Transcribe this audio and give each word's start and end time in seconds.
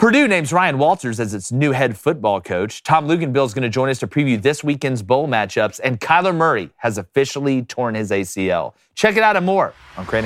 Purdue 0.00 0.26
names 0.26 0.50
Ryan 0.50 0.78
Walters 0.78 1.20
as 1.20 1.34
its 1.34 1.52
new 1.52 1.72
head 1.72 1.94
football 1.94 2.40
coach. 2.40 2.82
Tom 2.82 3.06
Luginbill 3.06 3.44
is 3.44 3.52
going 3.52 3.64
to 3.64 3.68
join 3.68 3.90
us 3.90 3.98
to 3.98 4.06
preview 4.06 4.40
this 4.40 4.64
weekend's 4.64 5.02
bowl 5.02 5.28
matchups, 5.28 5.78
and 5.84 6.00
Kyler 6.00 6.34
Murray 6.34 6.70
has 6.76 6.96
officially 6.96 7.60
torn 7.64 7.94
his 7.94 8.10
ACL. 8.10 8.72
Check 8.94 9.18
it 9.18 9.22
out 9.22 9.36
and 9.36 9.44
more 9.44 9.74
on 9.98 10.06
Crain 10.06 10.24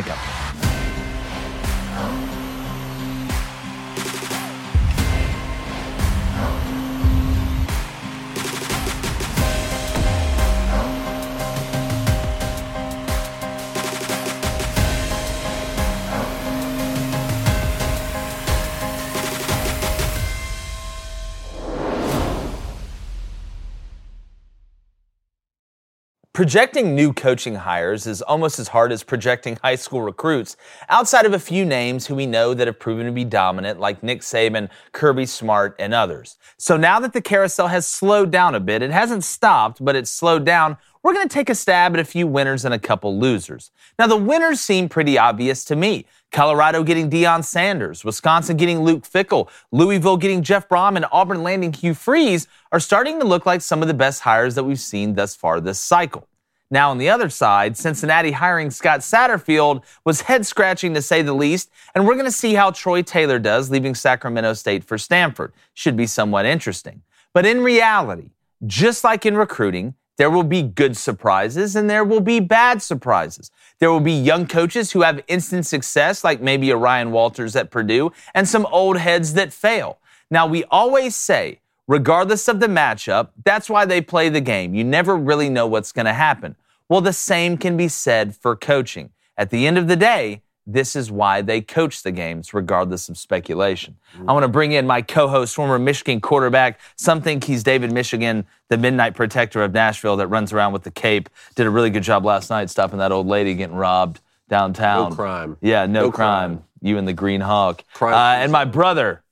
Projecting 26.35 26.97
new 26.97 27.13
coaching 27.13 27.55
hires 27.55 28.09
is 28.09 28.21
almost 28.21 28.59
as 28.59 28.67
hard 28.67 28.91
as 28.91 29.05
projecting 29.05 29.57
high 29.63 29.77
school 29.77 30.03
recruits, 30.03 30.57
outside 30.89 31.27
of 31.27 31.33
a 31.33 31.39
few 31.39 31.65
names 31.65 32.09
who 32.09 32.17
we 32.17 32.27
know 32.27 32.55
that 32.55 32.67
have 32.67 32.81
proven 32.81 33.07
to 33.07 33.13
be 33.13 33.25
dominant, 33.25 33.79
like 33.79 34.03
Nick 34.03 34.21
Saban, 34.23 34.69
Kirby 34.91 35.27
Smart, 35.27 35.77
and 35.79 35.95
others. 35.95 36.37
So 36.57 36.77
now 36.77 36.99
that 36.99 37.13
the 37.13 37.23
carousel 37.23 37.69
has 37.69 37.87
slowed 37.87 38.33
down 38.33 38.57
a 38.57 38.59
bit, 38.59 38.83
it 38.83 38.91
hasn't 38.91 39.23
stopped, 39.23 39.85
but 39.85 39.95
it's 39.95 40.11
slowed 40.11 40.45
down, 40.45 40.77
we're 41.05 41.13
going 41.13 41.29
to 41.29 41.33
take 41.33 41.51
a 41.51 41.55
stab 41.55 41.93
at 41.95 42.01
a 42.01 42.05
few 42.05 42.27
winners 42.27 42.65
and 42.65 42.73
a 42.73 42.79
couple 42.79 43.17
losers. 43.21 43.71
Now, 43.99 44.07
the 44.07 44.17
winners 44.17 44.59
seem 44.61 44.89
pretty 44.89 45.19
obvious 45.19 45.63
to 45.67 45.77
me. 45.77 46.07
Colorado 46.33 46.83
getting 46.83 47.11
Deion 47.11 47.45
Sanders, 47.45 48.05
Wisconsin 48.05 48.57
getting 48.57 48.81
Luke 48.81 49.05
Fickell, 49.05 49.51
Louisville 49.71 50.17
getting 50.17 50.43
Jeff 50.43 50.67
Brohm, 50.67 50.97
and 50.97 51.05
Auburn 51.13 51.43
landing 51.43 51.75
Hugh 51.75 51.95
Freeze 51.95 52.49
are 52.73 52.81
starting 52.81 53.21
to 53.21 53.27
look 53.27 53.45
like 53.45 53.61
some 53.61 53.83
of 53.83 53.89
the 53.89 53.95
best 53.95 54.23
hires 54.23 54.55
that 54.55 54.65
we've 54.65 54.81
seen 54.81 55.15
thus 55.15 55.37
far 55.37 55.61
this 55.61 55.79
cycle. 55.79 56.27
Now, 56.75 56.91
on 56.91 56.99
the 56.99 57.09
other 57.09 57.31
side, 57.31 57.77
Cincinnati 57.77 58.33
hiring 58.33 58.69
Scott 58.69 58.99
Satterfield 58.99 59.85
was 60.05 60.23
head 60.23 60.45
scratching 60.45 60.93
to 60.95 61.03
say 61.03 61.23
the 61.23 61.33
least, 61.33 61.71
and 61.95 62.05
we're 62.05 62.15
going 62.15 62.25
to 62.25 62.33
see 62.33 62.55
how 62.55 62.73
Troy 62.73 63.01
Taylor 63.01 63.39
does 63.39 63.71
leaving 63.71 63.95
Sacramento 63.95 64.55
State 64.55 64.83
for 64.83 64.99
Stanford. 64.99 65.53
Should 65.75 65.97
be 65.97 66.09
somewhat 66.09 66.47
interesting. 66.47 67.03
But 67.33 67.47
in 67.47 67.63
reality, 67.63 68.31
just 68.67 69.05
like 69.05 69.25
in 69.25 69.37
recruiting, 69.37 69.95
there 70.17 70.31
will 70.31 70.43
be 70.43 70.63
good 70.63 70.97
surprises 70.97 71.77
and 71.77 71.89
there 71.89 72.03
will 72.03 72.19
be 72.21 72.41
bad 72.41 72.83
surprises. 72.83 73.53
There 73.79 73.93
will 73.93 74.01
be 74.01 74.11
young 74.11 74.45
coaches 74.45 74.91
who 74.91 75.03
have 75.03 75.23
instant 75.29 75.67
success, 75.67 76.25
like 76.25 76.41
maybe 76.41 76.73
a 76.73 76.77
Ryan 76.77 77.13
Walters 77.13 77.55
at 77.55 77.71
Purdue, 77.71 78.11
and 78.35 78.49
some 78.49 78.67
old 78.73 78.97
heads 78.97 79.35
that 79.35 79.53
fail. 79.53 79.99
Now, 80.29 80.49
we 80.49 80.65
always 80.73 81.15
say, 81.15 81.61
regardless 81.87 82.49
of 82.49 82.59
the 82.59 82.67
matchup, 82.67 83.29
that's 83.45 83.71
why 83.71 83.85
they 83.85 84.01
play 84.01 84.29
the 84.29 84.41
game. 84.41 84.75
You 84.75 84.83
never 84.83 85.17
really 85.17 85.49
know 85.49 85.69
what's 85.69 85.93
going 85.93 86.07
to 86.07 86.13
happen. 86.13 86.57
Well, 86.89 87.01
the 87.01 87.13
same 87.13 87.57
can 87.57 87.77
be 87.77 87.89
said 87.89 88.37
for 88.37 88.57
coaching. 88.57 89.11
At 89.37 89.51
the 89.51 89.67
end 89.67 89.79
of 89.79 89.89
the 89.89 89.97
day, 89.97 90.43
this 90.67 90.97
is 90.97 91.11
why 91.11 91.43
they 91.43 91.61
coach 91.61 92.03
the 92.03 92.13
games, 92.13 92.55
regardless 92.55 93.09
of 93.09 93.19
speculation. 93.19 93.97
I 94.27 94.33
want 94.33 94.45
to 94.45 94.49
bring 94.49 94.73
in 94.73 94.87
my 94.87 95.03
co 95.03 95.29
host, 95.29 95.55
former 95.55 95.79
Michigan 95.79 96.21
quarterback. 96.21 96.81
Some 96.97 97.21
think 97.21 97.45
he's 97.45 97.63
David 97.63 97.93
Michigan, 97.93 98.47
the 98.69 98.79
midnight 98.79 99.15
protector 99.15 99.63
of 99.63 99.73
Nashville 99.75 100.17
that 100.17 100.29
runs 100.29 100.53
around 100.53 100.73
with 100.73 100.83
the 100.83 100.91
cape. 100.91 101.29
Did 101.55 101.67
a 101.67 101.71
really 101.71 101.91
good 101.91 102.03
job 102.03 102.25
last 102.25 102.49
night 102.49 102.71
stopping 102.71 102.99
that 102.99 103.13
old 103.13 103.27
lady 103.27 103.55
getting 103.55 103.77
robbed 103.77 104.21
downtown. 104.49 105.11
No 105.11 105.17
crime. 105.17 105.57
Yeah, 105.61 105.87
no, 105.87 106.05
No 106.05 106.13
crime. 106.13 106.57
crime. 106.57 106.65
You 106.81 106.97
and 106.99 107.07
the 107.09 107.13
Green 107.13 107.41
Hawk. 107.41 107.83
Crime 107.93 108.15
Uh, 108.15 108.43
and 108.43 108.53
my 108.53 108.65
brother, 108.65 109.23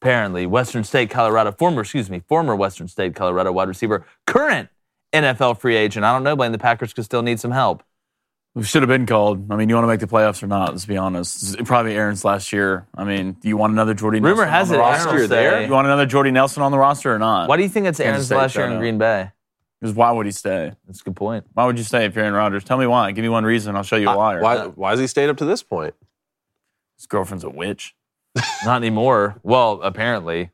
apparently, 0.00 0.46
Western 0.46 0.84
State, 0.84 1.10
Colorado, 1.10 1.50
former, 1.52 1.80
excuse 1.82 2.10
me, 2.10 2.20
former 2.28 2.54
Western 2.54 2.86
State, 2.88 3.14
Colorado 3.14 3.50
wide 3.52 3.68
receiver, 3.68 4.04
current 4.26 4.68
NFL 5.16 5.58
free 5.60 5.76
agent. 5.76 6.04
I 6.04 6.12
don't 6.12 6.22
know, 6.22 6.36
Blaine, 6.36 6.52
the 6.52 6.58
Packers 6.58 6.92
could 6.92 7.04
still 7.04 7.22
need 7.22 7.40
some 7.40 7.50
help. 7.50 7.82
We 8.54 8.64
should 8.64 8.80
have 8.80 8.88
been 8.88 9.04
called. 9.04 9.52
I 9.52 9.56
mean, 9.56 9.68
you 9.68 9.74
want 9.74 9.84
to 9.84 9.88
make 9.88 10.00
the 10.00 10.06
playoffs 10.06 10.42
or 10.42 10.46
not? 10.46 10.70
Let's 10.70 10.86
be 10.86 10.96
honest. 10.96 11.58
It's 11.58 11.68
probably 11.68 11.94
Aaron's 11.94 12.24
last 12.24 12.54
year. 12.54 12.86
I 12.94 13.04
mean, 13.04 13.32
do 13.32 13.48
you 13.48 13.56
want 13.58 13.74
another 13.74 13.92
Jordy 13.92 14.18
Nelson 14.18 14.38
Rumor 14.38 14.50
has 14.50 14.70
on 14.70 14.76
it 14.76 14.78
the 14.78 14.84
Aaron 14.84 14.94
roster? 14.94 15.12
will 15.12 15.18
You're 15.18 15.28
there? 15.28 15.66
You 15.66 15.72
want 15.72 15.86
another 15.86 16.06
Jordy 16.06 16.30
Nelson 16.30 16.62
on 16.62 16.72
the 16.72 16.78
roster 16.78 17.14
or 17.14 17.18
not? 17.18 17.50
Why 17.50 17.58
do 17.58 17.62
you 17.62 17.68
think 17.68 17.86
it's 17.86 18.00
Aaron's 18.00 18.26
State 18.26 18.36
last 18.36 18.56
year 18.56 18.66
in. 18.66 18.78
Green 18.78 18.96
Bay? 18.96 19.30
Because 19.78 19.94
why 19.94 20.10
would 20.10 20.24
he 20.24 20.32
stay? 20.32 20.72
That's 20.86 21.02
a 21.02 21.04
good 21.04 21.16
point. 21.16 21.44
Why 21.52 21.66
would 21.66 21.76
you 21.76 21.84
stay 21.84 22.06
if 22.06 22.14
you're 22.14 22.24
Aaron 22.24 22.34
Rodgers? 22.34 22.64
Tell 22.64 22.78
me 22.78 22.86
why. 22.86 23.12
Give 23.12 23.22
me 23.22 23.28
one 23.28 23.44
reason. 23.44 23.76
I'll 23.76 23.82
show 23.82 23.96
you 23.96 24.08
a 24.08 24.16
liar. 24.16 24.40
Why, 24.40 24.66
why 24.68 24.90
has 24.92 25.00
he 25.00 25.06
stayed 25.06 25.28
up 25.28 25.36
to 25.36 25.44
this 25.44 25.62
point? 25.62 25.94
His 26.96 27.06
girlfriend's 27.06 27.44
a 27.44 27.50
witch. 27.50 27.94
Not 28.64 28.76
anymore. 28.76 29.36
Well, 29.42 29.82
apparently. 29.82 30.50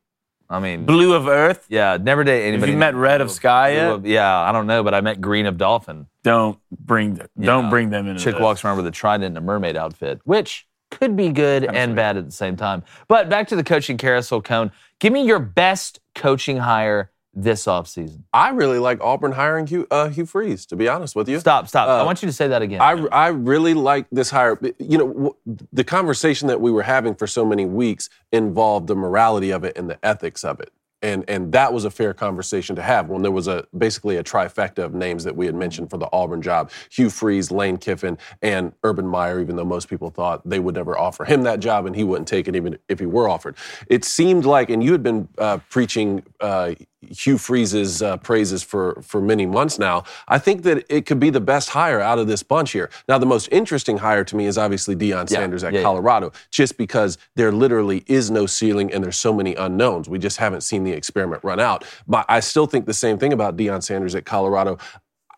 I 0.52 0.60
mean, 0.60 0.84
Blue 0.84 1.14
of 1.14 1.26
Earth. 1.28 1.66
yeah, 1.68 1.96
never 2.00 2.22
date 2.24 2.44
Have 2.44 2.48
anybody. 2.54 2.72
you 2.72 2.78
met 2.78 2.94
Red 2.94 3.20
of 3.20 3.30
Sky 3.30 3.70
yet? 3.72 3.90
of- 3.90 4.06
Yeah, 4.06 4.38
I 4.38 4.52
don't 4.52 4.66
know, 4.66 4.82
but 4.84 4.94
I 4.94 5.00
met 5.00 5.20
Green 5.20 5.46
of 5.46 5.56
Dolphin. 5.56 6.06
Don't 6.22 6.58
bring 6.70 7.16
Yeah. 7.36 7.46
don't 7.46 7.70
bring 7.70 7.90
them 7.90 8.06
in. 8.06 8.18
Chick 8.18 8.38
walks 8.38 8.64
around 8.64 8.76
with 8.76 8.86
a 8.86 8.90
trident 8.90 9.24
and 9.26 9.38
a 9.38 9.40
mermaid 9.40 9.76
outfit, 9.76 10.20
which 10.24 10.66
could 10.90 11.16
be 11.16 11.30
good 11.30 11.64
and 11.64 11.96
bad 11.96 12.16
at 12.18 12.26
the 12.26 12.32
same 12.32 12.54
time. 12.56 12.82
But 13.08 13.28
back 13.30 13.48
to 13.48 13.56
the 13.56 13.64
coaching 13.64 13.96
carousel 13.96 14.42
cone. 14.42 14.70
Give 15.00 15.12
me 15.12 15.22
your 15.24 15.38
best 15.38 16.00
coaching 16.14 16.58
hire 16.58 17.10
this 17.34 17.64
offseason. 17.66 18.24
I 18.32 18.50
really 18.50 18.78
like 18.78 19.00
Auburn 19.00 19.32
hiring 19.32 19.66
Hugh, 19.66 19.86
uh, 19.90 20.08
Hugh 20.10 20.26
Freeze, 20.26 20.66
to 20.66 20.76
be 20.76 20.88
honest 20.88 21.16
with 21.16 21.28
you. 21.28 21.40
Stop, 21.40 21.66
stop. 21.68 21.88
I 21.88 22.00
Uh, 22.00 22.04
want 22.04 22.22
you 22.22 22.26
to 22.28 22.32
say 22.32 22.48
that 22.48 22.60
again. 22.62 22.80
I, 22.80 22.92
I 23.10 23.28
really 23.28 23.74
like 23.74 24.06
this 24.12 24.30
hire. 24.30 24.58
You 24.78 24.98
know, 24.98 25.08
w- 25.08 25.34
the 25.72 25.84
conversation 25.84 26.48
that 26.48 26.60
we 26.60 26.70
were 26.70 26.82
having 26.82 27.14
for 27.14 27.26
so 27.26 27.44
many 27.44 27.64
weeks 27.64 28.10
involved 28.32 28.86
the 28.86 28.96
morality 28.96 29.50
of 29.50 29.64
it 29.64 29.76
and 29.78 29.88
the 29.88 29.98
ethics 30.04 30.44
of 30.44 30.60
it. 30.60 30.70
And, 31.04 31.24
and 31.26 31.50
that 31.50 31.72
was 31.72 31.84
a 31.84 31.90
fair 31.90 32.14
conversation 32.14 32.76
to 32.76 32.82
have 32.82 33.08
when 33.08 33.22
there 33.22 33.32
was 33.32 33.48
a 33.48 33.66
basically 33.76 34.18
a 34.18 34.22
trifecta 34.22 34.84
of 34.84 34.94
names 34.94 35.24
that 35.24 35.34
we 35.34 35.46
had 35.46 35.54
mentioned 35.56 35.90
for 35.90 35.96
the 35.98 36.08
Auburn 36.12 36.40
job: 36.42 36.70
Hugh 36.90 37.10
Freeze, 37.10 37.50
Lane 37.50 37.76
Kiffin, 37.76 38.18
and 38.40 38.72
Urban 38.84 39.08
Meyer. 39.08 39.40
Even 39.40 39.56
though 39.56 39.64
most 39.64 39.88
people 39.88 40.10
thought 40.10 40.48
they 40.48 40.60
would 40.60 40.76
never 40.76 40.96
offer 40.96 41.24
him 41.24 41.42
that 41.42 41.58
job 41.58 41.86
and 41.86 41.96
he 41.96 42.04
wouldn't 42.04 42.28
take 42.28 42.46
it 42.46 42.54
even 42.54 42.78
if 42.88 43.00
he 43.00 43.06
were 43.06 43.28
offered, 43.28 43.56
it 43.88 44.04
seemed 44.04 44.44
like. 44.44 44.70
And 44.70 44.80
you 44.84 44.92
had 44.92 45.02
been 45.02 45.26
uh, 45.38 45.58
preaching 45.70 46.22
uh, 46.40 46.74
Hugh 47.10 47.38
Freeze's 47.38 48.02
uh, 48.02 48.16
praises 48.18 48.62
for 48.62 49.00
for 49.02 49.20
many 49.20 49.46
months 49.46 49.78
now. 49.78 50.04
I 50.28 50.38
think 50.38 50.62
that 50.62 50.84
it 50.88 51.06
could 51.06 51.20
be 51.20 51.30
the 51.30 51.40
best 51.40 51.70
hire 51.70 52.00
out 52.00 52.18
of 52.18 52.26
this 52.26 52.42
bunch 52.42 52.72
here. 52.72 52.90
Now, 53.08 53.18
the 53.18 53.26
most 53.26 53.48
interesting 53.50 53.98
hire 53.98 54.24
to 54.24 54.36
me 54.36 54.46
is 54.46 54.58
obviously 54.58 54.94
Deion 54.94 55.28
Sanders 55.28 55.64
at 55.64 55.72
yeah, 55.72 55.80
yeah. 55.80 55.84
Colorado, 55.84 56.32
just 56.50 56.76
because 56.76 57.18
there 57.34 57.52
literally 57.52 58.04
is 58.06 58.30
no 58.30 58.46
ceiling 58.46 58.92
and 58.92 59.02
there's 59.02 59.18
so 59.18 59.32
many 59.32 59.54
unknowns. 59.54 60.08
We 60.08 60.18
just 60.18 60.38
haven't 60.38 60.62
seen 60.62 60.84
the 60.84 60.92
experiment 60.92 61.42
run 61.44 61.60
out. 61.60 61.84
But 62.06 62.26
I 62.28 62.40
still 62.40 62.66
think 62.66 62.86
the 62.86 62.94
same 62.94 63.18
thing 63.18 63.32
about 63.32 63.56
Deion 63.56 63.82
Sanders 63.82 64.14
at 64.14 64.24
Colorado 64.24 64.78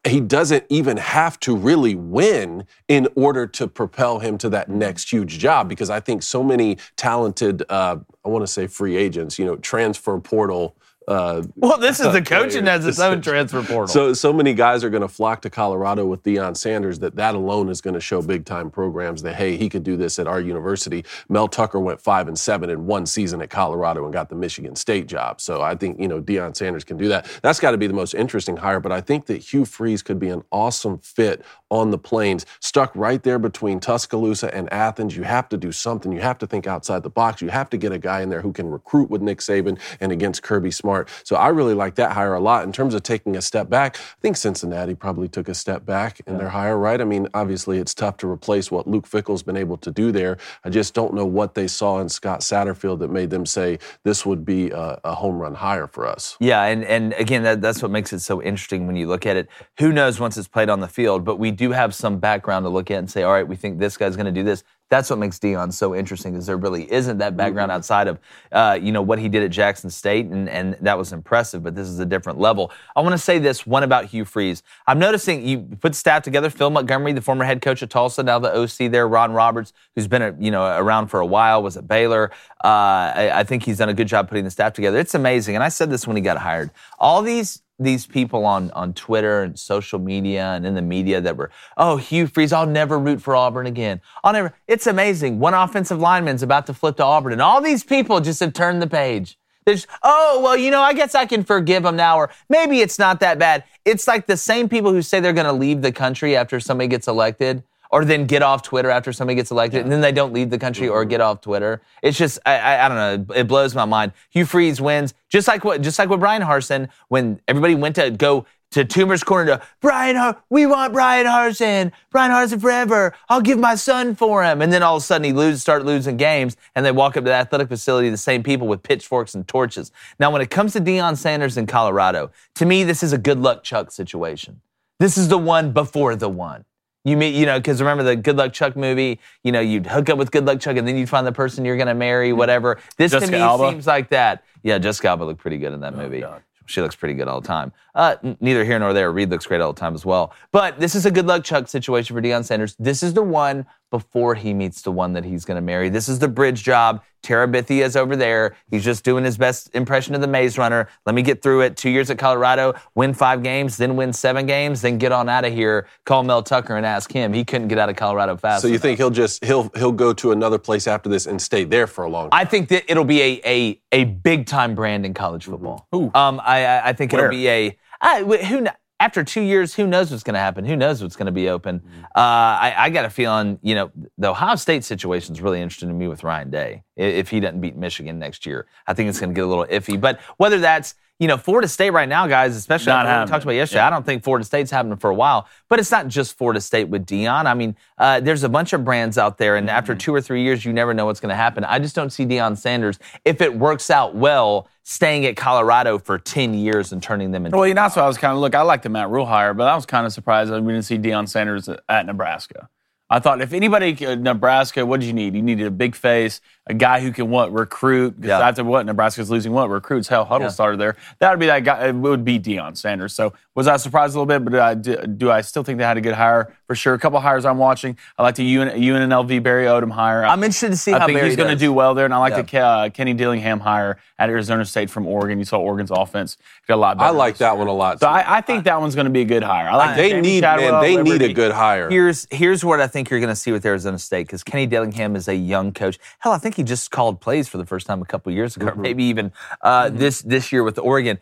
he 0.07 0.21
doesn't 0.21 0.65
even 0.69 0.99
have 0.99 1.41
to 1.41 1.57
really 1.57 1.95
win 1.95 2.67
in 2.89 3.09
order 3.15 3.47
to 3.47 3.67
propel 3.67 4.19
him 4.19 4.37
to 4.39 4.51
that 4.51 4.69
next 4.69 5.11
huge 5.11 5.39
job 5.39 5.69
because 5.69 5.89
I 5.89 6.01
think 6.01 6.23
so 6.23 6.43
many 6.43 6.77
talented, 6.97 7.63
uh, 7.71 7.97
I 8.25 8.29
want 8.29 8.43
to 8.43 8.47
say 8.47 8.67
free 8.67 8.97
agents, 8.97 9.39
you 9.39 9.47
know, 9.47 9.57
transfer 9.57 10.19
portal. 10.21 10.77
Uh, 11.07 11.43
well, 11.57 11.79
this 11.79 12.01
is 12.01 12.13
the 12.13 12.23
coaching 12.35 12.65
has 12.67 12.87
its 12.87 12.99
own 12.99 13.21
transfer 13.21 13.63
portal. 13.63 13.87
so 13.87 14.13
so 14.15 14.33
many 14.33 14.55
guys 14.55 14.83
are 14.83 14.91
going 14.91 15.03
to 15.03 15.09
flock 15.09 15.43
to 15.43 15.51
Colorado 15.51 16.07
with 16.07 16.23
Deion 16.23 16.57
Sanders 16.57 16.99
that 17.01 17.17
that 17.17 17.35
alone 17.35 17.69
is 17.69 17.81
going 17.81 17.95
to 17.95 18.01
show 18.01 18.23
big 18.23 18.45
time 18.47 18.71
programs 18.71 19.23
that 19.23 19.37
hey 19.37 19.57
he 19.57 19.69
could 19.69 19.83
do 19.83 19.97
this 19.97 20.19
at 20.19 20.27
our 20.27 20.41
university. 20.41 21.05
Mel 21.29 21.47
Tucker 21.49 21.79
went 21.79 22.01
five 22.01 22.27
and 22.29 22.39
seven 22.39 22.71
in 22.71 22.87
one 22.87 23.05
season 23.05 23.43
at 23.43 23.51
Colorado 23.51 24.05
and 24.05 24.13
got 24.13 24.31
the 24.31 24.35
Michigan 24.37 24.77
State 24.77 25.07
job. 25.07 25.41
So 25.41 25.61
I 25.61 25.75
think 25.75 26.01
you 26.01 26.09
know 26.09 26.23
Deion 26.23 26.57
Sanders 26.57 26.85
can 26.85 26.97
do 26.97 27.09
that. 27.09 27.27
That's 27.43 27.61
got 27.61 27.73
to 27.73 27.79
be 27.79 27.87
the 27.87 27.95
most 27.95 28.15
interesting 28.15 28.57
hire. 28.57 28.81
But 28.81 28.93
I 28.93 29.01
think 29.01 29.27
that 29.27 29.39
Hugh 29.39 29.65
Freeze 29.67 30.03
could 30.03 30.19
be 30.19 30.31
an 30.31 30.43
awesome 30.51 30.99
fit 30.99 31.45
on 31.75 31.91
the 31.91 31.99
plains, 31.99 32.47
stuck 32.61 32.93
right 32.95 33.23
there 33.25 33.39
between 33.39 33.81
Tuscaloosa 33.81 34.55
and 34.55 34.73
Athens. 34.73 35.17
You 35.17 35.25
have 35.25 35.49
to 35.49 35.57
do 35.57 35.73
something. 35.73 36.13
You 36.13 36.21
have 36.21 36.39
to 36.39 36.47
think 36.47 36.69
outside 36.69 37.03
the 37.03 37.11
box. 37.11 37.43
You 37.43 37.49
have 37.49 37.69
to 37.71 37.77
get 37.77 37.91
a 37.91 37.99
guy 37.99 38.21
in 38.23 38.29
there 38.29 38.43
who 38.43 38.53
can 38.53 38.71
recruit 38.71 39.11
with 39.11 39.21
Nick 39.21 39.41
Saban 39.41 39.79
and 40.01 40.13
against 40.13 40.45
Kirby 40.45 40.71
Smart. 40.71 41.09
So 41.25 41.35
I 41.35 41.49
really 41.49 41.75
like 41.75 41.97
that 41.97 42.13
hire 42.13 42.35
a 42.35 42.41
lot. 42.41 42.63
In 42.63 42.73
terms 42.73 42.95
of 42.95 43.03
taking 43.03 43.37
a 43.37 43.43
step 43.43 43.69
back, 43.69 43.97
I 43.97 44.21
think 44.23 44.37
Cincinnati 44.37 44.95
probably 44.95 45.27
took 45.27 45.49
a 45.49 45.55
step 45.55 45.85
back 45.85 46.21
in 46.29 46.39
their 46.39 46.51
hire, 46.51 46.79
right? 46.79 47.01
I 47.01 47.05
mean, 47.05 47.27
obviously 47.35 47.79
it's 47.79 47.93
tough 47.93 48.19
to 48.19 48.31
replace 48.31 48.71
what 48.71 48.87
Luke 48.87 49.09
Fickell's 49.09 49.43
been 49.43 49.57
able 49.57 49.77
to 49.79 49.91
do 49.91 50.13
there. 50.13 50.39
I 50.65 50.71
just 50.71 50.95
don't 50.95 51.13
know 51.13 51.27
what 51.27 51.55
they 51.55 51.67
saw 51.67 51.99
in 51.99 52.09
Scott 52.09 52.41
Satterfield 52.41 53.01
that 53.01 53.11
made 53.11 53.31
them 53.31 53.45
say 53.45 53.81
this 54.05 54.25
would 54.25 54.45
be 54.45 54.71
a, 54.71 55.01
a 55.03 55.15
home 55.17 55.41
run 55.41 55.55
hire 55.55 55.89
for 55.89 56.07
us. 56.07 56.37
Yeah, 56.39 56.63
and, 56.63 56.85
and 56.85 57.15
again, 57.15 57.43
that, 57.43 57.61
that's 57.61 57.83
what 57.83 57.91
makes 57.91 58.13
it 58.13 58.21
so 58.21 58.41
interesting 58.41 58.87
when 58.87 58.95
you 58.95 59.09
look 59.09 59.27
at 59.27 59.37
it. 59.37 59.49
Who 59.81 59.93
knows 59.93 60.21
once 60.21 60.37
it's 60.37 60.47
played 60.47 60.71
on 60.71 60.79
the 60.79 60.89
field, 60.89 61.25
but 61.25 61.41
we 61.41 61.51
do 61.51 61.64
have 61.73 61.95
some 61.95 62.19
background 62.19 62.65
to 62.65 62.69
look 62.69 62.91
at 62.91 62.99
and 62.99 63.11
say, 63.11 63.23
all 63.23 63.33
right, 63.33 63.47
we 63.47 63.57
think 63.57 63.79
this 63.79 63.97
guy's 63.97 64.17
going 64.17 64.27
to 64.27 64.33
do 64.33 64.43
this. 64.43 64.65
That's 64.91 65.09
what 65.09 65.19
makes 65.19 65.39
Deion 65.39 65.73
so 65.73 65.95
interesting, 65.95 66.35
is 66.35 66.47
there 66.47 66.59
really 66.59 66.91
isn't 66.93 67.19
that 67.19 67.37
background 67.37 67.73
outside 67.73 68.07
of, 68.07 68.19
uh, 68.53 68.79
you 68.81 68.93
know, 68.93 69.01
what 69.01 69.19
he 69.19 69.29
did 69.29 69.43
at 69.43 69.51
Jackson 69.51 69.89
State, 69.89 70.27
and, 70.27 70.49
and 70.49 70.77
that 70.83 70.99
was 70.99 71.13
impressive. 71.13 71.63
But 71.63 71.75
this 71.75 71.89
is 71.89 71.99
a 71.99 72.05
different 72.05 72.39
level. 72.39 72.71
I 72.95 73.01
want 73.01 73.13
to 73.13 73.19
say 73.19 73.39
this 73.39 73.67
one 73.67 73.83
about 73.83 74.05
Hugh 74.05 74.27
Freeze. 74.27 74.63
I'm 74.87 74.99
noticing 74.99 75.45
you 75.47 75.61
put 75.81 75.95
staff 75.95 76.23
together. 76.23 76.51
Phil 76.51 76.71
Montgomery, 76.71 77.13
the 77.13 77.23
former 77.23 77.45
head 77.45 77.63
coach 77.63 77.81
of 77.83 77.89
Tulsa, 77.89 78.23
now 78.23 78.39
the 78.39 78.55
OC 78.55 78.93
there. 78.93 79.09
Ron 79.09 79.33
Roberts, 79.33 79.73
who's 79.95 80.07
been, 80.07 80.23
a, 80.23 80.37
you 80.39 80.51
know, 80.51 80.65
around 80.79 81.09
for 81.09 81.21
a 81.21 81.27
while, 81.27 81.63
was 81.63 81.77
at 81.77 81.89
Baylor. 81.89 82.31
Uh, 82.63 82.69
I, 83.17 83.31
I 83.41 83.45
think 83.45 83.65
he's 83.65 83.79
done 83.79 83.89
a 83.89 83.95
good 83.95 84.09
job 84.09 84.29
putting 84.29 84.45
the 84.45 84.51
staff 84.51 84.75
together. 84.75 84.99
It's 84.99 85.15
amazing, 85.15 85.55
and 85.55 85.65
I 85.65 85.71
said 85.71 85.91
this 85.91 86.07
when 86.07 86.17
he 86.17 86.23
got 86.23 86.37
hired. 86.37 86.71
All 86.99 87.23
these 87.23 87.64
these 87.79 88.07
people 88.07 88.45
on 88.45 88.71
on 88.73 88.95
Twitter 88.95 89.43
and 89.43 89.59
social 89.59 89.99
media 89.99 90.53
and 90.53 90.67
in 90.67 90.75
the 90.75 90.83
media 90.83 91.21
that 91.21 91.37
were, 91.37 91.51
oh, 91.77 91.97
Hugh 91.97 92.27
Freeze, 92.27 92.53
I'll 92.53 92.67
never 92.67 92.99
root 92.99 93.21
for 93.21 93.35
Auburn 93.35 93.67
again. 93.67 94.01
I'll 94.23 94.33
never. 94.33 94.55
It's 94.69 94.87
amazing. 94.87 95.39
One 95.39 95.55
offensive 95.55 95.99
lineman's 95.99 96.43
about 96.43 96.67
to 96.67 96.75
flip 96.75 96.97
to 96.97 97.05
Auburn, 97.05 97.33
and 97.33 97.43
all 97.43 97.61
these 97.61 97.85
people 97.85 98.21
just 98.21 98.41
have 98.41 98.53
turned 98.53 98.81
the 98.81 98.87
page. 98.87 99.39
There's, 99.67 99.87
oh, 100.03 100.41
well, 100.43 100.57
you 100.57 100.71
know, 100.71 100.83
I 100.83 100.93
guess 100.93 101.15
I 101.15 101.25
can 101.25 101.43
forgive 101.43 101.85
them 101.85 101.97
now, 101.97 102.19
or 102.19 102.31
maybe 102.51 102.81
it's 102.81 102.99
not 102.99 103.21
that 103.21 103.39
bad. 103.39 103.65
It's 103.87 104.07
like 104.07 104.27
the 104.27 104.37
same 104.37 104.69
people 104.69 104.93
who 104.93 105.01
say 105.01 105.21
they're 105.21 105.33
going 105.33 105.47
to 105.47 105.53
leave 105.53 105.81
the 105.81 105.93
country 105.93 106.37
after 106.37 106.61
somebody 106.61 106.89
gets 106.89 107.09
elected 107.09 107.63
or 107.95 108.05
then 108.05 108.27
get 108.27 108.43
off 108.43 108.61
Twitter 108.61 108.91
after 108.91 109.13
somebody 109.13 109.37
gets 109.37 109.53
elected, 109.53 109.83
and 109.83 109.93
then 109.93 110.01
they 110.01 110.11
don't 110.11 110.33
leave 110.33 110.51
the 110.51 110.59
country 110.59 110.89
or 110.89 111.05
get 111.05 111.21
off 111.21 111.41
Twitter. 111.41 111.81
It's 112.03 112.19
just 112.19 112.41
I, 112.45 112.59
I, 112.59 112.87
I 112.87 112.89
don't 112.89 113.29
know. 113.29 113.35
It 113.37 113.47
blows 113.47 113.73
my 113.73 113.85
mind. 113.85 114.11
Hugh 114.31 114.47
Freeze 114.47 114.81
wins 114.81 115.15
just 115.29 115.47
like 115.47 115.63
what 115.65 115.81
just 115.81 115.97
like 115.97 116.09
with 116.09 116.19
Bryan 116.19 116.43
Harsin 116.43 116.89
when 117.07 117.41
everybody 117.47 117.77
went 117.77 117.95
to 117.95 118.11
go 118.11 118.47
to 118.73 118.85
Toomer's 118.85 119.23
Corner 119.23 119.59
to 119.59 119.67
Brian. 119.81 120.17
Har- 120.17 120.43
we 120.51 120.67
want 120.67 120.93
Bryan 120.93 121.27
Harsin. 121.27 121.93
Bryan 122.11 122.33
Harsin 122.33 122.61
forever. 122.61 123.15
I'll 123.29 123.41
give 123.41 123.61
my 123.61 123.77
son 123.77 124.17
for 124.17 124.43
him, 124.43 124.61
and 124.61 124.73
then 124.73 124.83
all 124.83 124.97
of 124.97 125.03
a 125.05 125.07
sudden 125.07 125.25
he 125.25 125.33
loses, 125.33 125.63
start 125.63 125.85
losing 125.85 126.17
games, 126.17 126.57
and 126.75 126.85
they 126.85 126.91
walk 126.91 127.17
up 127.17 127.23
to 127.23 127.31
the 127.31 127.35
athletic 127.35 127.69
facility, 127.69 128.11
the 128.11 128.17
same 128.17 128.43
people 128.43 128.67
with 128.67 128.83
pitchforks 128.83 129.37
and 129.37 129.47
torches. 129.47 129.93
Now, 130.19 130.33
when 130.33 130.43
it 130.43 130.51
comes 130.51 130.73
to 130.73 130.81
Deion 130.81 131.17
Sanders 131.17 131.57
in 131.57 131.69
Colorado, 131.69 132.33
to 132.57 132.67
me 132.67 132.83
this 132.83 133.05
is 133.05 133.13
a 133.13 133.19
good 133.19 133.39
luck 133.39 133.63
Chuck 133.63 133.93
situation. 133.93 134.63
This 134.99 135.17
is 135.17 135.29
the 135.29 135.39
one 135.39 135.71
before 135.71 136.17
the 136.17 136.29
one. 136.29 136.65
You 137.05 137.19
meet, 137.19 137.35
you 137.35 137.45
know, 137.45 137.59
because 137.59 137.81
remember 137.81 138.03
the 138.03 138.17
Good 138.17 138.37
Luck 138.37 138.53
Chuck 138.53 138.77
movie. 138.77 139.21
You 139.43 139.53
know, 139.53 139.61
you'd 139.61 139.87
hook 139.87 140.09
up 140.09 140.17
with 140.17 140.31
Good 140.31 140.47
Luck 140.47 140.59
Chuck, 140.61 140.77
and 140.77 140.89
then 140.89 140.97
you'd 140.97 141.09
find 141.09 141.27
the 141.27 141.33
person 141.33 141.65
you're 141.65 141.77
going 141.77 141.89
to 141.89 141.95
marry, 141.95 142.33
whatever. 142.33 142.79
This 142.97 143.13
Jessica 143.13 143.33
to 143.33 143.37
me 143.37 143.43
Alba? 143.43 143.71
seems 143.71 143.87
like 143.87 144.09
that. 144.09 144.43
Yeah, 144.63 144.79
Jessica 144.79 145.09
Alba 145.09 145.25
looked 145.25 145.41
pretty 145.41 145.59
good 145.59 145.75
in 145.75 145.81
that 145.81 145.95
movie. 145.95 146.21
God. 146.21 146.43
She 146.67 146.81
looks 146.81 146.97
pretty 146.97 147.13
good 147.13 147.29
all 147.29 147.43
the 147.43 147.47
time. 147.47 147.73
Uh, 147.95 148.17
neither 148.41 148.65
here 148.65 148.79
nor 148.79 148.95
there. 148.95 149.13
Reed 149.13 149.29
looks 149.29 149.47
great 149.47 149.61
all 149.61 149.75
the 149.75 149.79
time 149.79 149.95
as 149.95 150.07
well. 150.07 150.33
But 150.51 150.81
this 150.81 150.95
is 150.95 151.05
a 151.05 151.11
good 151.11 151.27
luck 151.27 151.45
Chuck 151.45 151.69
situation 151.69 152.17
for 152.17 152.23
Deion 152.23 152.43
Sanders. 152.43 152.75
This 152.79 153.03
is 153.03 153.13
the 153.13 153.23
one 153.23 153.67
before 153.99 154.35
he 154.35 154.53
meets 154.53 154.83
the 154.83 154.91
one 154.91 155.13
that 155.13 155.25
he's 155.25 155.45
going 155.45 155.55
to 155.55 155.61
marry. 155.63 155.89
This 155.89 156.09
is 156.09 156.19
the 156.19 156.27
bridge 156.27 156.65
job. 156.65 157.01
Tara 157.23 157.47
Bithia 157.47 157.85
is 157.85 157.95
over 157.95 158.17
there. 158.17 158.57
He's 158.73 158.83
just 158.85 159.05
doing 159.05 159.23
his 159.23 159.39
best 159.39 159.71
impression 159.73 160.17
of 160.17 160.21
the 160.21 160.27
Maze 160.27 160.59
Runner. 160.59 160.89
Let 161.07 161.15
me 161.15 161.23
get 161.23 161.43
through 161.43 161.61
it. 161.61 161.77
Two 161.77 161.91
years 161.91 162.11
at 162.11 162.19
Colorado, 162.19 162.75
win 162.97 163.15
five 163.15 163.45
games, 163.45 163.77
then 163.77 163.95
win 163.95 164.13
seven 164.13 164.47
games, 164.47 164.83
then 164.83 164.99
get 164.99 165.13
on 165.13 165.29
out 165.29 165.45
of 165.45 165.53
here. 165.53 165.87
Call 166.05 166.25
Mel 166.25 166.43
Tucker 166.43 166.77
and 166.77 166.85
ask 166.85 167.13
him. 167.13 167.33
He 167.33 167.45
couldn't 167.45 167.69
get 167.69 167.79
out 167.79 167.89
of 167.89 167.95
Colorado 167.95 168.37
fast. 168.37 168.63
So 168.63 168.67
you 168.67 168.73
enough. 168.75 168.83
think 168.83 168.99
he'll 168.99 169.11
just 169.11 169.45
he'll 169.45 169.71
he'll 169.77 169.93
go 169.93 170.13
to 170.15 170.33
another 170.33 170.59
place 170.59 170.89
after 170.89 171.09
this 171.09 171.27
and 171.27 171.41
stay 171.41 171.63
there 171.63 171.87
for 171.87 172.03
a 172.03 172.09
long 172.09 172.31
time? 172.31 172.41
I 172.41 172.45
think 172.45 172.69
that 172.71 172.83
it'll 172.91 173.05
be 173.05 173.23
a 173.23 173.41
a, 173.47 173.81
a 173.93 174.05
big 174.07 174.47
time 174.47 174.75
brand 174.75 175.07
in 175.07 175.15
college 175.15 175.45
football. 175.45 175.87
Ooh. 175.95 176.11
Um, 176.17 176.41
I 176.45 176.65
I- 176.67 176.89
I 176.89 176.93
think 176.95 177.13
Where? 177.13 177.27
it'll 177.27 177.31
be 177.31 177.49
a 177.49 177.79
I, 178.01 178.23
who 178.25 178.37
kn- 178.65 178.73
after 179.05 179.23
two 179.23 179.43
years, 179.43 179.75
who 179.75 179.87
knows 179.87 180.11
what's 180.11 180.23
going 180.23 180.33
to 180.35 180.41
happen? 180.41 180.65
Who 180.65 180.77
knows 180.77 181.03
what's 181.03 181.15
going 181.15 181.27
to 181.27 181.33
be 181.33 181.51
open? 181.51 181.83
Uh, 182.17 182.19
I, 182.67 182.75
I 182.79 182.91
got 182.91 183.05
a 183.05 183.11
feeling, 183.11 183.59
you 183.61 183.75
know, 183.75 183.91
the 184.17 184.31
Ohio 184.31 184.57
State 184.57 184.83
situation 184.83 185.35
is 185.35 185.43
really 185.43 185.61
interesting 185.61 185.91
to 185.91 185.95
me 185.95 186.09
with 186.09 186.25
Ryan 186.25 186.49
Day. 186.51 186.85
If 186.97 187.29
he 187.29 187.39
doesn't 187.39 187.61
beat 187.61 187.77
Michigan 187.77 188.19
next 188.19 188.47
year, 188.47 188.67
I 188.87 188.95
think 188.95 189.11
it's 189.11 189.21
going 189.21 189.29
to 189.31 189.35
get 189.35 189.45
a 189.45 189.47
little 189.47 189.67
iffy. 189.67 190.01
But 190.01 190.21
whether 190.39 190.59
that's 190.59 190.95
you 191.21 191.29
know, 191.29 191.37
Florida 191.37 191.69
State 191.69 191.91
right 191.91 192.09
now, 192.09 192.27
guys, 192.27 192.57
especially 192.57 192.91
Not 192.91 193.07
after 193.07 193.27
we 193.27 193.31
talked 193.31 193.45
about 193.45 193.55
yesterday, 193.55 193.83
I 193.83 193.91
don't 193.91 194.05
think 194.05 194.25
Florida 194.25 194.45
State's 194.45 194.71
happening 194.73 194.97
for 194.97 195.11
a 195.11 195.15
while. 195.15 195.47
But 195.69 195.79
it's 195.79 195.93
not 195.93 196.09
just 196.09 196.37
Florida 196.37 196.61
State 196.61 196.89
with 196.89 197.07
Deion. 197.07 197.47
I 197.47 197.55
mean, 197.55 197.77
uh, 197.99 198.19
there's 198.19 198.43
a 198.43 198.49
bunch 198.49 198.73
of 198.73 198.85
brands 198.85 199.17
out 199.17 199.39
there, 199.39 199.55
and 199.57 199.69
Mm-hmm. 199.69 199.77
after 199.79 199.95
two 199.95 200.13
or 200.13 200.21
three 200.21 200.43
years, 200.43 200.65
you 200.65 200.73
never 200.73 200.93
know 200.93 201.07
what's 201.07 201.21
going 201.21 201.31
to 201.31 201.37
happen. 201.37 201.63
I 201.63 201.79
just 201.79 201.95
don't 201.95 202.11
see 202.11 202.27
Deion 202.27 202.59
Sanders, 202.59 202.99
if 203.25 203.41
it 203.41 203.55
works 203.57 203.91
out 203.91 204.17
well, 204.17 204.67
staying 204.85 205.27
at 205.27 205.35
Colorado 205.35 205.99
for 205.99 206.19
10 206.19 206.55
years 206.55 206.93
and 206.93 207.03
turning 207.03 207.33
them 207.33 207.47
into. 207.47 207.59
Well, 207.59 207.67
you 207.67 207.75
know, 207.75 207.83
that's 207.83 207.97
why 207.97 208.03
I 208.03 208.07
was 208.07 208.19
kind 208.19 208.33
of 208.33 208.39
look. 208.39 208.55
I 208.55 208.63
like 208.63 208.83
the 208.83 208.91
Matt 208.91 209.11
Rhule 209.11 209.27
hire, 209.27 209.55
but 209.55 209.67
I 209.67 209.75
was 209.75 209.87
kind 209.87 210.07
of 210.07 210.13
surprised 210.13 210.53
that 210.53 210.63
we 210.63 210.73
didn't 210.73 210.85
see 210.85 210.99
Deion 210.99 211.29
Sanders 211.29 211.69
at 211.89 212.07
Nebraska. 212.07 212.69
I 213.11 213.19
thought 213.19 213.41
if 213.41 213.53
anybody, 213.53 214.07
uh, 214.07 214.15
Nebraska, 214.15 214.85
what 214.87 215.01
did 215.01 215.07
you 215.07 215.13
need? 215.13 215.35
You 215.35 215.43
needed 215.43 215.67
a 215.67 215.71
big 215.71 215.95
face, 215.95 216.41
a 216.67 216.75
guy 216.75 217.01
who 217.01 217.13
can 217.13 217.29
what 217.31 217.53
recruit. 217.53 218.21
Because 218.21 218.41
Yeah. 218.41 218.49
after 218.49 218.65
what 218.65 218.87
Nebraska's 218.87 219.31
losing, 219.31 219.53
what 219.53 219.69
recruits? 219.69 220.09
Hell, 220.09 220.25
Huddle 220.25 220.47
Yeah. 220.47 220.51
started 220.51 220.81
there. 220.81 220.97
That 221.19 221.31
would 221.31 221.41
be 221.41 221.47
that 221.47 221.63
guy. 221.65 221.89
It 221.89 221.95
would 221.95 222.25
be 222.25 222.39
Deion 222.41 222.77
Sanders. 222.77 223.13
So 223.15 223.33
was 223.55 223.69
I 223.69 223.77
surprised 223.77 224.15
a 224.17 224.19
little 224.21 224.27
bit? 224.27 224.45
But 224.51 224.59
I, 224.61 224.75
do, 224.75 224.97
do 225.07 225.31
I 225.31 225.43
still 225.43 225.63
think 225.63 225.79
they 225.79 225.85
had 225.85 225.97
a 225.97 226.01
good 226.01 226.15
hire 226.15 226.53
for 226.67 226.75
sure? 226.75 226.95
A 226.95 226.99
couple 226.99 227.21
hires 227.21 227.45
I'm 227.45 227.59
watching. 227.59 227.97
I 228.19 228.23
like 228.23 228.35
the 228.37 228.45
UN, 228.45 228.71
UNLV 228.81 229.43
Barry 229.43 229.67
Odom 229.67 229.91
hire. 229.93 230.25
I'm 230.25 230.43
interested 230.43 230.71
to 230.71 230.77
see 230.77 230.93
I 230.95 230.99
how 231.01 231.07
think 231.07 231.19
Barry 231.19 231.29
he's 231.29 231.37
going 231.37 231.51
to 231.51 231.57
do 231.57 231.73
well 231.73 231.95
there, 231.95 232.05
and 232.07 232.15
I 232.15 232.19
like 232.19 232.33
Yeah. 232.33 232.43
the 232.43 232.59
uh, 232.67 232.89
Kenny 232.89 233.13
Dillingham 233.15 233.61
hire 233.61 233.99
at 234.19 234.31
Arizona 234.31 234.65
State 234.65 234.89
from 234.91 235.07
Oregon. 235.07 235.39
You 235.39 235.45
saw 235.45 235.59
Oregon's 235.59 235.91
offense 235.91 236.37
got 236.67 236.75
a 236.75 236.77
lot 236.77 236.97
better. 236.97 237.09
I 237.09 237.11
like 237.11 237.37
that 237.39 237.51
year. 237.51 237.59
one 237.59 237.67
a 237.69 237.73
lot. 237.73 238.01
So. 238.01 238.09
I, 238.09 238.39
I 238.39 238.41
think 238.41 238.65
that 238.65 238.81
one's 238.81 238.95
going 238.95 239.05
to 239.07 239.11
be 239.11 239.21
a 239.21 239.25
good 239.27 239.43
hire. 239.43 239.69
I 239.69 239.77
like 239.77 239.97
they 239.97 240.13
Jamey 240.13 240.23
need 240.23 240.41
Chadwell, 240.41 240.81
man, 240.81 240.83
they 240.83 241.03
need 241.03 241.23
a 241.23 241.33
good 241.33 241.53
hire. 241.53 241.91
Here's 241.91 242.27
here's 242.31 242.65
what 242.65 242.81
I 242.81 242.87
think 242.87 243.11
you're 243.11 243.21
going 243.21 243.29
to 243.31 243.37
see 243.37 243.53
with 243.53 243.67
Arizona 243.67 243.99
State 243.99 244.27
because 244.27 244.43
Kenny 244.43 244.67
Dillingham 244.67 245.15
is 245.15 245.29
a 245.29 245.35
young 245.35 245.73
coach. 245.73 245.99
Hell, 246.21 246.33
I 246.33 246.39
think 246.39 246.54
he 246.57 246.63
just 246.63 246.91
called 246.91 247.21
plays 247.21 247.49
for 247.49 247.59
the 247.59 247.67
first 247.67 247.87
time 247.87 248.03
a 248.03 248.07
couple 248.07 248.33
years 248.33 248.57
ago, 248.57 248.69
or 248.69 248.75
maybe 248.75 249.05
even 249.05 249.33
uh, 249.63 249.89
this 249.91 250.23
this 250.23 250.53
year 250.53 250.63
with 250.63 250.79
Oregon. 250.79 251.19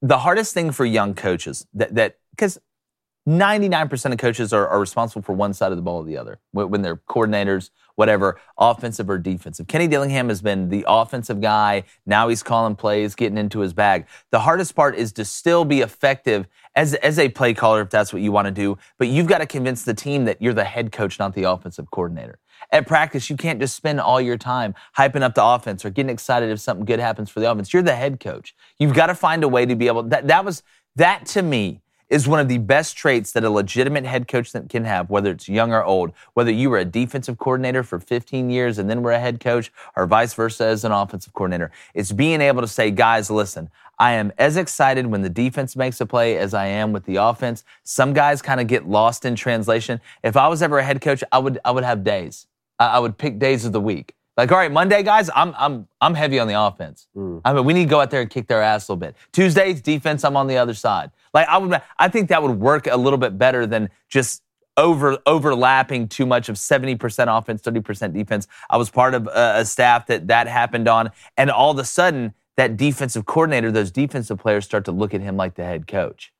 The 0.00 0.18
hardest 0.18 0.54
thing 0.54 0.72
for 0.72 0.84
young 0.84 1.14
coaches 1.14 1.66
that 1.74 1.94
that 1.94 2.18
because 2.30 2.58
99% 3.28 4.12
of 4.12 4.18
coaches 4.18 4.52
are, 4.52 4.66
are 4.66 4.80
responsible 4.80 5.22
for 5.22 5.32
one 5.32 5.54
side 5.54 5.70
of 5.70 5.76
the 5.76 5.82
ball 5.82 5.98
or 5.98 6.04
the 6.04 6.16
other 6.16 6.40
when, 6.50 6.70
when 6.70 6.82
they're 6.82 6.96
coordinators, 6.96 7.70
whatever, 7.94 8.40
offensive 8.58 9.08
or 9.08 9.16
defensive. 9.16 9.68
Kenny 9.68 9.86
Dillingham 9.86 10.28
has 10.28 10.42
been 10.42 10.70
the 10.70 10.84
offensive 10.88 11.40
guy. 11.40 11.84
Now 12.04 12.28
he's 12.28 12.42
calling 12.42 12.74
plays, 12.74 13.14
getting 13.14 13.38
into 13.38 13.60
his 13.60 13.72
bag. 13.72 14.06
The 14.32 14.40
hardest 14.40 14.74
part 14.74 14.96
is 14.96 15.12
to 15.12 15.24
still 15.24 15.64
be 15.64 15.82
effective 15.82 16.48
as, 16.74 16.94
as 16.94 17.18
a 17.18 17.28
play 17.28 17.54
caller, 17.54 17.82
if 17.82 17.90
that's 17.90 18.12
what 18.12 18.22
you 18.22 18.32
want 18.32 18.46
to 18.46 18.52
do. 18.52 18.76
But 18.98 19.06
you've 19.06 19.28
got 19.28 19.38
to 19.38 19.46
convince 19.46 19.84
the 19.84 19.94
team 19.94 20.24
that 20.24 20.42
you're 20.42 20.54
the 20.54 20.64
head 20.64 20.90
coach, 20.90 21.20
not 21.20 21.34
the 21.34 21.44
offensive 21.44 21.92
coordinator. 21.92 22.40
At 22.72 22.86
practice, 22.86 23.28
you 23.28 23.36
can't 23.36 23.60
just 23.60 23.76
spend 23.76 24.00
all 24.00 24.20
your 24.20 24.38
time 24.38 24.74
hyping 24.96 25.22
up 25.22 25.34
the 25.34 25.44
offense 25.44 25.84
or 25.84 25.90
getting 25.90 26.10
excited 26.10 26.50
if 26.50 26.58
something 26.58 26.86
good 26.86 26.98
happens 26.98 27.30
for 27.30 27.40
the 27.40 27.50
offense. 27.50 27.72
You're 27.72 27.82
the 27.82 27.94
head 27.94 28.18
coach. 28.18 28.54
You've 28.78 28.94
got 28.94 29.06
to 29.06 29.14
find 29.14 29.44
a 29.44 29.48
way 29.48 29.66
to 29.66 29.76
be 29.76 29.86
able 29.86 30.04
that 30.04 30.26
that 30.28 30.44
was 30.44 30.62
that 30.96 31.26
to 31.26 31.42
me 31.42 31.82
is 32.12 32.28
one 32.28 32.40
of 32.40 32.48
the 32.48 32.58
best 32.58 32.94
traits 32.94 33.32
that 33.32 33.42
a 33.42 33.48
legitimate 33.48 34.04
head 34.04 34.28
coach 34.28 34.52
can 34.68 34.84
have, 34.84 35.08
whether 35.08 35.30
it's 35.30 35.48
young 35.48 35.72
or 35.72 35.82
old, 35.82 36.12
whether 36.34 36.50
you 36.50 36.68
were 36.68 36.76
a 36.76 36.84
defensive 36.84 37.38
coordinator 37.38 37.82
for 37.82 37.98
15 37.98 38.50
years 38.50 38.78
and 38.78 38.90
then 38.90 39.02
were 39.02 39.12
a 39.12 39.18
head 39.18 39.40
coach, 39.40 39.72
or 39.96 40.06
vice 40.06 40.34
versa 40.34 40.66
as 40.66 40.84
an 40.84 40.92
offensive 40.92 41.32
coordinator. 41.32 41.70
It's 41.94 42.12
being 42.12 42.42
able 42.42 42.60
to 42.60 42.68
say, 42.68 42.90
guys, 42.90 43.30
listen, 43.30 43.70
I 43.98 44.12
am 44.12 44.30
as 44.36 44.58
excited 44.58 45.06
when 45.06 45.22
the 45.22 45.30
defense 45.30 45.74
makes 45.74 46.02
a 46.02 46.06
play 46.06 46.36
as 46.36 46.52
I 46.52 46.66
am 46.66 46.92
with 46.92 47.06
the 47.06 47.16
offense. 47.16 47.64
Some 47.82 48.12
guys 48.12 48.42
kind 48.42 48.60
of 48.60 48.66
get 48.66 48.86
lost 48.86 49.24
in 49.24 49.34
translation. 49.34 49.98
If 50.22 50.36
I 50.36 50.48
was 50.48 50.60
ever 50.60 50.80
a 50.80 50.84
head 50.84 51.00
coach, 51.00 51.24
I 51.32 51.38
would 51.38 51.60
I 51.64 51.70
would 51.70 51.84
have 51.84 52.04
days. 52.04 52.46
I, 52.86 52.98
would 52.98 53.18
pick 53.18 53.38
days 53.38 53.64
of 53.64 53.72
the 53.72 53.80
week. 53.80 54.14
Like, 54.36 54.50
all 54.50 54.58
right, 54.58 54.72
Monday, 54.72 55.02
guys, 55.02 55.28
I'm 55.34 55.54
I'm 55.58 55.86
I'm 56.00 56.14
heavy 56.14 56.38
on 56.38 56.48
the 56.48 56.60
offense. 56.60 57.06
Mm. 57.14 57.42
I 57.44 57.52
mean, 57.52 57.64
we 57.64 57.74
need 57.74 57.84
to 57.84 57.90
go 57.90 58.00
out 58.00 58.10
there 58.10 58.22
and 58.22 58.30
kick 58.30 58.46
their 58.46 58.62
ass 58.62 58.88
a 58.88 58.92
little 58.92 59.00
bit. 59.00 59.16
Tuesdays, 59.32 59.82
defense, 59.82 60.24
I'm 60.24 60.36
on 60.36 60.46
the 60.46 60.56
other 60.56 60.74
side. 60.74 61.10
Like, 61.34 61.48
I 61.48 61.58
would, 61.58 61.80
I 61.98 62.08
think 62.08 62.28
that 62.30 62.42
would 62.42 62.58
work 62.58 62.86
a 62.86 62.96
little 62.96 63.18
bit 63.18 63.36
better 63.36 63.66
than 63.66 63.90
just 64.08 64.42
over 64.76 65.18
overlapping 65.26 66.08
too 66.08 66.24
much 66.24 66.48
of 66.48 66.56
70% 66.56 67.38
offense, 67.38 67.60
30% 67.62 68.14
defense. 68.14 68.48
I 68.70 68.76
was 68.76 68.90
part 68.90 69.14
of 69.14 69.26
a, 69.26 69.56
a 69.58 69.64
staff 69.64 70.06
that 70.06 70.28
that 70.28 70.46
happened 70.46 70.88
on, 70.88 71.10
and 71.36 71.50
all 71.50 71.72
of 71.72 71.78
a 71.78 71.84
sudden, 71.84 72.34
that 72.56 72.76
defensive 72.76 73.26
coordinator, 73.26 73.70
those 73.70 73.90
defensive 73.90 74.38
players 74.38 74.64
start 74.64 74.84
to 74.86 74.92
look 74.92 75.14
at 75.14 75.20
him 75.20 75.36
like 75.36 75.54
the 75.54 75.64
head 75.64 75.86
coach, 75.86 76.32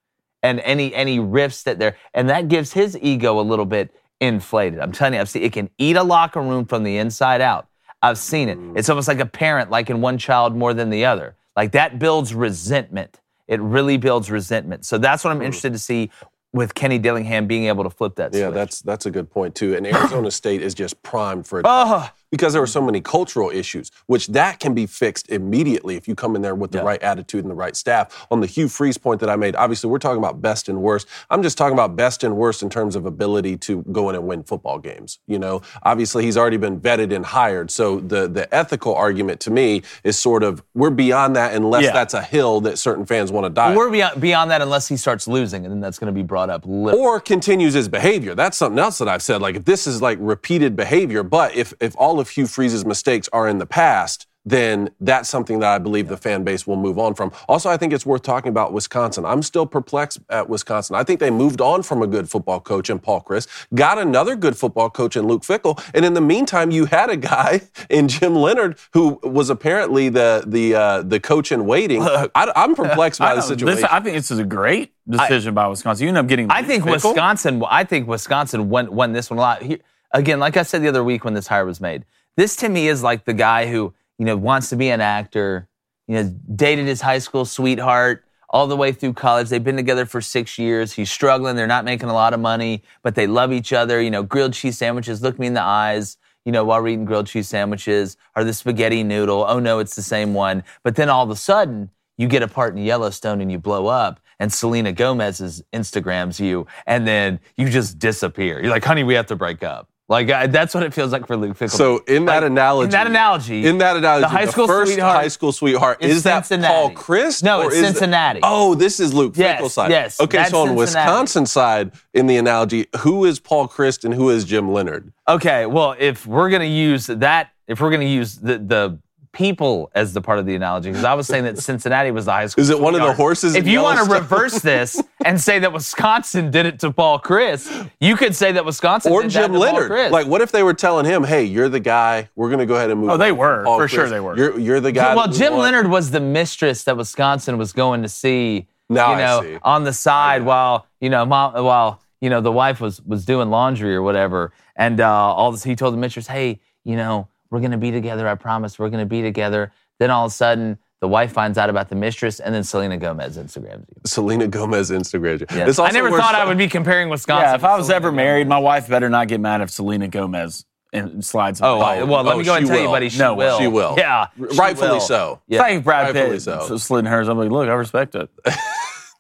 and 0.43 0.61
any 0.61 0.95
any 0.95 1.19
rifts 1.19 1.63
that 1.65 1.79
there, 1.79 1.97
and 2.15 2.29
that 2.29 2.49
gives 2.49 2.73
his 2.73 2.99
ego 3.01 3.39
a 3.39 3.43
little 3.43 3.67
bit 3.67 3.95
inflated. 4.23 4.79
I'm 4.81 4.93
telling 4.93 5.15
you, 5.15 5.21
I've 5.21 5.29
seen 5.29 5.43
it 5.43 5.53
can 5.53 5.69
eat 5.77 5.97
a 5.97 6.03
locker 6.03 6.41
room 6.41 6.65
from 6.65 6.85
the 6.85 6.97
inside 6.97 7.41
out. 7.41 7.67
I've 8.01 8.19
seen 8.19 8.49
it. 8.49 8.59
Mm. 8.59 8.79
It's 8.79 8.89
almost 8.89 9.09
like 9.09 9.21
a 9.21 9.27
parent 9.27 9.71
liking 9.71 10.01
one 10.01 10.17
child 10.17 10.57
more 10.57 10.73
than 10.73 10.91
the 10.91 11.05
other. 11.05 11.35
Like 11.57 11.73
that 11.73 11.99
builds 11.99 12.35
resentment. 12.35 13.21
It 13.49 13.61
really 13.61 13.97
builds 13.97 14.31
resentment. 14.31 14.87
So 14.87 14.97
that's 14.97 15.25
what 15.25 15.31
I'm 15.33 15.43
interested 15.43 15.73
to 15.73 15.79
see 15.79 16.11
with 16.53 16.75
Kenny 16.75 16.99
Dillingham 16.99 17.47
being 17.47 17.65
able 17.67 17.85
to 17.85 17.91
flip 17.91 18.15
that 18.17 18.33
yeah, 18.33 18.47
switch. 18.47 18.55
that's 18.55 18.81
that's 18.83 19.07
a 19.07 19.11
good 19.11 19.31
point 19.31 19.55
too. 19.55 19.75
And 19.75 19.87
Arizona 19.87 20.31
State 20.31 20.63
is 20.63 20.75
just 20.75 21.03
primed 21.03 21.47
for 21.47 21.61
a 21.61 21.63
Oh, 21.65 22.09
because 22.33 22.53
there 22.55 22.63
were 22.63 22.67
so 22.67 22.81
many 22.83 23.01
cultural 23.01 23.51
issues, 23.51 23.93
which 24.07 24.27
that 24.29 24.59
can 24.59 24.75
be 24.75 24.87
fixed 24.87 25.29
immediately 25.31 25.95
if 25.97 26.09
you 26.09 26.15
come 26.17 26.35
in 26.35 26.43
there 26.43 26.55
with 26.57 26.73
the 26.73 26.79
Yeah. 26.79 26.85
right 26.85 27.03
attitude 27.03 27.45
and 27.45 27.51
the 27.51 27.55
right 27.55 27.77
staff. 27.77 28.27
On 28.33 28.41
the 28.41 28.47
Hugh 28.47 28.69
Freeze 28.69 28.99
point 28.99 29.21
that 29.21 29.29
I 29.31 29.37
made, 29.37 29.55
obviously 29.55 29.91
we're 29.91 29.99
talking 30.01 30.19
about 30.19 30.41
best 30.43 30.69
and 30.69 30.83
worst. 30.83 31.07
I'm 31.31 31.43
just 31.43 31.57
talking 31.59 31.75
about 31.75 31.95
best 31.95 32.25
and 32.25 32.37
worst 32.37 32.63
in 32.63 32.71
terms 32.71 32.97
of 32.97 33.07
ability 33.07 33.59
to 33.59 33.83
go 33.93 34.09
in 34.09 34.17
and 34.17 34.27
win 34.27 34.43
football 34.43 34.79
games. 34.79 35.19
You 35.29 35.39
know, 35.39 35.61
obviously 35.85 36.25
he's 36.25 36.37
already 36.39 36.57
been 36.57 36.81
vetted 36.81 37.15
and 37.15 37.25
hired. 37.25 37.71
So 37.71 38.01
the 38.01 38.27
the 38.29 38.53
ethical 38.55 38.95
argument 38.95 39.39
to 39.41 39.51
me 39.51 39.83
is 40.03 40.19
sort 40.19 40.43
of 40.43 40.63
we're 40.75 40.91
beyond 40.91 41.37
that 41.37 41.55
unless 41.55 41.85
Yeah. 41.85 41.93
that's 41.93 42.15
a 42.15 42.23
hill 42.23 42.63
that 42.63 42.79
certain 42.79 43.05
fans 43.05 43.31
want 43.31 43.45
to 43.45 43.51
die. 43.51 43.77
We're 43.77 43.91
beyond, 43.91 44.21
beyond 44.21 44.51
that 44.51 44.63
unless 44.63 44.89
he 44.89 44.97
starts 44.97 45.29
losing, 45.29 45.65
and 45.67 45.73
then 45.73 45.81
that's 45.81 45.99
going 45.99 46.13
to 46.13 46.19
be 46.19 46.23
brought 46.23 46.49
up. 46.49 46.63
Li- 46.67 46.95
or 46.95 47.21
continues 47.21 47.75
his 47.75 47.89
behavior. 47.89 48.35
That's 48.35 48.57
something 48.57 48.79
else 48.79 48.97
that 48.99 49.09
I've 49.09 49.23
said. 49.23 49.43
Like 49.43 49.57
if 49.57 49.65
this 49.67 49.87
is 49.87 50.01
like 50.01 50.17
repeated 50.21 50.77
behavior, 50.77 51.23
but 51.23 51.55
if 51.55 51.75
if 51.81 51.95
all 51.99 52.19
of 52.21 52.22
Hugh 52.31 52.47
Freeze's 52.47 52.85
mistakes 52.85 53.29
are 53.33 53.49
in 53.49 53.59
the 53.59 53.67
past, 53.67 54.27
then 54.45 54.91
that's 55.01 55.29
something 55.29 55.61
that 55.61 55.73
I 55.73 55.79
believe 55.79 56.09
the 56.09 56.17
fan 56.17 56.43
base 56.43 56.67
will 56.67 56.77
move 56.77 56.99
on 56.99 57.15
from. 57.15 57.33
Also, 57.49 57.71
I 57.71 57.77
think 57.77 57.93
it's 57.93 58.05
worth 58.05 58.23
talking 58.23 58.49
about 58.49 58.73
Wisconsin. 58.73 59.25
I'm 59.25 59.43
still 59.43 59.67
perplexed 59.67 60.21
at 60.29 60.49
Wisconsin. 60.49 60.97
I 60.97 61.05
think 61.05 61.21
they 61.21 61.31
moved 61.31 61.61
on 61.61 61.83
from 61.83 62.03
a 62.03 62.07
good 62.07 62.29
football 62.29 62.61
coach 62.61 62.91
in 62.91 62.99
Paul 62.99 63.23
Chryst, 63.23 63.47
got 63.75 63.99
another 63.99 64.35
good 64.35 64.57
football 64.57 64.91
coach 64.91 65.17
in 65.17 65.27
Luke 65.27 65.43
Fickell, 65.43 65.83
and 65.95 66.05
in 66.05 66.15
the 66.15 66.21
meantime, 66.21 66.71
you 66.71 66.87
had 66.87 67.11
a 67.11 67.17
guy 67.17 67.63
in 67.91 68.09
Jim 68.09 68.35
Leonhard 68.35 68.79
who 68.93 69.21
was 69.23 69.51
apparently 69.51 70.09
the 70.09 70.45
the 70.47 70.75
uh, 70.75 71.03
the 71.03 71.21
coach 71.21 71.53
in 71.53 71.67
waiting. 71.67 72.03
I, 72.03 72.29
am 72.35 72.75
perplexed 72.75 73.21
by 73.21 73.33
I, 73.33 73.35
the 73.37 73.43
situation. 73.43 73.83
this, 73.83 73.91
I 73.91 74.01
think 74.01 74.17
this 74.17 74.31
is 74.31 74.39
a 74.39 74.45
great 74.45 74.93
decision 75.09 75.55
by 75.55 75.67
Wisconsin. 75.69 76.05
You 76.05 76.09
end 76.09 76.19
up 76.19 76.27
getting. 76.27 76.51
I 76.51 76.63
think 76.63 76.85
Fickell. 76.85 76.93
Wisconsin. 76.93 77.63
I 77.69 77.85
think 77.85 78.09
Wisconsin 78.09 78.69
won, 78.69 78.93
won 78.93 79.13
this 79.13 79.31
one 79.31 79.39
a 79.39 79.43
lot. 79.43 79.63
Here, 79.63 79.79
again, 80.13 80.41
like 80.41 80.57
I 80.57 80.63
said 80.63 80.83
the 80.83 80.89
other 80.89 81.05
week 81.05 81.25
when 81.25 81.35
this 81.35 81.47
hire 81.47 81.65
was 81.65 81.81
made, 81.81 82.05
this 82.37 82.57
to 82.57 82.69
me 82.69 82.89
is 82.89 83.03
like 83.03 83.25
the 83.25 83.35
guy 83.35 83.67
who 83.67 83.95
you 84.19 84.25
know 84.25 84.37
wants 84.37 84.69
to 84.71 84.77
be 84.77 84.91
an 84.91 85.01
actor. 85.01 85.69
You 86.09 86.17
know, 86.23 86.35
dated 86.55 86.87
his 86.87 87.01
high 87.01 87.19
school 87.19 87.45
sweetheart 87.45 88.25
all 88.51 88.67
the 88.67 88.77
way 88.77 88.93
through 88.93 89.15
college. 89.15 89.49
They've 89.49 89.63
been 89.63 89.77
together 89.77 90.05
for 90.05 90.21
six 90.21 90.59
years. 90.59 90.93
He's 90.93 91.11
struggling. 91.11 91.57
They're 91.57 91.67
not 91.67 91.85
making 91.85 92.11
a 92.11 92.13
lot 92.13 92.35
of 92.35 92.41
money, 92.41 92.83
but 93.03 93.15
they 93.15 93.27
love 93.27 93.53
each 93.53 93.73
other. 93.73 94.01
You 94.01 94.11
know, 94.11 94.23
grilled 94.23 94.53
cheese 94.53 94.77
sandwiches. 94.77 95.23
Look 95.23 95.39
me 95.39 95.47
in 95.47 95.55
the 95.55 95.63
eyes. 95.63 96.19
You 96.45 96.53
know, 96.53 96.65
while 96.65 96.83
we're 96.83 96.89
eating 96.89 97.05
grilled 97.05 97.29
cheese 97.29 97.49
sandwiches, 97.49 98.17
or 98.35 98.43
the 98.43 98.53
spaghetti 98.53 99.05
noodle. 99.05 99.45
Oh 99.47 99.61
no, 99.61 99.79
it's 99.79 99.95
the 99.95 100.03
same 100.03 100.35
one. 100.35 100.65
But 100.83 100.97
then 100.97 101.09
all 101.09 101.23
of 101.23 101.31
a 101.31 101.37
sudden, 101.37 101.91
you 102.19 102.27
get 102.27 102.43
a 102.43 102.49
part 102.49 102.77
in 102.77 102.83
Yellowstone 102.83 103.41
and 103.41 103.51
you 103.51 103.59
blow 103.59 103.87
up, 103.87 104.21
and 104.39 104.53
Selena 104.53 104.93
Gomez's 104.93 105.63
Instagrams 105.73 106.41
you, 106.41 106.67
and 106.87 107.07
then 107.07 107.39
you 107.57 107.69
just 107.69 107.99
disappear. 107.99 108.61
You're 108.61 108.71
like, 108.71 108.85
honey, 108.85 109.05
we 109.05 109.15
have 109.15 109.27
to 109.27 109.37
break 109.37 109.63
up. 109.63 109.89
Like 110.13 110.31
I, 110.31 110.47
that's 110.47 110.75
what 110.75 110.83
it 110.83 110.93
feels 110.93 111.11
like 111.11 111.27
for 111.27 111.37
Luke 111.37 111.57
Fickell. 111.57 111.71
So 111.71 111.99
in 112.07 112.27
that 112.27 112.43
Like, 112.43 112.51
analogy, 112.51 112.85
in 112.85 112.91
that 112.91 113.07
analogy, 113.07 113.67
in 113.67 113.79
that 113.79 113.97
analogy, 113.97 114.21
the 114.23 114.29
high 114.29 114.45
school 114.45 114.67
first 114.67 114.93
sweetheart 114.93 115.17
high 115.17 115.29
school 115.29 115.53
sweetheart 115.53 116.03
is 116.03 116.17
is, 116.19 116.23
that. 116.25 116.47
Paul 116.49 116.91
Chryst? 116.93 117.43
No, 117.43 117.63
or 117.63 117.67
it's 117.73 117.77
Cincinnati. 117.81 118.41
oh, 118.43 118.75
this 118.75 119.01
is 119.01 119.15
Luke 119.15 119.33
Yes, 119.37 119.59
Fickell's 119.61 119.75
side. 119.75 119.91
yes, 119.91 120.21
Okay, 120.21 120.45
so 120.45 120.61
on 120.61 120.69
Cincinnati. 120.69 120.77
Wisconsin 120.79 121.47
side, 121.47 121.93
in 122.13 122.27
the 122.27 122.37
analogy, 122.37 122.87
who 122.99 123.25
is 123.25 123.41
Paul 123.41 123.67
Chryst 123.69 124.05
and 124.05 124.13
who 124.13 124.29
is 124.29 124.45
Jim 124.45 124.71
Leonhard? 124.71 125.13
Okay, 125.27 125.65
well, 125.65 125.97
if 125.99 126.27
we're 126.27 126.51
gonna 126.51 126.65
use 126.65 127.07
that, 127.07 127.51
if 127.67 127.81
we're 127.81 127.91
gonna 127.91 128.05
use 128.05 128.37
the 128.37 128.59
the 128.59 128.99
people 129.33 129.91
as 129.95 130.13
the 130.13 130.21
part 130.21 130.39
of 130.39 130.47
the 130.47 130.55
analogy, 130.55 130.91
because 130.91 131.05
I 131.05 131.15
was 131.15 131.27
saying 131.27 131.45
that 131.45 131.59
Cincinnati 131.59 132.11
was 132.11 132.27
the 132.27 132.33
high 132.33 132.47
school. 132.47 132.63
Is 132.63 132.71
it 132.71 132.79
one 132.79 132.95
of 132.95 133.01
the 133.01 133.13
horses? 133.13 133.55
If 133.55 133.67
you 133.67 133.83
want 133.83 133.99
to 133.99 134.13
reverse 134.13 134.61
this 134.61 135.03
and 135.25 135.41
say 135.41 135.59
that 135.59 135.73
Wisconsin 135.73 136.51
did 136.51 136.67
it 136.67 136.81
to 136.81 136.93
Paul 136.93 137.19
Chryst, 137.21 137.91
you 138.01 138.17
could 138.17 138.37
say 138.37 138.53
that 138.53 138.65
Wisconsin 138.65 139.13
or 139.13 139.23
did 139.23 139.31
Jim 139.31 139.43
that 139.43 139.49
to 139.49 139.53
Paul 139.55 139.61
Leonard, 139.61 139.91
Chris. 139.91 140.13
like 140.13 140.27
what 140.27 140.41
if 140.41 140.53
they 140.53 140.63
were 140.63 140.75
telling 140.75 141.07
him, 141.07 141.25
"Hey, 141.25 141.45
you're 141.45 141.69
the 141.69 141.81
guy. 141.81 142.29
We're 142.37 142.49
going 142.49 142.61
to 142.61 142.67
go 142.67 142.75
ahead 142.77 142.91
and 142.91 143.01
move." 143.01 143.11
Oh, 143.11 143.17
they 143.17 143.33
were. 143.33 143.65
Paul 143.65 143.79
For 143.79 143.89
sure 143.89 144.09
they 144.09 144.21
were. 144.21 144.37
You're, 144.37 144.59
you're 144.59 144.81
the 144.81 144.93
guy. 144.93 145.15
well, 145.15 145.27
that 145.27 145.33
we 145.33 145.39
Jim 145.39 145.53
want." 145.53 145.65
Leonhard 145.65 145.89
was 145.89 146.11
the 146.11 146.21
mistress 146.21 146.85
that 146.85 146.97
Wisconsin 146.97 147.59
was 147.59 147.73
going 147.73 148.03
to 148.03 148.09
see. 148.09 148.69
Now 148.89 149.13
you 149.13 149.19
know, 149.19 149.39
I 149.39 149.43
see. 149.43 149.59
on 149.63 149.85
the 149.85 149.93
side 149.93 150.45
while 150.45 150.87
you 151.01 151.09
know, 151.09 151.25
mom, 151.25 151.55
while 151.65 152.03
you 152.21 152.29
know 152.29 152.41
the 152.41 152.53
wife 152.53 152.81
was 152.81 153.01
was 153.03 153.25
doing 153.25 153.49
laundry 153.51 153.95
or 153.95 154.03
whatever, 154.03 154.53
and 154.77 155.01
uh, 155.01 155.11
all 155.11 155.51
this, 155.53 155.65
he 155.65 155.75
told 155.75 155.95
the 155.95 155.99
mistress, 155.99 156.27
"Hey, 156.27 156.61
you 156.85 156.97
know, 156.97 157.29
we're 157.53 157.61
gonna 157.61 157.79
be 157.79 157.93
together. 157.93 158.27
I 158.27 158.35
promise, 158.35 158.79
we're 158.81 158.91
gonna 158.91 159.07
be 159.07 159.23
together." 159.23 159.71
Then 160.01 160.11
all 160.11 160.27
of 160.27 160.33
a 160.33 160.35
sudden, 160.35 160.79
the 161.01 161.07
wife 161.09 161.33
finds 161.33 161.59
out 161.59 161.71
about 161.71 161.89
the 161.89 161.95
mistress, 161.95 162.41
and 162.41 162.53
then 162.55 162.65
Selena 162.65 162.97
Gomez 162.97 163.37
Instagrams 163.39 163.81
you. 163.89 164.01
Selena 164.05 164.49
Gomez 164.49 164.91
Instagrams 164.91 165.41
you. 165.41 165.47
Yes. 165.51 165.79
I 165.79 165.91
never 165.91 166.11
thought 166.11 166.35
I 166.35 166.45
would 166.45 166.59
be 166.59 166.67
comparing 166.69 167.09
Wisconsin. 167.09 167.49
Yeah, 167.51 167.55
if 167.55 167.63
I 167.65 167.77
was 167.77 167.87
Selena 167.87 167.97
ever 167.97 168.09
Gomez. 168.11 168.17
married, 168.17 168.49
my 168.49 168.59
wife 168.59 168.89
better 168.89 169.09
not 169.09 169.29
get 169.29 169.41
mad 169.41 169.61
if 169.61 169.71
Selena 169.71 170.09
Gomez 170.09 170.65
and 170.93 171.25
slides. 171.25 171.61
Oh, 171.63 171.77
away. 171.81 172.01
I- 172.01 172.03
well, 172.05 172.23
let 172.23 172.35
oh, 172.35 172.39
me 172.39 172.45
go 172.45 172.55
and 172.55 172.65
she 172.67 172.69
tell 172.69 172.79
you, 172.79 172.85
will. 172.87 172.93
buddy. 172.93 173.09
She 173.09 173.19
No, 173.19 173.35
will. 173.35 173.59
she 173.59 173.67
will. 173.67 173.95
Yeah, 173.97 174.27
she 174.37 174.57
Rightfully 174.59 174.91
will. 174.91 175.01
so. 175.01 175.41
Yeah. 175.49 175.61
Thank 175.63 175.85
Brad 175.85 176.07
Rightfully 176.15 176.35
Pitt 176.37 176.43
so. 176.43 176.67
so. 176.69 176.77
slitting 176.79 177.11
hers. 177.11 177.29
I'm 177.29 177.39
like, 177.39 177.51
look, 177.51 177.69
I 177.69 177.73
respect 177.73 178.15
it. 178.15 178.29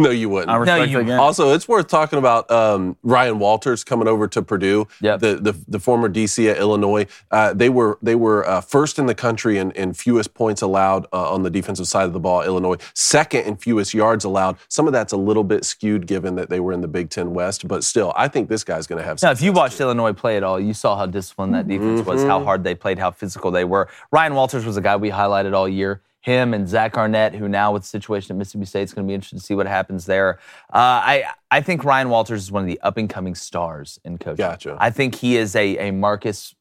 No, 0.00 0.10
you 0.10 0.28
wouldn't. 0.28 0.50
I 0.50 0.56
respect 0.56 0.90
you- 0.90 0.98
it 0.98 1.02
again. 1.02 1.18
Also, 1.18 1.52
it's 1.54 1.68
worth 1.68 1.86
talking 1.86 2.18
about 2.18 2.50
um, 2.50 2.96
Ryan 3.02 3.38
Walters 3.38 3.84
coming 3.84 4.08
over 4.08 4.26
to 4.28 4.42
Purdue, 4.42 4.88
Yep. 5.00 5.20
the, 5.20 5.34
the 5.36 5.54
the 5.68 5.78
former 5.78 6.08
DC 6.08 6.50
at 6.50 6.56
Illinois. 6.56 7.06
Uh, 7.30 7.52
they 7.52 7.68
were 7.68 7.98
they 8.02 8.14
were 8.14 8.48
uh, 8.48 8.60
first 8.62 8.98
in 8.98 9.06
the 9.06 9.14
country 9.14 9.58
in, 9.58 9.70
in 9.72 9.92
fewest 9.92 10.34
points 10.34 10.62
allowed 10.62 11.06
uh, 11.12 11.30
on 11.32 11.42
the 11.42 11.50
defensive 11.50 11.86
side 11.86 12.04
of 12.04 12.12
the 12.14 12.20
ball. 12.20 12.42
Illinois 12.42 12.76
second 12.94 13.42
in 13.46 13.56
fewest 13.56 13.92
yards 13.94 14.24
allowed. 14.24 14.56
Some 14.68 14.86
of 14.86 14.92
that's 14.92 15.12
a 15.12 15.16
little 15.16 15.44
bit 15.44 15.64
skewed 15.64 16.06
given 16.06 16.34
that 16.36 16.48
they 16.48 16.58
were 16.58 16.72
in 16.72 16.80
the 16.80 16.88
Big 16.88 17.10
Ten 17.10 17.32
West, 17.34 17.68
but 17.68 17.84
still, 17.84 18.12
I 18.16 18.28
think 18.28 18.48
this 18.48 18.64
guy's 18.64 18.86
going 18.86 18.98
to 19.00 19.04
have. 19.04 19.20
Some. 19.20 19.28
Now, 19.28 19.32
if 19.32 19.42
you 19.42 19.52
watched 19.52 19.76
too. 19.76 19.84
Illinois 19.84 20.12
play 20.14 20.36
at 20.36 20.42
all, 20.42 20.58
you 20.58 20.74
saw 20.74 20.96
how 20.96 21.06
disciplined 21.06 21.54
that 21.54 21.68
defense 21.68 22.04
was, 22.06 22.20
Mm-hmm. 22.20 22.30
how 22.30 22.42
hard 22.42 22.64
they 22.64 22.74
played, 22.74 22.98
how 22.98 23.10
physical 23.10 23.50
they 23.50 23.64
were. 23.64 23.88
Ryan 24.10 24.34
Walters 24.34 24.64
was 24.64 24.76
a 24.76 24.80
guy 24.80 24.96
we 24.96 25.10
highlighted 25.10 25.54
all 25.54 25.68
year. 25.68 26.00
Him 26.22 26.54
and 26.54 26.68
Zach 26.68 26.96
Arnett, 26.96 27.34
who 27.34 27.48
now 27.48 27.72
with 27.72 27.82
the 27.82 27.88
situation 27.88 28.34
at 28.34 28.38
Mississippi 28.38 28.64
State, 28.64 28.82
is 28.82 28.94
going 28.94 29.06
to 29.06 29.10
be 29.10 29.14
interested 29.14 29.38
to 29.38 29.44
see 29.44 29.54
what 29.54 29.66
happens 29.66 30.06
there. 30.06 30.38
Uh, 30.72 30.78
I 30.78 31.24
I 31.50 31.60
think 31.60 31.84
Ryan 31.84 32.08
Walters 32.08 32.42
is 32.44 32.52
one 32.52 32.62
of 32.62 32.68
the 32.68 32.80
up 32.80 32.96
and 32.96 33.10
coming 33.10 33.34
stars 33.34 34.00
in 34.04 34.18
coaching. 34.18 34.36
Gotcha. 34.36 34.76
I 34.80 34.90
think 34.90 35.16
he 35.16 35.36
is 35.36 35.54
a 35.54 35.88
a 35.88 35.90
Marcus 35.90 36.54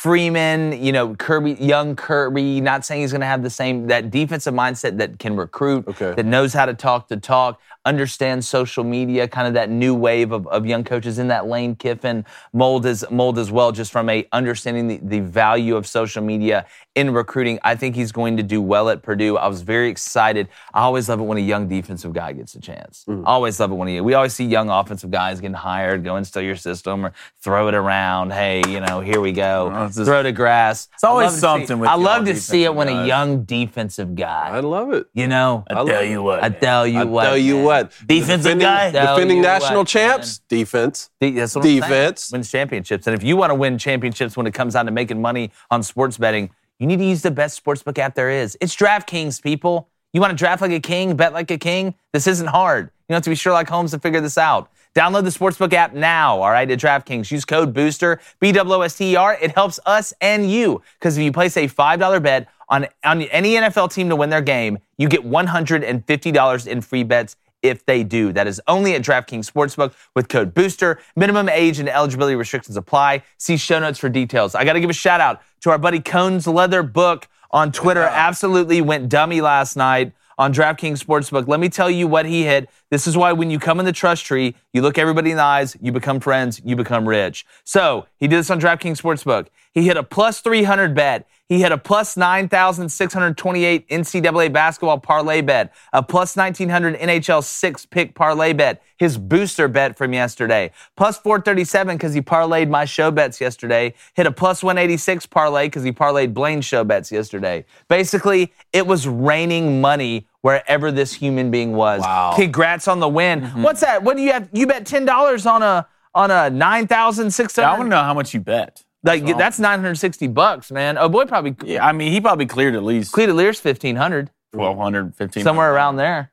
Freeman, 0.00 0.82
you 0.82 0.92
know, 0.92 1.14
Kirby, 1.14 1.52
young 1.60 1.94
Kirby. 1.94 2.62
Not 2.62 2.86
saying 2.86 3.02
he's 3.02 3.12
going 3.12 3.20
to 3.20 3.26
have 3.26 3.42
the 3.42 3.50
same 3.50 3.86
that 3.88 4.10
defensive 4.10 4.54
mindset 4.54 4.96
that 4.96 5.18
can 5.18 5.36
recruit, 5.36 5.86
Okay. 5.88 6.14
that 6.14 6.24
knows 6.24 6.54
how 6.54 6.64
to 6.64 6.72
talk 6.72 7.08
the 7.08 7.18
talk, 7.18 7.60
understands 7.84 8.48
social 8.48 8.82
media, 8.82 9.28
kind 9.28 9.46
of 9.46 9.52
that 9.52 9.68
new 9.68 9.94
wave 9.94 10.32
of, 10.32 10.46
of 10.46 10.64
young 10.64 10.84
coaches 10.84 11.18
in 11.18 11.28
that 11.28 11.48
Lane 11.48 11.76
Kiffin 11.76 12.24
mold 12.54 12.86
as 12.86 13.04
mold 13.10 13.38
as 13.38 13.52
well, 13.52 13.72
just 13.72 13.92
from 13.92 14.08
a 14.08 14.26
understanding 14.32 14.88
the, 14.88 15.00
the 15.02 15.20
value 15.20 15.76
of 15.76 15.86
social 15.86 16.22
media 16.22 16.64
in 16.94 17.12
recruiting. 17.12 17.58
I 17.62 17.74
think 17.74 17.94
he's 17.94 18.10
going 18.10 18.38
to 18.38 18.42
do 18.42 18.62
well 18.62 18.88
at 18.88 19.02
Purdue. 19.02 19.36
I 19.36 19.48
was 19.48 19.60
very 19.60 19.90
excited. 19.90 20.48
I 20.72 20.80
always 20.80 21.10
love 21.10 21.20
it 21.20 21.24
when 21.24 21.36
a 21.36 21.42
young 21.42 21.68
defensive 21.68 22.14
guy 22.14 22.32
gets 22.32 22.54
a 22.54 22.60
chance. 22.60 23.04
Mm. 23.06 23.24
Always 23.26 23.60
love 23.60 23.70
it 23.70 23.74
when 23.74 23.88
he. 23.88 24.00
We 24.00 24.14
always 24.14 24.32
see 24.32 24.46
young 24.46 24.70
offensive 24.70 25.10
guys 25.10 25.40
getting 25.42 25.54
hired, 25.54 26.04
go 26.04 26.16
instill 26.16 26.42
your 26.42 26.56
system 26.56 27.04
or 27.04 27.12
throw 27.42 27.68
it 27.68 27.74
around. 27.74 28.32
Hey, 28.32 28.62
you 28.66 28.80
know, 28.80 29.00
here 29.00 29.20
we 29.20 29.32
go. 29.32 29.89
Throw 29.96 30.22
to 30.22 30.32
grass. 30.32 30.88
It's 30.94 31.04
always 31.04 31.24
I 31.24 31.26
love 31.26 31.32
to 31.32 31.36
see- 31.36 31.40
something 31.40 31.78
with 31.80 31.90
I 31.90 31.94
love 31.94 32.24
to 32.26 32.36
see 32.36 32.64
it 32.64 32.68
defensive 32.68 32.76
when 32.76 32.88
a 32.88 33.06
young 33.06 33.44
defensive 33.44 34.14
guy. 34.14 34.48
I 34.52 34.60
love 34.60 34.92
it. 34.92 35.06
You 35.14 35.26
know, 35.26 35.64
I 35.70 35.84
tell 35.84 36.04
you 36.04 36.22
what. 36.22 36.42
I 36.42 36.48
tell 36.50 36.86
you 36.86 36.98
I 37.00 37.04
what. 37.04 37.26
I 37.26 37.28
tell 37.30 37.38
you 37.38 37.54
man. 37.56 37.64
what, 37.64 37.90
Defensive 38.06 38.42
defending, 38.42 38.66
guy? 38.66 38.90
Defending 38.90 39.42
national 39.42 39.80
what, 39.80 39.88
champs, 39.88 40.38
defense. 40.48 41.10
De- 41.20 41.30
That's 41.32 41.54
what 41.54 41.64
I'm. 41.64 41.74
Defense. 41.74 42.32
wins 42.32 42.50
championships. 42.50 43.06
And 43.06 43.14
if 43.16 43.22
you 43.22 43.36
want 43.36 43.50
to 43.50 43.54
win 43.54 43.78
championships 43.78 44.36
when 44.36 44.46
it 44.46 44.54
comes 44.54 44.74
down 44.74 44.86
to 44.86 44.92
making 44.92 45.20
money 45.20 45.50
on 45.70 45.82
sports 45.82 46.16
betting, 46.18 46.50
you 46.78 46.86
need 46.86 46.98
to 46.98 47.04
use 47.04 47.22
the 47.22 47.30
best 47.30 47.62
sportsbook 47.62 47.98
app 47.98 48.14
there 48.14 48.30
is. 48.30 48.56
It's 48.60 48.74
DraftKings, 48.74 49.42
people. 49.42 49.88
You 50.12 50.20
want 50.20 50.30
to 50.32 50.36
draft 50.36 50.60
like 50.62 50.72
a 50.72 50.80
king, 50.80 51.14
bet 51.14 51.32
like 51.32 51.50
a 51.50 51.58
king? 51.58 51.94
This 52.12 52.26
isn't 52.26 52.48
hard. 52.48 52.86
You 52.86 53.12
don't 53.12 53.16
have 53.16 53.22
to 53.24 53.30
be 53.30 53.36
Sherlock 53.36 53.68
Holmes 53.68 53.90
to 53.92 53.98
figure 53.98 54.20
this 54.20 54.38
out. 54.38 54.70
Download 54.94 55.22
the 55.22 55.30
Sportsbook 55.30 55.72
app 55.72 55.94
now, 55.94 56.40
all 56.40 56.50
right, 56.50 56.68
at 56.68 56.78
DraftKings. 56.78 57.30
Use 57.30 57.44
code 57.44 57.72
BOOSTER, 57.72 58.20
B 58.40 58.50
W 58.52 58.74
O 58.74 58.80
S 58.80 58.96
T 58.96 59.12
E 59.12 59.16
R. 59.16 59.38
It 59.40 59.52
helps 59.52 59.78
us 59.86 60.12
and 60.20 60.50
you 60.50 60.82
because 60.98 61.16
if 61.16 61.22
you 61.22 61.32
place 61.32 61.56
a 61.56 61.68
$5 61.68 62.22
bet 62.22 62.48
on, 62.68 62.86
on 63.04 63.22
any 63.22 63.54
NFL 63.54 63.92
team 63.92 64.08
to 64.08 64.16
win 64.16 64.30
their 64.30 64.40
game, 64.40 64.78
you 64.98 65.08
get 65.08 65.24
$150 65.24 66.66
in 66.66 66.80
free 66.80 67.04
bets 67.04 67.36
if 67.62 67.84
they 67.86 68.02
do. 68.02 68.32
That 68.32 68.46
is 68.46 68.60
only 68.66 68.94
at 68.94 69.02
DraftKings 69.02 69.50
Sportsbook 69.50 69.94
with 70.16 70.28
code 70.28 70.54
BOOSTER. 70.54 70.98
Minimum 71.14 71.48
age 71.48 71.78
and 71.78 71.88
eligibility 71.88 72.34
restrictions 72.34 72.76
apply. 72.76 73.22
See 73.38 73.56
show 73.56 73.78
notes 73.78 73.98
for 73.98 74.08
details. 74.08 74.54
I 74.54 74.64
got 74.64 74.72
to 74.72 74.80
give 74.80 74.90
a 74.90 74.94
shout 74.94 75.20
out 75.20 75.40
to 75.60 75.70
our 75.70 75.78
buddy 75.78 76.00
Cone's 76.00 76.46
Leather 76.46 76.82
Book 76.82 77.28
on 77.50 77.70
Twitter. 77.70 78.02
Absolutely 78.02 78.80
went 78.80 79.08
dummy 79.08 79.40
last 79.40 79.76
night 79.76 80.12
on 80.40 80.54
DraftKings 80.54 81.04
Sportsbook. 81.04 81.46
Let 81.46 81.60
me 81.60 81.68
tell 81.68 81.90
you 81.90 82.08
what 82.08 82.24
he 82.24 82.44
hit. 82.44 82.70
This 82.90 83.06
is 83.06 83.14
why 83.14 83.30
when 83.34 83.50
you 83.50 83.58
come 83.58 83.78
in 83.78 83.84
the 83.84 83.92
trust 83.92 84.24
tree, 84.24 84.56
you 84.72 84.80
look 84.80 84.96
everybody 84.96 85.32
in 85.32 85.36
the 85.36 85.42
eyes, 85.42 85.76
you 85.82 85.92
become 85.92 86.18
friends, 86.18 86.62
you 86.64 86.76
become 86.76 87.06
rich. 87.06 87.44
So 87.64 88.06
he 88.16 88.26
did 88.26 88.38
this 88.38 88.48
on 88.48 88.58
DraftKings 88.58 89.02
Sportsbook. 89.02 89.48
He 89.70 89.84
hit 89.84 89.98
a 89.98 90.02
plus 90.02 90.40
300 90.40 90.94
bet. 90.94 91.28
He 91.50 91.60
hit 91.60 91.72
a 91.72 91.78
plus 91.78 92.16
9,628 92.16 93.88
NCAA 93.88 94.52
basketball 94.52 95.00
parlay 95.00 95.40
bet, 95.40 95.74
a 95.92 96.00
plus 96.00 96.36
1,900 96.36 96.96
NHL 96.96 97.42
six 97.42 97.84
pick 97.84 98.14
parlay 98.14 98.52
bet, 98.52 98.80
his 98.98 99.18
booster 99.18 99.66
bet 99.66 99.98
from 99.98 100.12
yesterday, 100.12 100.70
plus 100.96 101.18
437 101.18 101.96
because 101.96 102.14
he 102.14 102.22
parlayed 102.22 102.68
my 102.68 102.84
show 102.84 103.10
bets 103.10 103.40
yesterday, 103.40 103.92
hit 104.14 104.28
a 104.28 104.30
plus 104.30 104.62
186 104.62 105.26
parlay 105.26 105.66
because 105.66 105.82
he 105.82 105.90
parlayed 105.90 106.32
Blaine's 106.32 106.64
show 106.64 106.84
bets 106.84 107.10
yesterday. 107.10 107.64
Basically, 107.88 108.52
it 108.72 108.86
was 108.86 109.08
raining 109.08 109.80
money 109.80 110.28
wherever 110.42 110.92
this 110.92 111.12
human 111.12 111.50
being 111.50 111.72
was. 111.72 112.02
Wow. 112.02 112.32
Congrats 112.36 112.86
on 112.86 113.00
the 113.00 113.08
win. 113.08 113.40
Mm-hmm. 113.40 113.62
What's 113.64 113.80
that? 113.80 114.04
What 114.04 114.16
do 114.16 114.22
you 114.22 114.30
have? 114.30 114.48
You 114.52 114.68
bet 114.68 114.84
$10 114.84 115.50
on 115.50 115.62
a 115.64 115.88
on 116.14 116.30
a 116.30 116.48
9,600. 116.48 117.66
I 117.66 117.72
want 117.72 117.86
to 117.86 117.88
know 117.88 118.02
how 118.02 118.14
much 118.14 118.34
you 118.34 118.40
bet. 118.40 118.84
Like 119.02 119.24
that's 119.38 119.58
960 119.58 120.26
bucks, 120.28 120.70
man. 120.70 120.98
Oh 120.98 121.08
boy, 121.08 121.24
probably 121.24 121.56
Yeah, 121.64 121.86
I 121.86 121.92
mean, 121.92 122.12
he 122.12 122.20
probably 122.20 122.46
cleared 122.46 122.74
at 122.74 122.82
least 122.82 123.12
cleared 123.12 123.30
at 123.30 123.36
Lear's 123.36 123.62
1500, 123.64 124.30
1,200, 124.52 125.04
1,500. 125.18 125.42
somewhere 125.42 125.72
around 125.72 125.96
there. 125.96 126.30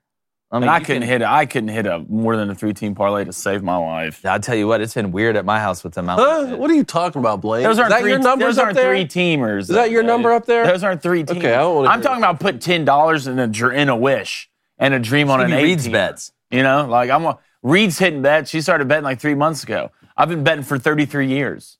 I 0.51 0.57
And 0.57 0.69
I 0.69 0.79
couldn't 0.79 1.01
can- 1.03 1.09
hit. 1.09 1.21
I 1.23 1.45
couldn't 1.45 1.69
hit 1.69 1.85
a 1.85 1.99
more 2.07 2.37
than 2.37 2.49
a 2.49 2.55
three-team 2.55 2.95
parlay 2.95 3.25
to 3.25 3.33
save 3.33 3.63
my 3.63 3.75
life. 3.75 4.25
I'll 4.25 4.39
tell 4.39 4.55
you 4.55 4.65
what, 4.67 4.79
it's 4.79 4.93
been 4.93 5.11
weird 5.11 5.35
at 5.35 5.43
my 5.43 5.59
house 5.59 5.83
with 5.83 5.93
them. 5.93 6.05
amount. 6.05 6.21
Huh? 6.49 6.55
What 6.57 6.71
are 6.71 6.73
you 6.73 6.85
talking 6.85 7.19
about, 7.19 7.41
Blake? 7.41 7.63
Those 7.65 7.79
aren't 7.79 7.93
three. 7.99 8.11
your 8.11 8.19
numbers 8.19 8.55
those 8.55 8.59
aren't 8.63 8.75
there? 8.75 8.93
three 8.93 9.05
teamers. 9.05 9.59
Is 9.63 9.67
that 9.69 9.91
your 9.91 10.03
number 10.03 10.31
up 10.31 10.45
there? 10.45 10.65
Those 10.65 10.83
aren't 10.83 11.01
three 11.03 11.23
teamers. 11.25 11.37
Okay, 11.37 11.53
I 11.53 11.63
I'm 11.63 11.99
hear 11.99 12.03
talking 12.03 12.23
about 12.23 12.39
put 12.39 12.61
ten 12.61 12.85
dollars 12.85 13.27
in 13.27 13.39
a 13.39 13.69
in 13.71 13.89
a 13.89 13.95
wish 13.95 14.49
and 14.77 14.93
a 14.93 14.99
dream 14.99 15.29
on 15.29 15.41
an 15.41 15.49
Maybe 15.49 15.61
eight. 15.63 15.65
Reed's 15.65 15.87
bets. 15.89 16.31
You 16.49 16.63
know, 16.63 16.85
like 16.87 17.09
I'm 17.09 17.25
a 17.25 17.37
Reed's 17.61 17.99
hitting 17.99 18.21
bets. 18.21 18.49
She 18.49 18.61
started 18.61 18.87
betting 18.87 19.03
like 19.03 19.19
three 19.19 19.35
months 19.35 19.63
ago. 19.63 19.91
I've 20.15 20.29
been 20.29 20.43
betting 20.45 20.63
for 20.63 20.77
33 20.79 21.27
years. 21.27 21.77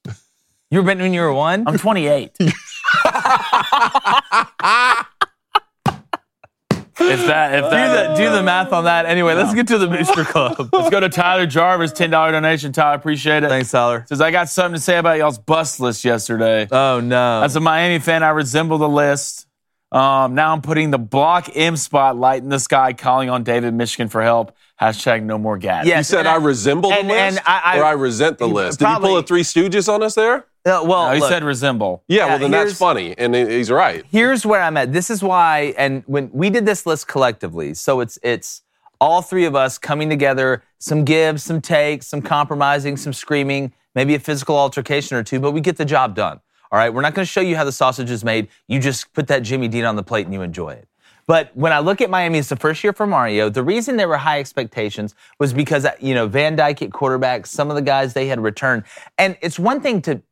You 0.70 0.80
were 0.80 0.84
betting 0.84 1.02
when 1.02 1.14
you 1.14 1.22
were 1.22 1.32
one? 1.32 1.64
I'm 1.66 1.78
28. 1.78 2.32
if 2.40 2.46
that, 7.26 7.54
if 7.54 7.64
do, 7.64 7.70
that, 7.70 8.08
the, 8.10 8.14
do 8.22 8.30
the 8.30 8.42
math 8.42 8.72
on 8.72 8.84
that. 8.84 9.06
Anyway, 9.06 9.32
let's 9.34 9.54
get 9.54 9.66
to 9.68 9.78
the 9.78 9.86
Booster 9.86 10.24
Club. 10.24 10.68
let's 10.72 10.90
go 10.90 11.00
to 11.00 11.08
Tyler 11.08 11.46
Jarvis, 11.46 11.92
$10 11.92 12.10
donation. 12.10 12.72
Tyler, 12.72 12.96
appreciate 12.96 13.44
it. 13.44 13.48
Thanks, 13.48 13.70
Tyler. 13.70 14.04
Says 14.08 14.20
I 14.20 14.30
got 14.30 14.50
something 14.50 14.74
to 14.74 14.80
say 14.80 14.98
about 14.98 15.16
y'all's 15.16 15.38
bust 15.38 15.80
list 15.80 16.04
yesterday. 16.04 16.68
Oh, 16.70 17.00
no. 17.00 17.42
As 17.42 17.56
a 17.56 17.60
Miami 17.60 17.98
fan, 17.98 18.22
I 18.22 18.30
resemble 18.30 18.76
the 18.76 18.88
list. 18.88 19.46
Um, 19.90 20.34
now 20.34 20.52
I'm 20.52 20.60
putting 20.60 20.90
the 20.90 20.98
block 20.98 21.48
M 21.54 21.74
spotlight 21.78 22.42
in 22.42 22.50
the 22.50 22.60
sky, 22.60 22.92
calling 22.92 23.30
on 23.30 23.42
David 23.42 23.72
Michigan 23.72 24.08
for 24.08 24.20
help. 24.22 24.54
Hashtag 24.78 25.22
no 25.22 25.38
more 25.38 25.56
gas. 25.56 25.86
Yeah. 25.86 25.96
You 25.96 26.04
said 26.04 26.26
I 26.26 26.36
resemble 26.36 26.92
and- 26.92 27.08
the 27.08 27.14
list, 27.14 27.38
and 27.38 27.46
I- 27.46 27.62
I- 27.64 27.78
or 27.78 27.84
I 27.84 27.92
resent 27.92 28.36
the 28.36 28.48
list. 28.48 28.80
Did 28.80 28.88
you 28.88 28.98
pull 28.98 29.16
a 29.16 29.22
Three 29.22 29.44
Stooges 29.44 29.90
on 29.90 30.02
us 30.02 30.14
there? 30.14 30.44
Uh, 30.64 30.82
well, 30.84 31.08
No, 31.08 31.14
he 31.14 31.20
look, 31.20 31.30
said 31.30 31.44
resemble. 31.44 32.02
Yeah, 32.08 32.18
Yeah, 32.18 32.26
well 32.26 32.38
then 32.40 32.50
that's 32.50 32.76
funny, 32.76 33.16
and 33.16 33.34
he's 33.34 33.70
right. 33.70 34.04
here's 34.10 34.44
where 34.44 34.60
I'm 34.60 34.76
at. 34.76 34.92
This 34.92 35.10
is 35.10 35.22
why, 35.22 35.74
and 35.78 36.02
when 36.06 36.30
we 36.32 36.50
did 36.50 36.66
this 36.66 36.84
list 36.84 37.08
collectively, 37.08 37.74
so 37.74 38.00
it's 38.00 38.18
it's 38.22 38.62
all 39.00 39.22
three 39.22 39.44
of 39.44 39.54
us 39.54 39.78
coming 39.78 40.08
together, 40.08 40.62
some 40.78 41.04
gives, 41.04 41.42
some 41.42 41.60
takes, 41.60 42.06
some 42.06 42.20
compromising, 42.20 42.96
some 42.96 43.12
screaming, 43.12 43.72
maybe 43.94 44.14
a 44.14 44.18
physical 44.18 44.56
altercation 44.56 45.16
or 45.16 45.22
two, 45.22 45.40
but 45.40 45.52
we 45.52 45.60
get 45.60 45.76
the 45.76 45.84
job 45.84 46.14
done. 46.14 46.40
All 46.70 46.78
right, 46.78 46.92
we're 46.92 47.02
not 47.02 47.14
going 47.14 47.24
to 47.24 47.30
show 47.30 47.40
you 47.40 47.56
how 47.56 47.64
the 47.64 47.72
sausage 47.72 48.10
is 48.10 48.24
made. 48.24 48.48
You 48.66 48.78
just 48.78 49.12
put 49.14 49.26
that 49.28 49.42
Jimmy 49.42 49.68
Dean 49.68 49.84
on 49.84 49.96
the 49.96 50.02
plate 50.02 50.26
and 50.26 50.34
you 50.34 50.42
enjoy 50.42 50.70
it. 50.70 50.88
But 51.26 51.54
when 51.54 51.72
I 51.72 51.78
look 51.78 52.00
at 52.00 52.08
Miami, 52.08 52.38
it's 52.38 52.48
the 52.48 52.56
first 52.56 52.82
year 52.82 52.94
for 52.94 53.06
Mario. 53.06 53.50
The 53.50 53.62
reason 53.62 53.96
there 53.96 54.08
were 54.08 54.16
high 54.16 54.40
expectations 54.40 55.14
was 55.38 55.52
because 55.52 55.86
you 56.00 56.14
know 56.14 56.26
Van 56.26 56.56
Dyke 56.56 56.82
at 56.82 56.92
quarterback, 56.92 57.46
some 57.46 57.68
of 57.68 57.76
the 57.76 57.82
guys 57.82 58.14
they 58.14 58.28
had 58.28 58.40
returned, 58.40 58.84
and 59.18 59.36
it's 59.42 59.58
one 59.58 59.80
thing 59.80 60.00
to 60.02 60.22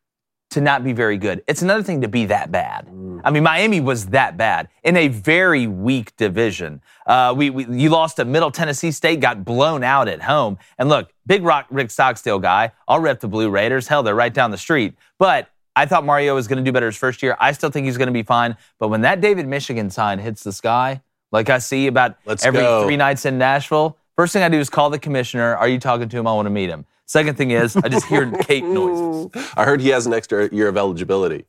to 0.51 0.61
not 0.61 0.85
be 0.85 0.93
very 0.93 1.19
good. 1.19 1.43
It's 1.47 1.63
another 1.63 1.83
thing 1.83 2.01
to 2.03 2.09
be 2.09 2.27
that 2.27 2.51
bad. 2.53 2.89
I 3.25 3.31
mean, 3.31 3.43
Miami 3.43 3.81
was 3.81 4.07
that 4.07 4.37
bad 4.37 4.69
in 4.85 4.97
a 4.97 5.09
very 5.09 5.67
weak 5.67 6.17
division. 6.17 6.81
Uh, 7.07 7.35
we, 7.37 7.51
we 7.51 7.67
you 7.67 7.91
lost 7.91 8.17
to 8.17 8.25
Middle 8.25 8.51
Tennessee 8.53 8.93
State, 8.93 9.21
got 9.21 9.45
blown 9.45 9.83
out 9.83 10.07
at 10.07 10.23
home. 10.23 10.59
And 10.79 10.89
look, 10.89 11.13
Big 11.27 11.43
Rock 11.43 11.67
Rick 11.71 11.91
Stockstill 11.91 12.39
guy. 12.39 12.73
I'll 12.87 13.01
rep 13.01 13.21
the 13.21 13.29
Blue 13.29 13.51
Raiders. 13.51 13.89
Hell, 13.89 14.03
they're 14.05 14.15
right 14.15 14.33
down 14.33 14.53
the 14.53 14.59
street. 14.59 14.95
But 15.19 15.51
I 15.75 15.87
thought 15.87 16.05
Mario 16.05 16.35
was 16.35 16.47
going 16.47 16.59
to 16.59 16.69
do 16.69 16.73
better 16.73 16.87
his 16.87 16.97
first 16.97 17.23
year. 17.23 17.37
I 17.41 17.53
still 17.53 17.71
think 17.71 17.87
he's 17.87 17.99
going 17.99 18.07
to 18.07 18.13
be 18.13 18.23
fine. 18.23 18.57
But 18.79 18.89
when 18.89 19.01
that 19.01 19.21
David 19.21 19.49
Michigan 19.49 19.91
sign 19.91 20.21
hits 20.21 20.45
the 20.45 20.53
sky, 20.53 21.03
like 21.33 21.51
I 21.51 21.59
see 21.59 21.89
about 21.89 22.17
Let's 22.25 22.45
every 22.45 22.61
go. 22.61 22.85
three 22.85 22.97
nights 22.97 23.27
in 23.27 23.39
Nashville, 23.39 23.99
first 24.15 24.33
thing 24.33 24.43
I 24.43 24.49
do 24.49 24.59
is 24.59 24.71
call 24.71 24.89
the 24.89 24.99
commissioner. 24.99 25.57
Are 25.57 25.69
you 25.69 25.81
talking 25.81 26.09
to 26.09 26.17
him? 26.17 26.27
I 26.27 26.33
want 26.33 26.47
to 26.47 26.51
meet 26.51 26.71
him. 26.71 26.87
Second 27.07 27.37
thing 27.37 27.53
is, 27.53 27.77
I 27.77 27.89
just 27.89 28.07
hear 28.07 28.31
cape 28.31 28.65
noises. 28.65 29.31
I 29.57 29.65
heard 29.65 29.81
he 29.81 29.91
has 29.91 30.07
an 30.07 30.13
extra 30.13 30.53
year 30.53 30.69
of 30.69 30.77
eligibility. 30.77 31.47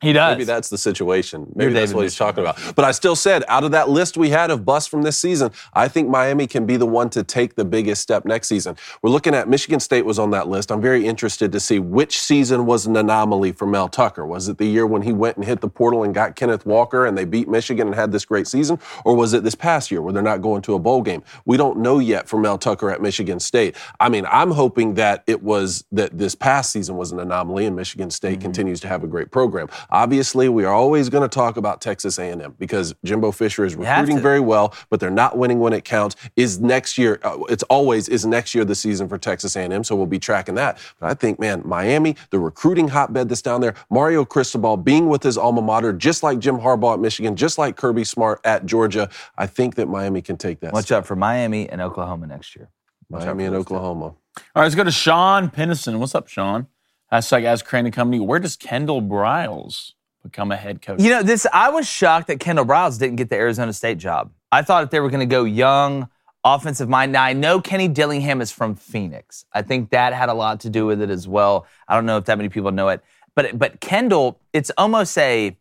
He 0.00 0.14
does. 0.14 0.34
Maybe 0.34 0.44
that's 0.44 0.70
the 0.70 0.78
situation. 0.78 1.52
Maybe 1.54 1.72
You're 1.72 1.80
that's 1.80 1.90
David 1.90 1.96
what 1.96 2.02
he's 2.04 2.16
talking 2.16 2.42
about. 2.42 2.58
But 2.74 2.86
I 2.86 2.90
still 2.92 3.14
said, 3.14 3.44
out 3.48 3.64
of 3.64 3.72
that 3.72 3.90
list 3.90 4.16
we 4.16 4.30
had 4.30 4.50
of 4.50 4.64
busts 4.64 4.88
from 4.88 5.02
this 5.02 5.18
season, 5.18 5.50
I 5.74 5.88
think 5.88 6.08
Miami 6.08 6.46
can 6.46 6.64
be 6.64 6.78
the 6.78 6.86
one 6.86 7.10
to 7.10 7.22
take 7.22 7.54
the 7.54 7.66
biggest 7.66 8.00
step 8.00 8.24
next 8.24 8.48
season. 8.48 8.76
We're 9.02 9.10
looking 9.10 9.34
at 9.34 9.46
Michigan 9.46 9.78
State 9.78 10.06
was 10.06 10.18
on 10.18 10.30
that 10.30 10.48
list. 10.48 10.72
I'm 10.72 10.80
very 10.80 11.06
interested 11.06 11.52
to 11.52 11.60
see 11.60 11.78
which 11.78 12.18
season 12.18 12.64
was 12.64 12.86
an 12.86 12.96
anomaly 12.96 13.52
for 13.52 13.66
Mel 13.66 13.88
Tucker. 13.88 14.24
Was 14.24 14.48
it 14.48 14.56
the 14.56 14.64
year 14.64 14.86
when 14.86 15.02
he 15.02 15.12
went 15.12 15.36
and 15.36 15.44
hit 15.44 15.60
the 15.60 15.68
portal 15.68 16.02
and 16.02 16.14
got 16.14 16.34
Kenneth 16.34 16.64
Walker 16.64 17.04
and 17.04 17.16
they 17.18 17.26
beat 17.26 17.48
Michigan 17.48 17.88
and 17.88 17.94
had 17.94 18.10
this 18.10 18.24
great 18.24 18.46
season? 18.46 18.78
Or 19.04 19.14
was 19.14 19.34
it 19.34 19.44
this 19.44 19.54
past 19.54 19.90
year 19.90 20.00
where 20.00 20.14
they're 20.14 20.22
not 20.22 20.40
going 20.40 20.62
to 20.62 20.74
a 20.74 20.78
bowl 20.78 21.02
game? 21.02 21.22
We 21.44 21.58
don't 21.58 21.78
know 21.78 21.98
yet 21.98 22.26
for 22.26 22.38
Mel 22.38 22.56
Tucker 22.56 22.90
at 22.90 23.02
Michigan 23.02 23.38
State. 23.38 23.76
I 23.98 24.08
mean, 24.08 24.24
I'm 24.30 24.52
hoping 24.52 24.94
that 24.94 25.24
it 25.26 25.42
was 25.42 25.84
that 25.92 26.16
this 26.16 26.34
past 26.34 26.72
season 26.72 26.96
was 26.96 27.12
an 27.12 27.20
anomaly 27.20 27.66
and 27.66 27.76
Michigan 27.76 28.10
State 28.10 28.34
mm-hmm. 28.34 28.42
continues 28.42 28.80
to 28.80 28.88
have 28.88 29.04
a 29.04 29.06
great 29.06 29.30
program. 29.30 29.68
Obviously, 29.90 30.48
we 30.48 30.64
are 30.64 30.72
always 30.72 31.08
going 31.08 31.22
to 31.22 31.28
talk 31.28 31.56
about 31.56 31.80
Texas 31.80 32.18
A&M 32.18 32.54
because 32.58 32.94
Jimbo 33.04 33.32
Fisher 33.32 33.64
is 33.64 33.74
recruiting 33.74 34.20
very 34.20 34.40
well, 34.40 34.74
but 34.88 35.00
they're 35.00 35.10
not 35.10 35.36
winning 35.36 35.58
when 35.58 35.72
it 35.72 35.84
counts. 35.84 36.16
Is 36.36 36.60
next 36.60 36.98
year? 36.98 37.18
Uh, 37.22 37.38
it's 37.48 37.62
always 37.64 38.08
is 38.08 38.26
next 38.26 38.54
year 38.54 38.64
the 38.64 38.74
season 38.74 39.08
for 39.08 39.18
Texas 39.18 39.56
A&M, 39.56 39.84
so 39.84 39.96
we'll 39.96 40.06
be 40.06 40.18
tracking 40.18 40.54
that. 40.56 40.78
But 40.98 41.10
I 41.10 41.14
think, 41.14 41.38
man, 41.38 41.62
Miami, 41.64 42.16
the 42.30 42.38
recruiting 42.38 42.88
hotbed 42.88 43.28
that's 43.28 43.42
down 43.42 43.60
there, 43.60 43.74
Mario 43.90 44.24
Cristobal 44.24 44.76
being 44.76 45.08
with 45.08 45.22
his 45.22 45.36
alma 45.36 45.62
mater, 45.62 45.92
just 45.92 46.22
like 46.22 46.38
Jim 46.38 46.58
Harbaugh 46.58 46.94
at 46.94 47.00
Michigan, 47.00 47.36
just 47.36 47.58
like 47.58 47.76
Kirby 47.76 48.04
Smart 48.04 48.40
at 48.44 48.66
Georgia. 48.66 49.08
I 49.36 49.46
think 49.46 49.74
that 49.76 49.88
Miami 49.88 50.22
can 50.22 50.36
take 50.36 50.60
that. 50.60 50.72
Watch 50.72 50.92
out 50.92 51.06
for 51.06 51.16
Miami 51.16 51.68
and 51.68 51.80
Oklahoma 51.80 52.26
next 52.26 52.54
year. 52.56 52.68
Watch 53.08 53.22
out 53.22 53.36
Miami 53.36 53.42
for 53.42 53.46
and 53.46 53.54
those 53.56 53.66
two. 53.66 53.74
Oklahoma. 53.74 54.04
All 54.04 54.16
right, 54.54 54.62
let's 54.62 54.74
go 54.74 54.84
to 54.84 54.90
Sean 54.90 55.50
Pennison. 55.50 55.98
What's 55.98 56.14
up, 56.14 56.28
Sean? 56.28 56.66
Hashtag 57.12 57.44
as 57.44 57.62
Crain 57.62 57.90
Company. 57.90 58.20
Where 58.20 58.38
does 58.38 58.56
Kendall 58.56 59.02
Briles 59.02 59.92
become 60.22 60.52
a 60.52 60.56
head 60.56 60.80
coach? 60.80 61.00
You 61.00 61.10
know, 61.10 61.22
this 61.22 61.46
I 61.52 61.70
was 61.70 61.88
shocked 61.88 62.28
that 62.28 62.38
Kendall 62.40 62.64
Briles 62.64 62.98
didn't 62.98 63.16
get 63.16 63.30
the 63.30 63.36
Arizona 63.36 63.72
State 63.72 63.98
job. 63.98 64.30
I 64.52 64.62
thought 64.62 64.84
if 64.84 64.90
they 64.90 65.00
were 65.00 65.10
going 65.10 65.20
to 65.20 65.26
go 65.26 65.44
young, 65.44 66.08
offensive 66.44 66.88
mind. 66.88 67.12
Now 67.12 67.24
I 67.24 67.32
know 67.32 67.60
Kenny 67.60 67.88
Dillingham 67.88 68.40
is 68.40 68.50
from 68.50 68.74
Phoenix. 68.74 69.44
I 69.52 69.62
think 69.62 69.90
that 69.90 70.12
had 70.12 70.28
a 70.28 70.34
lot 70.34 70.60
to 70.60 70.70
do 70.70 70.86
with 70.86 71.02
it 71.02 71.10
as 71.10 71.26
well. 71.28 71.66
I 71.88 71.94
don't 71.94 72.06
know 72.06 72.16
if 72.16 72.24
that 72.26 72.38
many 72.38 72.48
people 72.48 72.70
know 72.70 72.88
it, 72.88 73.02
but 73.34 73.58
but 73.58 73.80
Kendall, 73.80 74.40
it's 74.52 74.70
almost 74.78 75.16
a 75.18 75.56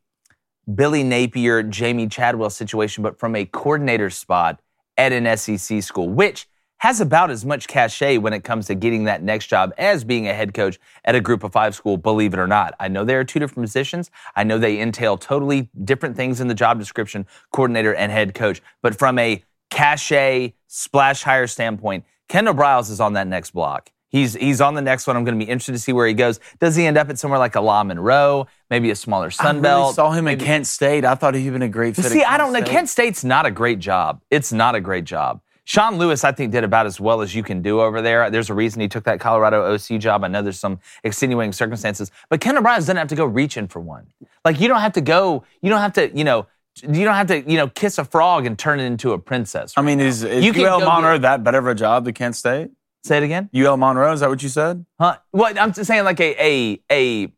Billy 0.74 1.04
Napier, 1.04 1.64
Jamey 1.64 2.12
Chadwell 2.12 2.50
situation, 2.50 3.02
but 3.02 3.18
from 3.18 3.36
a 3.36 3.46
coordinator 3.46 4.10
spot 4.10 4.60
at 4.98 5.12
an 5.14 5.38
SEC 5.38 5.82
school, 5.82 6.10
which 6.10 6.48
has 6.80 7.00
about 7.02 7.30
as 7.30 7.46
much 7.46 7.68
cachet 7.68 8.18
when 8.18 8.34
it 8.34 8.44
comes 8.44 8.68
to 8.68 8.76
getting 8.76 9.04
that 9.06 9.22
next 9.22 9.48
job 9.48 9.74
as 9.78 10.04
being 10.04 10.28
a 10.28 10.34
head 10.34 10.54
coach 10.54 10.80
at 11.06 11.16
a 11.16 11.22
group 11.22 11.44
of 11.44 11.52
five 11.52 11.76
school, 11.76 11.98
believe 11.98 12.34
it 12.34 12.40
or 12.40 12.48
not. 12.48 12.74
I 12.80 12.88
know 12.88 13.06
there 13.06 13.20
are 13.20 13.24
two 13.24 13.40
different 13.40 13.66
positions. 13.66 14.10
I 14.36 14.44
know 14.44 14.58
they 14.58 14.80
entail 14.80 15.18
totally 15.18 15.70
different 15.84 16.16
things 16.16 16.42
in 16.42 16.48
the 16.48 16.54
job 16.54 16.80
description, 16.80 17.26
coordinator 17.52 17.94
and 17.94 18.12
head 18.12 18.34
coach. 18.34 18.62
But 18.82 18.98
from 18.98 19.20
a 19.20 19.44
cachet, 19.70 20.54
splash 20.68 21.24
hire 21.24 21.48
standpoint, 21.48 22.06
Kendall 22.28 22.54
Briles 22.54 22.90
is 22.90 23.00
on 23.00 23.14
that 23.14 23.28
next 23.28 23.52
block. 23.52 23.92
He's 24.10 24.34
he's 24.34 24.60
on 24.60 24.74
the 24.74 24.82
next 24.82 25.06
one. 25.06 25.16
I'm 25.16 25.24
going 25.24 25.38
to 25.40 25.46
be 25.46 25.50
interested 25.50 25.74
to 25.74 25.80
see 25.80 25.94
where 25.94 26.08
he 26.08 26.16
goes. 26.16 26.40
Does 26.60 26.76
he 26.76 26.86
end 26.88 26.98
up 26.98 27.10
at 27.10 27.20
somewhere 27.20 27.38
like 27.40 27.56
a 27.56 27.62
La 27.62 27.84
Monroe, 27.84 28.48
maybe 28.70 28.90
a 28.90 28.96
smaller 28.96 29.28
I 29.28 29.30
Sun 29.30 29.56
really 29.58 29.62
Belt? 29.62 29.96
saw 29.96 30.12
him 30.12 30.28
at 30.28 30.40
Kent 30.40 30.66
State. 30.66 31.06
I 31.06 31.14
thought 31.14 31.36
he'd 31.36 31.52
been 31.52 31.62
a 31.62 31.70
great 31.70 31.96
fit. 31.96 32.06
See, 32.06 32.24
I 32.24 32.38
don't 32.38 32.52
know. 32.52 32.64
Kent 32.64 32.90
State's 32.90 33.24
not 33.24 33.46
a 33.46 33.52
great 33.52 33.78
job. 33.78 34.22
It's 34.32 34.52
not 34.52 34.74
a 34.74 34.82
great 34.82 35.06
job. 35.06 35.42
Sean 35.70 36.00
Lewis, 36.00 36.24
I 36.24 36.32
think, 36.32 36.52
did 36.52 36.64
about 36.64 36.88
as 36.88 37.00
well 37.00 37.22
as 37.22 37.36
you 37.36 37.44
can 37.44 37.62
do 37.62 37.80
over 37.80 38.02
there. 38.02 38.32
There's 38.32 38.50
a 38.50 38.56
reason 38.56 38.82
he 38.82 38.88
took 38.88 39.04
that 39.04 39.20
Colorado 39.20 39.72
OC 39.72 40.00
job. 40.00 40.24
I 40.24 40.28
know 40.28 40.42
there's 40.42 40.60
some 40.60 40.80
extenuating 41.04 41.52
circumstances, 41.52 42.10
but 42.28 42.42
Ken 42.42 42.58
O'Brien 42.58 42.80
doesn't 42.80 42.98
have 42.98 43.10
to 43.10 43.16
go 43.16 43.26
reaching 43.26 43.68
for 43.68 43.80
one. 43.80 44.08
Like 44.44 44.60
you 44.60 44.68
don't 44.68 44.80
have 44.80 44.94
to 44.94 45.02
go. 45.02 45.44
You 45.62 45.70
don't 45.70 45.80
have 45.80 45.94
to. 45.94 46.10
You 46.18 46.24
know. 46.24 46.48
You 46.82 47.06
don't 47.06 47.14
have 47.14 47.28
to. 47.28 47.48
You 47.48 47.56
know, 47.56 47.68
kiss 47.68 48.00
a 48.00 48.04
frog 48.04 48.48
and 48.48 48.58
turn 48.58 48.80
it 48.80 48.86
into 48.86 49.12
a 49.12 49.20
princess. 49.20 49.74
I 49.78 49.84
mean, 49.84 50.00
is, 50.00 50.24
is 50.24 50.44
UL 50.58 50.80
Monroe 50.80 51.18
get- 51.18 51.22
that 51.22 51.44
better 51.44 51.60
of 51.60 51.68
a 51.68 51.76
job 51.76 52.06
than 52.06 52.16
Kent 52.16 52.36
State? 52.36 52.72
Say 53.04 53.18
it 53.18 53.24
again. 53.24 53.52
UL 53.56 53.78
Monroe, 53.78 54.12
is 54.12 54.22
that 54.22 54.30
what 54.30 54.42
you 54.42 54.50
said? 54.50 54.84
Huh? 55.00 55.18
What 55.30 55.60
I'm 55.60 55.72
just 55.72 55.88
saying, 55.88 56.04
like 56.04 56.20
a 56.20 56.36
a 56.44 56.82
a 56.92 57.32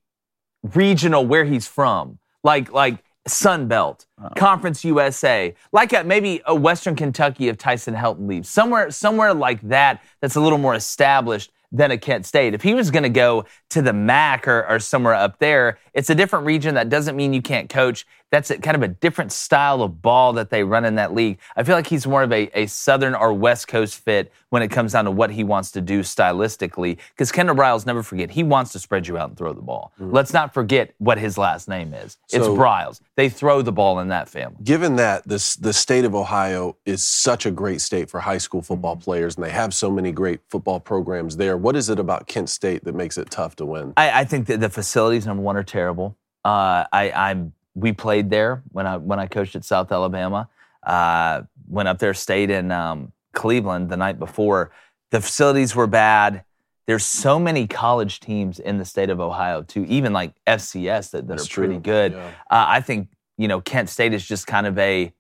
regional 0.63 1.26
where 1.26 1.44
he's 1.44 1.67
from. 1.67 2.17
Like 2.46 2.72
like 2.72 3.04
Sun 3.27 3.67
Belt, 3.67 4.05
oh. 4.21 4.29
Conference 4.36 4.84
USA, 4.84 5.53
like 5.71 5.93
a, 5.93 6.03
maybe 6.03 6.41
a 6.45 6.55
Western 6.55 6.95
Kentucky 6.95 7.49
if 7.49 7.57
Tyson 7.57 7.93
Helton 7.93 8.27
leaves, 8.27 8.49
somewhere 8.49 8.89
somewhere 8.91 9.34
like 9.34 9.62
that 9.62 10.01
that's 10.21 10.36
a 10.36 10.41
little 10.41 10.57
more 10.57 10.73
established 10.75 11.51
than 11.71 11.91
a 11.91 11.97
Kent 11.97 12.25
State. 12.25 12.53
If 12.53 12.62
he 12.62 12.73
was 12.73 12.91
going 12.91 13.03
to 13.03 13.10
go 13.10 13.45
to 13.69 13.81
the 13.81 13.93
MAC 13.93 14.47
or, 14.47 14.67
or 14.67 14.79
somewhere 14.79 15.13
up 15.13 15.39
there, 15.39 15.77
it's 15.93 16.10
a 16.10 16.15
different 16.15 16.45
region. 16.45 16.75
That 16.75 16.89
doesn't 16.89 17.15
mean 17.15 17.34
you 17.34 17.41
can't 17.41 17.69
coach. 17.69 18.05
That's 18.32 18.50
a, 18.50 18.58
kind 18.58 18.76
of 18.76 18.82
a 18.84 18.88
different 18.88 19.32
style 19.34 19.82
of 19.84 20.02
ball 20.02 20.34
that 20.34 20.50
they 20.50 20.63
run 20.63 20.86
in 20.86 20.96
that 20.96 21.13
league. 21.13 21.38
I 21.56 21.63
feel 21.63 21.76
like 21.76 21.88
he's 21.88 22.08
more 22.08 22.24
of 22.24 22.32
a, 22.32 22.50
a 22.58 22.65
Southern 22.67 23.13
or 23.13 23.34
West 23.34 23.67
Coast 23.67 23.98
fit 24.04 24.32
when 24.50 24.62
it 24.62 24.70
comes 24.70 24.94
down 24.94 25.06
to 25.06 25.12
what 25.12 25.32
he 25.32 25.44
wants 25.44 25.72
to 25.72 25.82
do 25.82 26.00
stylistically. 26.02 26.98
Because 27.13 27.32
Kendall 27.32 27.56
Briles, 27.56 27.86
never 27.86 28.04
forget, 28.04 28.32
he 28.32 28.44
wants 28.44 28.72
to 28.72 28.80
spread 28.80 29.08
you 29.08 29.17
out 29.17 29.30
and 29.30 29.38
throw 29.38 29.54
the 29.54 29.62
ball. 29.62 29.91
Let's 30.00 30.34
not 30.34 30.54
forget 30.54 30.94
what 30.98 31.17
his 31.17 31.38
last 31.38 31.67
name 31.67 31.94
is. 31.94 32.17
It's 32.32 32.46
So- 32.46 32.56
Briles. 32.56 33.02
They 33.15 33.30
throw 33.30 33.62
the 33.62 33.72
ball 33.72 34.00
in 34.00 34.08
that 34.08 34.30
family. 34.30 34.58
Given 34.63 34.96
that 34.96 35.28
this 35.28 35.56
the 35.56 35.74
state 35.74 36.06
of 36.06 36.15
Ohio 36.15 36.78
is 36.86 37.04
such 37.04 37.46
a 37.46 37.52
great 37.52 37.82
state 37.82 38.10
for 38.10 38.20
high 38.22 38.38
school 38.38 38.62
football 38.62 38.96
Mm-hmm. 38.96 39.04
players, 39.04 39.36
and 39.36 39.44
they 39.46 39.52
have 39.52 39.74
so 39.74 39.91
many 39.91 40.12
great 40.12 40.39
football 40.50 40.80
programs 40.80 41.38
there, 41.38 41.56
what 41.58 41.76
is 41.76 41.89
it 41.89 42.00
about 42.00 42.28
Kent 42.28 42.50
State 42.50 42.84
that 42.86 42.96
makes 42.96 43.17
it 43.17 43.30
tough 43.30 43.56
to 43.58 43.65
win? 43.65 43.94
I, 43.98 44.22
I 44.22 44.24
think 44.26 44.48
that 44.48 44.60
the 44.60 44.70
facilities 44.70 45.26
number 45.28 45.44
one 45.44 45.56
are 45.58 45.63
terrible. 45.63 46.17
Uh, 46.44 46.86
I, 46.91 47.12
I'm 47.15 47.54
we 47.75 47.93
played 47.93 48.29
there 48.29 48.63
when 48.71 48.86
I 48.86 48.97
when 48.97 49.19
I 49.19 49.27
coached 49.27 49.55
at 49.55 49.65
South 49.65 49.91
Alabama. 49.91 50.49
Uh, 50.84 51.43
went 51.67 51.88
up 51.88 51.99
there, 51.99 52.13
stayed 52.13 52.49
in 52.49 52.71
um, 52.71 53.12
Cleveland 53.34 53.89
the 53.89 53.97
night 53.97 54.19
before. 54.19 54.71
The 55.12 55.21
facilities 55.21 55.75
were 55.75 55.88
bad. 55.88 56.43
There's 56.88 57.05
so 57.05 57.39
many 57.39 57.67
college 57.67 58.19
teams 58.19 58.60
in 58.60 58.77
the 58.77 58.86
state 58.86 59.10
of 59.10 59.19
Ohio 59.19 59.62
too, 59.62 59.86
even 59.88 60.12
like 60.12 60.34
FCS 60.45 61.12
that, 61.12 61.27
that 61.27 61.34
are 61.34 61.38
That's 61.38 61.47
pretty 61.47 61.75
true. 61.75 61.81
good. 61.81 62.12
Yeah. 62.13 62.27
Uh, 62.49 62.65
I 62.67 62.81
think 62.81 63.10
you 63.38 63.47
know 63.47 63.62
Kent 63.62 63.89
State 63.89 64.13
is 64.13 64.25
just 64.25 64.47
kind 64.47 64.67
of 64.67 64.77
a, 64.77 65.13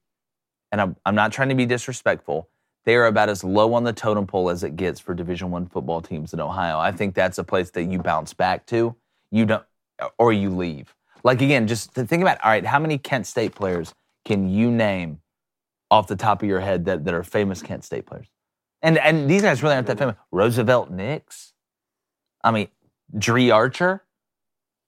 and 0.71 0.81
I'm, 0.81 0.95
I'm 1.05 1.15
not 1.15 1.31
trying 1.31 1.49
to 1.49 1.55
be 1.55 1.65
disrespectful. 1.65 2.49
They 2.83 2.95
are 2.95 3.05
about 3.05 3.29
as 3.29 3.43
low 3.43 3.73
on 3.75 3.83
the 3.83 3.93
totem 3.93 4.25
pole 4.25 4.49
as 4.49 4.63
it 4.63 4.75
gets 4.75 4.99
for 4.99 5.13
Division 5.13 5.51
One 5.51 5.67
football 5.67 6.01
teams 6.01 6.33
in 6.33 6.39
Ohio. 6.39 6.79
I 6.79 6.91
think 6.91 7.13
that's 7.13 7.37
a 7.37 7.43
place 7.43 7.69
that 7.71 7.83
you 7.83 7.99
bounce 7.99 8.33
back 8.33 8.65
to. 8.67 8.95
You 9.29 9.45
don't, 9.45 9.63
or 10.17 10.33
you 10.33 10.49
leave. 10.49 10.93
Like 11.23 11.41
again, 11.41 11.67
just 11.67 11.93
to 11.95 12.05
think 12.05 12.21
about. 12.21 12.43
All 12.43 12.49
right, 12.51 12.65
how 12.65 12.79
many 12.79 12.97
Kent 12.97 13.27
State 13.27 13.53
players 13.55 13.93
can 14.25 14.49
you 14.49 14.71
name 14.71 15.21
off 15.89 16.07
the 16.07 16.15
top 16.15 16.41
of 16.41 16.47
your 16.49 16.59
head 16.59 16.85
that, 16.85 17.05
that 17.05 17.13
are 17.13 17.23
famous 17.23 17.61
Kent 17.61 17.83
State 17.83 18.05
players? 18.05 18.27
And 18.81 18.97
and 18.97 19.29
these 19.29 19.41
guys 19.43 19.61
really 19.61 19.75
aren't 19.75 19.87
that 19.87 19.99
famous. 19.99 20.15
Roosevelt 20.31 20.89
Nix. 20.89 21.53
I 22.43 22.51
mean, 22.51 22.67
Dree 23.17 23.51
Archer. 23.51 24.03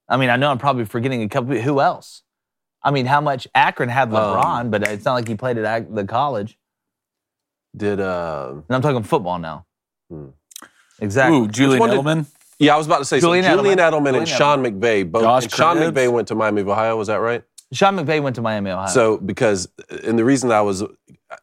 I 0.09 0.17
mean, 0.17 0.29
I 0.29 0.35
know 0.35 0.49
I'm 0.49 0.57
probably 0.57 0.85
forgetting 0.85 1.21
a 1.21 1.29
couple. 1.29 1.55
Who 1.55 1.79
else? 1.79 2.23
I 2.81 2.91
mean, 2.91 3.05
how 3.05 3.21
much 3.21 3.47
Akron 3.55 3.89
had 3.89 4.09
Um, 4.09 4.15
LeBron, 4.15 4.71
but 4.71 4.83
it's 4.87 5.05
not 5.05 5.13
like 5.13 5.27
he 5.27 5.35
played 5.35 5.57
at 5.57 5.81
Ac- 5.83 5.87
the 5.91 6.03
college. 6.05 6.57
Did 7.75 7.99
uh 7.99 8.53
And 8.67 8.75
I'm 8.75 8.81
talking 8.81 9.03
football 9.03 9.39
now. 9.39 9.65
Hmm. 10.09 10.27
Exactly. 10.99 11.37
Ooh, 11.39 11.47
Julian 11.47 11.79
one 11.79 11.89
did- 11.91 11.99
Edelman. 11.99 12.25
Yeah, 12.59 12.73
I 12.73 12.77
was 12.77 12.85
about 12.87 12.99
to 12.99 13.05
say 13.05 13.19
Julian 13.19 13.43
so 13.45 13.55
Julian 13.55 13.77
Edelman. 13.79 13.91
Edelman, 13.91 14.03
Julian 14.05 14.15
and 14.15 14.27
Sean 14.27 14.63
McVay 14.63 15.11
both 15.11 15.23
Josh 15.23 15.43
and 15.43 15.51
Sean 15.53 15.77
Cribbs. 15.77 15.91
McVay 15.93 16.11
went 16.11 16.27
to 16.29 16.35
Miami 16.35 16.61
of 16.61 16.69
Ohio, 16.69 16.97
was 16.97 17.07
that 17.07 17.15
right? 17.17 17.43
Sean 17.71 17.97
McVay 17.97 18.21
went 18.21 18.35
to 18.35 18.41
Miami, 18.41 18.69
Ohio. 18.71 18.87
So 18.87 19.17
because 19.17 19.67
and 20.03 20.17
the 20.19 20.23
reason 20.25 20.51
I 20.51 20.61
was 20.61 20.83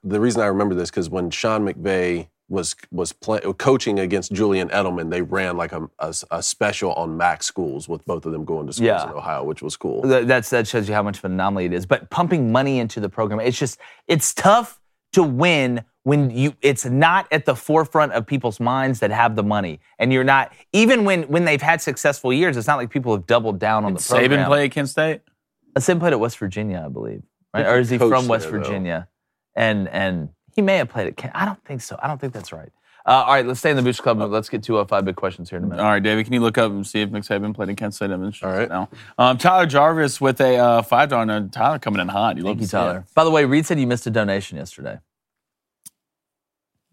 the 0.05 0.21
reason 0.21 0.41
I 0.43 0.47
remember 0.47 0.75
this 0.75 0.91
because 0.91 1.11
when 1.11 1.31
Sean 1.31 1.65
McVay 1.67 2.29
was 2.49 2.75
was 2.91 3.13
play, 3.13 3.41
coaching 3.59 3.99
against 4.01 4.33
Julian 4.33 4.69
Edelman, 4.71 5.11
they 5.11 5.23
ran 5.23 5.57
like 5.57 5.73
a, 5.73 5.89
a, 5.99 6.15
a 6.31 6.43
special 6.43 6.93
on 6.95 7.17
Mac 7.17 7.43
schools 7.43 7.89
with 7.89 8.05
both 8.07 8.27
of 8.27 8.33
them 8.33 8.45
going 8.45 8.67
to 8.67 8.73
schools 8.73 8.87
Yeah. 8.87 9.05
in 9.05 9.11
Ohio, 9.17 9.45
which 9.45 9.63
was 9.63 9.77
cool. 9.77 10.03
That, 10.03 10.27
that's 10.29 10.51
that 10.51 10.67
shows 10.69 10.89
you 10.89 10.95
how 10.95 11.03
much 11.03 11.19
of 11.19 11.25
an 11.25 11.33
anomaly 11.33 11.67
it 11.67 11.73
is. 11.73 11.87
But 11.87 12.11
pumping 12.11 12.51
money 12.53 12.79
into 12.79 13.01
the 13.01 13.09
program, 13.09 13.41
it's 13.41 13.59
just 13.59 13.79
it's 14.09 14.33
tough 14.35 14.81
to 15.13 15.23
win 15.23 15.85
when 16.05 16.31
you 16.31 16.55
it's 16.63 16.85
not 16.85 17.27
at 17.31 17.45
the 17.45 17.55
forefront 17.55 18.13
of 18.13 18.27
people's 18.27 18.61
minds 18.61 19.01
that 19.01 19.11
have 19.11 19.37
the 19.37 19.43
money, 19.43 19.81
and 19.99 20.13
you're 20.13 20.25
not 20.25 20.53
even 20.73 21.05
when 21.05 21.25
when 21.25 21.45
they've 21.45 21.61
had 21.61 21.81
successful 21.81 22.33
years. 22.33 22.57
It's 22.57 22.67
not 22.67 22.77
like 22.77 22.91
people 22.91 23.13
have 23.13 23.27
doubled 23.27 23.59
down 23.59 23.85
on 23.85 23.95
the 23.95 24.01
program. 24.01 24.31
Saban 24.31 24.47
play 24.47 24.65
at 24.65 24.71
Kent 24.71 24.89
State. 24.89 25.21
Uh, 25.77 25.81
Saban 25.81 26.01
played 26.01 26.13
at 26.13 26.21
West 26.21 26.39
Virginia, 26.39 26.83
I 26.85 26.89
believe, 26.89 27.23
right? 27.55 27.67
Or 27.67 27.79
is 27.79 27.91
he 27.91 27.99
from 27.99 28.29
West 28.29 28.51
there, 28.51 28.59
though. 28.59 28.59
Virginia? 28.59 29.09
And 29.55 29.89
and 29.89 30.31
he 30.55 30.63
may 30.63 30.79
have 30.79 30.89
played 30.89 31.07
at 31.07 31.17
Kent. 31.17 31.33
I 31.37 31.45
don't 31.45 31.63
think 31.65 31.83
so. 31.83 31.99
I 32.03 32.07
don't 32.07 32.21
think 32.21 32.33
that's 32.33 32.53
right. 32.53 32.71
Uh, 33.07 33.25
all 33.27 33.35
right, 33.35 33.47
let's 33.47 33.61
stay 33.61 33.71
in 33.71 33.77
the 33.77 33.83
Booster 33.83 34.03
Club. 34.03 34.19
Let's 34.19 34.51
get 34.51 34.63
to 34.65 34.79
uh, 34.79 34.85
five 34.85 35.05
big 35.05 35.17
questions 35.17 35.49
here 35.49 35.59
in 35.59 35.65
a 35.65 35.67
minute. 35.67 35.83
All 35.83 35.91
right, 35.91 36.03
David, 36.03 36.25
can 36.25 36.35
you 36.35 36.41
look 36.41 36.59
up 36.59 36.71
and 36.71 36.87
see 36.87 37.01
if 37.01 37.11
Nick 37.11 37.23
Saban 37.23 37.55
played 37.55 37.71
at 37.71 37.77
Kent 37.79 37.95
State? 37.95 38.11
I'm 38.11 38.23
All 38.23 38.31
right. 38.43 38.69
now. 38.69 38.91
Um, 39.19 39.39
Tyler 39.39 39.67
Jarvis 39.67 40.21
with 40.21 40.41
a 40.41 40.57
uh, 40.59 40.83
five 40.83 41.09
dollar. 41.09 41.49
Tyler 41.49 41.79
coming 41.79 42.01
in 42.01 42.09
hot. 42.09 42.37
You 42.37 42.43
love 42.43 42.57
you, 42.57 42.63
to 42.63 42.69
see 42.69 42.77
it. 42.77 42.81
Tyler. 42.81 43.05
By 43.15 43.25
the 43.25 43.31
way, 43.31 43.45
Reed 43.47 43.65
said 43.65 43.81
you 43.81 43.87
missed 43.87 44.07
a 44.07 44.11
donation 44.11 44.59
yesterday. 44.59 44.99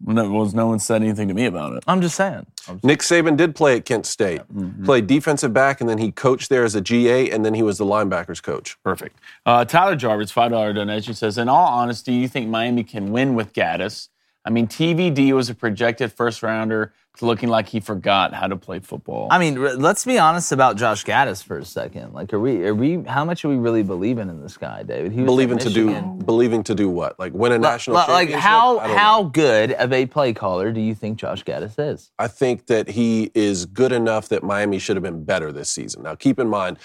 No, 0.00 0.30
was 0.30 0.54
no 0.54 0.68
one 0.68 0.78
said 0.78 1.02
anything 1.02 1.26
to 1.28 1.34
me 1.34 1.46
about 1.46 1.72
it. 1.76 1.82
I'm 1.88 2.00
just 2.00 2.14
saying. 2.14 2.46
I'm 2.68 2.76
just- 2.76 2.84
Nick 2.84 3.00
Saban 3.00 3.36
did 3.36 3.56
play 3.56 3.76
at 3.76 3.84
Kent 3.84 4.06
State, 4.06 4.42
Mm-hmm. 4.54 4.84
played 4.84 5.06
defensive 5.08 5.52
back, 5.52 5.80
and 5.80 5.90
then 5.90 5.98
he 5.98 6.12
coached 6.12 6.48
there 6.50 6.62
as 6.64 6.74
a 6.76 6.80
GA, 6.80 7.30
and 7.30 7.44
then 7.44 7.54
he 7.54 7.62
was 7.64 7.78
the 7.78 7.84
linebackers 7.84 8.40
coach. 8.42 8.76
Perfect. 8.84 9.18
Uh, 9.44 9.64
Tyler 9.64 9.96
Jarvis, 9.96 10.30
five 10.30 10.52
dollar 10.52 10.72
donation 10.72 11.14
says, 11.14 11.36
"In 11.36 11.48
all 11.48 11.66
honesty, 11.66 12.12
you 12.12 12.28
think 12.28 12.48
Miami 12.48 12.84
can 12.84 13.10
win 13.10 13.34
with 13.34 13.52
Gattis? 13.52 14.08
I 14.48 14.50
mean, 14.50 14.66
TVD 14.66 15.32
was 15.34 15.50
a 15.50 15.54
projected 15.54 16.10
first 16.10 16.42
rounder 16.42 16.94
to 17.18 17.26
looking 17.26 17.50
like 17.50 17.68
he 17.68 17.80
forgot 17.80 18.32
how 18.32 18.46
to 18.46 18.56
play 18.56 18.78
football. 18.78 19.28
I 19.30 19.38
mean, 19.38 19.58
r- 19.58 19.74
let's 19.74 20.06
be 20.06 20.18
honest 20.18 20.52
about 20.52 20.78
Josh 20.78 21.04
Gattis 21.04 21.42
for 21.44 21.58
a 21.58 21.66
second. 21.66 22.14
Like, 22.14 22.32
are 22.32 22.40
we? 22.40 22.64
Are 22.64 22.74
we? 22.74 23.02
How 23.02 23.26
much 23.26 23.44
are 23.44 23.50
we 23.50 23.56
really 23.56 23.82
believing 23.82 24.30
in 24.30 24.40
this 24.40 24.56
guy, 24.56 24.84
David? 24.84 25.12
He 25.12 25.18
was 25.20 25.26
Believing 25.26 25.58
to 25.58 25.68
do 25.68 26.00
believing 26.24 26.62
to 26.62 26.74
do 26.74 26.88
what? 26.88 27.18
Like 27.18 27.34
win 27.34 27.52
a 27.52 27.56
Like- 27.56 27.60
national 27.72 27.96
like, 27.96 28.06
championship? 28.06 28.40
how 28.40 28.78
I 28.78 28.86
don't 28.86 28.96
know. 28.96 28.98
how 29.02 29.22
good 29.24 29.72
of 29.72 29.92
a 29.92 30.06
play 30.06 30.32
caller 30.32 30.72
do 30.72 30.80
you 30.80 30.94
think 30.94 31.18
Josh 31.18 31.44
Gattis 31.44 31.74
is? 31.78 32.10
I 32.18 32.26
think 32.28 32.68
that 32.68 32.88
he 32.88 33.30
is 33.34 33.66
good 33.66 33.92
enough 33.92 34.30
that 34.30 34.42
Miami 34.42 34.78
should 34.78 34.96
have 34.96 35.02
been 35.02 35.24
better 35.24 35.52
this 35.52 35.68
season. 35.68 36.04
Now, 36.04 36.14
keep 36.14 36.38
in 36.38 36.48
mind, 36.48 36.78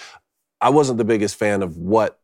I 0.59 0.69
wasn't 0.69 0.97
the 0.97 1.05
biggest 1.05 1.35
fan 1.37 1.63
of 1.63 1.77
what 1.77 2.19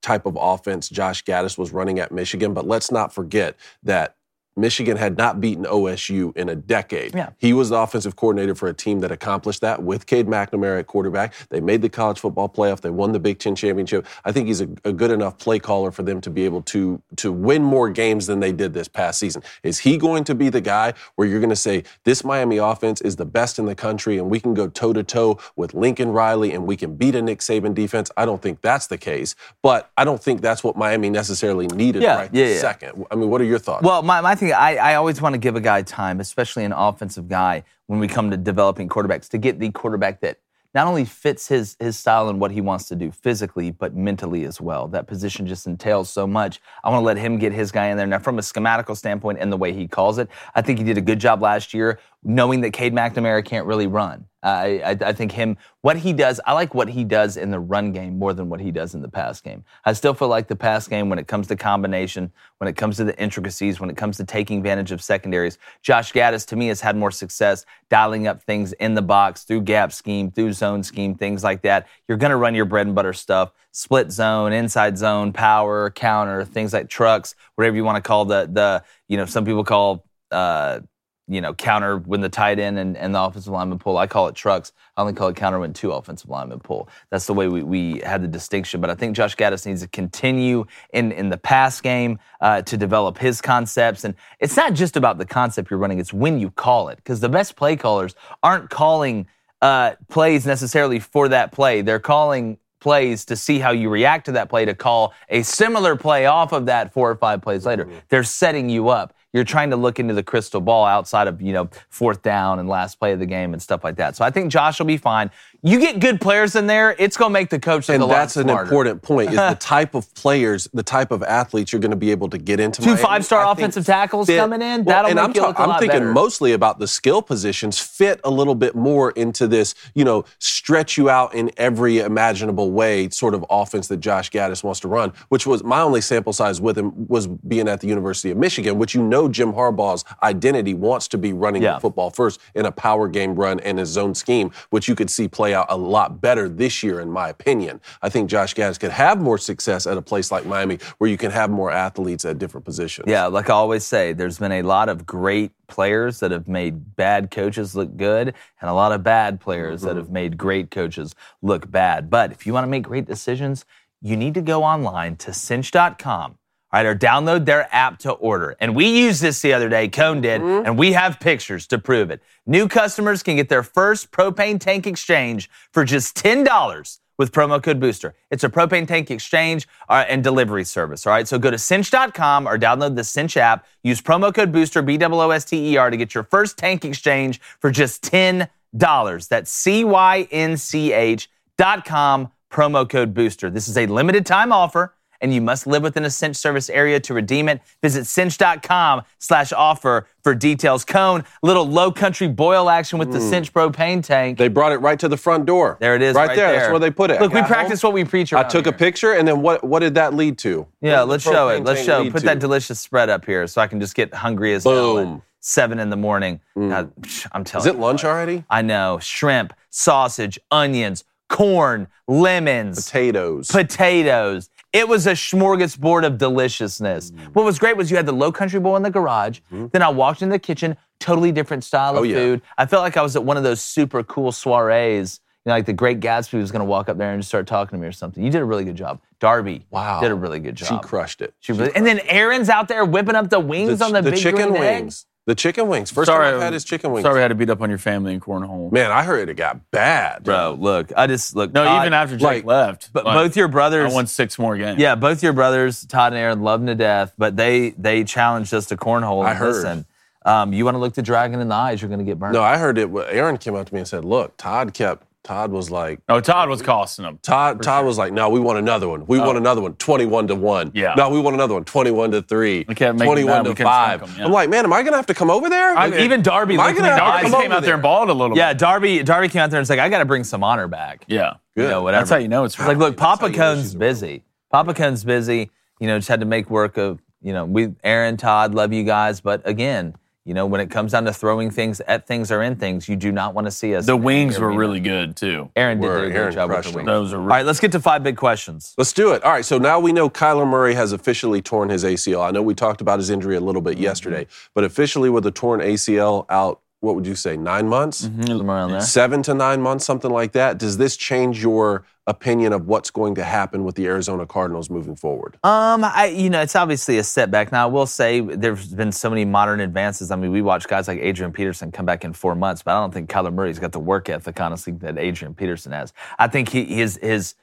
type 0.00 0.24
of 0.24 0.38
offense 0.40 0.88
Josh 0.88 1.24
Gattis 1.24 1.58
was 1.58 1.72
running 1.72 1.98
at 1.98 2.10
Michigan, 2.10 2.54
but 2.54 2.66
let's 2.66 2.90
not 2.90 3.12
forget 3.12 3.56
that 3.82 4.14
Michigan 4.58 4.96
had 4.96 5.16
not 5.16 5.40
beaten 5.40 5.64
OSU 5.64 6.36
in 6.36 6.48
a 6.48 6.54
decade. 6.54 7.14
Yeah. 7.14 7.30
He 7.38 7.52
was 7.52 7.70
the 7.70 7.76
offensive 7.76 8.16
coordinator 8.16 8.54
for 8.54 8.68
a 8.68 8.74
team 8.74 9.00
that 9.00 9.12
accomplished 9.12 9.60
that 9.60 9.82
with 9.82 10.06
Cade 10.06 10.26
McNamara 10.26 10.80
at 10.80 10.86
quarterback. 10.86 11.34
They 11.48 11.60
made 11.60 11.82
the 11.82 11.88
college 11.88 12.18
football 12.18 12.48
playoff. 12.48 12.80
They 12.80 12.90
won 12.90 13.12
the 13.12 13.20
Big 13.20 13.38
Ten 13.38 13.54
championship. 13.54 14.06
I 14.24 14.32
think 14.32 14.48
he's 14.48 14.60
a, 14.60 14.68
a 14.84 14.92
good 14.92 15.10
enough 15.10 15.38
play 15.38 15.58
caller 15.58 15.90
for 15.90 16.02
them 16.02 16.20
to 16.22 16.30
be 16.30 16.44
able 16.44 16.62
to, 16.62 17.00
to 17.16 17.30
win 17.32 17.62
more 17.62 17.88
games 17.88 18.26
than 18.26 18.40
they 18.40 18.52
did 18.52 18.74
this 18.74 18.88
past 18.88 19.20
season. 19.20 19.42
Is 19.62 19.78
he 19.78 19.96
going 19.96 20.24
to 20.24 20.34
be 20.34 20.48
the 20.48 20.60
guy 20.60 20.94
where 21.16 21.28
you're 21.28 21.40
going 21.40 21.50
to 21.50 21.56
say, 21.56 21.84
this 22.04 22.24
Miami 22.24 22.58
offense 22.58 23.00
is 23.00 23.16
the 23.16 23.24
best 23.24 23.58
in 23.58 23.66
the 23.66 23.74
country 23.74 24.18
and 24.18 24.28
we 24.30 24.40
can 24.40 24.54
go 24.54 24.68
toe 24.68 24.92
to 24.92 25.02
toe 25.02 25.38
with 25.56 25.74
Lincoln 25.74 26.10
Riley 26.10 26.52
and 26.52 26.66
we 26.66 26.76
can 26.76 26.96
beat 26.96 27.14
a 27.14 27.22
Nick 27.22 27.40
Saban 27.40 27.74
defense? 27.74 28.10
I 28.16 28.24
don't 28.24 28.42
think 28.42 28.60
that's 28.60 28.86
the 28.88 28.98
case, 28.98 29.34
but 29.62 29.90
I 29.96 30.04
don't 30.04 30.22
think 30.22 30.40
that's 30.40 30.64
what 30.64 30.76
Miami 30.76 31.10
necessarily 31.10 31.66
needed 31.68 32.02
Yeah, 32.02 32.16
right 32.16 32.30
yeah, 32.32 32.44
this 32.46 32.56
yeah. 32.56 32.60
second. 32.60 33.06
I 33.10 33.14
mean, 33.14 33.30
what 33.30 33.40
are 33.40 33.44
your 33.44 33.58
thoughts? 33.58 33.84
Well, 33.84 34.02
my, 34.02 34.20
my 34.20 34.34
thing, 34.34 34.47
I, 34.52 34.92
I 34.92 34.94
always 34.94 35.20
want 35.20 35.34
to 35.34 35.38
give 35.38 35.56
a 35.56 35.60
guy 35.60 35.82
time, 35.82 36.20
especially 36.20 36.64
an 36.64 36.72
offensive 36.72 37.28
guy, 37.28 37.64
when 37.86 37.98
we 37.98 38.08
come 38.08 38.30
to 38.30 38.36
developing 38.36 38.88
quarterbacks, 38.88 39.28
to 39.30 39.38
get 39.38 39.58
the 39.58 39.70
quarterback 39.70 40.20
that 40.20 40.38
not 40.74 40.86
only 40.86 41.04
fits 41.04 41.48
his 41.48 41.76
his 41.80 41.98
style 41.98 42.28
and 42.28 42.40
what 42.40 42.50
he 42.50 42.60
wants 42.60 42.86
to 42.88 42.94
do 42.94 43.10
physically, 43.10 43.70
but 43.70 43.96
mentally 43.96 44.44
as 44.44 44.60
well. 44.60 44.86
That 44.88 45.06
position 45.06 45.46
just 45.46 45.66
entails 45.66 46.10
so 46.10 46.26
much. 46.26 46.60
I 46.84 46.90
want 46.90 47.00
to 47.00 47.06
let 47.06 47.16
him 47.16 47.38
get 47.38 47.52
his 47.52 47.72
guy 47.72 47.86
in 47.86 47.96
there. 47.96 48.06
Now, 48.06 48.18
from 48.18 48.38
a 48.38 48.42
schematical 48.42 48.96
standpoint 48.96 49.38
and 49.40 49.50
the 49.50 49.56
way 49.56 49.72
he 49.72 49.88
calls 49.88 50.18
it, 50.18 50.28
I 50.54 50.62
think 50.62 50.78
he 50.78 50.84
did 50.84 50.98
a 50.98 51.02
good 51.02 51.18
job 51.18 51.40
last 51.40 51.72
year, 51.72 51.98
knowing 52.24 52.62
that 52.62 52.72
Cade 52.72 52.92
McNamara 52.92 53.44
can't 53.44 53.66
really 53.66 53.86
run. 53.86 54.26
I, 54.42 54.80
I, 54.84 55.08
I 55.08 55.12
think 55.12 55.32
him, 55.32 55.56
what 55.80 55.96
he 55.96 56.12
does, 56.12 56.40
I 56.46 56.52
like 56.52 56.72
what 56.72 56.88
he 56.88 57.02
does 57.02 57.36
in 57.36 57.50
the 57.50 57.58
run 57.58 57.90
game 57.92 58.18
more 58.18 58.32
than 58.32 58.48
what 58.48 58.60
he 58.60 58.70
does 58.70 58.94
in 58.94 59.02
the 59.02 59.08
pass 59.08 59.40
game. 59.40 59.64
I 59.84 59.92
still 59.92 60.14
feel 60.14 60.28
like 60.28 60.46
the 60.46 60.54
pass 60.54 60.86
game, 60.86 61.08
when 61.08 61.18
it 61.18 61.26
comes 61.26 61.48
to 61.48 61.56
combination, 61.56 62.32
when 62.58 62.68
it 62.68 62.76
comes 62.76 62.96
to 62.98 63.04
the 63.04 63.18
intricacies, 63.20 63.80
when 63.80 63.90
it 63.90 63.96
comes 63.96 64.16
to 64.18 64.24
taking 64.24 64.58
advantage 64.58 64.92
of 64.92 65.02
secondaries, 65.02 65.58
Josh 65.82 66.12
Gattis 66.12 66.46
to 66.46 66.56
me 66.56 66.68
has 66.68 66.80
had 66.80 66.96
more 66.96 67.10
success 67.10 67.66
dialing 67.88 68.28
up 68.28 68.42
things 68.42 68.72
in 68.74 68.94
the 68.94 69.02
box 69.02 69.42
through 69.42 69.62
gap 69.62 69.92
scheme, 69.92 70.30
through 70.30 70.52
zone 70.52 70.84
scheme, 70.84 71.16
things 71.16 71.42
like 71.42 71.62
that. 71.62 71.88
You're 72.06 72.18
going 72.18 72.30
to 72.30 72.36
run 72.36 72.54
your 72.54 72.64
bread 72.64 72.86
and 72.86 72.94
butter 72.94 73.12
stuff, 73.12 73.52
split 73.72 74.12
zone, 74.12 74.52
inside 74.52 74.98
zone, 74.98 75.32
power, 75.32 75.90
counter, 75.90 76.44
things 76.44 76.72
like 76.72 76.88
trucks, 76.88 77.34
whatever 77.56 77.76
you 77.76 77.84
want 77.84 77.96
to 77.96 78.06
call 78.06 78.24
the 78.24 78.48
the 78.50 78.84
you 79.08 79.16
know 79.16 79.26
some 79.26 79.44
people 79.44 79.64
call. 79.64 80.04
Uh, 80.30 80.80
you 81.28 81.40
know, 81.40 81.52
counter 81.52 81.98
when 81.98 82.20
the 82.20 82.28
tight 82.28 82.58
end 82.58 82.78
and, 82.78 82.96
and 82.96 83.14
the 83.14 83.22
offensive 83.22 83.52
lineman 83.52 83.78
pull. 83.78 83.98
I 83.98 84.06
call 84.06 84.28
it 84.28 84.34
trucks. 84.34 84.72
I 84.96 85.02
only 85.02 85.12
call 85.12 85.28
it 85.28 85.36
counter 85.36 85.58
when 85.58 85.72
two 85.72 85.92
offensive 85.92 86.30
linemen 86.30 86.60
pull. 86.60 86.88
That's 87.10 87.26
the 87.26 87.34
way 87.34 87.48
we, 87.48 87.62
we 87.62 87.98
had 88.00 88.22
the 88.22 88.28
distinction. 88.28 88.80
But 88.80 88.88
I 88.90 88.94
think 88.94 89.14
Josh 89.14 89.36
Gattis 89.36 89.66
needs 89.66 89.82
to 89.82 89.88
continue 89.88 90.64
in, 90.92 91.12
in 91.12 91.28
the 91.28 91.36
pass 91.36 91.80
game 91.80 92.18
uh, 92.40 92.62
to 92.62 92.76
develop 92.76 93.18
his 93.18 93.40
concepts. 93.40 94.04
And 94.04 94.14
it's 94.40 94.56
not 94.56 94.72
just 94.72 94.96
about 94.96 95.18
the 95.18 95.26
concept 95.26 95.70
you're 95.70 95.78
running, 95.78 95.98
it's 95.98 96.12
when 96.12 96.40
you 96.40 96.50
call 96.50 96.88
it. 96.88 96.96
Because 96.96 97.20
the 97.20 97.28
best 97.28 97.56
play 97.56 97.76
callers 97.76 98.14
aren't 98.42 98.70
calling 98.70 99.28
uh, 99.60 99.92
plays 100.08 100.46
necessarily 100.46 100.98
for 100.98 101.28
that 101.28 101.52
play. 101.52 101.82
They're 101.82 101.98
calling 101.98 102.58
plays 102.80 103.24
to 103.26 103.36
see 103.36 103.58
how 103.58 103.72
you 103.72 103.88
react 103.90 104.26
to 104.26 104.32
that 104.32 104.48
play 104.48 104.64
to 104.64 104.74
call 104.74 105.12
a 105.28 105.42
similar 105.42 105.96
play 105.96 106.26
off 106.26 106.52
of 106.52 106.66
that 106.66 106.92
four 106.92 107.10
or 107.10 107.16
five 107.16 107.42
plays 107.42 107.66
later. 107.66 107.84
Mm-hmm. 107.84 107.98
They're 108.08 108.24
setting 108.24 108.68
you 108.68 108.88
up. 108.88 109.14
You're 109.38 109.44
trying 109.44 109.70
to 109.70 109.76
look 109.76 110.00
into 110.00 110.14
the 110.14 110.22
crystal 110.24 110.60
ball 110.60 110.84
outside 110.84 111.28
of, 111.28 111.40
you 111.40 111.52
know, 111.52 111.70
fourth 111.90 112.22
down 112.22 112.58
and 112.58 112.68
last 112.68 112.98
play 112.98 113.12
of 113.12 113.20
the 113.20 113.26
game 113.26 113.52
and 113.52 113.62
stuff 113.62 113.84
like 113.84 113.94
that. 113.94 114.16
So 114.16 114.24
I 114.24 114.32
think 114.32 114.50
Josh 114.50 114.80
will 114.80 114.86
be 114.86 114.96
fine. 114.96 115.30
You 115.60 115.80
get 115.80 115.98
good 115.98 116.20
players 116.20 116.54
in 116.54 116.68
there, 116.68 116.94
it's 117.00 117.16
going 117.16 117.30
to 117.30 117.32
make 117.32 117.50
the 117.50 117.58
coach 117.58 117.88
And 117.88 118.00
that's 118.04 118.36
an 118.36 118.44
smarter. 118.44 118.62
important 118.62 119.02
point: 119.02 119.30
is 119.30 119.34
the 119.36 119.56
type 119.60 119.96
of 119.96 120.12
players, 120.14 120.68
the 120.72 120.84
type 120.84 121.10
of 121.10 121.24
athletes 121.24 121.72
you're 121.72 121.80
going 121.80 121.90
to 121.90 121.96
be 121.96 122.12
able 122.12 122.28
to 122.28 122.38
get 122.38 122.60
into. 122.60 122.80
Two 122.80 122.90
Miami, 122.90 123.02
five-star 123.02 123.44
I 123.44 123.50
offensive 123.52 123.84
tackles 123.84 124.28
fit- 124.28 124.38
coming 124.38 124.62
in, 124.62 124.84
Well, 124.84 125.02
that'll 125.02 125.14
make 125.16 125.24
I'm 125.24 125.34
you 125.34 125.42
look 125.42 125.58
a 125.58 125.62
I'm 125.62 125.68
lot 125.70 125.80
thinking 125.80 125.98
better. 125.98 126.12
mostly 126.12 126.52
about 126.52 126.78
the 126.78 126.86
skill 126.86 127.22
positions 127.22 127.80
fit 127.80 128.20
a 128.22 128.30
little 128.30 128.54
bit 128.54 128.76
more 128.76 129.10
into 129.10 129.48
this, 129.48 129.74
you 129.96 130.04
know, 130.04 130.24
stretch 130.38 130.96
you 130.96 131.10
out 131.10 131.34
in 131.34 131.50
every 131.56 131.98
imaginable 131.98 132.70
way 132.70 133.08
sort 133.08 133.34
of 133.34 133.44
offense 133.50 133.88
that 133.88 133.96
Josh 133.96 134.30
Gattis 134.30 134.62
wants 134.62 134.78
to 134.80 134.88
run. 134.88 135.12
Which 135.28 135.44
was 135.44 135.64
my 135.64 135.80
only 135.80 136.02
sample 136.02 136.32
size 136.32 136.60
with 136.60 136.78
him 136.78 136.92
was 137.08 137.26
being 137.26 137.66
at 137.66 137.80
the 137.80 137.88
University 137.88 138.30
of 138.30 138.36
Michigan, 138.36 138.78
which 138.78 138.94
you 138.94 139.02
know 139.02 139.28
Jim 139.28 139.52
Harbaugh's 139.54 140.04
identity 140.22 140.74
wants 140.74 141.08
to 141.08 141.18
be 141.18 141.32
running 141.32 141.62
Yeah. 141.62 141.74
the 141.74 141.80
football 141.80 142.10
first 142.10 142.38
in 142.54 142.64
a 142.64 142.70
power 142.70 143.08
game 143.08 143.34
run 143.34 143.58
and 143.58 143.80
his 143.80 143.88
zone 143.88 144.14
scheme, 144.14 144.52
which 144.70 144.86
you 144.86 144.94
could 144.94 145.10
see 145.10 145.26
play 145.26 145.47
out 145.54 145.66
a 145.68 145.76
lot 145.76 146.20
better 146.20 146.48
this 146.48 146.82
year, 146.82 147.00
in 147.00 147.10
my 147.10 147.28
opinion. 147.28 147.80
I 148.02 148.08
think 148.08 148.30
Josh 148.30 148.54
Gattis 148.54 148.78
could 148.78 148.90
have 148.90 149.20
more 149.20 149.38
success 149.38 149.86
at 149.86 149.96
a 149.96 150.02
place 150.02 150.30
like 150.30 150.46
Miami 150.46 150.78
where 150.98 151.10
you 151.10 151.16
can 151.16 151.30
have 151.30 151.50
more 151.50 151.70
athletes 151.70 152.24
at 152.24 152.38
different 152.38 152.64
positions. 152.64 153.06
Yeah, 153.08 153.26
like 153.26 153.50
I 153.50 153.54
always 153.54 153.84
say, 153.84 154.12
there's 154.12 154.38
been 154.38 154.52
a 154.52 154.62
lot 154.62 154.88
of 154.88 155.06
great 155.06 155.52
players 155.66 156.20
that 156.20 156.30
have 156.30 156.48
made 156.48 156.96
bad 156.96 157.30
coaches 157.30 157.74
look 157.74 157.96
good, 157.96 158.34
and 158.60 158.70
a 158.70 158.74
lot 158.74 158.92
of 158.92 159.02
bad 159.02 159.40
players 159.40 159.82
that 159.82 159.90
mm-hmm. 159.90 159.98
have 159.98 160.10
made 160.10 160.36
great 160.38 160.70
coaches 160.70 161.14
look 161.42 161.70
bad. 161.70 162.10
But 162.10 162.32
if 162.32 162.46
you 162.46 162.52
want 162.52 162.64
to 162.64 162.68
make 162.68 162.82
great 162.82 163.06
decisions, 163.06 163.64
you 164.00 164.16
need 164.16 164.34
to 164.34 164.42
go 164.42 164.64
online 164.64 165.16
to 165.16 165.32
cynch.com. 165.32 166.38
All 166.70 166.78
right, 166.80 166.86
or 166.86 166.94
download 166.94 167.46
their 167.46 167.66
app 167.74 167.98
to 168.00 168.12
order. 168.12 168.54
And 168.60 168.76
we 168.76 169.00
used 169.00 169.22
this 169.22 169.40
the 169.40 169.54
other 169.54 169.70
day, 169.70 169.88
Cone 169.88 170.20
did, 170.20 170.42
and 170.42 170.78
we 170.78 170.92
have 170.92 171.18
pictures 171.18 171.66
to 171.68 171.78
prove 171.78 172.10
it. 172.10 172.22
New 172.46 172.68
customers 172.68 173.22
can 173.22 173.36
get 173.36 173.48
their 173.48 173.62
first 173.62 174.10
propane 174.10 174.60
tank 174.60 174.86
exchange 174.86 175.48
for 175.72 175.84
just 175.84 176.14
$10 176.16 176.98
with 177.18 177.32
promo 177.32 177.62
code 177.62 177.80
Booster. 177.80 178.14
It's 178.30 178.44
a 178.44 178.48
propane 178.48 178.86
tank 178.86 179.10
exchange 179.10 179.66
uh, 179.88 180.04
and 180.08 180.22
delivery 180.22 180.64
service. 180.64 181.06
All 181.06 181.12
right, 181.12 181.26
so 181.26 181.38
go 181.38 181.50
to 181.50 181.58
cynch.com 181.58 182.46
or 182.46 182.58
download 182.58 182.96
the 182.96 183.04
Cynch 183.04 183.36
app. 183.36 183.66
Use 183.82 184.00
promo 184.00 184.32
code 184.32 184.52
Booster 184.52 184.82
B 184.82 184.98
O 185.02 185.20
O 185.20 185.30
S 185.30 185.44
T 185.44 185.72
E 185.72 185.76
R 185.76 185.90
to 185.90 185.96
get 185.96 186.14
your 186.14 186.24
first 186.24 186.56
tank 186.56 186.84
exchange 186.84 187.40
for 187.60 187.70
just 187.70 188.02
ten 188.02 188.48
dollars. 188.76 189.26
That's 189.26 189.50
C 189.50 189.84
Y 189.84 190.28
N 190.30 190.56
C 190.56 190.92
H 190.92 191.28
dot 191.56 191.84
com 191.84 192.30
promo 192.50 192.88
code 192.88 193.14
Booster. 193.14 193.50
This 193.50 193.68
is 193.68 193.76
a 193.76 193.86
limited 193.86 194.24
time 194.24 194.52
offer. 194.52 194.94
And 195.20 195.34
you 195.34 195.40
must 195.40 195.66
live 195.66 195.82
within 195.82 196.04
a 196.04 196.10
Cynch 196.10 196.36
service 196.36 196.70
area 196.70 197.00
to 197.00 197.14
redeem 197.14 197.48
it. 197.48 197.60
Visit 197.82 198.06
cynch.com 198.06 199.02
slash 199.18 199.52
offer 199.52 200.06
for 200.22 200.34
details. 200.34 200.84
Cone, 200.84 201.24
little 201.42 201.66
low 201.66 201.90
country 201.90 202.28
boil 202.28 202.70
action 202.70 202.98
with 202.98 203.10
the 203.12 203.18
hmm. 203.18 203.28
Cynch 203.28 203.52
propane 203.52 204.02
tank. 204.04 204.38
They 204.38 204.48
brought 204.48 204.72
it 204.72 204.78
right 204.78 204.98
to 205.00 205.08
the 205.08 205.16
front 205.16 205.46
door. 205.46 205.76
There 205.80 205.96
it 205.96 206.02
is, 206.02 206.14
Right, 206.14 206.28
right 206.28 206.36
there. 206.36 206.50
there. 206.50 206.60
That's 206.60 206.70
where 206.70 206.80
they 206.80 206.90
put 206.90 207.10
it. 207.10 207.20
Look, 207.20 207.32
we 207.32 207.42
practice 207.42 207.82
home. 207.82 207.92
what 207.92 207.94
we 207.94 208.04
preach. 208.04 208.32
I 208.32 208.44
took 208.44 208.66
a 208.66 208.72
picture, 208.72 209.12
and 209.12 209.26
then 209.26 209.42
what? 209.42 209.64
What 209.64 209.80
did 209.80 209.94
that 209.94 210.14
lead 210.14 210.38
to? 210.38 210.66
Yeah, 210.80 211.02
let's 211.02 211.24
show 211.24 211.48
it. 211.48 211.64
Let's 211.64 211.82
show. 211.82 212.08
Put 212.10 212.20
to? 212.20 212.26
that 212.26 212.38
delicious 212.38 212.78
spread 212.78 213.08
up 213.08 213.24
here 213.24 213.46
so 213.46 213.60
I 213.60 213.66
can 213.66 213.80
just 213.80 213.94
get 213.94 214.14
hungry 214.14 214.54
as 214.54 214.64
hell 214.64 215.22
seven 215.40 215.78
in 215.78 215.90
the 215.90 215.96
morning. 215.96 216.40
Hmm. 216.54 216.68
God, 216.68 216.96
psh, 217.00 217.26
I'm 217.32 217.44
telling 217.44 217.62
Is 217.62 217.66
it 217.66 217.76
you. 217.76 217.82
lunch 217.82 218.04
already? 218.04 218.44
I 218.50 218.62
know. 218.62 218.98
Shrimp, 219.00 219.52
sausage, 219.70 220.38
onions, 220.50 221.04
corn, 221.28 221.88
lemons, 222.06 222.86
Potatoes. 222.86 223.48
potatoes. 223.50 224.50
It 224.72 224.86
was 224.86 225.06
a 225.06 225.12
smorgasbord 225.12 226.04
of 226.04 226.18
deliciousness. 226.18 227.10
Mm. 227.10 227.34
What 227.34 227.44
was 227.44 227.58
great 227.58 227.76
was 227.76 227.90
you 227.90 227.96
had 227.96 228.06
the 228.06 228.12
low 228.12 228.30
country 228.30 228.60
bowl 228.60 228.76
in 228.76 228.82
the 228.82 228.90
garage. 228.90 229.40
Then 229.50 229.82
I 229.82 229.88
walked 229.88 230.20
in 230.22 230.28
the 230.28 230.38
kitchen, 230.38 230.76
totally 231.00 231.32
different 231.32 231.64
style 231.64 231.92
of. 231.92 231.98
Oh, 231.98 232.02
yeah. 232.02 232.16
food. 232.16 232.42
I 232.58 232.66
felt 232.66 232.82
like 232.82 232.96
I 232.96 233.02
was 233.02 233.16
at 233.16 233.24
one 233.24 233.36
of 233.36 233.42
those 233.42 233.62
super 233.62 234.02
cool 234.02 234.30
soirees. 234.32 235.20
You 235.46 235.50
know, 235.50 235.54
like 235.56 235.66
the 235.66 235.72
Great 235.72 236.00
Gatsby 236.00 236.34
was 236.38 236.50
going 236.52 236.60
to 236.60 236.66
walk 236.66 236.90
up 236.90 236.98
there 236.98 237.12
and 237.12 237.20
just 237.22 237.30
start 237.30 237.46
talking 237.46 237.78
to 237.78 237.80
me 237.80 237.88
or 237.88 237.92
something. 237.92 238.22
You 238.22 238.30
did 238.30 238.42
a 238.42 238.44
really 238.44 238.64
good 238.64 238.76
job. 238.76 239.00
Darby 239.20 239.64
Wow. 239.70 240.00
did 240.00 240.10
a 240.10 240.14
really 240.14 240.40
good 240.40 240.56
job. 240.56 240.68
she 240.68 240.86
crushed 240.86 241.22
it. 241.22 241.32
She 241.40 241.52
really, 241.52 241.74
and 241.74 241.86
then 241.86 242.00
Aaron's 242.00 242.50
out 242.50 242.68
there 242.68 242.84
whipping 242.84 243.14
up 243.14 243.30
the 243.30 243.40
wings 243.40 243.80
on 243.80 243.92
the, 243.92 244.02
big 244.02 244.16
chicken 244.16 244.50
green 244.50 244.62
egg. 244.62 244.92
Wings. 245.28 245.36
The 245.36 245.40
chicken 245.40 245.68
wings. 245.68 245.90
First 245.90 246.06
sorry, 246.06 246.24
time 246.26 246.34
I've 246.36 246.40
had 246.42 246.54
is 246.54 246.64
chicken 246.64 246.90
wings. 246.92 247.04
Sorry, 247.04 247.18
I 247.18 247.22
had 247.22 247.28
to 247.28 247.34
beat 247.34 247.50
up 247.50 247.60
on 247.60 247.68
your 247.68 247.78
family 247.78 248.14
in 248.14 248.20
cornhole. 248.20 248.72
Man, 248.72 248.90
I 248.90 249.02
heard 249.04 249.28
it 249.28 249.34
got 249.34 249.70
bad. 249.70 250.24
Bro, 250.24 250.56
look, 250.60 250.92
I 250.96 251.06
just 251.06 251.36
look. 251.36 251.52
No, 251.52 251.64
Todd- 251.64 251.82
even 251.82 251.92
after 251.92 252.16
Jake 252.16 252.22
like- 252.22 252.44
left, 252.44 252.92
but 252.92 253.04
like, 253.04 253.14
both 253.14 253.36
your 253.36 253.48
brothers. 253.48 253.92
I 253.92 253.94
won 253.94 254.06
six 254.06 254.38
more 254.38 254.56
games. 254.56 254.80
Yeah, 254.80 254.94
both 254.94 255.22
your 255.22 255.32
brothers, 255.32 255.84
Todd 255.84 256.12
and 256.12 256.20
Aaron, 256.20 256.42
love 256.42 256.60
them 256.60 256.66
to 256.68 256.74
death, 256.74 257.12
but 257.18 257.36
they 257.36 257.70
they 257.70 258.04
challenged 258.04 258.52
us 258.54 258.66
to 258.66 258.76
cornhole. 258.76 259.24
I 259.24 259.30
And 259.30 259.38
heard. 259.38 259.54
Listen, 259.54 259.84
um, 260.24 260.52
you 260.52 260.64
want 260.64 260.74
to 260.74 260.78
look 260.78 260.94
the 260.94 261.02
dragon 261.02 261.40
in 261.40 261.48
the 261.48 261.54
eyes, 261.54 261.80
you're 261.80 261.88
going 261.88 262.00
to 262.00 262.04
get 262.04 262.18
burned. 262.18 262.34
No, 262.34 262.42
I 262.42 262.58
heard 262.58 262.76
it. 262.78 262.90
Aaron 263.10 263.38
came 263.38 263.54
up 263.54 263.66
to 263.68 263.74
me 263.74 263.80
and 263.80 263.88
said, 263.88 264.04
"Look, 264.04 264.36
Todd 264.36 264.74
kept. 264.74 265.04
Todd 265.28 265.50
was 265.52 265.70
like, 265.70 266.00
No, 266.08 266.22
Todd 266.22 266.48
was 266.48 266.62
costing 266.62 267.02
them. 267.02 267.18
Todd. 267.20 267.62
Todd 267.62 267.84
was 267.84 267.98
like, 267.98 268.14
no, 268.14 268.30
we 268.30 268.40
want 268.40 268.58
another 268.58 268.88
one. 268.88 269.04
We 269.04 269.18
want 269.18 269.34
oh. 269.34 269.36
another 269.36 269.60
one. 269.60 269.74
Twenty-one 269.74 270.26
to 270.28 270.34
one. 270.34 270.68
Oh. 270.68 270.72
Yeah. 270.72 270.94
No, 270.96 271.10
we 271.10 271.20
want 271.20 271.34
another 271.34 271.52
one. 271.52 271.64
Twenty-one 271.64 272.12
to 272.12 272.22
three. 272.22 272.64
We 272.66 272.74
kept 272.74 272.98
making 272.98 273.08
Twenty-one 273.08 273.44
to 273.44 273.50
couldn't 273.50 273.66
five. 273.66 274.00
smoke 274.00 274.10
'em, 274.10 274.16
yeah. 274.18 274.24
I'm 274.24 274.32
like, 274.32 274.48
man, 274.48 274.64
am 274.64 274.72
I 274.72 274.82
gonna 274.82 274.96
have 274.96 275.04
to 275.04 275.12
come 275.12 275.28
over 275.28 275.50
there? 275.50 275.74
Like, 275.74 275.96
even 275.96 276.22
Darby 276.22 276.54
Am 276.54 276.60
I 276.60 276.68
looked 276.68 276.78
gonna 276.78 276.88
me 276.88 276.92
in 276.92 276.96
the 276.96 277.02
have 277.04 277.10
to 277.10 277.26
eyes. 277.26 277.30
Darby 277.30 277.30
come 277.30 277.42
came 277.42 277.52
out 277.52 277.62
there 277.62 277.74
and 277.74 277.84
there? 277.84 277.90
balled 277.90 278.08
a 278.08 278.12
little 278.14 278.30
bit. 278.30 278.38
yeah, 278.38 278.52
bit. 278.54 278.58
Darby 278.58 279.02
Darby 279.02 279.28
came 279.28 279.42
out 279.42 279.50
there 279.50 279.58
and 279.58 279.62
was 279.62 279.68
like, 279.68 279.80
I 279.80 279.90
got 279.90 279.98
to 279.98 280.06
bring 280.06 280.24
some 280.24 280.42
honor 280.42 280.66
back. 280.66 281.04
Yeah. 281.08 281.34
You 281.56 281.64
know, 281.64 281.82
whatever. 281.82 282.00
That's 282.00 282.10
how 282.10 282.16
you 282.16 282.28
know 282.28 282.44
it's 282.44 282.54
It's 282.54 282.66
like, 282.66 282.78
look, 282.78 282.96
Papa 282.96 283.28
you 283.28 283.36
Cone's 283.36 283.74
busy. 283.74 284.24
Papa 284.50 284.72
Cone's 284.72 285.04
busy. 285.04 285.50
You 285.78 285.88
know, 285.88 285.98
just 285.98 286.08
had 286.08 286.20
to 286.20 286.26
make 286.26 286.48
work 286.48 286.78
of, 286.78 287.02
you 287.20 287.34
know, 287.34 287.44
we, 287.44 287.74
Aaron, 287.84 288.16
Todd, 288.16 288.54
love 288.54 288.72
you 288.72 288.82
guys. 288.82 289.20
But 289.20 289.46
again, 289.46 289.94
you 290.28 290.34
know, 290.34 290.46
when 290.46 290.60
it 290.60 290.70
comes 290.70 290.92
down 290.92 291.04
to 291.06 291.12
throwing 291.12 291.50
things 291.50 291.80
at 291.88 292.06
things 292.06 292.30
or 292.30 292.42
in 292.42 292.54
things, 292.56 292.88
you 292.88 292.96
do 292.96 293.10
not 293.10 293.34
want 293.34 293.46
to 293.46 293.50
see 293.50 293.74
us. 293.74 293.86
The 293.86 293.96
wings 293.96 294.38
were 294.38 294.48
arena. 294.48 294.58
really 294.60 294.80
good 294.80 295.16
too. 295.16 295.50
Aaron 295.56 295.80
did 295.80 295.86
Were. 295.88 296.04
a 296.04 296.08
good 296.08 296.16
Aaron 296.16 296.32
job 296.34 296.50
with 296.50 296.56
crushed 296.56 296.68
the 296.68 296.78
them. 296.78 296.86
wings. 296.86 296.86
Those 296.86 297.12
are 297.14 297.20
All 297.20 297.26
right, 297.26 297.46
let's 297.46 297.58
get 297.60 297.72
to 297.72 297.80
five 297.80 298.02
big 298.02 298.16
questions. 298.16 298.74
Let's 298.76 298.92
do 298.92 299.12
it. 299.14 299.24
All 299.24 299.32
right. 299.32 299.44
So 299.44 299.58
now 299.58 299.80
we 299.80 299.92
know 299.92 300.10
Kyler 300.10 300.46
Murray 300.46 300.74
has 300.74 300.92
officially 300.92 301.40
torn 301.42 301.70
his 301.70 301.82
ACL. 301.82 302.22
I 302.26 302.30
know 302.30 302.42
we 302.42 302.54
talked 302.54 302.80
about 302.82 302.98
his 302.98 303.10
injury 303.10 303.34
a 303.36 303.40
little 303.40 303.62
Mm-hmm. 303.62 303.70
bit 303.70 303.78
yesterday, 303.78 304.26
but 304.54 304.62
officially 304.64 305.10
with 305.10 305.24
a 305.26 305.30
torn 305.32 305.60
ACL 305.60 306.26
out, 306.28 306.60
what 306.80 306.94
would 306.94 307.06
you 307.06 307.16
say, 307.16 307.36
nine 307.36 307.66
months? 307.66 307.98
Somewhere 307.98 308.36
around 308.56 308.70
there. 308.72 308.80
Seven 308.82 309.22
to 309.24 309.34
nine 309.34 309.60
months, 309.60 309.84
something 309.84 310.10
like 310.12 310.32
that. 310.32 310.58
Does 310.58 310.76
this 310.76 310.96
change 310.96 311.42
your 311.42 311.84
opinion 312.08 312.52
of 312.52 312.66
what's 312.66 312.90
going 312.90 313.14
to 313.14 313.22
happen 313.22 313.62
with 313.62 313.76
the 313.76 313.86
Arizona 313.86 314.26
Cardinals 314.26 314.70
moving 314.70 314.96
forward? 314.96 315.34
Um, 315.44 315.84
I 315.84 316.06
you 316.16 316.30
know 316.30 316.40
it's 316.40 316.56
obviously 316.56 316.98
a 316.98 317.04
setback. 317.04 317.52
Now 317.52 317.64
I 317.68 317.70
will 317.70 317.86
say 317.86 318.20
there's 318.20 318.74
been 318.74 318.90
so 318.90 319.10
many 319.10 319.24
modern 319.24 319.60
advances. 319.60 320.10
I 320.10 320.16
mean, 320.16 320.32
we 320.32 320.42
watch 320.42 320.66
guys 320.66 320.88
like 320.88 320.98
Adrian 320.98 321.32
Peterson 321.32 321.70
come 321.70 321.86
back 321.86 322.04
in 322.04 322.12
four 322.12 322.34
months, 322.34 322.62
but 322.62 322.74
I 322.74 322.80
don't 322.80 322.92
think 322.92 323.08
Kyler 323.08 323.32
Murray's 323.32 323.58
got 323.58 323.72
the 323.72 323.78
work 323.78 324.08
ethic, 324.08 324.40
honestly, 324.40 324.72
that 324.74 324.98
Adrian 324.98 325.34
Peterson 325.34 325.72
has. 325.72 325.92
I 326.18 326.26
think 326.26 326.48
he 326.48 326.64
his 326.64 326.98
his 327.02 327.34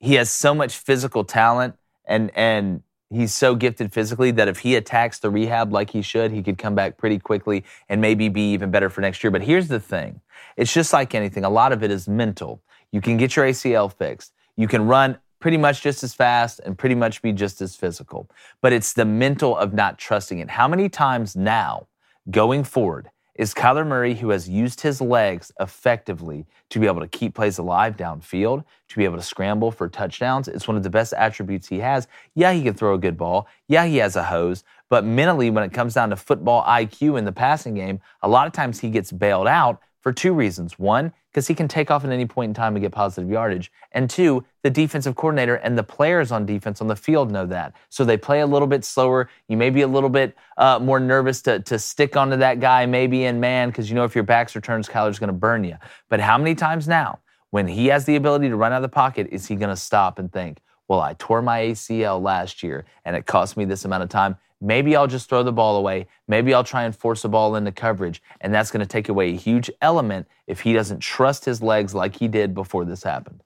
he 0.00 0.14
has 0.14 0.30
so 0.30 0.54
much 0.54 0.76
physical 0.76 1.22
talent 1.22 1.76
and 2.06 2.30
and 2.34 2.82
he's 3.10 3.32
so 3.32 3.54
gifted 3.54 3.92
physically 3.92 4.30
that 4.32 4.48
if 4.48 4.60
he 4.60 4.76
attacks 4.76 5.18
the 5.18 5.30
rehab 5.30 5.72
like 5.72 5.90
he 5.90 6.02
should, 6.02 6.32
he 6.32 6.42
could 6.42 6.58
come 6.58 6.74
back 6.74 6.96
pretty 6.96 7.18
quickly 7.18 7.64
and 7.88 8.00
maybe 8.00 8.28
be 8.28 8.52
even 8.52 8.70
better 8.70 8.90
for 8.90 9.00
next 9.00 9.22
year. 9.22 9.30
But 9.30 9.42
here's 9.42 9.68
the 9.68 9.78
thing. 9.78 10.20
It's 10.56 10.72
just 10.72 10.92
like 10.92 11.14
anything. 11.14 11.44
A 11.44 11.50
lot 11.50 11.72
of 11.72 11.82
it 11.82 11.90
is 11.90 12.08
mental. 12.08 12.62
You 12.92 13.00
can 13.00 13.16
get 13.16 13.36
your 13.36 13.46
ACL 13.46 13.92
fixed. 13.92 14.32
You 14.56 14.68
can 14.68 14.86
run 14.86 15.18
pretty 15.38 15.56
much 15.56 15.82
just 15.82 16.02
as 16.02 16.14
fast 16.14 16.60
and 16.64 16.78
pretty 16.78 16.94
much 16.94 17.22
be 17.22 17.32
just 17.32 17.60
as 17.60 17.76
physical. 17.76 18.28
But 18.62 18.72
it's 18.72 18.92
the 18.92 19.04
mental 19.04 19.56
of 19.56 19.74
not 19.74 19.98
trusting 19.98 20.38
it. 20.38 20.50
How 20.50 20.66
many 20.66 20.88
times 20.88 21.36
now, 21.36 21.88
going 22.30 22.64
forward, 22.64 23.10
is 23.34 23.52
Kyler 23.52 23.86
Murray 23.86 24.14
who 24.14 24.30
has 24.30 24.48
used 24.48 24.80
his 24.80 25.00
legs 25.00 25.52
effectively 25.60 26.46
to 26.70 26.80
be 26.80 26.86
able 26.86 27.00
to 27.00 27.08
keep 27.08 27.34
plays 27.34 27.58
alive 27.58 27.96
downfield, 27.96 28.64
to 28.88 28.96
be 28.96 29.04
able 29.04 29.16
to 29.16 29.22
scramble 29.22 29.70
for 29.70 29.88
touchdowns? 29.88 30.48
It's 30.48 30.66
one 30.66 30.76
of 30.76 30.82
the 30.82 30.90
best 30.90 31.12
attributes 31.12 31.68
he 31.68 31.78
has. 31.80 32.08
Yeah, 32.34 32.52
he 32.52 32.62
can 32.62 32.72
throw 32.72 32.94
a 32.94 32.98
good 32.98 33.18
ball. 33.18 33.46
Yeah, 33.68 33.84
he 33.84 33.98
has 33.98 34.16
a 34.16 34.22
hose. 34.22 34.64
But 34.88 35.04
mentally, 35.04 35.50
when 35.50 35.64
it 35.64 35.72
comes 35.72 35.92
down 35.92 36.10
to 36.10 36.16
football 36.16 36.64
IQ 36.64 37.18
in 37.18 37.26
the 37.26 37.32
passing 37.32 37.74
game, 37.74 38.00
a 38.22 38.28
lot 38.28 38.46
of 38.46 38.54
times 38.54 38.80
he 38.80 38.88
gets 38.88 39.12
bailed 39.12 39.48
out 39.48 39.82
for 40.06 40.12
two 40.12 40.32
reasons. 40.32 40.78
One, 40.78 41.12
because 41.32 41.48
he 41.48 41.54
can 41.56 41.66
take 41.66 41.90
off 41.90 42.04
at 42.04 42.10
any 42.10 42.26
point 42.26 42.50
in 42.50 42.54
time 42.54 42.76
and 42.76 42.80
get 42.80 42.92
positive 42.92 43.28
yardage. 43.28 43.72
And 43.90 44.08
two, 44.08 44.44
the 44.62 44.70
defensive 44.70 45.16
coordinator 45.16 45.56
and 45.56 45.76
the 45.76 45.82
players 45.82 46.30
on 46.30 46.46
defense 46.46 46.80
on 46.80 46.86
the 46.86 46.94
field 46.94 47.32
know 47.32 47.44
that. 47.46 47.74
So 47.88 48.04
they 48.04 48.16
play 48.16 48.38
a 48.38 48.46
little 48.46 48.68
bit 48.68 48.84
slower. 48.84 49.28
You 49.48 49.56
may 49.56 49.68
be 49.68 49.80
a 49.80 49.88
little 49.88 50.08
bit 50.08 50.36
uh, 50.58 50.78
more 50.78 51.00
nervous 51.00 51.42
to, 51.42 51.58
to 51.58 51.76
stick 51.80 52.16
onto 52.16 52.36
that 52.36 52.60
guy, 52.60 52.86
maybe 52.86 53.24
in 53.24 53.40
man, 53.40 53.70
because 53.70 53.88
you 53.90 53.96
know 53.96 54.04
if 54.04 54.14
your 54.14 54.22
back's 54.22 54.54
returns, 54.54 54.88
Kyler's 54.88 55.18
going 55.18 55.26
to 55.26 55.32
burn 55.32 55.64
you. 55.64 55.74
But 56.08 56.20
how 56.20 56.38
many 56.38 56.54
times 56.54 56.86
now, 56.86 57.18
when 57.50 57.66
he 57.66 57.88
has 57.88 58.04
the 58.04 58.14
ability 58.14 58.48
to 58.48 58.54
run 58.54 58.72
out 58.72 58.76
of 58.76 58.82
the 58.82 58.88
pocket, 58.88 59.26
is 59.32 59.48
he 59.48 59.56
going 59.56 59.70
to 59.70 59.76
stop 59.76 60.20
and 60.20 60.30
think, 60.30 60.60
well, 60.86 61.00
I 61.00 61.16
tore 61.18 61.42
my 61.42 61.62
ACL 61.62 62.22
last 62.22 62.62
year 62.62 62.84
and 63.04 63.16
it 63.16 63.26
cost 63.26 63.56
me 63.56 63.64
this 63.64 63.84
amount 63.84 64.04
of 64.04 64.08
time. 64.08 64.36
Maybe 64.60 64.96
I'll 64.96 65.06
just 65.06 65.28
throw 65.28 65.42
the 65.42 65.52
ball 65.52 65.76
away. 65.76 66.06
Maybe 66.28 66.54
I'll 66.54 66.64
try 66.64 66.84
and 66.84 66.96
force 66.96 67.24
a 67.24 67.28
ball 67.28 67.56
into 67.56 67.72
coverage. 67.72 68.22
And 68.40 68.54
that's 68.54 68.70
going 68.70 68.80
to 68.80 68.86
take 68.86 69.08
away 69.08 69.30
a 69.30 69.36
huge 69.36 69.70
element 69.82 70.26
if 70.46 70.60
he 70.60 70.72
doesn't 70.72 71.00
trust 71.00 71.44
his 71.44 71.60
legs 71.62 71.94
like 71.94 72.16
he 72.16 72.28
did 72.28 72.54
before 72.54 72.84
this 72.84 73.02
happened. 73.02 73.42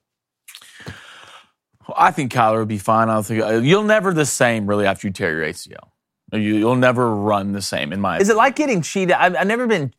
I 1.95 2.11
think 2.11 2.31
Kyler 2.31 2.59
would 2.59 2.67
be 2.67 2.77
fine. 2.77 3.09
I 3.09 3.15
don't 3.15 3.25
think 3.25 3.43
uh, 3.43 3.53
you'll 3.57 3.83
never 3.83 4.13
the 4.13 4.25
same 4.25 4.67
really 4.67 4.85
after 4.85 5.07
you 5.07 5.13
tear 5.13 5.31
your 5.31 5.51
ACL. 5.51 5.89
You, 6.31 6.39
you'll 6.39 6.75
never 6.75 7.13
run 7.13 7.51
the 7.51 7.61
same 7.61 7.91
in 7.91 7.99
my. 7.99 8.19
Is 8.19 8.29
it 8.29 8.37
like 8.37 8.55
getting 8.55 8.81
cheated? 8.81 9.13
I've, 9.13 9.35
I've 9.35 9.47
never 9.47 9.67
been 9.67 9.93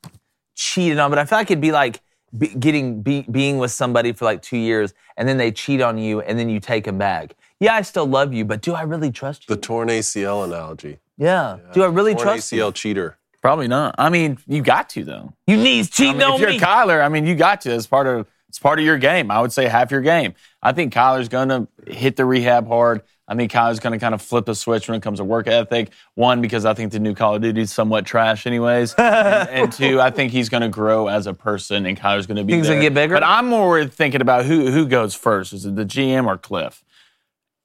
cheated 0.54 0.98
on, 0.98 1.10
but 1.10 1.18
I 1.18 1.24
feel 1.24 1.38
like 1.38 1.50
it'd 1.50 1.60
be 1.60 1.72
like 1.72 2.00
be, 2.36 2.48
getting 2.48 3.02
be, 3.02 3.22
being 3.30 3.58
with 3.58 3.70
somebody 3.70 4.12
for 4.12 4.24
like 4.24 4.40
two 4.40 4.56
years, 4.56 4.94
and 5.16 5.28
then 5.28 5.36
they 5.36 5.52
cheat 5.52 5.82
on 5.82 5.98
you, 5.98 6.20
and 6.20 6.38
then 6.38 6.48
you 6.48 6.60
take 6.60 6.84
them 6.84 6.96
back. 6.96 7.34
Yeah, 7.60 7.74
I 7.74 7.82
still 7.82 8.06
love 8.06 8.32
you, 8.32 8.44
but 8.44 8.62
do 8.62 8.74
I 8.74 8.82
really 8.82 9.10
trust 9.10 9.48
you? 9.48 9.54
The 9.54 9.60
torn 9.60 9.88
ACL 9.88 10.44
analogy. 10.44 10.98
Yeah. 11.18 11.58
Do 11.72 11.82
I 11.82 11.88
really 11.88 12.14
torn 12.14 12.24
trust 12.26 12.52
ACL 12.52 12.66
you? 12.66 12.72
cheater. 12.72 13.18
Probably 13.40 13.68
not. 13.68 13.96
I 13.98 14.08
mean, 14.08 14.38
you 14.46 14.62
got 14.62 14.88
to 14.90 15.04
though. 15.04 15.32
You 15.46 15.56
knees 15.56 15.88
I 15.88 15.90
cheating 15.90 16.18
mean, 16.18 16.28
on 16.28 16.34
if 16.34 16.40
you're 16.40 16.50
me. 16.50 16.60
Kyler, 16.60 17.04
I 17.04 17.08
mean, 17.08 17.26
you 17.26 17.34
got 17.34 17.60
to. 17.62 17.74
It's 17.74 17.86
part 17.86 18.06
of 18.06 18.26
it's 18.48 18.58
part 18.58 18.78
of 18.78 18.84
your 18.84 18.98
game. 18.98 19.30
I 19.30 19.40
would 19.40 19.52
say 19.52 19.66
half 19.66 19.90
your 19.90 20.02
game. 20.02 20.34
I 20.62 20.72
think 20.72 20.92
Kyler's 20.92 21.28
going 21.28 21.48
to 21.48 21.66
hit 21.90 22.16
the 22.16 22.24
rehab 22.24 22.68
hard. 22.68 23.02
I 23.26 23.34
think 23.34 23.50
Kyler's 23.50 23.80
going 23.80 23.94
to 23.94 23.98
kind 23.98 24.14
of 24.14 24.20
flip 24.20 24.44
the 24.44 24.54
switch 24.54 24.88
when 24.88 24.96
it 24.96 25.02
comes 25.02 25.20
to 25.20 25.24
work 25.24 25.46
ethic. 25.46 25.90
One, 26.16 26.42
because 26.42 26.66
I 26.66 26.74
think 26.74 26.92
the 26.92 26.98
new 26.98 27.14
Call 27.14 27.36
of 27.36 27.42
Duty 27.42 27.62
is 27.62 27.72
somewhat 27.72 28.04
trash, 28.04 28.46
anyways, 28.46 28.92
and, 28.98 29.48
and 29.48 29.72
two, 29.72 30.00
I 30.00 30.10
think 30.10 30.32
he's 30.32 30.50
going 30.50 30.60
to 30.60 30.68
grow 30.68 31.08
as 31.08 31.26
a 31.26 31.32
person, 31.32 31.86
and 31.86 31.98
Kyler's 31.98 32.26
going 32.26 32.36
to 32.36 32.44
be. 32.44 32.52
Think 32.52 32.64
he's 32.64 32.68
gonna 32.68 32.80
there. 32.80 32.90
get 32.90 32.94
bigger? 32.94 33.14
But 33.14 33.24
I'm 33.24 33.48
more 33.48 33.86
thinking 33.86 34.20
about 34.20 34.44
who 34.44 34.70
who 34.70 34.86
goes 34.86 35.14
first. 35.14 35.52
Is 35.52 35.64
it 35.64 35.74
the 35.74 35.86
GM 35.86 36.26
or 36.26 36.36
Kliff? 36.36 36.82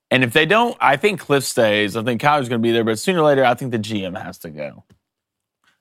And 0.09 0.23
if 0.23 0.31
they 0.33 0.45
don't, 0.45 0.75
I 0.79 0.95
think 0.95 1.21
Kliff 1.21 1.43
stays. 1.43 1.97
I 1.97 2.03
think 2.03 2.21
Kyler's 2.21 2.47
going 2.49 2.61
to 2.61 2.65
be 2.65 2.71
there, 2.71 2.83
but 2.83 2.97
sooner 2.97 3.19
or 3.19 3.25
later, 3.25 3.43
I 3.43 3.53
think 3.55 3.71
the 3.71 3.79
GM 3.79 4.21
has 4.21 4.37
to 4.39 4.49
go. 4.49 4.85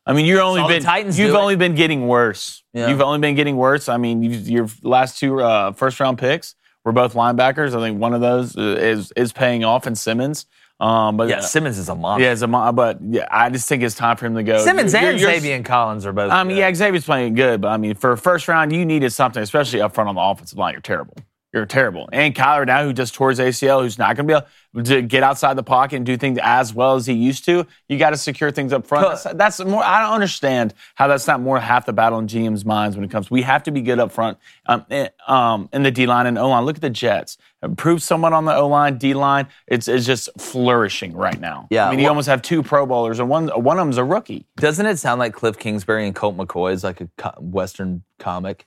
I 0.04 0.12
mean, 0.12 0.26
you're 0.26 0.40
only 0.40 0.62
been, 0.66 0.82
Titans 0.82 1.18
you've 1.18 1.32
do 1.32 1.36
it. 1.36 1.40
only 1.40 1.56
been 1.56 1.74
getting 1.74 2.06
worse. 2.06 2.62
Yeah. 2.72 2.88
You've 2.88 3.00
only 3.00 3.18
been 3.18 3.34
getting 3.34 3.56
worse. 3.56 3.88
I 3.88 3.96
mean, 3.96 4.22
you, 4.22 4.30
your 4.30 4.68
last 4.82 5.18
two 5.18 5.40
uh, 5.40 5.72
first 5.72 5.98
round 5.98 6.18
picks 6.18 6.54
were 6.84 6.92
both 6.92 7.14
linebackers. 7.14 7.76
I 7.76 7.80
think 7.80 8.00
one 8.00 8.14
of 8.14 8.20
those 8.20 8.56
uh, 8.56 8.76
is 8.78 9.12
is 9.16 9.32
paying 9.32 9.64
off 9.64 9.86
in 9.86 9.96
Simmons. 9.96 10.46
Um, 10.78 11.16
but 11.16 11.28
yeah, 11.28 11.40
Simmons 11.40 11.78
is 11.78 11.88
a 11.88 11.94
monster. 11.94 12.24
yeah, 12.24 12.30
as 12.30 12.42
a 12.42 12.48
but 12.48 12.98
yeah, 13.02 13.26
I 13.30 13.48
just 13.48 13.68
think 13.68 13.82
it's 13.82 13.94
time 13.94 14.16
for 14.16 14.26
him 14.26 14.34
to 14.34 14.42
go. 14.42 14.62
Simmons 14.62 14.92
You're- 14.92 15.08
and 15.08 15.18
Zaven 15.20 15.64
Collins 15.64 16.04
are 16.04 16.12
both. 16.12 16.30
I 16.30 16.44
mean, 16.44 16.56
good. 16.56 16.60
yeah, 16.60 16.74
Xavier's 16.74 17.04
playing 17.04 17.34
good, 17.34 17.62
but 17.62 17.68
I 17.68 17.76
mean, 17.78 17.94
for 17.94 18.12
a 18.12 18.18
first 18.18 18.46
round, 18.46 18.72
you 18.72 18.84
needed 18.84 19.10
something, 19.10 19.42
especially 19.42 19.80
up 19.80 19.94
front 19.94 20.08
on 20.08 20.14
the 20.14 20.20
offensive 20.20 20.58
line. 20.58 20.74
You're 20.74 20.82
terrible. 20.82 21.16
You're 21.56 21.64
terrible. 21.64 22.06
And 22.12 22.34
Kyler 22.34 22.66
now, 22.66 22.84
who 22.84 22.92
just 22.92 23.14
tore 23.14 23.30
his 23.30 23.38
ACL, 23.38 23.80
who's 23.80 23.96
not 23.96 24.14
going 24.14 24.28
to 24.28 24.42
be 24.42 24.78
able 24.78 24.84
to 24.84 25.00
get 25.00 25.22
outside 25.22 25.54
the 25.54 25.62
pocket 25.62 25.96
and 25.96 26.04
do 26.04 26.18
things 26.18 26.38
as 26.42 26.74
well 26.74 26.96
as 26.96 27.06
he 27.06 27.14
used 27.14 27.46
to, 27.46 27.66
you 27.88 27.98
got 27.98 28.10
to 28.10 28.18
secure 28.18 28.50
things 28.50 28.74
up 28.74 28.86
front. 28.86 29.22
That's, 29.22 29.36
that's 29.38 29.64
more. 29.64 29.82
I 29.82 30.02
don't 30.02 30.12
understand 30.12 30.74
how 30.96 31.08
that's 31.08 31.26
not 31.26 31.40
more 31.40 31.58
half 31.58 31.86
the 31.86 31.94
battle 31.94 32.18
in 32.18 32.26
GM's 32.26 32.66
minds 32.66 32.94
when 32.94 33.06
it 33.06 33.10
comes. 33.10 33.30
We 33.30 33.40
have 33.40 33.62
to 33.62 33.70
be 33.70 33.80
good 33.80 33.98
up 33.98 34.12
front 34.12 34.36
um, 34.66 34.84
in, 34.90 35.08
um, 35.26 35.70
in 35.72 35.82
the 35.82 35.90
D 35.90 36.04
line 36.04 36.26
and 36.26 36.36
O 36.36 36.50
line. 36.50 36.66
Look 36.66 36.76
at 36.76 36.82
the 36.82 36.90
Jets. 36.90 37.38
Improve 37.62 38.02
someone 38.02 38.34
on 38.34 38.44
the 38.44 38.54
O 38.54 38.68
line, 38.68 38.98
D 38.98 39.14
line. 39.14 39.46
It's, 39.66 39.88
it's 39.88 40.04
just 40.04 40.28
flourishing 40.38 41.16
right 41.16 41.40
now. 41.40 41.68
Yeah, 41.70 41.86
I 41.86 41.90
mean, 41.90 42.00
you 42.00 42.02
well- 42.02 42.10
almost 42.10 42.28
have 42.28 42.42
two 42.42 42.62
Pro 42.62 42.84
Bowlers, 42.84 43.18
and 43.18 43.30
one 43.30 43.48
one 43.48 43.78
of 43.78 43.86
them's 43.86 43.96
a 43.96 44.04
rookie. 44.04 44.44
Doesn't 44.56 44.84
it 44.84 44.98
sound 44.98 45.20
like 45.20 45.34
Kliff 45.34 45.58
Kingsbury 45.58 46.06
and 46.06 46.14
Colt 46.14 46.36
McCoy 46.36 46.74
is 46.74 46.84
like 46.84 47.00
a 47.00 47.08
Western 47.40 48.02
comic? 48.18 48.66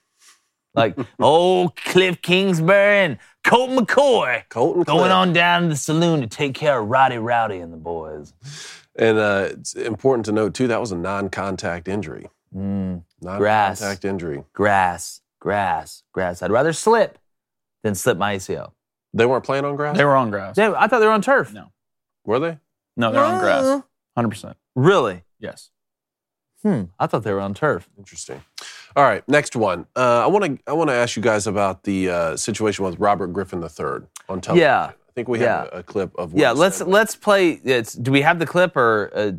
Like, 0.74 0.96
old 1.20 1.74
Kliff 1.76 2.22
Kingsbury 2.22 2.98
and 3.04 3.18
Colt 3.44 3.70
McCoy 3.70 4.42
Colton 4.48 4.82
going 4.84 5.10
Kliff. 5.10 5.14
on 5.16 5.32
down 5.32 5.62
to 5.62 5.68
the 5.68 5.76
saloon 5.76 6.20
to 6.20 6.26
take 6.26 6.54
care 6.54 6.78
of 6.80 6.88
Roddy 6.88 7.18
Rowdy 7.18 7.58
and 7.58 7.72
the 7.72 7.76
boys. 7.76 8.32
And 8.96 9.18
uh, 9.18 9.48
it's 9.50 9.74
important 9.74 10.26
to 10.26 10.32
note 10.32 10.54
too 10.54 10.68
that 10.68 10.80
was 10.80 10.92
a 10.92 10.96
non-contact 10.96 11.88
injury. 11.88 12.28
Mm, 12.54 13.02
Grass. 13.22 13.80
Non-contact 13.80 14.04
injury. 14.04 14.44
grass, 14.52 15.20
grass, 15.40 16.02
grass. 16.12 16.42
I'd 16.42 16.50
rather 16.50 16.72
slip 16.72 17.18
than 17.82 17.94
slip 17.94 18.18
my 18.18 18.36
ACL. 18.36 18.72
They 19.14 19.26
weren't 19.26 19.44
playing 19.44 19.64
on 19.64 19.74
grass. 19.76 19.96
They 19.96 20.04
were 20.04 20.14
on 20.16 20.30
grass. 20.30 20.56
Yeah, 20.56 20.74
I 20.76 20.86
thought 20.86 20.98
they 21.00 21.06
were 21.06 21.12
on 21.12 21.22
turf. 21.22 21.52
No. 21.52 21.72
were 22.24 22.38
they? 22.38 22.58
No, 22.96 23.10
they're 23.10 23.24
on 23.24 23.40
grass. 23.40 23.82
100%. 24.18 24.54
Really? 24.76 25.22
Yes. 25.38 25.70
Hmm. 26.62 26.82
I 26.98 27.06
thought 27.06 27.22
they 27.24 27.32
were 27.32 27.40
on 27.40 27.54
turf. 27.54 27.88
Interesting. 27.98 28.42
All 28.96 29.04
right, 29.04 29.26
next 29.28 29.54
one. 29.56 29.86
Uh, 29.94 30.24
I 30.24 30.26
want 30.26 30.44
to 30.44 30.58
I 30.66 30.72
want 30.72 30.90
to 30.90 30.94
ask 30.94 31.16
you 31.16 31.22
guys 31.22 31.46
about 31.46 31.84
the 31.84 32.10
uh, 32.10 32.36
situation 32.36 32.84
with 32.84 32.98
Robert 32.98 33.28
Griffin 33.28 33.62
III 33.62 34.06
on 34.28 34.40
television. 34.40 34.56
Yeah. 34.56 34.90
I 34.92 35.12
think 35.14 35.28
we 35.28 35.40
have 35.40 35.68
a, 35.72 35.78
a 35.78 35.82
clip 35.82 36.16
of. 36.16 36.32
what 36.32 36.40
Yeah, 36.40 36.52
let's 36.52 36.76
said. 36.78 36.86
let's 36.86 37.16
play. 37.16 37.50
It's, 37.64 37.92
do 37.94 38.10
we 38.12 38.22
have 38.22 38.38
the 38.38 38.46
clip 38.46 38.76
or? 38.76 39.10
Uh, 39.14 39.30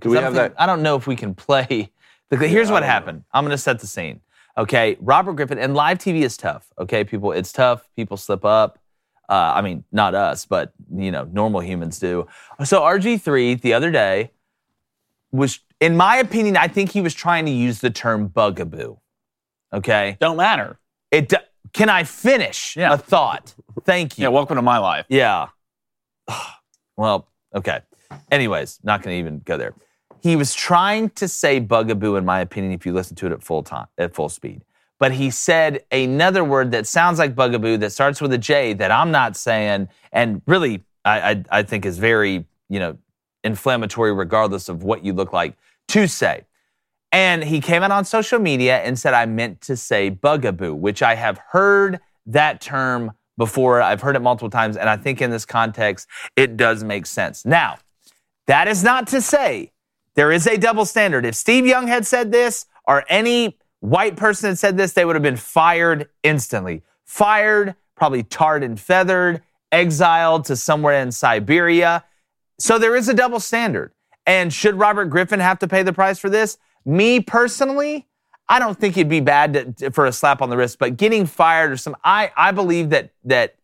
Do 0.00 0.10
we 0.10 0.16
I 0.16 0.20
don't 0.20 0.32
have 0.34 0.34
think- 0.42 0.54
that? 0.56 0.62
I 0.62 0.66
don't 0.66 0.82
know 0.82 0.96
if 0.96 1.06
we 1.06 1.16
can 1.16 1.34
play. 1.34 1.90
The, 2.30 2.36
here's 2.36 2.68
I 2.68 2.72
what 2.74 2.80
don't 2.80 2.86
know. 2.88 2.92
happened. 2.92 3.24
I'm 3.32 3.44
going 3.44 3.52
to 3.56 3.58
set 3.58 3.78
the 3.80 3.86
scene. 3.86 4.20
Okay, 4.58 4.96
Robert 5.00 5.32
Griffin 5.34 5.58
and 5.58 5.74
live 5.74 5.96
TV 5.98 6.20
is 6.22 6.36
tough. 6.36 6.66
Okay, 6.78 7.02
people, 7.04 7.32
it's 7.32 7.52
tough. 7.52 7.88
People 7.96 8.16
slip 8.18 8.44
up. 8.44 8.78
Uh, 9.30 9.52
I 9.56 9.62
mean, 9.62 9.84
not 9.92 10.14
us, 10.14 10.44
but 10.44 10.72
you 10.94 11.10
know, 11.10 11.24
normal 11.32 11.60
humans 11.60 11.98
do. 11.98 12.26
So 12.64 12.80
RG3 12.82 13.60
the 13.62 13.72
other 13.74 13.90
day 13.90 14.32
was, 15.32 15.60
in 15.80 15.96
my 15.96 16.16
opinion, 16.16 16.56
I 16.56 16.68
think 16.68 16.90
he 16.92 17.00
was 17.00 17.14
trying 17.14 17.46
to 17.46 17.52
use 17.52 17.80
the 17.80 17.90
term 17.90 18.26
bugaboo. 18.28 18.96
Okay, 19.72 20.16
Don't 20.20 20.36
matter. 20.36 20.78
it. 21.10 21.32
Can 21.74 21.90
I 21.90 22.04
finish 22.04 22.74
Yeah. 22.76 22.94
a 22.94 22.96
thought? 22.96 23.54
Thank 23.84 24.16
you. 24.18 24.22
Yeah, 24.22 24.28
welcome 24.28 24.56
to 24.56 24.62
my 24.62 24.78
life. 24.78 25.04
Yeah. 25.08 25.48
Well, 26.96 27.28
okay. 27.54 27.82
Anyways, 28.28 28.80
not 28.82 29.02
going 29.02 29.14
to 29.14 29.20
even 29.20 29.38
go 29.44 29.56
there. 29.56 29.72
He 30.20 30.34
was 30.34 30.52
trying 30.52 31.10
to 31.10 31.28
say 31.28 31.60
bugaboo, 31.60 32.16
in 32.16 32.24
my 32.24 32.40
opinion, 32.40 32.72
if 32.72 32.84
you 32.84 32.92
listen 32.92 33.14
to 33.16 33.26
it 33.26 33.32
at 33.32 33.40
full 33.40 33.62
time, 33.62 33.86
at 33.98 34.14
full 34.16 34.28
speed. 34.28 34.64
But 34.98 35.12
he 35.12 35.30
said 35.30 35.84
another 35.92 36.42
word 36.42 36.72
that 36.72 36.88
sounds 36.88 37.20
like 37.20 37.36
bugaboo 37.36 37.76
that 37.76 37.90
starts 37.92 38.20
with 38.20 38.32
a 38.32 38.38
J 38.38 38.72
that 38.72 38.90
I'm 38.90 39.12
not 39.12 39.36
saying, 39.36 39.88
and 40.10 40.42
really, 40.46 40.82
I, 41.04 41.30
I, 41.30 41.44
I 41.50 41.62
think 41.62 41.86
is 41.86 41.98
very, 41.98 42.44
you 42.68 42.80
know, 42.80 42.98
inflammatory, 43.44 44.12
regardless 44.12 44.68
of 44.68 44.82
what 44.82 45.04
you 45.04 45.12
look 45.12 45.32
like 45.32 45.54
to 45.88 46.06
say. 46.06 46.44
And 47.10 47.42
he 47.42 47.60
came 47.60 47.82
out 47.82 47.90
on 47.90 48.04
social 48.04 48.38
media 48.38 48.78
and 48.78 48.98
said, 48.98 49.14
I 49.14 49.26
meant 49.26 49.60
to 49.62 49.76
say 49.76 50.10
bugaboo, 50.10 50.74
which 50.74 51.02
I 51.02 51.14
have 51.14 51.38
heard 51.50 52.00
that 52.26 52.60
term 52.60 53.12
before. 53.38 53.80
I've 53.80 54.02
heard 54.02 54.16
it 54.16 54.20
multiple 54.20 54.50
times. 54.50 54.76
And 54.76 54.90
I 54.90 54.96
think 54.96 55.22
in 55.22 55.30
this 55.30 55.46
context, 55.46 56.06
it 56.36 56.56
does 56.56 56.84
make 56.84 57.06
sense. 57.06 57.46
Now, 57.46 57.78
that 58.46 58.68
is 58.68 58.84
not 58.84 59.06
to 59.08 59.22
say 59.22 59.72
there 60.14 60.32
is 60.32 60.46
a 60.46 60.58
double 60.58 60.84
standard. 60.84 61.24
If 61.24 61.34
Steve 61.34 61.66
Young 61.66 61.86
had 61.86 62.06
said 62.06 62.32
this 62.32 62.66
or 62.86 63.04
any 63.08 63.56
white 63.80 64.16
person 64.16 64.50
had 64.50 64.58
said 64.58 64.76
this, 64.76 64.92
they 64.92 65.04
would 65.04 65.16
have 65.16 65.22
been 65.22 65.36
fired 65.36 66.08
instantly. 66.22 66.82
Fired, 67.04 67.74
probably 67.94 68.22
tarred 68.22 68.64
and 68.64 68.78
feathered, 68.78 69.42
exiled 69.72 70.44
to 70.46 70.56
somewhere 70.56 71.00
in 71.00 71.12
Siberia. 71.12 72.04
So 72.58 72.78
there 72.78 72.96
is 72.96 73.08
a 73.08 73.14
double 73.14 73.40
standard. 73.40 73.92
And 74.28 74.52
should 74.52 74.74
Robert 74.74 75.06
Griffin 75.06 75.40
have 75.40 75.58
to 75.60 75.66
pay 75.66 75.82
the 75.82 75.92
price 75.94 76.18
for 76.18 76.28
this? 76.28 76.58
Me 76.84 77.18
personally, 77.18 78.06
I 78.46 78.58
don't 78.58 78.78
think 78.78 78.98
it'd 78.98 79.08
be 79.08 79.20
bad 79.20 79.78
to, 79.78 79.90
for 79.90 80.04
a 80.04 80.12
slap 80.12 80.42
on 80.42 80.50
the 80.50 80.56
wrist, 80.56 80.78
but 80.78 80.98
getting 80.98 81.24
fired 81.24 81.72
or 81.72 81.78
some, 81.78 81.96
I, 82.04 82.30
I 82.36 82.52
believe 82.52 82.90
that 82.90 83.10
that 83.24 83.56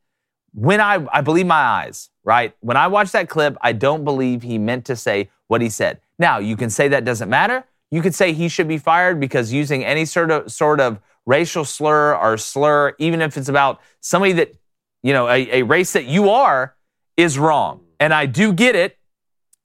when 0.55 0.81
I, 0.81 1.07
I 1.13 1.21
believe 1.21 1.47
my 1.47 1.61
eyes, 1.61 2.09
right? 2.23 2.57
When 2.61 2.79
I 2.79 2.87
watch 2.87 3.13
that 3.13 3.29
clip, 3.29 3.59
I 3.61 3.73
don't 3.73 4.05
believe 4.05 4.43
he 4.43 4.57
meant 4.57 4.87
to 4.87 4.97
say 4.97 5.29
what 5.49 5.61
he 5.61 5.69
said. 5.69 6.01
Now, 6.19 6.39
you 6.39 6.57
can 6.57 6.71
say 6.71 6.89
that 6.89 7.05
doesn't 7.05 7.29
matter. 7.29 7.65
You 7.91 8.01
could 8.01 8.15
say 8.15 8.33
he 8.33 8.49
should 8.49 8.69
be 8.69 8.79
fired 8.79 9.21
because 9.21 9.53
using 9.53 9.85
any 9.85 10.07
sort 10.07 10.31
of 10.31 10.51
sort 10.51 10.81
of 10.81 10.99
racial 11.27 11.67
slur 11.67 12.15
or 12.15 12.39
slur, 12.39 12.95
even 12.99 13.21
if 13.21 13.37
it's 13.37 13.51
about 13.51 13.83
somebody 14.01 14.33
that, 14.33 14.55
you 15.03 15.13
know, 15.13 15.29
a, 15.29 15.61
a 15.61 15.63
race 15.63 15.93
that 15.93 16.07
you 16.07 16.31
are, 16.31 16.75
is 17.19 17.39
wrong. 17.39 17.85
And 18.01 18.15
I 18.15 18.25
do 18.25 18.53
get 18.53 18.75
it 18.75 18.97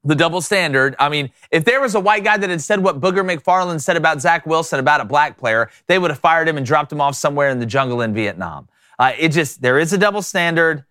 the 0.03 0.15
double 0.15 0.41
standard. 0.41 0.95
I 0.99 1.09
mean, 1.09 1.29
if 1.51 1.65
there 1.65 1.81
was 1.81 1.95
a 1.95 1.99
white 1.99 2.23
guy 2.23 2.37
that 2.37 2.49
had 2.49 2.61
said 2.61 2.79
what 2.81 2.99
Booger 3.01 3.23
McFarland 3.23 3.81
said 3.81 3.97
about 3.97 4.21
Zach 4.21 4.45
Wilson 4.45 4.79
about 4.79 5.01
a 5.01 5.05
black 5.05 5.37
player, 5.37 5.69
they 5.87 5.99
would 5.99 6.09
have 6.11 6.19
fired 6.19 6.47
him 6.47 6.57
and 6.57 6.65
dropped 6.65 6.91
him 6.91 7.01
off 7.01 7.15
somewhere 7.15 7.49
in 7.49 7.59
the 7.59 7.65
jungle 7.65 8.01
in 8.01 8.13
Vietnam. 8.13 8.67
Uh, 8.97 9.11
it 9.17 9.29
just, 9.29 9.61
there 9.61 9.79
is 9.79 9.91
a 9.93 9.97
double 9.97 10.21
standard. 10.21 10.85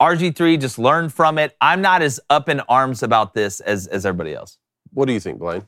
RG3 0.00 0.60
just 0.60 0.78
learned 0.78 1.12
from 1.12 1.38
it. 1.38 1.56
I'm 1.60 1.82
not 1.82 2.00
as 2.02 2.20
up 2.30 2.48
in 2.48 2.60
arms 2.60 3.02
about 3.02 3.34
this 3.34 3.60
as, 3.60 3.86
as 3.86 4.06
everybody 4.06 4.34
else. 4.34 4.58
What 4.92 5.06
do 5.06 5.12
you 5.12 5.20
think, 5.20 5.38
Blaine? 5.38 5.66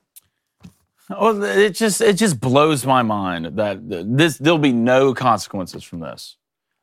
Well, 1.10 1.42
it 1.44 1.74
just 1.74 2.00
it 2.00 2.14
just 2.14 2.40
blows 2.40 2.86
my 2.86 3.02
mind 3.02 3.56
that 3.58 3.80
this 3.82 4.38
there'll 4.38 4.58
be 4.58 4.72
no 4.72 5.12
consequences 5.12 5.82
from 5.82 6.00
this. 6.00 6.36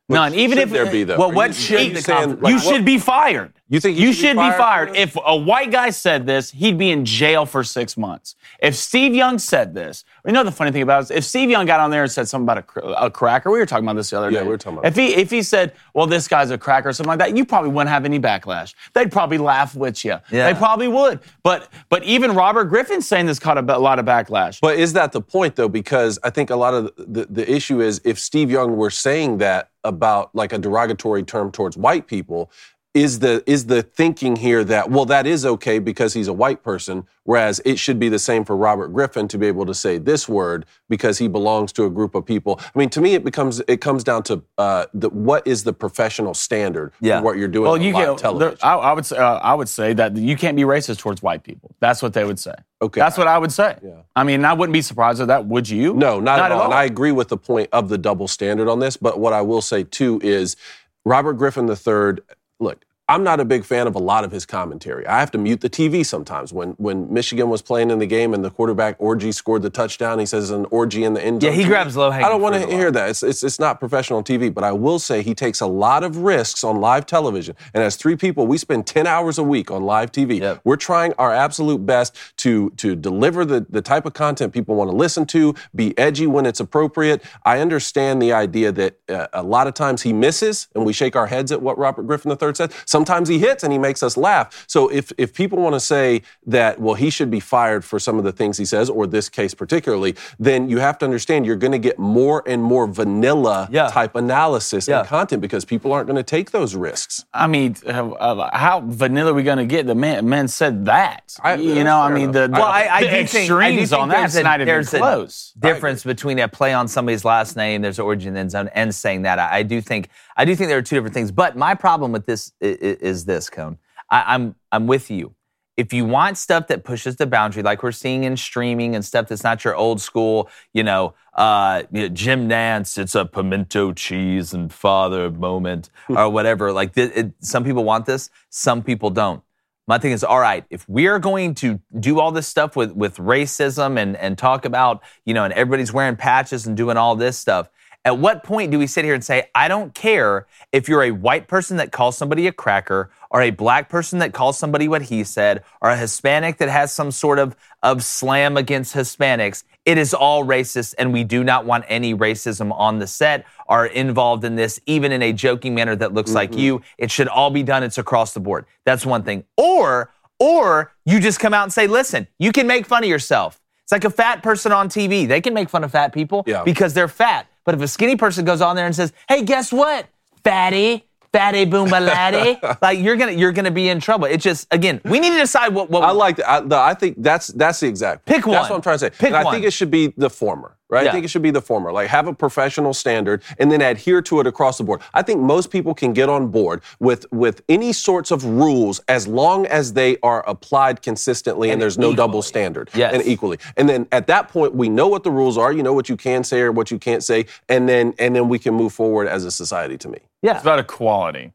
None. 0.08 0.34
Even 0.34 0.58
if 0.58 0.70
there 0.70 0.90
be, 0.90 1.04
though? 1.04 1.18
Well, 1.18 1.32
what 1.32 1.48
you- 1.48 1.54
should 1.54 1.80
are 1.80 1.84
you 1.84 1.94
the 1.94 2.02
saying, 2.02 2.28
conf- 2.28 2.42
like, 2.42 2.50
you 2.50 2.56
what- 2.58 2.64
should 2.64 2.84
be 2.84 2.98
fired. 2.98 3.52
You 3.72 3.78
think 3.78 3.96
You 3.96 4.12
should 4.12 4.22
be 4.22 4.28
should 4.28 4.36
be 4.36 4.40
fired 4.58 4.88
fired. 4.88 4.96
If 4.96 5.16
a 5.24 5.36
white 5.36 5.70
guy 5.70 5.90
said 5.90 6.26
this, 6.26 6.50
he'd 6.50 6.76
be 6.76 6.90
in 6.90 7.04
jail 7.04 7.46
for 7.46 7.62
six 7.62 7.96
months. 7.96 8.34
If 8.60 8.74
Steve 8.74 9.14
Young 9.14 9.38
said 9.38 9.74
this, 9.74 10.04
you 10.26 10.32
know 10.32 10.42
the 10.42 10.50
funny 10.50 10.72
thing 10.72 10.82
about 10.82 11.02
it 11.02 11.04
is 11.04 11.10
if 11.12 11.24
Steve 11.24 11.50
Young 11.50 11.66
got 11.66 11.78
on 11.78 11.88
there 11.92 12.02
and 12.02 12.10
said 12.10 12.28
something 12.28 12.46
about 12.46 12.58
a, 12.58 12.62
cr- 12.62 12.80
a 12.98 13.08
cracker, 13.08 13.48
we 13.48 13.60
were 13.60 13.66
talking 13.66 13.84
about 13.84 13.94
this 13.94 14.10
the 14.10 14.18
other 14.18 14.28
Yeah, 14.30 14.40
day. 14.40 14.44
we 14.44 14.48
were 14.50 14.58
talking 14.58 14.78
about 14.80 14.88
If 14.88 14.96
he 14.96 15.14
if 15.14 15.30
he 15.30 15.40
said, 15.42 15.72
"Well, 15.94 16.08
this 16.08 16.26
guy's 16.26 16.50
a 16.50 16.58
cracker" 16.58 16.88
or 16.88 16.92
something 16.92 17.10
like 17.10 17.20
that, 17.20 17.36
you 17.36 17.44
probably 17.46 17.70
wouldn't 17.70 17.90
have 17.90 18.04
any 18.04 18.18
backlash. 18.18 18.74
They'd 18.92 19.12
probably 19.12 19.38
laugh 19.38 19.76
with 19.76 20.04
you. 20.04 20.16
Yeah. 20.32 20.52
They 20.52 20.58
probably 20.58 20.88
would. 20.88 21.20
But 21.44 21.68
but 21.88 22.02
even 22.02 22.34
Robert 22.34 22.64
Griffin 22.64 23.00
saying 23.00 23.26
this 23.26 23.38
caught 23.38 23.56
a 23.56 23.78
lot 23.78 24.00
of 24.00 24.04
backlash. 24.04 24.58
But 24.60 24.80
is 24.80 24.92
that 24.94 25.12
the 25.12 25.20
point 25.20 25.54
though? 25.54 25.68
Because 25.68 26.18
I 26.24 26.30
think 26.30 26.50
a 26.50 26.56
lot 26.56 26.74
of 26.74 26.90
the, 26.96 27.04
the, 27.06 27.26
the 27.30 27.50
issue 27.52 27.80
is 27.80 28.00
if 28.04 28.18
Steve 28.18 28.50
Young 28.50 28.76
were 28.76 28.90
saying 28.90 29.38
that 29.38 29.70
about 29.84 30.34
like 30.34 30.52
a 30.52 30.58
derogatory 30.58 31.22
term 31.22 31.52
towards 31.52 31.76
white 31.76 32.08
people, 32.08 32.50
is 32.92 33.20
the 33.20 33.42
is 33.46 33.66
the 33.66 33.82
thinking 33.82 34.34
here 34.34 34.64
that 34.64 34.90
well 34.90 35.04
that 35.04 35.24
is 35.24 35.46
okay 35.46 35.78
because 35.78 36.12
he's 36.12 36.26
a 36.26 36.32
white 36.32 36.64
person, 36.64 37.06
whereas 37.22 37.60
it 37.64 37.78
should 37.78 38.00
be 38.00 38.08
the 38.08 38.18
same 38.18 38.44
for 38.44 38.56
Robert 38.56 38.88
Griffin 38.88 39.28
to 39.28 39.38
be 39.38 39.46
able 39.46 39.64
to 39.66 39.74
say 39.74 39.96
this 39.96 40.28
word 40.28 40.66
because 40.88 41.16
he 41.18 41.28
belongs 41.28 41.72
to 41.74 41.84
a 41.84 41.90
group 41.90 42.16
of 42.16 42.26
people. 42.26 42.58
I 42.62 42.76
mean, 42.76 42.88
to 42.90 43.00
me, 43.00 43.14
it 43.14 43.22
becomes 43.22 43.60
it 43.68 43.80
comes 43.80 44.02
down 44.02 44.24
to 44.24 44.42
uh, 44.58 44.86
the, 44.92 45.08
what 45.10 45.46
is 45.46 45.62
the 45.62 45.72
professional 45.72 46.34
standard 46.34 46.92
Yeah. 47.00 47.20
for 47.20 47.26
what 47.26 47.36
you're 47.36 47.46
doing 47.46 47.66
well, 47.70 47.80
you 47.80 47.92
can. 47.92 48.16
television. 48.16 48.56
there- 48.60 48.66
I, 48.68 48.74
I 48.74 48.92
would 48.92 49.06
say, 49.06 49.16
uh, 49.18 49.34
I 49.38 49.54
would 49.54 49.68
say 49.68 49.92
that 49.92 50.16
you 50.16 50.36
can't 50.36 50.56
be 50.56 50.62
racist 50.62 50.98
towards 50.98 51.22
white 51.22 51.44
people. 51.44 51.76
That's 51.78 52.02
what 52.02 52.12
they 52.12 52.24
would 52.24 52.40
say. 52.40 52.54
Okay. 52.82 53.00
That's 53.00 53.16
what 53.16 53.28
I 53.28 53.38
would 53.38 53.52
say. 53.52 53.76
Yeah. 53.84 54.02
I 54.16 54.24
mean, 54.24 54.44
I 54.44 54.52
wouldn't 54.54 54.72
be 54.72 54.82
surprised 54.82 55.20
at 55.20 55.28
that. 55.28 55.46
Would 55.46 55.68
you? 55.68 55.94
No, 55.94 56.18
not, 56.18 56.40
at 56.40 56.50
all. 56.50 56.64
And 56.64 56.74
I 56.74 56.84
agree 56.84 57.12
with 57.12 57.28
the 57.28 57.36
point 57.36 57.68
of 57.72 57.88
the 57.88 57.98
double 57.98 58.26
standard 58.26 58.68
on 58.68 58.80
this. 58.80 58.96
But 58.96 59.20
what 59.20 59.32
I 59.32 59.42
will 59.42 59.62
say 59.62 59.84
too 59.84 60.18
is 60.24 60.56
Robert 61.04 61.34
Griffin 61.34 61.68
III, 61.68 62.22
look, 62.60 62.84
I'm 63.10 63.24
not 63.24 63.40
a 63.40 63.44
big 63.44 63.64
fan 63.64 63.88
of 63.88 63.96
a 63.96 63.98
lot 63.98 64.22
of 64.22 64.30
his 64.30 64.46
commentary. 64.46 65.04
I 65.04 65.18
have 65.18 65.32
to 65.32 65.38
mute 65.38 65.62
the 65.62 65.68
TV 65.68 66.06
sometimes. 66.06 66.52
When 66.52 66.70
when 66.78 67.12
Michigan 67.12 67.48
was 67.48 67.60
playing 67.60 67.90
in 67.90 67.98
the 67.98 68.06
game 68.06 68.32
and 68.32 68.44
the 68.44 68.50
quarterback 68.50 68.96
Orji 69.00 69.34
scored 69.34 69.62
the 69.62 69.70
touchdown, 69.70 70.20
he 70.20 70.26
says 70.26 70.50
an 70.50 70.64
orgy 70.70 71.02
in 71.02 71.14
the 71.14 71.24
end 71.24 71.42
zone. 71.42 71.50
Yeah, 71.50 71.56
he 71.56 71.64
grabs 71.64 71.96
low-hanging 71.96 72.24
I 72.24 72.28
don't 72.28 72.40
want 72.40 72.54
to 72.54 72.68
hear 72.68 72.92
that. 72.92 73.10
It's, 73.10 73.24
it's 73.24 73.42
it's 73.42 73.58
not 73.58 73.80
professional 73.80 74.22
TV. 74.22 74.54
But 74.54 74.62
I 74.62 74.70
will 74.70 75.00
say 75.00 75.22
he 75.22 75.34
takes 75.34 75.60
a 75.60 75.66
lot 75.66 76.04
of 76.04 76.18
risks 76.18 76.62
on 76.62 76.80
live 76.80 77.04
television. 77.04 77.56
And 77.74 77.82
as 77.82 77.96
three 77.96 78.14
people, 78.14 78.46
we 78.46 78.56
spend 78.58 78.86
10 78.86 79.08
hours 79.08 79.38
a 79.38 79.42
week 79.42 79.72
on 79.72 79.82
live 79.82 80.12
TV. 80.12 80.38
Yep. 80.38 80.60
We're 80.62 80.76
trying 80.76 81.12
our 81.14 81.34
absolute 81.34 81.84
best 81.84 82.16
to 82.36 82.70
to 82.76 82.94
deliver 82.94 83.44
the 83.44 83.66
the 83.68 83.82
type 83.82 84.06
of 84.06 84.12
content 84.12 84.52
people 84.52 84.76
want 84.76 84.88
to 84.88 84.96
listen 84.96 85.26
to, 85.26 85.56
be 85.74 85.98
edgy 85.98 86.28
when 86.28 86.46
it's 86.46 86.60
appropriate. 86.60 87.24
I 87.44 87.58
understand 87.58 88.22
the 88.22 88.32
idea 88.32 88.70
that 88.70 89.00
uh, 89.08 89.26
a 89.32 89.42
lot 89.42 89.66
of 89.66 89.74
times 89.74 90.02
he 90.02 90.12
misses, 90.12 90.68
and 90.76 90.86
we 90.86 90.92
shake 90.92 91.16
our 91.16 91.26
heads 91.26 91.50
at 91.50 91.60
what 91.60 91.76
Robert 91.76 92.04
Griffin 92.04 92.30
III 92.30 92.54
said. 92.54 92.72
Sometimes 93.00 93.30
he 93.30 93.38
hits, 93.38 93.64
and 93.64 93.72
he 93.72 93.78
makes 93.78 94.02
us 94.02 94.14
laugh. 94.18 94.64
So 94.68 94.88
if 94.90 95.10
if 95.16 95.32
people 95.32 95.56
want 95.58 95.74
to 95.74 95.80
say 95.80 96.20
that, 96.46 96.78
well, 96.78 96.94
he 96.94 97.08
should 97.08 97.30
be 97.30 97.40
fired 97.40 97.82
for 97.82 97.98
some 97.98 98.18
of 98.18 98.24
the 98.24 98.32
things 98.32 98.58
he 98.58 98.66
says, 98.66 98.90
or 98.90 99.06
this 99.06 99.30
case 99.30 99.54
particularly, 99.54 100.16
then 100.38 100.68
you 100.68 100.80
have 100.80 100.98
to 100.98 101.06
understand 101.06 101.46
you're 101.46 101.56
going 101.56 101.72
to 101.72 101.78
get 101.78 101.98
more 101.98 102.42
and 102.46 102.62
more 102.62 102.86
vanilla 102.86 103.68
Yeah. 103.72 103.86
type 103.88 104.16
analysis 104.16 104.86
Yeah. 104.86 104.98
and 105.00 105.08
content 105.08 105.40
because 105.40 105.64
people 105.64 105.94
aren't 105.94 106.08
going 106.08 106.18
to 106.18 106.22
take 106.36 106.50
those 106.50 106.74
risks. 106.74 107.24
I 107.32 107.46
mean, 107.46 107.74
uh, 107.86 108.10
uh, 108.10 108.50
how 108.54 108.82
vanilla 108.84 109.30
are 109.30 109.34
we 109.34 109.44
going 109.44 109.56
to 109.56 109.64
get? 109.64 109.86
The 109.86 109.94
man, 109.94 110.28
man 110.28 110.46
said 110.48 110.84
that. 110.84 111.34
I- 111.42 111.54
you 111.54 111.82
know, 111.84 111.98
I 111.98 112.12
mean, 112.12 112.32
the, 112.32 112.50
Well, 112.52 112.62
I, 112.64 112.86
I 112.90 113.00
the 113.04 113.06
do 113.06 113.12
think, 113.26 113.28
I 113.30 113.32
do 113.32 113.38
extremes 113.38 113.90
think 113.90 114.02
on 114.02 114.08
there's 114.10 114.34
that's 114.34 114.36
a, 114.36 114.42
not 114.42 114.56
even 114.60 114.66
there's 114.66 114.92
a 114.92 114.98
close. 114.98 115.54
difference 115.58 116.04
between 116.04 116.38
a 116.38 116.48
play 116.48 116.74
on 116.74 116.86
somebody's 116.86 117.24
last 117.24 117.56
name, 117.56 117.80
there's 117.80 117.98
an 117.98 118.04
origin 118.04 118.34
in 118.34 118.36
end 118.40 118.50
zone, 118.50 118.68
and 118.74 118.94
saying 118.94 119.22
that. 119.22 119.38
I, 119.38 119.58
I 119.60 119.62
do 119.62 119.80
think 119.80 120.10
I 120.40 120.46
do 120.46 120.56
think 120.56 120.70
there 120.70 120.78
are 120.78 120.82
two 120.82 120.96
different 120.96 121.12
things. 121.12 121.30
But 121.30 121.54
my 121.54 121.74
problem 121.74 122.12
with 122.12 122.24
this 122.24 122.52
is, 122.60 122.78
is 122.78 123.24
this, 123.26 123.50
Cone. 123.50 123.76
I, 124.08 124.24
I'm 124.34 124.54
I'm 124.72 124.86
with 124.86 125.10
you. 125.10 125.34
If 125.76 125.92
you 125.92 126.06
want 126.06 126.38
stuff 126.38 126.66
that 126.68 126.82
pushes 126.82 127.16
the 127.16 127.26
boundary, 127.26 127.62
like 127.62 127.82
we're 127.82 127.92
seeing 127.92 128.24
in 128.24 128.38
streaming 128.38 128.94
and 128.94 129.04
stuff 129.04 129.28
that's 129.28 129.44
not 129.44 129.64
your 129.64 129.76
old 129.76 130.00
school, 130.00 130.48
you 130.72 130.82
know, 130.82 131.12
uh, 131.34 131.82
you 131.92 132.02
know, 132.02 132.08
Jim 132.08 132.48
Nantz, 132.48 132.96
it's 132.96 133.14
a 133.14 133.26
pimento 133.26 133.92
cheese 133.92 134.54
and 134.54 134.72
father 134.72 135.30
moment 135.30 135.90
or 136.08 136.30
whatever. 136.30 136.72
Like, 136.72 136.94
th- 136.94 137.12
it, 137.14 137.32
some 137.40 137.62
people 137.62 137.84
want 137.84 138.06
this, 138.06 138.30
some 138.48 138.82
people 138.82 139.10
don't. 139.10 139.42
My 139.86 139.98
thing 139.98 140.12
is, 140.12 140.24
all 140.24 140.40
right, 140.40 140.64
if 140.70 140.88
we 140.88 141.06
are 141.06 141.18
going 141.18 141.54
to 141.56 141.80
do 141.98 142.18
all 142.18 142.32
this 142.32 142.48
stuff 142.48 142.76
with, 142.76 142.92
with 142.92 143.16
racism 143.16 143.98
and, 143.98 144.16
and 144.16 144.38
talk 144.38 144.64
about, 144.64 145.02
you 145.24 145.34
know, 145.34 145.44
and 145.44 145.52
everybody's 145.52 145.92
wearing 145.92 146.16
patches 146.16 146.66
and 146.66 146.76
doing 146.76 146.96
all 146.96 147.14
this 147.14 147.36
stuff, 147.36 147.68
at 148.04 148.18
what 148.18 148.42
point 148.42 148.70
do 148.70 148.78
we 148.78 148.86
sit 148.86 149.04
here 149.04 149.14
and 149.14 149.24
say, 149.24 149.50
I 149.54 149.68
don't 149.68 149.94
care 149.94 150.46
if 150.72 150.88
you're 150.88 151.02
a 151.02 151.10
white 151.10 151.48
person 151.48 151.76
that 151.76 151.92
calls 151.92 152.16
somebody 152.16 152.46
a 152.46 152.52
cracker, 152.52 153.10
or 153.30 153.42
a 153.42 153.50
black 153.50 153.88
person 153.88 154.18
that 154.20 154.32
calls 154.32 154.58
somebody 154.58 154.88
what 154.88 155.02
he 155.02 155.22
said, 155.22 155.64
or 155.82 155.90
a 155.90 155.96
Hispanic 155.96 156.56
that 156.58 156.70
has 156.70 156.92
some 156.92 157.10
sort 157.10 157.38
of, 157.38 157.54
of 157.82 158.02
slam 158.02 158.56
against 158.56 158.94
Hispanics? 158.94 159.64
It 159.84 159.98
is 159.98 160.14
all 160.14 160.44
racist, 160.44 160.94
and 160.98 161.12
we 161.12 161.24
do 161.24 161.44
not 161.44 161.66
want 161.66 161.84
any 161.88 162.14
racism 162.14 162.72
on 162.72 162.98
the 162.98 163.06
set 163.06 163.44
or 163.66 163.86
involved 163.86 164.44
in 164.44 164.56
this, 164.56 164.80
even 164.86 165.12
in 165.12 165.22
a 165.22 165.32
joking 165.32 165.74
manner 165.74 165.94
that 165.96 166.14
looks 166.14 166.32
like 166.32 166.50
mm-hmm. 166.50 166.60
you. 166.60 166.82
It 166.96 167.10
should 167.10 167.28
all 167.28 167.50
be 167.50 167.62
done. 167.62 167.82
It's 167.82 167.98
across 167.98 168.32
the 168.32 168.40
board. 168.40 168.64
That's 168.84 169.04
one 169.04 169.24
thing. 169.24 169.44
Or, 169.56 170.10
or 170.38 170.92
you 171.04 171.20
just 171.20 171.38
come 171.38 171.52
out 171.52 171.64
and 171.64 171.72
say, 171.72 171.86
listen, 171.86 172.28
you 172.38 172.52
can 172.52 172.66
make 172.66 172.86
fun 172.86 173.04
of 173.04 173.10
yourself. 173.10 173.60
It's 173.82 173.92
like 173.92 174.04
a 174.04 174.10
fat 174.10 174.42
person 174.42 174.70
on 174.70 174.88
TV. 174.88 175.26
They 175.26 175.40
can 175.40 175.52
make 175.52 175.68
fun 175.68 175.82
of 175.82 175.90
fat 175.90 176.12
people 176.12 176.44
Yeah. 176.46 176.62
because 176.62 176.94
they're 176.94 177.08
fat. 177.08 177.49
But 177.64 177.74
if 177.74 177.80
a 177.80 177.88
skinny 177.88 178.16
person 178.16 178.44
goes 178.44 178.60
on 178.60 178.76
there 178.76 178.86
and 178.86 178.94
says, 178.94 179.12
hey, 179.28 179.42
guess 179.42 179.72
what? 179.72 180.06
Fatty, 180.42 181.06
fatty 181.32 181.66
boomba 181.66 182.04
laddie, 182.04 182.58
like 182.82 182.98
you're 182.98 183.16
gonna 183.16 183.32
you're 183.32 183.52
gonna 183.52 183.70
be 183.70 183.88
in 183.88 184.00
trouble. 184.00 184.26
It 184.26 184.38
just 184.38 184.66
again, 184.70 185.00
we 185.04 185.20
need 185.20 185.30
to 185.30 185.38
decide 185.38 185.74
what 185.74 185.90
what 185.90 186.02
I 186.02 186.12
like 186.12 186.36
that. 186.36 186.48
I, 186.48 186.60
the, 186.60 186.76
I 186.76 186.94
think 186.94 187.16
that's 187.18 187.48
that's 187.48 187.80
the 187.80 187.88
exact. 187.88 188.24
Pick 188.26 188.46
one. 188.46 188.54
That's 188.54 188.70
what 188.70 188.76
I'm 188.76 188.82
trying 188.82 188.96
to 188.96 188.98
say. 188.98 189.10
Pick 189.10 189.28
and 189.28 189.36
I 189.36 189.44
one. 189.44 189.54
think 189.54 189.66
it 189.66 189.72
should 189.72 189.90
be 189.90 190.14
the 190.16 190.30
former, 190.30 190.76
right? 190.90 191.04
Yeah. 191.04 191.10
I 191.10 191.12
think 191.12 191.24
it 191.24 191.28
should 191.28 191.42
be 191.42 191.50
the 191.50 191.62
former. 191.62 191.92
Like 191.92 192.08
have 192.08 192.26
a 192.26 192.34
professional 192.34 192.92
standard 192.94 193.42
and 193.58 193.70
then 193.70 193.80
adhere 193.80 194.20
to 194.22 194.40
it 194.40 194.46
across 194.46 194.78
the 194.78 194.84
board. 194.84 195.00
I 195.14 195.22
think 195.22 195.40
most 195.40 195.70
people 195.70 195.94
can 195.94 196.12
get 196.12 196.28
on 196.28 196.48
board 196.48 196.82
with 196.98 197.26
with 197.32 197.62
any 197.68 197.92
sorts 197.92 198.30
of 198.30 198.44
rules 198.44 199.00
as 199.08 199.26
long 199.26 199.66
as 199.66 199.92
they 199.94 200.16
are 200.22 200.46
applied 200.48 201.02
consistently 201.02 201.68
and, 201.68 201.74
And 201.74 201.82
there's 201.82 201.98
no 201.98 202.14
double 202.14 202.42
standard. 202.42 202.90
Yes. 202.94 203.14
And 203.14 203.24
equally. 203.26 203.58
And 203.76 203.88
then 203.88 204.06
at 204.12 204.26
that 204.26 204.48
point 204.48 204.74
we 204.74 204.88
know 204.88 205.08
what 205.08 205.22
the 205.24 205.30
rules 205.30 205.56
are, 205.56 205.72
you 205.72 205.82
know 205.82 205.92
what 205.92 206.08
you 206.08 206.16
can 206.16 206.44
say 206.44 206.60
or 206.60 206.72
what 206.72 206.90
you 206.90 206.98
can't 206.98 207.22
say, 207.24 207.46
and 207.68 207.88
then 207.88 208.14
and 208.18 208.34
then 208.36 208.48
we 208.48 208.58
can 208.58 208.74
move 208.74 208.92
forward 208.92 209.28
as 209.28 209.44
a 209.44 209.50
society 209.50 209.96
to 209.98 210.08
me. 210.08 210.18
yeah. 210.42 210.52
It's 210.54 210.62
about 210.62 210.78
equality 210.78 211.52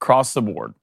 across 0.00 0.32
the 0.34 0.42
board. 0.42 0.74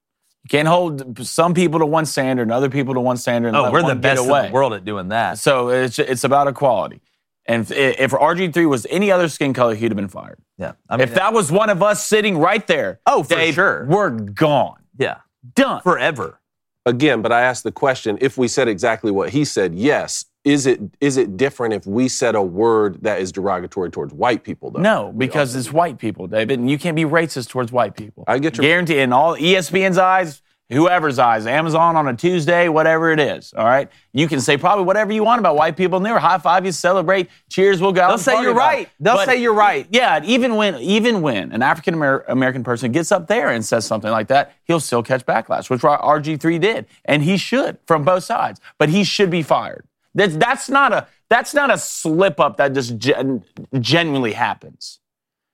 You 0.43 0.49
can't 0.49 0.67
hold 0.67 1.25
some 1.27 1.53
people 1.53 1.79
to 1.79 1.85
one 1.85 2.05
standard 2.05 2.43
and 2.43 2.51
other 2.51 2.69
people 2.69 2.93
to 2.93 2.99
one 3.01 3.17
standard. 3.17 3.49
And 3.49 3.57
Oh, 3.57 3.63
let 3.63 3.73
we're 3.73 3.79
the 3.81 3.85
one 3.87 3.97
get 3.97 4.01
best 4.01 4.21
in 4.21 4.27
the 4.45 4.51
world 4.51 4.73
at 4.73 4.85
doing 4.85 5.09
that. 5.09 5.39
So 5.39 5.69
it's 5.69 5.99
it's 5.99 6.23
about 6.23 6.47
equality. 6.47 7.01
And 7.47 7.61
if, 7.71 7.99
if 7.99 8.11
RG3 8.11 8.67
was 8.69 8.85
any 8.89 9.09
other 9.11 9.29
skin 9.29 9.53
color, 9.53 9.73
he'd 9.75 9.91
have 9.91 9.95
been 9.95 10.07
fired. 10.09 10.39
Yeah. 10.57 10.73
I 10.89 10.97
mean, 10.97 11.07
if 11.07 11.13
that 11.15 11.31
was 11.33 11.51
one 11.51 11.69
of 11.69 11.81
us 11.81 12.05
sitting 12.05 12.37
right 12.37 12.65
there, 12.67 12.99
Oh, 13.05 13.23
for 13.23 13.35
Dave, 13.35 13.53
sure. 13.55 13.85
we're 13.87 14.09
gone, 14.09 14.79
yeah, 14.97 15.19
done. 15.55 15.81
forever. 15.81 16.39
Again, 16.85 17.21
but 17.21 17.31
I 17.31 17.41
asked 17.41 17.63
the 17.63 17.71
question: 17.71 18.17
If 18.21 18.37
we 18.37 18.47
said 18.47 18.67
exactly 18.67 19.11
what 19.11 19.29
he 19.31 19.43
said, 19.45 19.75
yes, 19.75 20.23
is 20.45 20.65
it 20.65 20.79
is 21.01 21.17
it 21.17 21.35
different 21.35 21.73
if 21.73 21.85
we 21.85 22.07
said 22.07 22.33
a 22.35 22.41
word 22.41 23.03
that 23.03 23.19
is 23.19 23.31
derogatory 23.33 23.91
towards 23.91 24.13
white 24.13 24.43
people? 24.43 24.71
Though 24.71 24.79
No, 24.81 25.13
because 25.15 25.53
it's 25.55 25.71
white 25.73 25.97
people, 25.99 26.27
David, 26.27 26.59
and 26.59 26.69
you 26.71 26.77
can't 26.77 26.95
be 26.95 27.03
racist 27.03 27.49
towards 27.49 27.71
white 27.73 27.95
people. 27.97 28.23
I 28.27 28.39
get 28.39 28.55
your- 28.57 28.61
guarantee 28.63 28.99
in 28.99 29.11
all 29.11 29.35
ESPN's 29.35 29.97
eyes, 29.97 30.41
whoever's 30.69 31.19
eyes, 31.19 31.47
Amazon 31.47 31.95
on 31.95 32.07
a 32.07 32.15
Tuesday, 32.15 32.67
whatever 32.67 33.11
it 33.11 33.19
is. 33.19 33.53
All 33.55 33.65
right, 33.65 33.89
you 34.13 34.27
can 34.27 34.39
say 34.41 34.57
probably 34.57 34.85
whatever 34.85 35.11
you 35.13 35.23
want 35.23 35.39
about 35.39 35.55
white 35.55 35.77
people, 35.77 35.97
and 35.97 36.05
they 36.05 36.11
were 36.11 36.19
high 36.19 36.37
five 36.37 36.65
you, 36.65 36.71
celebrate, 36.71 37.29
cheers, 37.49 37.81
we'll 37.81 37.93
go. 37.93 38.01
out 38.01 38.07
They'll 38.07 38.13
and 38.15 38.21
say 38.21 38.41
you're 38.41 38.53
right. 38.53 38.87
it. 38.87 38.89
They'll 38.99 39.25
say 39.25 39.41
you're 39.41 39.53
right. 39.53 39.87
Yeah, 39.89 40.21
even 40.23 40.55
when 40.55 40.75
even 40.75 41.21
when 41.21 41.51
an 41.51 41.61
African 41.61 41.93
American 42.27 42.63
person 42.63 42.91
gets 42.91 43.11
up 43.11 43.27
there 43.27 43.49
and 43.49 43.63
says 43.63 43.85
something 43.85 44.11
like 44.11 44.27
that, 44.27 44.53
he'll 44.65 44.79
still 44.79 45.03
catch 45.03 45.25
backlash, 45.25 45.69
which 45.69 45.81
RG3 45.81 46.59
did, 46.59 46.85
and 47.05 47.23
he 47.23 47.37
should 47.37 47.77
from 47.85 48.03
both 48.03 48.23
sides. 48.23 48.59
But 48.77 48.89
he 48.89 49.03
should 49.03 49.29
be 49.29 49.43
fired. 49.43 49.85
That's 50.13 50.35
that's 50.35 50.69
not 50.69 50.93
a 50.93 51.07
that's 51.29 51.53
not 51.53 51.71
a 51.71 51.77
slip 51.77 52.39
up 52.39 52.57
that 52.57 52.73
just 52.73 52.97
gen- 52.97 53.43
genuinely 53.79 54.33
happens. 54.33 54.99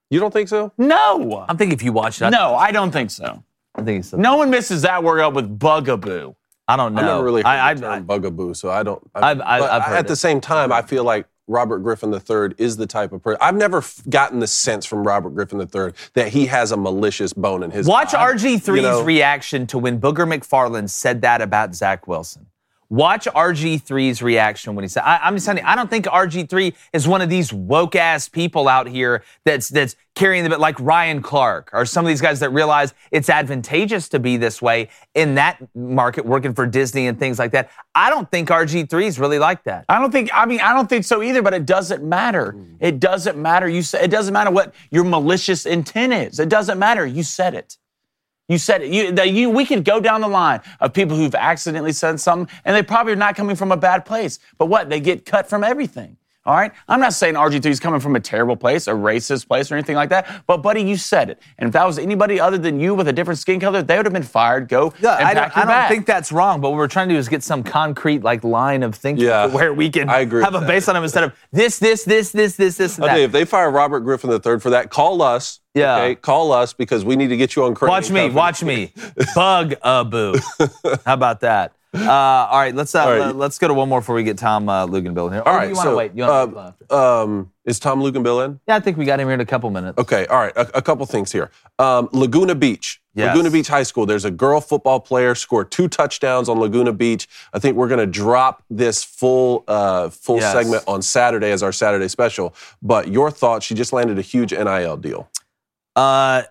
You 0.09 0.19
don't 0.19 0.31
think 0.31 0.47
so? 0.47 0.71
No, 0.77 1.45
I'm 1.49 1.57
thinking 1.57 1.75
if 1.75 1.83
you 1.83 1.91
watch 1.91 2.19
that. 2.19 2.31
No, 2.31 2.55
I 2.55 2.71
don't 2.71 2.91
think 2.91 3.09
so. 3.09 3.43
I 3.75 3.81
think 3.83 3.99
it's. 3.99 4.09
So 4.09 4.17
No 4.17 4.37
one 4.37 4.49
misses 4.49 4.83
that 4.83 5.03
word 5.03 5.19
up 5.21 5.33
with 5.33 5.57
bugaboo. 5.59 6.33
I 6.67 6.77
don't 6.77 6.93
know. 6.93 7.01
I 7.01 7.05
never 7.05 7.23
really 7.23 7.41
heard 7.41 7.47
I, 7.49 7.73
the 7.73 7.87
I, 7.89 7.95
term 7.97 8.05
bugaboo, 8.05 8.53
so 8.53 8.69
I 8.69 8.83
don't. 8.83 9.01
I've- 9.15 9.41
I've- 9.41 9.63
I've 9.65 9.81
I- 9.81 9.85
heard 9.85 9.97
at 9.97 10.07
the 10.07 10.15
same 10.15 10.39
time, 10.39 10.71
I 10.71 10.81
feel 10.81 11.03
like 11.03 11.25
Robert 11.47 11.79
Griffin 11.79 12.13
III 12.13 12.55
is 12.57 12.77
the 12.77 12.87
type 12.87 13.11
of 13.11 13.21
person. 13.21 13.37
I've 13.41 13.55
never 13.57 13.79
f- 13.79 14.01
gotten 14.09 14.39
the 14.39 14.47
sense 14.47 14.85
from 14.85 15.03
Robert 15.05 15.31
Griffin 15.31 15.59
III 15.59 15.91
that 16.13 16.29
he 16.29 16.45
has 16.45 16.71
a 16.71 16.77
malicious 16.77 17.33
bone 17.33 17.63
in 17.63 17.71
his. 17.71 17.85
Watch 17.85 18.13
body. 18.13 18.37
RG3's 18.39 18.67
You 18.69 18.81
know? 18.81 19.03
reaction 19.03 19.67
to 19.67 19.77
when 19.77 19.99
Booger 19.99 20.25
McFarland 20.25 20.89
said 20.89 21.21
that 21.23 21.41
about 21.41 21.75
Zach 21.75 22.07
Wilson. 22.07 22.45
Watch 22.93 23.25
RG3's 23.25 24.21
reaction 24.21 24.75
when 24.75 24.83
he 24.83 24.87
said, 24.87 25.01
I, 25.01 25.27
am 25.27 25.33
just 25.33 25.47
telling 25.47 25.63
you, 25.63 25.67
I 25.67 25.75
don't 25.75 25.89
think 25.89 26.05
RG3 26.05 26.75
is 26.93 27.07
one 27.07 27.21
of 27.21 27.29
these 27.29 27.51
woke 27.51 27.95
ass 27.95 28.29
people 28.29 28.67
out 28.67 28.87
here 28.87 29.23
that's 29.45 29.69
that's 29.69 29.95
carrying 30.13 30.43
the 30.43 30.49
bit 30.51 30.59
like 30.59 30.79
Ryan 30.79 31.23
Clark 31.23 31.71
or 31.73 31.87
some 31.87 32.05
of 32.05 32.09
these 32.09 32.21
guys 32.21 32.39
that 32.41 32.51
realize 32.51 32.93
it's 33.09 33.31
advantageous 33.31 34.09
to 34.09 34.19
be 34.19 34.37
this 34.37 34.61
way 34.61 34.89
in 35.15 35.33
that 35.33 35.57
market 35.73 36.23
working 36.23 36.53
for 36.53 36.67
Disney 36.67 37.07
and 37.07 37.17
things 37.17 37.39
like 37.39 37.49
that. 37.53 37.71
I 37.95 38.11
don't 38.11 38.29
think 38.29 38.49
RG3 38.49 39.05
is 39.05 39.17
really 39.17 39.39
like 39.39 39.63
that. 39.63 39.85
I 39.89 39.99
don't 39.99 40.11
think 40.11 40.29
I 40.31 40.45
mean 40.45 40.59
I 40.59 40.71
don't 40.73 40.87
think 40.87 41.03
so 41.03 41.23
either, 41.23 41.41
but 41.41 41.55
it 41.55 41.65
doesn't 41.65 42.03
matter. 42.03 42.51
Hmm. 42.51 42.75
It 42.79 42.99
doesn't 42.99 43.39
matter. 43.39 43.67
You 43.67 43.81
say 43.81 44.03
it 44.03 44.11
doesn't 44.11 44.35
matter 44.35 44.51
what 44.51 44.75
your 44.91 45.03
malicious 45.03 45.65
intent 45.65 46.13
is. 46.13 46.39
It 46.39 46.49
doesn't 46.49 46.77
matter. 46.77 47.07
You 47.07 47.23
said 47.23 47.55
it. 47.55 47.75
You 48.49 48.57
said 48.57 48.81
it. 48.81 48.91
You, 48.91 49.23
you, 49.23 49.49
we 49.49 49.65
could 49.65 49.85
go 49.85 49.99
down 49.99 50.21
the 50.21 50.27
line 50.27 50.61
of 50.79 50.93
people 50.93 51.15
who've 51.15 51.33
accidentally 51.33 51.93
said 51.93 52.19
something, 52.19 52.53
and 52.65 52.75
they 52.75 52.83
probably 52.83 53.13
are 53.13 53.17
not 53.17 53.35
coming 53.35 53.55
from 53.55 53.71
a 53.71 53.77
bad 53.77 54.05
place. 54.05 54.39
But 54.57 54.65
what? 54.65 54.89
They 54.89 54.99
get 54.99 55.25
cut 55.25 55.49
from 55.49 55.63
everything. 55.63 56.17
All 56.45 56.55
right? 56.55 56.73
I'm 56.89 56.99
not 56.99 57.13
saying 57.13 57.35
RG3 57.35 57.65
is 57.67 57.79
coming 57.79 58.01
from 58.01 58.15
a 58.17 58.19
terrible 58.19 58.57
place, 58.57 58.87
a 58.87 58.91
racist 58.91 59.47
place, 59.47 59.71
or 59.71 59.75
anything 59.75 59.95
like 59.95 60.09
that. 60.09 60.43
But, 60.45 60.57
buddy, 60.57 60.81
you 60.81 60.97
said 60.97 61.29
it. 61.29 61.41
And 61.57 61.67
if 61.67 61.73
that 61.73 61.87
was 61.87 61.97
anybody 61.97 62.37
other 62.39 62.57
than 62.57 62.81
you 62.81 62.93
with 62.95 63.07
a 63.07 63.13
different 63.13 63.39
skin 63.39 63.61
color, 63.61 63.81
they 63.81 63.95
would 63.95 64.05
have 64.05 64.13
been 64.13 64.23
fired. 64.23 64.67
Go. 64.67 64.93
Yeah, 64.99 65.11
I 65.11 65.33
don't, 65.33 65.57
I 65.57 65.65
don't 65.65 65.89
think 65.89 66.05
that's 66.05 66.31
wrong. 66.33 66.59
But 66.59 66.71
what 66.71 66.77
we're 66.77 66.87
trying 66.87 67.07
to 67.09 67.15
do 67.15 67.19
is 67.19 67.29
get 67.29 67.43
some 67.43 67.63
concrete 67.63 68.23
like 68.23 68.43
line 68.43 68.83
of 68.83 68.93
thinking 68.93 69.25
Yeah, 69.25 69.45
where 69.45 69.73
we 69.73 69.89
can 69.89 70.09
I 70.09 70.19
agree 70.19 70.43
have 70.43 70.55
a 70.55 70.61
base 70.61 70.89
on 70.89 70.97
of 70.97 71.03
instead 71.03 71.23
of 71.23 71.33
this, 71.51 71.79
this, 71.79 72.03
this, 72.03 72.31
this, 72.31 72.55
this, 72.55 72.77
this, 72.77 72.97
and 72.97 73.05
that. 73.05 73.11
Okay, 73.11 73.23
if 73.23 73.31
they 73.31 73.45
fire 73.45 73.71
Robert 73.71 74.01
Griffin 74.01 74.29
III 74.29 74.59
for 74.59 74.71
that, 74.71 74.89
call 74.89 75.21
us. 75.21 75.61
Yeah. 75.73 75.95
Okay, 75.95 76.15
call 76.15 76.51
us 76.51 76.73
because 76.73 77.05
we 77.05 77.15
need 77.15 77.29
to 77.29 77.37
get 77.37 77.55
you 77.55 77.63
on. 77.63 77.73
Crain 77.73 77.89
Watch 77.89 78.11
me, 78.11 78.29
Company. 78.29 78.35
watch 78.35 78.63
me. 78.63 78.93
Bug 79.35 79.75
a 79.81 80.03
boo. 80.03 80.35
How 81.05 81.13
about 81.13 81.39
that? 81.39 81.73
Uh, 81.93 82.09
all 82.11 82.59
right, 82.59 82.73
let's 82.73 82.95
uh, 82.95 83.03
All 83.03 83.11
right. 83.17 83.35
let's 83.35 83.59
go 83.59 83.67
to 83.67 83.73
one 83.73 83.87
more 83.87 83.99
before 84.01 84.15
we 84.15 84.23
get 84.23 84.37
Tom 84.37 84.67
uh, 84.67 84.87
Luginbill 84.87 85.27
in 85.27 85.33
here. 85.33 85.43
All 85.45 85.53
Or 85.53 85.57
right, 85.57 85.69
you 85.69 85.75
want 85.75 85.85
to 85.85 85.91
so 85.91 85.95
wait? 85.97 86.11
You 86.15 86.23
want 86.23 86.57
uh, 86.57 86.71
to 86.89 86.95
um, 86.97 87.51
is 87.65 87.79
Tom 87.79 87.99
Luginbill 88.01 88.43
in? 88.45 88.59
Yeah, 88.67 88.77
I 88.77 88.79
think 88.79 88.97
we 88.97 89.05
got 89.05 89.19
him 89.19 89.27
here 89.27 89.35
in 89.35 89.41
a 89.41 89.45
couple 89.45 89.69
minutes. 89.69 89.99
Okay, 89.99 90.25
all 90.25 90.39
right. 90.39 90.53
A, 90.55 90.77
a 90.77 90.81
couple 90.81 91.05
things 91.05 91.31
here. 91.31 91.51
Um, 91.77 92.09
Laguna 92.11 92.55
Beach. 92.55 92.99
Yes. 93.13 93.27
Laguna 93.35 93.51
Beach 93.51 93.67
High 93.67 93.83
School. 93.83 94.07
There's 94.07 94.25
a 94.25 94.31
girl 94.31 94.59
football 94.59 94.99
player 94.99 95.35
scored 95.35 95.69
two 95.69 95.87
touchdowns 95.87 96.49
on 96.49 96.59
Laguna 96.59 96.93
Beach. 96.93 97.27
I 97.53 97.59
think 97.59 97.77
we're 97.77 97.87
going 97.87 97.99
to 97.99 98.07
drop 98.07 98.63
this 98.71 99.03
full 99.03 99.63
uh, 99.67 100.09
full 100.09 100.37
Yes. 100.39 100.51
segment 100.51 100.83
on 100.87 101.03
Saturday 101.03 101.51
as 101.51 101.61
our 101.61 101.71
Saturday 101.71 102.07
special. 102.07 102.55
But 102.81 103.09
your 103.09 103.29
thoughts? 103.29 103.65
She 103.67 103.75
just 103.75 103.93
landed 103.93 104.17
a 104.17 104.23
huge 104.23 104.51
NIL 104.51 104.97
deal. 104.97 105.29
Uh, 105.95 106.41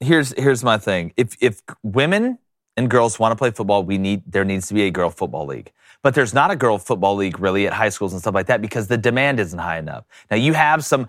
here's 0.00 0.32
here's 0.36 0.64
my 0.64 0.76
thing. 0.76 1.12
If 1.16 1.36
if 1.40 1.62
women 1.84 2.38
and 2.76 2.90
girls 2.90 3.18
want 3.18 3.32
to 3.32 3.36
play 3.36 3.50
football, 3.50 3.82
we 3.82 3.98
need 3.98 4.22
there 4.26 4.44
needs 4.44 4.68
to 4.68 4.74
be 4.74 4.82
a 4.82 4.90
girl 4.90 5.10
football 5.10 5.46
league. 5.46 5.72
But 6.02 6.14
there's 6.14 6.34
not 6.34 6.50
a 6.50 6.56
girl 6.56 6.78
football 6.78 7.14
league 7.14 7.38
really 7.38 7.66
at 7.66 7.72
high 7.72 7.90
schools 7.90 8.12
and 8.12 8.20
stuff 8.20 8.34
like 8.34 8.46
that 8.46 8.60
because 8.60 8.88
the 8.88 8.98
demand 8.98 9.38
isn't 9.38 9.58
high 9.58 9.78
enough. 9.78 10.04
Now 10.30 10.36
you 10.36 10.52
have 10.52 10.84
some, 10.84 11.08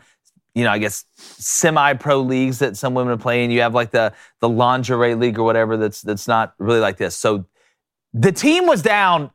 you 0.54 0.64
know, 0.64 0.70
I 0.70 0.78
guess 0.78 1.06
semi-pro 1.16 2.22
leagues 2.22 2.60
that 2.60 2.78
some 2.78 2.94
women 2.94 3.14
are 3.14 3.18
playing. 3.18 3.50
You 3.50 3.62
have 3.62 3.74
like 3.74 3.92
the 3.92 4.14
the 4.40 4.50
lingerie 4.50 5.16
league 5.16 5.40
or 5.40 5.44
whatever 5.44 5.78
that's 5.78 6.02
that's 6.02 6.28
not 6.28 6.54
really 6.60 6.80
like 6.80 6.98
this. 6.98 7.16
So 7.16 7.46
the 8.14 8.32
team 8.32 8.68
was 8.68 8.82
down 8.82 9.32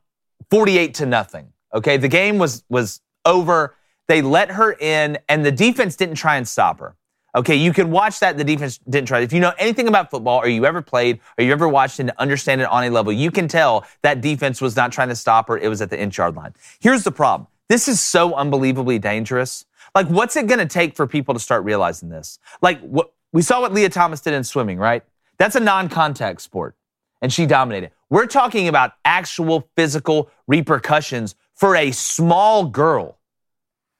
48 0.50 0.94
to 0.94 1.06
nothing. 1.06 1.52
Okay, 1.74 1.96
the 1.96 2.08
game 2.08 2.38
was 2.38 2.62
was 2.68 3.00
over. 3.24 3.74
They 4.06 4.22
let 4.22 4.52
her 4.52 4.72
in, 4.72 5.18
and 5.28 5.44
the 5.44 5.52
defense 5.52 5.96
didn't 5.96 6.14
try 6.14 6.36
and 6.36 6.48
stop 6.48 6.80
her. 6.80 6.96
Okay, 7.38 7.54
you 7.54 7.72
can 7.72 7.92
watch 7.92 8.18
that. 8.18 8.36
The 8.36 8.42
defense 8.42 8.78
didn't 8.90 9.06
try. 9.06 9.20
If 9.20 9.32
you 9.32 9.38
know 9.38 9.52
anything 9.58 9.86
about 9.86 10.10
football, 10.10 10.38
or 10.38 10.48
you 10.48 10.66
ever 10.66 10.82
played, 10.82 11.20
or 11.38 11.44
you 11.44 11.52
ever 11.52 11.68
watched 11.68 12.00
and 12.00 12.10
understand 12.18 12.60
it 12.60 12.66
on 12.66 12.82
a 12.82 12.90
level, 12.90 13.12
you 13.12 13.30
can 13.30 13.46
tell 13.46 13.86
that 14.02 14.20
defense 14.20 14.60
was 14.60 14.74
not 14.74 14.90
trying 14.90 15.08
to 15.08 15.14
stop 15.14 15.46
her. 15.46 15.56
It 15.56 15.68
was 15.68 15.80
at 15.80 15.88
the 15.88 16.00
inch 16.00 16.18
yard 16.18 16.34
line. 16.34 16.52
Here's 16.80 17.04
the 17.04 17.12
problem. 17.12 17.46
This 17.68 17.86
is 17.86 18.00
so 18.00 18.34
unbelievably 18.34 18.98
dangerous. 18.98 19.64
Like, 19.94 20.08
what's 20.08 20.34
it 20.34 20.48
going 20.48 20.58
to 20.58 20.66
take 20.66 20.96
for 20.96 21.06
people 21.06 21.32
to 21.32 21.38
start 21.38 21.62
realizing 21.62 22.08
this? 22.08 22.40
Like, 22.60 22.80
what 22.80 23.12
we 23.32 23.42
saw 23.42 23.60
what 23.60 23.72
Lia 23.72 23.88
Thomas 23.88 24.20
did 24.20 24.34
in 24.34 24.42
swimming, 24.42 24.78
right? 24.78 25.04
That's 25.38 25.54
a 25.54 25.60
non-contact 25.60 26.40
sport 26.40 26.74
and 27.22 27.32
she 27.32 27.46
dominated. 27.46 27.92
We're 28.10 28.26
talking 28.26 28.66
about 28.68 28.94
actual 29.04 29.68
physical 29.76 30.30
repercussions 30.48 31.36
for 31.54 31.76
a 31.76 31.92
small 31.92 32.66
girl. 32.66 33.18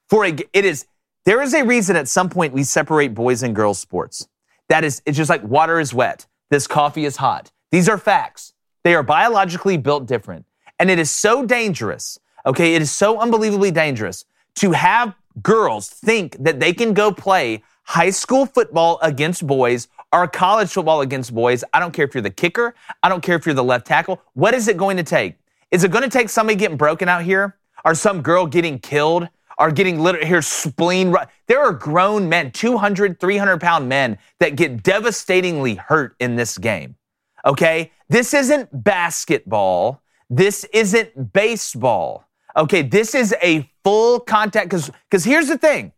For 0.08 0.24
a, 0.24 0.36
it 0.52 0.64
is, 0.64 0.86
there 1.28 1.42
is 1.42 1.52
a 1.52 1.62
reason 1.62 1.94
at 1.94 2.08
some 2.08 2.30
point 2.30 2.54
we 2.54 2.64
separate 2.64 3.12
boys 3.12 3.42
and 3.42 3.54
girls 3.54 3.78
sports. 3.78 4.26
That 4.70 4.82
is, 4.82 5.02
it's 5.04 5.14
just 5.14 5.28
like 5.28 5.42
water 5.42 5.78
is 5.78 5.92
wet. 5.92 6.24
This 6.48 6.66
coffee 6.66 7.04
is 7.04 7.16
hot. 7.16 7.52
These 7.70 7.86
are 7.86 7.98
facts. 7.98 8.54
They 8.82 8.94
are 8.94 9.02
biologically 9.02 9.76
built 9.76 10.06
different. 10.06 10.46
And 10.78 10.90
it 10.90 10.98
is 10.98 11.10
so 11.10 11.44
dangerous, 11.44 12.18
okay? 12.46 12.74
It 12.74 12.80
is 12.80 12.90
so 12.90 13.20
unbelievably 13.20 13.72
dangerous 13.72 14.24
to 14.54 14.72
have 14.72 15.14
girls 15.42 15.90
think 15.90 16.34
that 16.42 16.60
they 16.60 16.72
can 16.72 16.94
go 16.94 17.12
play 17.12 17.62
high 17.82 18.08
school 18.08 18.46
football 18.46 18.98
against 19.02 19.46
boys 19.46 19.88
or 20.14 20.26
college 20.28 20.70
football 20.70 21.02
against 21.02 21.34
boys. 21.34 21.62
I 21.74 21.78
don't 21.78 21.92
care 21.92 22.06
if 22.06 22.14
you're 22.14 22.22
the 22.22 22.30
kicker. 22.30 22.74
I 23.02 23.10
don't 23.10 23.22
care 23.22 23.36
if 23.36 23.44
you're 23.44 23.54
the 23.54 23.62
left 23.62 23.86
tackle. 23.86 24.22
What 24.32 24.54
is 24.54 24.66
it 24.66 24.78
going 24.78 24.96
to 24.96 25.02
take? 25.02 25.34
Is 25.70 25.84
it 25.84 25.90
going 25.90 26.04
to 26.04 26.08
take 26.08 26.30
somebody 26.30 26.56
getting 26.56 26.78
broken 26.78 27.06
out 27.06 27.22
here 27.22 27.58
or 27.84 27.94
some 27.94 28.22
girl 28.22 28.46
getting 28.46 28.78
killed 28.78 29.28
or 29.58 29.70
getting 29.70 30.00
literally 30.00 30.26
here 30.26 30.42
spleen? 30.42 31.14
There 31.46 31.60
are 31.60 31.72
grown 31.72 32.28
men, 32.28 32.52
200, 32.52 33.20
300 33.20 33.60
pound 33.60 33.88
men 33.88 34.18
that 34.40 34.56
get 34.56 34.82
devastatingly 34.82 35.76
hurt 35.76 36.16
in 36.20 36.36
this 36.36 36.58
game. 36.58 36.96
Okay? 37.44 37.92
This 38.08 38.34
isn't 38.34 38.84
basketball. 38.84 40.02
This 40.30 40.64
isn't 40.72 41.32
baseball. 41.32 42.24
Okay, 42.56 42.82
this 42.82 43.14
is 43.14 43.34
a 43.42 43.70
full 43.84 44.18
contact 44.20 44.68
because 44.68 44.90
because 45.08 45.24
here's 45.24 45.46
the 45.48 45.56
thing, 45.56 45.92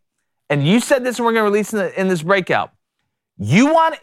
and 0.49 0.65
you 0.65 0.79
said 0.79 1.03
this, 1.03 1.17
and 1.17 1.25
we're 1.25 1.33
going 1.33 1.45
to 1.45 1.49
release 1.49 1.73
in, 1.73 1.79
the, 1.79 1.99
in 1.99 2.07
this 2.07 2.21
breakout. 2.21 2.71
You 3.37 3.73
want 3.73 3.95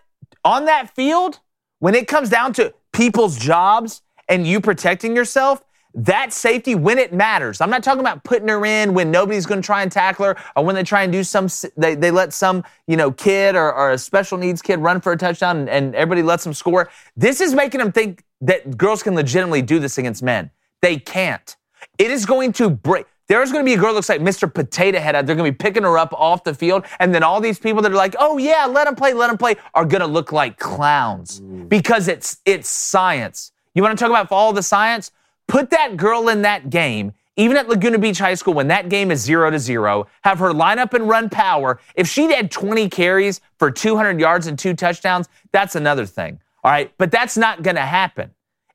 on 0.44 0.64
that 0.64 0.94
field 0.94 1.38
when 1.78 1.94
it 1.94 2.09
comes 2.09 2.30
down 2.30 2.52
to 2.54 2.74
people's 2.92 3.38
jobs 3.38 4.02
and 4.28 4.46
you 4.46 4.61
protecting 4.61 5.14
yourself. 5.14 5.62
That 5.99 6.32
safety 6.32 6.76
when 6.76 6.96
it 6.96 7.12
matters. 7.12 7.61
I'm 7.61 7.70
not 7.70 7.82
talking 7.82 7.99
about 7.99 8.22
putting 8.22 8.46
her 8.46 8.64
in 8.64 8.94
when 8.94 9.11
nobody's 9.11 9.46
going 9.46 9.61
to 9.61 9.66
try 9.66 9.82
and 9.82 9.90
tackle 9.90 10.26
her, 10.26 10.36
or 10.55 10.64
when 10.64 10.76
they 10.76 10.84
try 10.84 11.03
and 11.03 11.12
do 11.12 11.24
some. 11.24 11.49
They, 11.76 11.96
they 11.96 12.12
let 12.12 12.32
some 12.32 12.62
you 12.86 12.96
know 12.96 13.11
kid 13.11 13.57
or, 13.57 13.72
or 13.72 13.90
a 13.90 13.99
special 13.99 14.38
needs 14.38 14.62
kid 14.62 14.78
run 14.78 15.01
for 15.01 15.11
a 15.11 15.16
touchdown, 15.16 15.59
and, 15.59 15.68
and 15.68 15.96
everybody 15.96 16.22
lets 16.22 16.44
them 16.44 16.55
score. 16.55 16.88
This 17.16 17.40
is 17.40 17.53
making 17.53 17.80
them 17.80 17.90
think 17.90 18.22
that 18.42 18.78
girls 18.78 19.03
can 19.03 19.16
legitimately 19.16 19.62
do 19.62 19.80
this 19.80 19.99
against 19.99 20.22
men. 20.22 20.53
They 20.82 20.99
can't. 20.99 21.57
It 21.99 22.12
is 22.12 22.24
going 22.26 22.53
to 22.55 22.70
break. 22.70 23.07
There's 23.26 23.51
going 23.51 23.64
to 23.64 23.68
be 23.68 23.74
a 23.74 23.76
girl 23.76 23.88
that 23.88 23.94
looks 23.94 24.09
like 24.09 24.20
Mr. 24.20 24.53
Potato 24.53 25.01
Head. 25.01 25.16
out. 25.16 25.26
They're 25.26 25.34
going 25.34 25.53
to 25.53 25.53
be 25.53 25.57
picking 25.57 25.82
her 25.82 25.99
up 25.99 26.12
off 26.12 26.44
the 26.44 26.55
field, 26.55 26.84
and 27.01 27.12
then 27.12 27.24
all 27.24 27.40
these 27.40 27.59
people 27.59 27.82
that 27.82 27.90
are 27.90 27.96
like, 27.96 28.14
"Oh 28.20 28.38
yeah, 28.38 28.66
let 28.66 28.84
them 28.84 28.94
play, 28.94 29.14
let 29.14 29.26
them 29.26 29.36
play," 29.36 29.57
are 29.74 29.84
going 29.84 30.03
to 30.03 30.07
look 30.07 30.30
like 30.30 30.61
clowns 30.61 31.40
because 31.40 32.07
it's 32.07 32.36
it's 32.44 32.68
science. 32.68 33.51
You 33.74 33.82
want 33.82 33.99
to 33.99 34.01
talk 34.01 34.11
about 34.11 34.30
all 34.30 34.53
the 34.53 34.62
science? 34.62 35.11
Put 35.49 35.70
that 35.70 35.96
girl 35.96 36.28
in 36.28 36.42
that 36.42 36.70
game, 36.70 37.12
even 37.36 37.57
at 37.57 37.68
Laguna 37.68 37.99
Beach 37.99 38.18
High 38.18 38.34
School, 38.34 38.55
when 38.55 38.68
that 38.68 38.88
game 38.88 39.11
is 39.11 39.20
zero 39.20 39.51
to 39.51 39.59
zero. 39.59 40.07
Have 40.22 40.38
her 40.38 40.53
line 40.53 40.78
up 40.78 40.94
and 40.94 41.09
run 41.09 41.28
power. 41.28 41.80
If 41.96 42.07
she'd 42.07 42.30
had 42.30 42.51
20 42.51 42.88
carries 42.88 43.40
for 43.59 43.70
200 43.70 44.20
yards 44.20 44.46
and 44.46 44.59
two 44.59 44.74
touchdowns, 44.74 45.28
that's 45.51 45.74
another 45.74 46.07
thing. 46.07 46.38
All 46.62 46.70
right, 46.70 46.92
but 46.99 47.11
that's 47.11 47.36
not 47.36 47.62
going 47.62 47.76
to 47.76 47.82
happen 47.82 48.30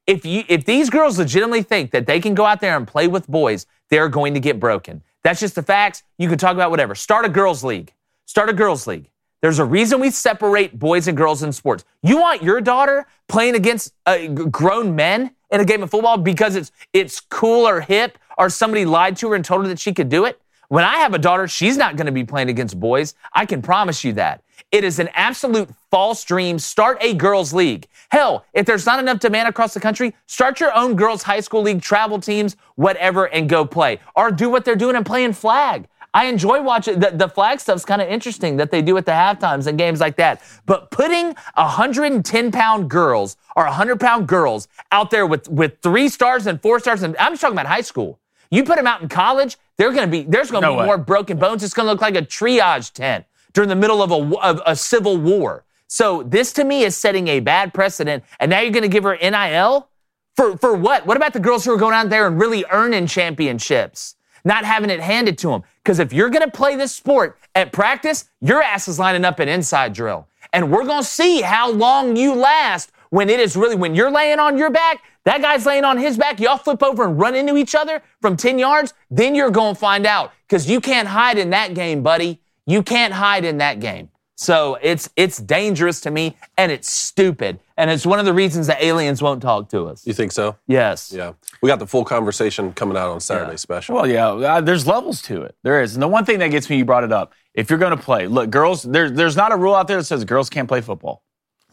if 0.08 0.26
you 0.26 0.44
if 0.50 0.66
these 0.66 0.90
girls 0.90 1.18
legitimately 1.18 1.64
think 1.64 1.92
that 1.92 2.06
they 2.06 2.20
can 2.20 2.36
go 2.36 2.46
out 2.46 2.62
there 2.62 2.76
and 2.76 2.88
play 2.88 3.08
with 3.08 3.28
boys, 3.28 3.66
they're 3.90 4.10
going 4.10 4.34
to 4.34 4.40
get 4.40 4.60
broken. 4.60 5.02
That's 5.24 5.40
just 5.40 5.56
the 5.56 5.64
facts. 5.64 6.04
You 6.18 6.28
can 6.28 6.38
talk 6.38 6.54
about 6.54 6.72
whatever. 6.72 6.96
Start 6.96 7.26
a 7.26 7.30
girls 7.30 7.64
league. 7.64 7.94
Start 8.26 8.50
a 8.50 8.54
girls 8.54 8.88
league. 8.88 9.10
There's 9.42 9.60
a 9.60 9.66
reason 9.66 10.00
we 10.00 10.10
separate 10.10 10.78
boys 10.80 11.08
and 11.08 11.18
girls 11.18 11.44
in 11.44 11.52
sports. 11.52 11.84
You 12.02 12.18
want 12.18 12.44
your 12.44 12.62
daughter 12.62 13.06
playing 13.28 13.56
against 13.56 13.94
uh, 14.06 14.28
grown 14.28 14.96
men 14.96 15.32
in 15.54 15.62
a 15.62 15.66
game 15.66 15.84
of 15.84 15.92
football 15.92 16.18
because 16.18 16.56
it's 16.56 16.72
it's 16.92 17.22
cool 17.22 17.68
or 17.68 17.80
hip 17.80 18.18
or 18.38 18.50
somebody 18.50 18.84
lied 18.84 19.16
to 19.18 19.30
her 19.30 19.36
and 19.36 19.46
told 19.46 19.62
her 19.62 19.68
that 19.70 19.80
she 19.80 19.94
could 19.94 20.10
do 20.10 20.26
it? 20.26 20.42
When 20.68 20.84
I 20.84 20.98
have 20.98 21.14
a 21.14 21.20
daughter, 21.20 21.48
she's 21.48 21.78
not 21.78 21.96
going 21.96 22.08
to 22.08 22.12
be 22.12 22.24
playing 22.24 22.50
against 22.50 22.80
boys. 22.80 23.14
I 23.32 23.46
can 23.46 23.62
promise 23.62 24.04
you 24.04 24.14
that. 24.14 24.44
It 24.72 24.84
is 24.84 24.98
an 24.98 25.10
absolute 25.14 25.70
false 25.92 26.24
dream. 26.24 26.58
Start 26.58 26.98
a 27.00 27.14
girls' 27.14 27.54
league. 27.54 27.88
Hell, 28.10 28.44
if 28.54 28.66
there's 28.66 28.88
not 28.88 28.98
enough 28.98 29.20
demand 29.20 29.48
across 29.48 29.76
the 29.76 29.80
country, 29.80 30.16
start 30.26 30.60
your 30.60 30.74
own 30.74 30.96
girls' 30.96 31.22
high 31.22 31.42
school 31.42 31.62
league, 31.62 31.82
travel 31.82 32.20
teams, 32.20 32.56
whatever, 32.74 33.26
and 33.26 33.48
go 33.48 33.66
play. 33.66 34.00
Or 34.16 34.32
do 34.32 34.50
what 34.50 34.66
they're 34.66 34.76
doing 34.76 34.96
and 34.96 35.06
play 35.06 35.24
in 35.24 35.34
flag. 35.34 35.88
I 36.14 36.26
enjoy 36.26 36.62
watching 36.62 37.00
the, 37.00 37.12
the 37.12 37.28
flag 37.28 37.60
stuff's 37.60 37.86
kind 37.86 38.02
of 38.02 38.08
interesting 38.08 38.58
that 38.58 38.70
they 38.72 38.82
do 38.82 38.96
at 38.98 39.06
the 39.06 39.12
halftimes 39.12 39.68
and 39.68 39.78
games 39.78 40.00
like 40.00 40.16
that. 40.18 40.42
But 40.66 40.92
putting 40.92 41.36
110 41.56 42.52
pound 42.52 42.90
girls 42.90 43.36
or 43.56 43.64
100 43.66 44.00
pound 44.00 44.28
girls 44.28 44.68
out 44.92 45.10
there 45.10 45.26
with, 45.26 45.50
with 45.50 45.80
three 45.82 46.10
stars 46.10 46.46
and 46.48 46.62
four 46.62 46.80
stars, 46.80 47.02
and 47.04 47.16
I'm 47.18 47.34
just 47.34 47.42
talking 47.42 47.56
about 47.56 47.66
high 47.68 47.82
school. 47.82 48.20
You 48.52 48.64
put 48.64 48.76
them 48.76 48.86
out 48.86 49.02
in 49.02 49.08
college, 49.10 49.58
they're 49.78 49.92
going 49.92 50.06
to 50.06 50.12
be 50.12 50.22
there's 50.24 50.52
going 50.52 50.62
to 50.62 50.68
No 50.68 50.74
be 50.76 50.80
way. 50.82 50.86
more 50.86 50.98
broken 51.00 51.38
bones. 51.38 51.64
It's 51.64 51.74
going 51.74 51.88
to 51.88 51.92
look 51.92 52.02
like 52.02 52.16
a 52.16 52.22
triage 52.22 52.92
tent 52.92 53.26
during 53.54 53.70
the 53.70 53.76
middle 53.76 54.04
of 54.04 54.12
a, 54.12 54.38
of 54.40 54.62
a 54.66 54.76
civil 54.76 55.18
war. 55.18 55.64
So 55.88 56.24
this 56.24 56.54
to 56.54 56.64
me 56.64 56.84
is 56.84 56.96
setting 56.96 57.28
a 57.28 57.40
bad 57.40 57.74
precedent. 57.74 58.24
And 58.40 58.50
now 58.52 58.60
you're 58.62 58.72
going 58.72 58.84
to 58.84 58.88
give 58.90 59.04
her 59.04 59.16
NIL 59.16 59.90
For, 60.36 60.58
for 60.58 60.74
what? 60.76 61.06
What 61.08 61.18
about 61.18 61.34
the 61.34 61.40
girls 61.40 61.66
who 61.66 61.72
are 61.74 61.78
going 61.78 61.94
out 61.94 62.10
there 62.10 62.28
and 62.28 62.40
really 62.40 62.64
earning 62.72 63.08
championships? 63.08 64.16
Not 64.46 64.66
having 64.66 64.90
it 64.90 65.00
handed 65.00 65.38
to 65.40 65.50
them. 65.50 65.64
Because 65.84 66.00
if 66.00 66.14
you're 66.14 66.30
going 66.30 66.46
to 66.46 66.52
play 66.52 66.76
this 66.76 66.94
sport 66.94 67.38
at 67.56 67.72
practice, 67.72 68.30
your 68.42 68.62
ass 68.62 68.88
is 68.88 69.00
lining 69.00 69.26
up 69.26 69.40
an 69.40 69.48
inside 69.48 69.94
drill. 69.94 70.28
And 70.52 70.72
we're 70.72 70.86
going 70.86 71.04
to 71.04 71.10
see 71.10 71.42
how 71.42 71.72
long 71.72 72.16
you 72.16 72.36
last 72.36 72.92
when 73.10 73.30
it 73.30 73.40
is 73.40 73.56
really, 73.56 73.76
when 73.76 73.94
you're 73.94 74.12
laying 74.12 74.40
on 74.40 74.58
your 74.58 74.72
back, 74.72 75.04
that 75.26 75.42
guy's 75.42 75.66
laying 75.66 75.84
on 75.84 75.98
his 75.98 76.18
back, 76.18 76.40
y'all 76.40 76.58
flip 76.58 76.82
over 76.82 77.06
and 77.06 77.20
run 77.20 77.36
into 77.36 77.56
each 77.56 77.76
other 77.76 78.02
from 78.22 78.36
10 78.36 78.58
yards, 78.60 78.94
then 79.10 79.36
you're 79.36 79.52
going 79.52 79.76
to 79.76 79.80
find 79.80 80.06
out. 80.06 80.32
Because 80.48 80.70
you 80.70 80.82
can't 80.82 81.08
hide 81.08 81.38
in 81.38 81.52
that 81.52 81.74
game, 81.76 82.02
buddy. 82.04 82.42
You 82.66 82.82
can't 82.82 83.14
hide 83.14 83.46
in 83.46 83.60
that 83.60 83.80
game. 83.80 84.10
So 84.36 84.78
it's 84.82 85.10
it's 85.16 85.38
dangerous 85.38 86.02
to 86.02 86.12
me 86.12 86.36
and 86.58 86.72
it's 86.72 86.90
stupid. 86.90 87.60
And 87.76 87.90
it's 87.90 88.06
one 88.06 88.20
of 88.20 88.26
the 88.26 88.34
reasons 88.34 88.68
that 88.68 88.82
aliens 88.84 89.22
won't 89.22 89.42
talk 89.42 89.70
to 89.70 89.86
us. 89.86 90.06
You 90.06 90.14
think 90.14 90.32
so? 90.32 90.56
Yes. 90.68 91.12
Yeah. 91.12 91.34
We 91.62 91.68
got 91.70 91.80
the 91.80 91.88
full 91.88 92.06
conversation 92.06 92.72
coming 92.74 92.96
out 92.98 93.10
on 93.10 93.20
Saturday 93.20 93.52
Yeah. 93.54 93.56
special. 93.58 93.96
Well, 93.96 94.08
yeah, 94.08 94.28
uh, 94.30 94.62
there's 94.62 94.86
levels 94.86 95.22
to 95.24 95.42
it. 95.42 95.56
There 95.64 95.82
is. 95.82 95.96
And 95.96 96.04
the 96.04 96.08
one 96.08 96.24
thing 96.26 96.38
that 96.40 96.50
gets 96.50 96.70
me, 96.70 96.78
you 96.78 96.86
brought 96.86 97.04
it 97.04 97.12
up. 97.12 97.34
If 97.56 97.70
you're 97.70 97.80
going 97.80 97.96
to 97.98 98.02
play, 98.02 98.28
look, 98.28 98.50
girls, 98.52 98.84
there's 98.84 99.12
there's 99.14 99.36
not 99.36 99.52
a 99.52 99.56
rule 99.56 99.74
out 99.76 99.88
there 99.88 99.98
that 99.98 100.04
says 100.06 100.24
girls 100.26 100.50
can't 100.50 100.68
play 100.68 100.82
football. 100.82 101.24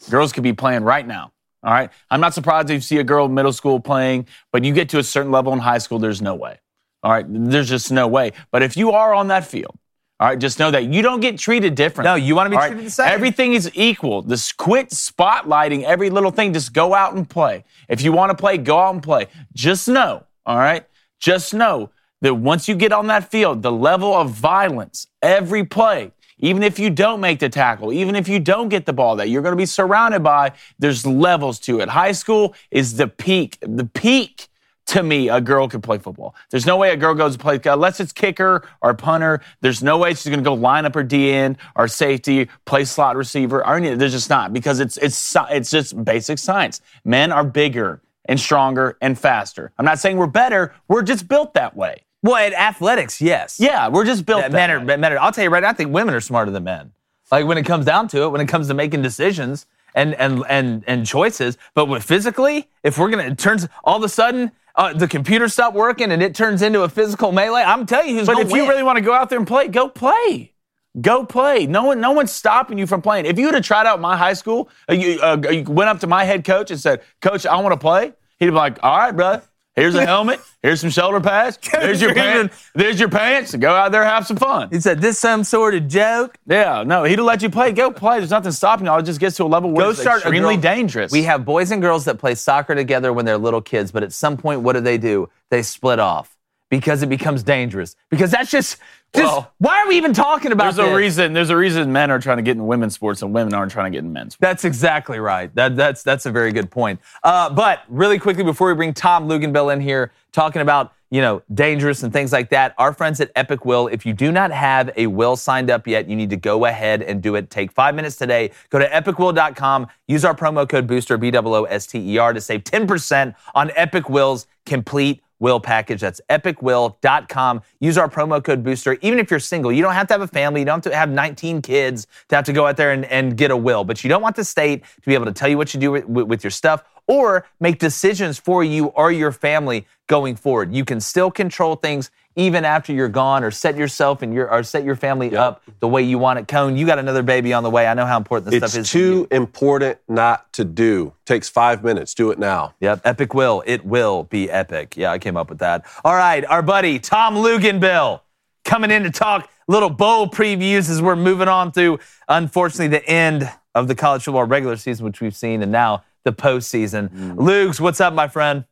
Girls 0.09 0.33
could 0.33 0.43
be 0.43 0.53
playing 0.55 0.85
right 0.85 1.07
now. 1.07 1.33
All 1.63 1.73
right. 1.73 1.91
I'm 2.11 2.21
not 2.23 2.33
surprised 2.33 2.71
if 2.71 2.75
you 2.77 2.81
see 2.81 2.99
a 2.99 3.05
girl 3.05 3.27
in 3.27 3.35
middle 3.35 3.53
school 3.53 3.81
playing, 3.81 4.27
but 4.53 4.65
you 4.65 4.73
get 4.73 4.89
to 4.91 4.99
a 4.99 5.03
certain 5.03 5.31
level 5.31 5.53
in 5.53 5.59
high 5.59 5.77
school, 5.79 5.99
there's 5.99 6.23
no 6.23 6.35
way. 6.35 6.59
All 7.03 7.11
right. 7.13 7.27
There's 7.29 7.69
just 7.69 7.93
no 7.93 8.09
way. 8.09 8.33
But 8.51 8.63
if 8.63 8.77
you 8.79 8.93
are 8.93 9.13
on 9.13 9.29
that 9.29 9.45
field, 9.47 9.77
all 10.21 10.29
right, 10.29 10.39
just 10.39 10.59
know 10.59 10.71
that 10.71 10.85
you 10.85 11.01
don't 11.01 11.21
get 11.21 11.39
treated 11.39 11.75
different. 11.75 12.05
No, 12.05 12.15
you 12.15 12.37
wanna 12.37 12.51
be 12.51 12.57
All 12.57 12.69
treated 12.69 12.85
the 12.87 12.91
same. 12.91 13.09
Everything 13.09 13.55
is 13.55 13.71
equal. 13.75 14.21
Just 14.21 14.59
quit 14.59 14.91
spotlighting 14.91 15.83
every 15.85 16.11
little 16.11 16.31
thing. 16.31 16.53
Just 16.53 16.75
go 16.75 16.95
out 16.95 17.15
and 17.15 17.29
play. 17.29 17.65
If 17.89 18.03
you 18.03 18.13
want 18.13 18.31
to 18.31 18.37
play, 18.37 18.59
go 18.59 18.79
out 18.79 18.95
and 18.95 19.03
play. 19.03 19.27
Just 19.55 19.89
know, 19.89 20.25
all 20.45 20.59
right? 20.59 20.87
Just 21.19 21.55
know 21.55 21.91
that 22.21 22.35
once 22.35 22.69
you 22.69 22.75
get 22.75 22.93
on 22.93 23.07
that 23.07 23.31
field, 23.31 23.63
the 23.63 23.73
level 23.73 24.13
of 24.15 24.31
violence, 24.31 25.07
every 25.23 25.65
play, 25.65 26.13
even 26.39 26.63
if 26.63 26.79
you 26.79 26.91
don't 26.91 27.21
make 27.21 27.39
the 27.39 27.49
tackle, 27.49 27.93
even 27.93 28.15
if 28.15 28.29
you 28.29 28.39
don't 28.39 28.69
get 28.69 28.87
the 28.87 28.93
ball 28.93 29.17
that 29.17 29.31
you're 29.31 29.43
going 29.43 29.53
to 29.53 29.57
be 29.57 29.67
surrounded 29.67 30.23
by, 30.23 30.53
there's 30.79 31.07
levels 31.07 31.59
to 31.61 31.81
it. 31.81 31.89
High 31.89 32.13
school 32.13 32.55
is 32.71 32.97
the 32.97 33.09
peak. 33.09 33.59
The 33.61 33.87
peak 33.87 34.49
to 34.91 35.03
me, 35.03 35.29
a 35.29 35.41
girl 35.41 35.69
could 35.69 35.83
play 35.83 35.99
football. 35.99 36.35
There's 36.51 36.67
no 36.67 36.77
way 36.77 36.91
a 36.91 36.97
girl 36.97 37.15
goes 37.15 37.37
to 37.37 37.39
play, 37.39 37.61
unless 37.65 38.01
it's 38.01 38.13
kicker 38.13 38.67
or 38.81 38.95
punter, 38.95 39.41
there's 39.61 39.83
no 39.83 39.99
way 39.99 40.11
she's 40.15 40.27
going 40.27 40.41
to 40.41 40.45
go 40.45 40.55
line 40.55 40.85
up 40.85 40.95
her 40.95 41.03
D 41.03 41.33
end 41.33 41.59
or 41.77 41.89
safety, 41.89 42.49
play 42.65 42.85
slot 42.85 43.17
receiver. 43.17 43.61
Or 43.67 43.77
any, 43.77 43.95
there's 43.95 44.13
just 44.13 44.31
not 44.31 44.53
because 44.53 44.81
it's, 44.81 44.97
it's, 44.97 45.37
it's 45.51 45.71
just 45.71 46.05
basic 46.05 46.39
science. 46.39 46.81
Men 47.05 47.33
are 47.33 47.45
bigger 47.45 48.01
and 48.27 48.39
stronger 48.39 48.97
and 49.01 49.19
faster. 49.19 49.73
I'm 49.79 49.85
not 49.85 49.99
saying 49.99 50.17
we're 50.17 50.27
better, 50.27 50.75
we're 50.89 51.03
just 51.03 51.29
built 51.29 51.55
that 51.55 51.77
way. 51.77 52.05
Well, 52.23 52.37
at 52.37 52.53
athletics, 52.53 53.21
yes. 53.21 53.59
Yeah, 53.59 53.89
we're 53.89 54.05
just 54.05 54.27
built 54.27 54.43
Yeah, 54.43 54.49
men 54.49 54.71
are, 54.71 54.79
way. 54.85 54.97
men 54.97 55.13
are. 55.13 55.19
I'll 55.19 55.33
tell 55.33 55.45
you 55.45 55.51
right 55.51 55.63
now, 55.63 55.71
I 55.71 55.73
think 55.73 55.93
women 55.93 56.15
are 56.15 56.21
smarter 56.21 56.51
than 56.51 56.65
men. 56.65 56.93
Like 57.31 57.47
when 57.47 57.59
it 57.59 57.65
comes 57.65 57.87
down 57.87 58.09
to 58.09 58.25
it, 58.25 58.29
when 58.31 58.41
it 58.41 58.49
comes 58.49 58.67
to 58.69 58.75
making 58.75 59.03
decisions 59.03 59.67
and 59.95 60.15
and 60.15 60.45
and 60.49 60.85
and 60.87 61.07
choices. 61.07 61.57
But 61.75 61.87
with 61.87 62.03
physically, 62.03 62.69
if 62.83 62.99
we're 62.99 63.09
gonna, 63.11 63.25
it 63.25 63.39
turns 63.39 63.69
all 63.85 63.97
of 63.97 64.03
a 64.03 64.09
sudden 64.09 64.51
uh, 64.77 64.93
the 64.93 65.09
computer 65.09 65.49
stopped 65.49 65.77
working 65.77 66.13
and 66.13 66.23
it 66.23 66.35
turns 66.35 66.63
into 66.63 66.83
a 66.83 66.89
physical 66.89 67.33
melee. 67.33 67.63
I'm 67.63 67.87
telling 67.87 68.11
you, 68.11 68.19
who's 68.19 68.27
But 68.27 68.39
if 68.39 68.51
you 68.51 68.69
really 68.69 68.83
want 68.83 68.97
to 68.97 69.03
go 69.03 69.13
out 69.13 69.29
there 69.31 69.39
and 69.39 69.47
play, 69.47 69.69
go 69.69 69.89
play. 69.89 70.53
Go 71.01 71.25
play. 71.25 71.67
No 71.67 71.85
one, 71.85 72.01
no 72.01 72.11
one's 72.13 72.33
stopping 72.33 72.77
you 72.77 72.87
from 72.87 73.01
playing. 73.01 73.27
If 73.27 73.39
you 73.39 73.47
would 73.47 73.55
have 73.55 73.65
tried 73.65 73.87
out 73.87 74.01
my 74.01 74.17
high 74.17 74.33
school, 74.33 74.69
uh, 74.89 74.95
you, 74.95 75.21
uh, 75.21 75.41
you 75.51 75.63
went 75.63 75.89
up 75.89 76.01
to 76.01 76.09
my 76.09 76.25
head 76.25 76.45
coach 76.45 76.73
and 76.73 76.81
said, 76.81 77.03
"Coach, 77.21 77.47
I 77.47 77.61
want 77.61 77.73
to 77.73 77.79
play," 77.79 78.13
he'd 78.41 78.47
be 78.47 78.51
like, 78.51 78.79
"All 78.83 78.99
right, 78.99 79.15
brother. 79.15 79.43
Here's 79.77 79.95
a 79.95 80.05
helmet. 80.07 80.41
Here's 80.63 80.81
some 80.81 80.91
shoulder 80.91 81.21
pads. 81.21 81.59
There's 81.73 82.01
your 82.03 82.15
pants. 82.15 82.71
There's 82.75 83.01
your 83.01 83.09
pants. 83.09 83.55
Go 83.55 83.75
out 83.75 83.93
there, 83.93 84.05
have 84.05 84.27
some 84.27 84.37
fun." 84.37 84.69
he 84.71 84.81
said, 84.81 85.01
"This 85.01 85.19
some 85.19 85.45
sort 85.45 85.75
of 85.75 85.89
joke." 85.89 86.37
Yeah, 86.47 86.83
no, 86.85 87.05
he'd 87.05 87.21
let 87.21 87.43
you 87.43 87.51
play. 87.51 87.73
Go 87.73 87.91
play. 87.91 88.19
There's 88.19 88.31
nothing 88.31 88.53
stopping 88.53 88.87
you. 88.87 88.95
It 88.97 89.05
just 89.05 89.21
gets 89.21 89.37
to 89.37 89.45
a 89.45 89.47
level 89.47 89.71
where 89.71 89.87
Go 89.87 89.91
it's 89.91 90.01
start 90.01 90.23
extremely 90.23 90.57
dangerous. 90.57 91.13
We 91.13 91.23
have 91.23 91.45
boys 91.45 91.71
and 91.71 91.81
girls 91.81 92.05
that 92.07 92.19
play 92.19 92.35
soccer 92.35 92.75
together 92.75 93.13
when 93.13 93.25
they're 93.25 93.39
little 93.39 93.63
kids, 93.63 93.93
but 93.93 94.03
at 94.03 94.13
some 94.13 94.37
point, 94.37 94.61
what 94.61 94.75
do 94.75 94.81
they 94.81 94.99
do? 94.99 95.29
They 95.51 95.63
split 95.63 95.99
off 95.99 96.37
because 96.71 97.03
it 97.03 97.09
becomes 97.09 97.43
dangerous. 97.43 97.97
Because 98.09 98.31
that's 98.31 98.51
just, 98.51 98.79
just 99.13 99.27
Well, 99.27 99.53
why 99.59 99.81
are 99.81 99.89
we 99.89 99.97
even 99.97 100.15
talking 100.15 100.53
about 100.53 100.75
there's 100.75 100.89
a 100.89 100.95
reason. 100.95 101.33
There's 101.33 101.51
a 101.51 101.57
reason 101.57 101.93
men 101.93 102.11
are 102.11 102.21
trying 102.21 102.39
to 102.39 102.43
get 102.43 102.57
in 102.57 102.67
women's 102.67 102.95
sports 102.95 103.21
and 103.23 103.35
women 103.35 103.53
aren't 103.53 103.73
trying 103.73 103.93
to 103.93 103.97
get 103.97 104.05
in 104.05 104.13
men's. 104.13 104.35
sports. 104.35 104.41
That's 104.41 104.65
exactly 104.65 105.19
right. 105.19 105.55
That, 105.55 105.77
that's 105.77 106.03
that's 106.03 106.27
a 106.27 106.31
very 106.31 106.53
good 106.53 106.71
point. 106.71 107.01
Uh, 107.23 107.51
but 107.51 107.83
really 107.89 108.19
quickly 108.19 108.45
before 108.45 108.69
we 108.69 108.75
bring 108.75 108.95
Tom 108.95 109.29
Luginbill 109.29 109.73
in 109.73 109.81
here 109.81 110.13
talking 110.33 110.63
about 110.63 110.93
you 111.11 111.21
know 111.21 111.43
dangerous 111.53 112.05
and 112.05 112.13
things 112.13 112.33
like 112.33 112.51
that, 112.51 112.73
our 112.79 112.93
friends 112.93 113.21
at 113.21 113.33
Epic 113.35 113.65
Will. 113.65 113.89
If 113.89 114.07
you 114.07 114.13
do 114.13 114.31
not 114.31 114.53
have 114.53 114.91
a 114.97 115.09
will 115.09 115.35
signed 115.35 115.71
up 115.71 115.89
yet, 115.89 116.09
you 116.09 116.15
need 116.15 116.31
to 116.31 116.37
go 116.37 116.67
ahead 116.67 117.03
and 117.03 117.21
do 117.21 117.35
it. 117.35 117.51
Take 117.51 117.73
five 117.73 117.97
minutes 117.97 118.15
today. 118.15 118.53
Go 118.71 118.79
to 118.79 118.87
epicwill.com. 118.87 119.89
Use 120.07 120.25
our 120.25 120.37
promo 120.37 120.69
code 120.69 120.87
Booster 120.87 121.19
B 121.19 121.33
O 121.35 121.55
O 121.55 121.65
S 121.65 121.89
T 121.89 122.15
E 122.15 122.19
R 122.19 122.33
to 122.33 122.41
save 122.41 122.63
ten 122.63 122.87
percent 122.87 123.35
on 123.57 123.73
Epic 123.75 124.09
Will's 124.09 124.47
complete 124.67 125.21
will 125.41 125.59
package. 125.59 126.01
That's 126.01 126.21
epicwill.com. 126.31 127.63
Use 127.81 127.99
our 127.99 128.09
promo 128.09 128.43
code 128.43 128.63
booster. 128.63 128.97
Even 129.03 129.19
if 129.19 129.31
you're 129.31 129.41
single, 129.41 129.73
you 129.73 129.83
don't 129.83 129.95
have 129.95 130.07
to 130.09 130.15
have 130.15 130.21
a 130.21 130.29
family. 130.29 130.61
You 130.61 130.67
don't 130.67 130.85
have 130.85 130.93
to 130.93 130.97
have 130.97 131.11
19 131.11 131.63
kids 131.63 132.07
to 132.29 132.37
have 132.37 132.45
to 132.45 132.53
go 132.53 132.67
out 132.67 132.77
there 132.77 132.93
and, 132.93 133.05
and 133.07 133.37
get 133.37 133.51
a 133.51 133.57
will. 133.57 133.83
But 133.83 134.05
you 134.05 134.09
don't 134.09 134.23
want 134.23 134.37
the 134.37 134.45
state 134.45 134.85
to 134.85 135.07
be 135.07 135.15
able 135.15 135.27
to 135.27 135.33
tell 135.33 135.49
you 135.49 135.57
what 135.57 135.75
you 135.75 135.81
do 135.81 135.91
with, 135.91 136.05
with 136.05 136.45
your 136.45 136.51
stuff 136.53 136.85
or 137.11 137.45
make 137.59 137.81
decisions 137.81 138.39
for 138.39 138.63
you 138.63 138.87
or 138.87 139.11
your 139.11 139.33
family 139.33 139.85
going 140.07 140.37
forward. 140.37 140.73
You 140.73 140.85
can 140.85 141.01
still 141.01 141.29
control 141.29 141.75
things 141.75 142.09
even 142.37 142.65
after 142.65 142.93
you're 142.93 143.09
gone 143.09 143.43
or 143.43 143.51
set 143.51 143.77
yourself 143.77 144.23
and 144.23 144.33
your 144.33 144.49
or 144.49 144.63
set 144.63 144.85
your 144.85 144.95
family 144.95 145.37
up 145.37 145.61
the 145.81 145.89
way 145.89 146.03
you 146.03 146.19
want 146.19 146.39
it. 146.39 146.47
Cone, 146.47 146.77
you 146.77 146.87
got 146.87 147.01
another 147.01 147.25
baby 147.25 147.53
on 147.53 147.65
the 147.65 147.71
way. 147.71 147.89
I 147.89 147.95
know 147.95 148.07
how 148.07 148.17
important 148.17 148.53
this 148.53 148.63
it's 148.63 148.73
stuff 148.73 148.81
is. 148.83 148.91
to 148.93 148.99
you. 148.99 149.27
too 149.27 149.29
important 149.33 149.99
not 150.09 150.53
to 150.53 150.65
do. 150.65 151.13
Takes 151.27 151.49
five 151.49 151.83
minutes. 151.83 152.15
Do 152.15 152.31
it 152.31 152.39
now. 152.39 152.75
Yep, 152.79 153.01
epic 153.05 153.35
will. 153.35 153.65
It 153.67 153.85
will 153.85 154.23
be 154.23 154.49
epic. 154.49 154.97
Yeah, 154.97 155.11
I 155.11 155.19
came 155.19 155.37
up 155.37 155.49
with 155.49 155.59
that. 155.59 155.87
All 156.05 156.15
right, 156.15 156.45
our 156.45 156.63
buddy 156.63 157.01
Tom 157.01 157.35
Luginbill 157.35 158.21
coming 158.65 158.93
in 158.93 159.03
to 159.03 159.11
talk 159.11 159.51
little 159.67 159.91
bowl 159.91 160.29
previews 160.29 160.89
as 160.89 161.03
we're 161.03 161.17
moving 161.17 161.49
on 161.49 161.73
through, 161.73 161.99
unfortunately, 162.29 162.87
the 162.87 163.05
end 163.09 163.51
of 163.75 163.89
the 163.89 163.97
college 163.97 164.23
football 164.23 164.45
regular 164.45 164.77
season, 164.77 165.05
which 165.07 165.21
we've 165.21 165.35
seen, 165.35 165.63
and 165.63 165.73
now 165.73 166.05
the 166.25 166.33
postseason. 166.33 167.11
Lugs, 167.39 167.81
what's 167.81 168.01
up, 168.01 168.13
my 168.15 168.29
friend? 168.29 168.65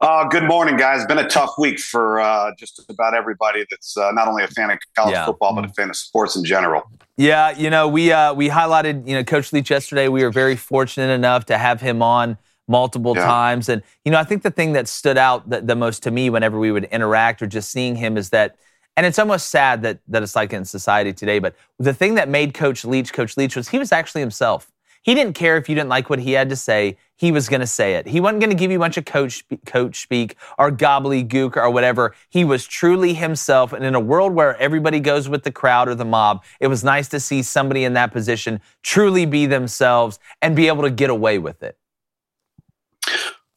Uh, 0.00 0.24
good 0.28 0.44
morning, 0.44 0.76
guys. 0.76 1.06
Been 1.06 1.18
a 1.18 1.26
tough 1.28 1.52
week 1.56 1.78
for 1.78 2.20
uh, 2.20 2.52
just 2.58 2.84
about 2.90 3.14
everybody 3.14 3.64
that's 3.70 3.96
uh, 3.96 4.12
not 4.12 4.28
only 4.28 4.44
a 4.44 4.48
fan 4.48 4.70
of 4.70 4.78
college 4.94 5.12
Yeah. 5.14 5.24
football, 5.24 5.54
but 5.54 5.64
a 5.64 5.68
fan 5.68 5.88
of 5.88 5.96
sports 5.96 6.36
in 6.36 6.44
general. 6.44 6.82
Yeah, 7.16 7.50
you 7.56 7.70
know, 7.70 7.88
we 7.88 8.12
uh, 8.12 8.34
we 8.34 8.50
highlighted, 8.50 9.08
you 9.08 9.14
know, 9.14 9.24
Coach 9.24 9.54
Leach 9.54 9.70
yesterday. 9.70 10.08
We 10.08 10.22
were 10.22 10.30
very 10.30 10.54
fortunate 10.54 11.10
enough 11.14 11.46
to 11.46 11.56
have 11.56 11.80
him 11.80 12.02
on 12.02 12.36
multiple 12.68 13.14
Yeah. 13.16 13.24
times, 13.24 13.70
and 13.70 13.82
you 14.04 14.12
know, 14.12 14.18
I 14.18 14.24
think 14.24 14.42
the 14.42 14.50
thing 14.50 14.74
that 14.74 14.86
stood 14.86 15.16
out 15.16 15.48
the, 15.48 15.62
the 15.62 15.74
most 15.76 16.02
to 16.02 16.10
me 16.10 16.28
whenever 16.28 16.58
we 16.58 16.70
would 16.70 16.84
interact 16.84 17.40
or 17.40 17.46
just 17.46 17.70
seeing 17.72 17.96
him 17.96 18.18
is 18.18 18.28
that, 18.30 18.56
and 18.98 19.06
it's 19.06 19.18
almost 19.18 19.48
sad 19.48 19.80
that 19.82 20.00
that 20.08 20.22
it's 20.22 20.36
like 20.36 20.52
in 20.52 20.66
society 20.66 21.14
today, 21.14 21.38
but 21.38 21.54
the 21.78 21.94
thing 21.94 22.16
that 22.16 22.28
made 22.28 22.52
Coach 22.52 22.84
Leach 22.84 23.14
Coach 23.14 23.34
Leach 23.38 23.56
was 23.56 23.70
he 23.70 23.78
was 23.78 23.92
actually 23.92 24.20
himself. 24.20 24.70
He 25.06 25.14
didn't 25.14 25.34
care 25.34 25.56
if 25.56 25.68
you 25.68 25.76
didn't 25.76 25.88
like 25.88 26.10
what 26.10 26.18
he 26.18 26.32
had 26.32 26.48
to 26.48 26.56
say. 26.56 26.96
He 27.14 27.30
was 27.30 27.48
going 27.48 27.60
to 27.60 27.66
say 27.66 27.94
it. 27.94 28.08
He 28.08 28.18
wasn't 28.18 28.40
going 28.40 28.50
to 28.50 28.56
give 28.56 28.72
you 28.72 28.76
a 28.76 28.80
bunch 28.80 28.96
of 28.96 29.04
coach 29.04 29.44
coach 29.64 30.02
speak 30.02 30.34
or 30.58 30.72
gobbledygook 30.72 31.56
or 31.56 31.70
whatever. 31.70 32.12
He 32.28 32.44
was 32.44 32.66
truly 32.66 33.14
himself. 33.14 33.72
And 33.72 33.84
in 33.84 33.94
a 33.94 34.00
world 34.00 34.32
where 34.32 34.56
everybody 34.56 34.98
goes 34.98 35.28
with 35.28 35.44
the 35.44 35.52
crowd 35.52 35.88
or 35.88 35.94
the 35.94 36.04
mob, 36.04 36.42
it 36.58 36.66
was 36.66 36.82
nice 36.82 37.06
to 37.10 37.20
see 37.20 37.44
somebody 37.44 37.84
in 37.84 37.92
that 37.92 38.12
position 38.12 38.60
truly 38.82 39.26
be 39.26 39.46
themselves 39.46 40.18
and 40.42 40.56
be 40.56 40.66
able 40.66 40.82
to 40.82 40.90
get 40.90 41.08
away 41.08 41.38
with 41.38 41.62
it. 41.62 41.78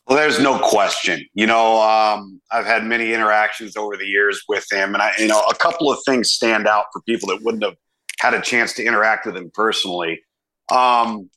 Well, 0.05 0.19
there's 0.19 0.39
no 0.39 0.59
question. 0.59 1.25
You 1.33 1.47
know, 1.47 1.81
um, 1.81 2.39
I've 2.51 2.67
had 2.67 2.85
many 2.85 3.11
interactions 3.11 3.75
over 3.75 3.97
the 3.97 4.05
years 4.05 4.43
with 4.47 4.67
him, 4.71 4.93
and 4.93 5.01
I, 5.01 5.13
you 5.17 5.27
know, 5.27 5.41
a 5.49 5.55
couple 5.55 5.91
of 5.91 5.97
things 6.05 6.31
stand 6.31 6.67
out 6.67 6.85
for 6.93 7.01
people 7.01 7.29
that 7.29 7.41
wouldn't 7.41 7.63
have 7.63 7.75
had 8.19 8.35
a 8.35 8.41
chance 8.41 8.73
to 8.73 8.85
interact 8.85 9.25
with 9.25 9.35
him 9.35 9.49
personally. 9.51 10.21
Um, 10.71 11.29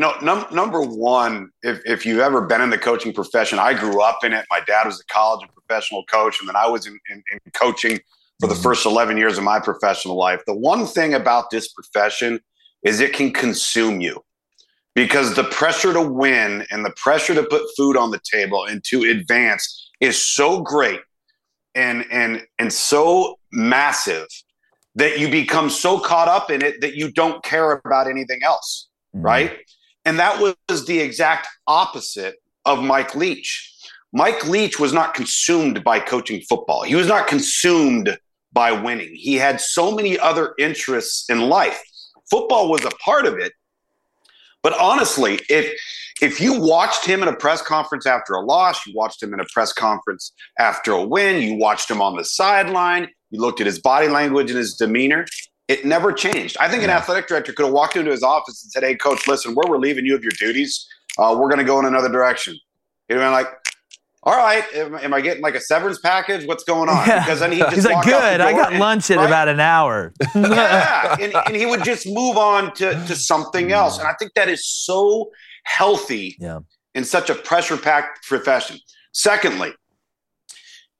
you 0.00 0.06
know, 0.06 0.14
num- 0.22 0.46
number 0.50 0.80
one, 0.80 1.50
if, 1.62 1.82
if 1.84 2.06
you've 2.06 2.20
ever 2.20 2.46
been 2.46 2.62
in 2.62 2.70
the 2.70 2.78
coaching 2.78 3.12
profession, 3.12 3.58
I 3.58 3.74
grew 3.74 4.00
up 4.00 4.24
in 4.24 4.32
it. 4.32 4.46
My 4.48 4.60
dad 4.60 4.86
was 4.86 4.98
a 4.98 5.04
college 5.12 5.42
and 5.42 5.52
professional 5.52 6.04
coach, 6.06 6.40
and 6.40 6.48
then 6.48 6.56
I 6.56 6.66
was 6.66 6.86
in, 6.86 6.98
in, 7.10 7.22
in 7.30 7.38
coaching 7.52 8.00
for 8.40 8.46
the 8.46 8.54
mm-hmm. 8.54 8.62
first 8.62 8.86
11 8.86 9.18
years 9.18 9.36
of 9.36 9.44
my 9.44 9.60
professional 9.60 10.16
life. 10.16 10.40
The 10.46 10.56
one 10.56 10.86
thing 10.86 11.12
about 11.12 11.50
this 11.50 11.68
profession 11.74 12.40
is 12.82 13.00
it 13.00 13.12
can 13.12 13.30
consume 13.30 14.00
you 14.00 14.24
because 14.94 15.34
the 15.34 15.44
pressure 15.44 15.92
to 15.92 16.00
win 16.00 16.64
and 16.70 16.82
the 16.82 16.94
pressure 16.96 17.34
to 17.34 17.42
put 17.42 17.60
food 17.76 17.98
on 17.98 18.10
the 18.10 18.20
table 18.32 18.64
and 18.64 18.82
to 18.84 19.02
advance 19.02 19.90
is 20.00 20.18
so 20.18 20.62
great 20.62 21.00
and 21.74 22.06
and 22.10 22.46
and 22.58 22.72
so 22.72 23.38
massive 23.52 24.26
that 24.94 25.20
you 25.20 25.30
become 25.30 25.68
so 25.68 26.00
caught 26.00 26.26
up 26.26 26.50
in 26.50 26.62
it 26.62 26.80
that 26.80 26.94
you 26.94 27.12
don't 27.12 27.44
care 27.44 27.72
about 27.72 28.08
anything 28.08 28.40
else 28.42 28.88
mm-hmm. 29.14 29.26
right 29.26 29.58
and 30.04 30.18
that 30.18 30.40
was 30.68 30.86
the 30.86 30.98
exact 30.98 31.48
opposite 31.66 32.36
of 32.64 32.82
Mike 32.82 33.14
Leach. 33.14 33.66
Mike 34.12 34.46
Leach 34.46 34.80
was 34.80 34.92
not 34.92 35.14
consumed 35.14 35.84
by 35.84 36.00
coaching 36.00 36.40
football. 36.48 36.82
He 36.82 36.94
was 36.94 37.06
not 37.06 37.28
consumed 37.28 38.18
by 38.52 38.72
winning. 38.72 39.14
He 39.14 39.36
had 39.36 39.60
so 39.60 39.94
many 39.94 40.18
other 40.18 40.54
interests 40.58 41.28
in 41.30 41.48
life. 41.48 41.80
Football 42.30 42.70
was 42.70 42.84
a 42.84 42.90
part 42.90 43.26
of 43.26 43.38
it. 43.38 43.52
But 44.62 44.78
honestly, 44.78 45.40
if 45.48 45.72
if 46.20 46.38
you 46.38 46.60
watched 46.60 47.06
him 47.06 47.22
in 47.22 47.28
a 47.28 47.36
press 47.36 47.62
conference 47.62 48.04
after 48.04 48.34
a 48.34 48.40
loss, 48.40 48.86
you 48.86 48.92
watched 48.94 49.22
him 49.22 49.32
in 49.32 49.40
a 49.40 49.46
press 49.54 49.72
conference 49.72 50.32
after 50.58 50.92
a 50.92 51.02
win, 51.02 51.40
you 51.40 51.54
watched 51.54 51.90
him 51.90 52.02
on 52.02 52.14
the 52.16 52.24
sideline, 52.24 53.08
you 53.30 53.40
looked 53.40 53.60
at 53.60 53.66
his 53.66 53.78
body 53.78 54.08
language 54.08 54.50
and 54.50 54.58
his 54.58 54.74
demeanor, 54.74 55.24
it 55.70 55.84
never 55.84 56.12
changed. 56.12 56.56
I 56.58 56.68
think 56.68 56.82
an 56.82 56.90
athletic 56.90 57.28
director 57.28 57.52
could 57.52 57.64
have 57.66 57.72
walked 57.72 57.94
into 57.96 58.10
his 58.10 58.24
office 58.24 58.62
and 58.64 58.72
said, 58.72 58.82
"Hey, 58.82 58.96
coach, 58.96 59.28
listen, 59.28 59.54
we're 59.54 59.70
relieving 59.70 60.04
you 60.04 60.16
of 60.16 60.22
your 60.22 60.32
duties. 60.38 60.86
Uh, 61.16 61.36
we're 61.38 61.48
going 61.48 61.58
to 61.58 61.64
go 61.64 61.78
in 61.78 61.84
another 61.84 62.08
direction." 62.08 62.56
He'd 63.08 63.14
been 63.14 63.32
like, 63.32 63.48
all 64.22 64.36
right, 64.36 64.64
am, 64.74 64.94
am, 64.96 65.14
I 65.14 65.20
getting 65.20 65.42
like 65.42 65.54
a 65.54 65.60
severance 65.60 65.98
package? 65.98 66.46
What's 66.46 66.64
going 66.64 66.90
on? 66.90 67.04
Because 67.04 67.40
then 67.40 67.52
he 67.52 67.58
just 67.58 67.74
he's 67.74 67.84
like, 67.86 68.04
good. 68.04 68.40
I 68.40 68.52
got 68.52 68.74
lunch 68.74 69.10
in 69.10 69.16
right? 69.16 69.26
about 69.26 69.48
an 69.48 69.60
hour. 69.60 70.12
yeah, 70.34 71.16
and, 71.18 71.34
and, 71.46 71.56
he 71.56 71.64
would 71.64 71.84
just 71.84 72.06
move 72.06 72.36
on 72.36 72.74
to 72.74 72.92
to 73.06 73.16
something 73.16 73.72
else, 73.72 73.98
and 73.98 74.06
I 74.06 74.12
think 74.18 74.34
that 74.34 74.48
is 74.48 74.66
so 74.66 75.30
healthy 75.64 76.36
yeah. 76.38 76.58
in 76.94 77.04
such 77.04 77.30
a 77.30 77.34
pressure 77.34 77.76
packed 77.76 78.26
profession. 78.28 78.78
Secondly, 79.12 79.72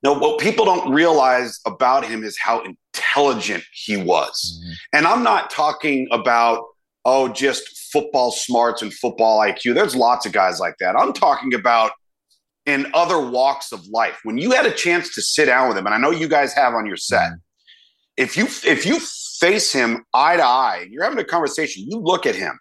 now 0.02 0.18
what 0.18 0.40
people 0.40 0.64
don't 0.64 0.92
realize 0.92 1.60
about 1.66 2.06
him 2.06 2.24
is 2.24 2.38
how 2.38 2.62
intelligent 2.62 3.64
he 3.72 3.96
was, 3.96 4.60
mm-hmm. 4.62 4.72
and 4.96 5.06
I'm 5.06 5.22
not 5.22 5.50
talking 5.50 6.08
about 6.10 6.64
oh 7.04 7.28
just 7.28 7.90
football 7.92 8.30
smarts 8.30 8.82
and 8.82 8.92
football 8.92 9.40
IQ. 9.40 9.74
There's 9.74 9.96
lots 9.96 10.26
of 10.26 10.32
guys 10.32 10.60
like 10.60 10.76
that. 10.80 10.96
I'm 10.96 11.12
talking 11.12 11.54
about 11.54 11.92
in 12.66 12.86
other 12.94 13.18
walks 13.20 13.72
of 13.72 13.86
life. 13.88 14.20
When 14.22 14.38
you 14.38 14.52
had 14.52 14.66
a 14.66 14.70
chance 14.70 15.14
to 15.14 15.22
sit 15.22 15.46
down 15.46 15.68
with 15.68 15.76
him, 15.76 15.86
and 15.86 15.94
I 15.94 15.98
know 15.98 16.10
you 16.10 16.28
guys 16.28 16.52
have 16.54 16.74
on 16.74 16.86
your 16.86 16.96
set, 16.96 17.32
mm-hmm. 17.32 17.36
if 18.16 18.36
you 18.36 18.44
if 18.68 18.86
you 18.86 18.98
face 19.40 19.72
him 19.72 20.04
eye 20.14 20.36
to 20.36 20.44
eye, 20.44 20.86
you're 20.90 21.04
having 21.04 21.18
a 21.18 21.24
conversation, 21.24 21.84
you 21.88 21.98
look 21.98 22.26
at 22.26 22.34
him, 22.34 22.58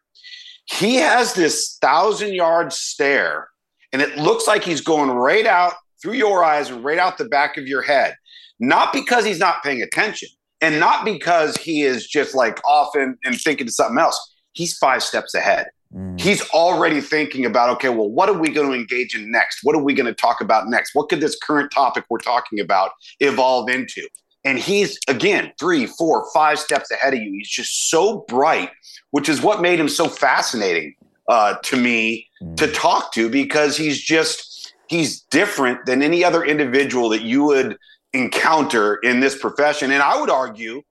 he 0.66 0.96
has 0.96 1.34
this 1.34 1.78
thousand 1.82 2.34
yard 2.34 2.74
stare, 2.74 3.50
and 3.94 4.02
it 4.02 4.18
looks 4.18 4.48
like 4.48 4.64
he's 4.64 4.82
going 4.82 5.10
right 5.10 5.46
out 5.46 5.74
through 6.02 6.14
your 6.14 6.44
eyes 6.44 6.70
and 6.70 6.84
right 6.84 7.00
out 7.00 7.18
the 7.18 7.26
back 7.26 7.58
of 7.58 7.68
your 7.68 7.82
head. 7.82 8.16
Not 8.60 8.92
because 8.94 9.26
he's 9.26 9.40
not 9.40 9.64
paying 9.64 9.82
attention, 9.82 10.30
and 10.62 10.80
not 10.80 11.06
because 11.06 11.56
he 11.58 11.84
is 11.84 12.08
just 12.08 12.36
like 12.36 12.60
off 12.66 12.96
and, 12.96 13.18
and 13.24 13.40
thinking 13.40 13.68
of 13.68 13.74
something 13.74 13.98
else. 13.98 14.36
He's 14.54 14.78
five 14.78 15.04
steps 15.04 15.34
ahead. 15.34 15.68
Mm. 15.96 16.20
He's 16.20 16.48
already 16.50 17.02
thinking 17.02 17.46
about, 17.46 17.70
okay, 17.70 17.90
well, 17.90 18.10
what 18.10 18.30
are 18.30 18.38
we 18.38 18.50
going 18.50 18.68
to 18.68 18.74
engage 18.74 19.16
in 19.16 19.32
next? 19.32 19.60
What 19.64 19.76
are 19.76 19.82
we 19.82 19.94
going 19.94 20.06
to 20.08 20.14
talk 20.14 20.42
about 20.42 20.68
next? 20.68 20.94
What 20.94 21.10
could 21.10 21.22
this 21.22 21.38
current 21.42 21.72
topic 21.72 22.04
we're 22.10 22.20
talking 22.20 22.60
about 22.60 22.92
evolve 23.20 23.70
into? 23.70 24.08
And 24.46 24.60
he's, 24.60 25.00
again, 25.08 25.52
three, 25.60 25.86
four, 25.86 26.26
five 26.34 26.60
steps 26.60 26.92
ahead 26.92 27.14
of 27.14 27.20
you. 27.20 27.32
He's 27.32 27.50
just 27.50 27.90
so 27.90 28.26
bright, 28.28 28.72
which 29.12 29.30
is 29.30 29.42
what 29.42 29.62
made 29.62 29.80
him 29.80 29.90
so 29.90 30.08
fascinating 30.08 30.94
uh, 31.28 31.56
to 31.64 31.76
me 31.76 32.28
mm. 32.42 32.56
to 32.58 32.72
talk 32.72 33.12
to 33.14 33.30
because 33.30 33.76
he's 33.76 34.00
just, 34.02 34.49
he's 34.90 35.22
different 35.22 35.86
than 35.86 36.02
any 36.02 36.24
other 36.24 36.44
individual 36.44 37.10
that 37.10 37.22
you 37.22 37.44
would 37.44 37.78
encounter 38.14 38.96
in 38.96 39.20
this 39.20 39.38
profession. 39.38 39.92
And 39.92 40.02
I 40.02 40.20
would 40.20 40.30
argue, 40.30 40.82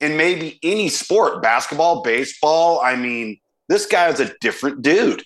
in 0.00 0.16
maybe 0.16 0.58
any 0.62 0.88
sport, 0.88 1.42
basketball, 1.42 2.02
baseball, 2.02 2.80
I 2.80 2.96
mean, 2.96 3.40
this 3.68 3.86
guy 3.86 4.08
is 4.08 4.20
a 4.20 4.32
different 4.40 4.82
dude. 4.82 5.24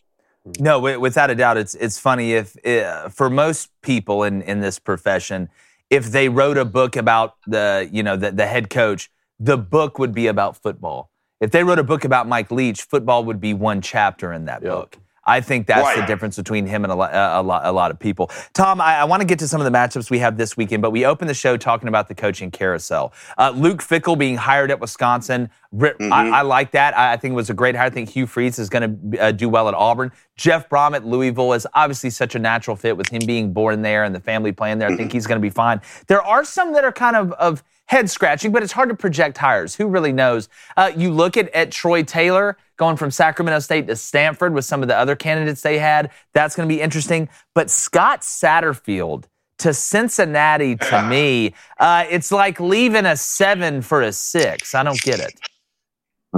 No, 0.58 0.80
without 0.98 1.30
a 1.30 1.36
doubt, 1.36 1.56
it's 1.56 1.76
it's 1.76 1.98
funny 2.00 2.32
if 2.32 2.56
uh, 2.66 3.08
for 3.10 3.30
most 3.30 3.70
people 3.80 4.24
in 4.24 4.42
in 4.42 4.60
this 4.60 4.78
profession, 4.80 5.48
if 5.88 6.06
they 6.06 6.28
wrote 6.28 6.58
a 6.58 6.64
book 6.64 6.96
about 6.96 7.36
the 7.46 7.88
you 7.92 8.02
know 8.02 8.16
the, 8.16 8.32
the 8.32 8.46
head 8.46 8.68
coach, 8.68 9.08
the 9.38 9.56
book 9.56 10.00
would 10.00 10.12
be 10.12 10.26
about 10.26 10.56
football. 10.56 11.10
If 11.40 11.52
they 11.52 11.62
wrote 11.62 11.78
a 11.78 11.84
book 11.84 12.04
about 12.04 12.26
Mike 12.26 12.50
Leach, 12.50 12.82
football 12.82 13.24
would 13.24 13.40
be 13.40 13.54
one 13.54 13.80
chapter 13.82 14.32
in 14.32 14.46
that 14.46 14.62
yep. 14.62 14.72
book. 14.72 14.98
I 15.24 15.40
think 15.40 15.66
that's 15.66 15.82
right. 15.82 15.98
the 15.98 16.06
difference 16.06 16.36
between 16.36 16.66
him 16.66 16.84
and 16.84 16.92
a 16.92 16.96
lot, 16.96 17.14
a 17.14 17.42
lot, 17.42 17.64
a 17.64 17.72
lot 17.72 17.90
of 17.90 17.98
people. 17.98 18.30
Tom, 18.54 18.80
I, 18.80 18.96
I 18.96 19.04
want 19.04 19.20
to 19.20 19.26
get 19.26 19.38
to 19.40 19.48
some 19.48 19.60
of 19.60 19.64
the 19.64 19.76
matchups 19.76 20.10
we 20.10 20.18
have 20.18 20.36
this 20.36 20.56
weekend, 20.56 20.82
but 20.82 20.90
we 20.90 21.04
opened 21.04 21.30
the 21.30 21.34
show 21.34 21.56
talking 21.56 21.88
about 21.88 22.08
the 22.08 22.14
coaching 22.14 22.50
carousel. 22.50 23.12
Uh, 23.38 23.52
Luke 23.54 23.80
Fickell 23.80 24.18
being 24.18 24.36
hired 24.36 24.70
at 24.70 24.80
Wisconsin, 24.80 25.48
mm-hmm. 25.72 26.12
I, 26.12 26.38
I, 26.38 26.42
like 26.42 26.72
that. 26.72 26.96
I, 26.96 27.12
I, 27.12 27.16
think 27.16 27.32
it 27.32 27.36
was 27.36 27.50
a 27.50 27.54
great 27.54 27.76
hire. 27.76 27.86
I 27.86 27.90
think 27.90 28.08
Hugh 28.08 28.26
Freeze 28.26 28.58
is 28.58 28.68
going 28.68 29.10
to 29.12 29.22
uh, 29.22 29.32
do 29.32 29.48
well 29.48 29.68
at 29.68 29.74
Auburn. 29.74 30.10
Jeff 30.36 30.68
Brohm 30.68 30.94
at 30.94 31.04
Louisville 31.04 31.52
is 31.52 31.66
obviously 31.74 32.10
such 32.10 32.34
a 32.34 32.38
natural 32.38 32.76
fit 32.76 32.96
with 32.96 33.08
him 33.08 33.22
being 33.24 33.52
born 33.52 33.82
there 33.82 34.04
and 34.04 34.14
the 34.14 34.20
family 34.20 34.50
playing 34.50 34.78
there. 34.78 34.88
I 34.88 34.96
think 34.96 35.10
mm-hmm. 35.10 35.16
he's 35.16 35.26
going 35.26 35.40
to 35.40 35.42
be 35.42 35.50
fine. 35.50 35.80
There 36.08 36.22
are 36.22 36.44
some 36.44 36.72
that 36.72 36.84
are 36.84 36.92
kind 36.92 37.16
of 37.16 37.32
of 37.32 37.62
head 37.86 38.08
scratching, 38.08 38.52
but 38.52 38.62
it's 38.62 38.72
hard 38.72 38.88
to 38.88 38.94
project 38.94 39.38
hires. 39.38 39.74
Who 39.74 39.86
really 39.88 40.12
knows? 40.12 40.48
Uh, 40.76 40.92
you 40.96 41.10
look 41.10 41.36
at, 41.36 41.48
at 41.50 41.70
Troy 41.70 42.02
Taylor 42.02 42.56
going 42.76 42.96
from 42.96 43.10
Sacramento 43.10 43.60
State 43.60 43.86
to 43.86 43.96
Stanford 43.96 44.54
with 44.54 44.64
some 44.64 44.82
of 44.82 44.88
the 44.88 44.96
other 44.96 45.14
candidates 45.14 45.62
they 45.62 45.78
had. 45.78 46.10
That's 46.32 46.56
going 46.56 46.68
to 46.68 46.74
be 46.74 46.80
interesting. 46.80 47.28
But 47.54 47.70
Scott 47.70 48.22
Satterfield 48.22 49.24
to 49.58 49.74
Cincinnati, 49.74 50.76
to 50.76 51.02
me, 51.08 51.54
uh, 51.78 52.04
it's 52.10 52.32
like 52.32 52.60
leaving 52.60 53.06
a 53.06 53.16
seven 53.16 53.82
for 53.82 54.02
a 54.02 54.12
six. 54.12 54.74
I 54.74 54.82
don't 54.82 55.00
get 55.00 55.20
it. 55.20 55.38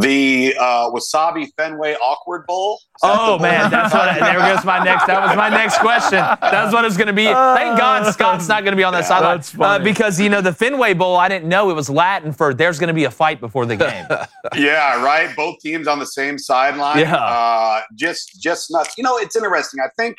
The 0.00 0.56
uh, 0.58 0.90
Wasabi 0.90 1.48
Fenway 1.56 1.94
Awkward 1.94 2.46
Bowl. 2.46 2.80
Oh 3.02 3.38
man, 3.38 3.70
that's 3.70 3.94
what. 3.94 4.08
I, 4.08 4.32
there 4.32 4.54
goes 4.54 4.64
my 4.64 4.82
next. 4.82 5.06
That 5.06 5.24
was 5.24 5.36
my 5.36 5.48
next 5.48 5.78
question. 5.78 6.18
That's 6.40 6.72
what 6.72 6.84
it's 6.84 6.96
going 6.96 7.06
to 7.06 7.12
be. 7.12 7.26
Thank 7.26 7.78
God 7.78 8.12
Scott's 8.12 8.48
not 8.48 8.64
going 8.64 8.72
to 8.72 8.76
be 8.76 8.82
on 8.82 8.92
that 8.92 9.08
yeah, 9.08 9.40
sideline 9.40 9.42
uh, 9.60 9.84
because 9.84 10.18
you 10.18 10.28
know 10.28 10.40
the 10.40 10.52
Fenway 10.52 10.94
Bowl. 10.94 11.16
I 11.16 11.28
didn't 11.28 11.48
know 11.48 11.70
it 11.70 11.74
was 11.74 11.88
Latin 11.88 12.32
for 12.32 12.52
there's 12.52 12.80
going 12.80 12.88
to 12.88 12.94
be 12.94 13.04
a 13.04 13.10
fight 13.10 13.38
before 13.40 13.66
the 13.66 13.76
game. 13.76 14.06
yeah, 14.56 15.00
right. 15.00 15.34
Both 15.36 15.60
teams 15.60 15.86
on 15.86 16.00
the 16.00 16.06
same 16.06 16.38
sideline. 16.38 16.98
Yeah, 16.98 17.14
uh, 17.14 17.82
just 17.94 18.40
just 18.42 18.72
nuts. 18.72 18.98
You 18.98 19.04
know, 19.04 19.16
it's 19.18 19.36
interesting. 19.36 19.78
I 19.80 19.90
think 19.96 20.16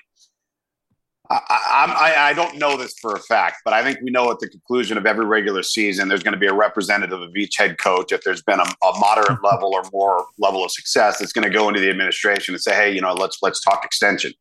I, 1.30 2.14
I, 2.16 2.30
I, 2.30 2.34
don't 2.34 2.58
know 2.58 2.78
this 2.78 2.94
for 3.00 3.16
a 3.16 3.20
fact, 3.20 3.58
but 3.66 3.74
I 3.74 3.84
think 3.84 4.00
we 4.02 4.12
know 4.12 4.30
at 4.32 4.40
the 4.40 4.48
conclusion 4.48 4.98
of 4.98 5.06
every 5.06 5.26
regular 5.26 5.64
season, 5.64 6.08
there's 6.08 6.24
going 6.24 6.34
to 6.34 6.40
be 6.40 6.48
a 6.48 6.54
representative 6.54 7.22
of 7.22 7.36
each 7.36 7.58
head 7.58 7.78
coach. 7.78 8.12
If 8.12 8.24
there's 8.24 8.44
been 8.44 8.60
a, 8.60 8.64
a 8.64 9.00
moderate 9.00 9.30
mm-hmm. 9.30 9.46
level 9.46 9.74
or 9.74 9.84
more 9.92 10.26
level 10.38 10.64
of 10.64 10.72
success, 10.72 11.20
that's 11.20 11.34
going 11.34 11.44
to 11.44 11.50
go 11.50 11.68
into 11.68 11.80
the 11.80 11.90
administration 11.90 12.54
and 12.54 12.62
say, 12.62 12.76
"Hey, 12.76 12.92
you 12.94 13.02
know, 13.02 13.14
let's 13.14 13.40
let's 13.42 13.62
talk 13.62 13.84
extension." 13.84 14.34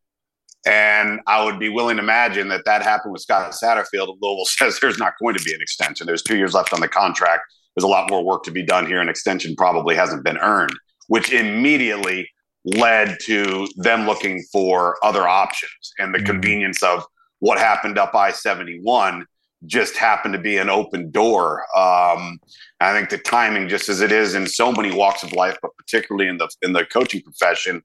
And 0.67 1.21
I 1.27 1.45
would 1.45 1.59
be 1.59 1.69
willing 1.69 1.97
to 1.97 2.03
imagine 2.03 2.49
that 2.49 2.65
that 2.65 2.83
happened 2.83 3.13
with 3.13 3.23
Scott 3.23 3.53
Satterfield. 3.53 4.17
Louisville 4.21 4.45
says 4.47 4.79
there's 4.81 4.99
not 4.99 5.15
going 5.21 5.37
to 5.37 5.45
be 5.45 5.55
an 5.55 5.61
extension. 5.61 6.07
There's 6.07 6.23
two 6.23 6.37
years 6.37 6.55
left 6.55 6.73
on 6.73 6.81
the 6.81 6.89
contract. 6.89 7.43
There's 7.75 7.85
a 7.85 7.89
lot 7.89 8.11
more 8.11 8.25
work 8.25 8.45
to 8.45 8.51
be 8.51 8.63
done 8.63 8.87
here. 8.87 9.01
An 9.01 9.09
extension 9.09 9.57
probably 9.57 9.95
hasn't 9.97 10.25
been 10.25 10.39
earned, 10.39 10.75
which 11.09 11.33
immediately 11.33 12.29
led 12.65 13.19
to 13.23 13.69
them 13.77 14.07
looking 14.07 14.43
for 14.53 14.97
other 15.03 15.29
options 15.29 15.93
and 15.99 16.15
the 16.15 16.19
mm-hmm. 16.19 16.27
convenience 16.27 16.83
of 16.83 17.05
what 17.41 17.59
happened 17.59 17.99
up 17.99 18.15
I 18.15 18.31
71 18.33 19.27
just 19.67 19.97
happened 19.97 20.35
to 20.35 20.41
be 20.41 20.59
an 20.59 20.69
open 20.69 21.11
door. 21.11 21.61
Um, 21.77 22.39
I 22.81 22.93
think 22.93 23.11
the 23.11 23.19
timing, 23.19 23.69
just 23.69 23.89
as 23.89 24.01
it 24.01 24.13
is 24.13 24.35
in 24.35 24.47
so 24.47 24.73
many 24.73 24.95
walks 24.95 25.23
of 25.23 25.33
life, 25.33 25.57
but 25.63 25.71
particularly 25.77 26.29
in 26.29 26.39
the 26.39 26.49
in 26.63 26.73
the 26.73 26.85
coaching 26.85 27.23
profession, 27.23 27.83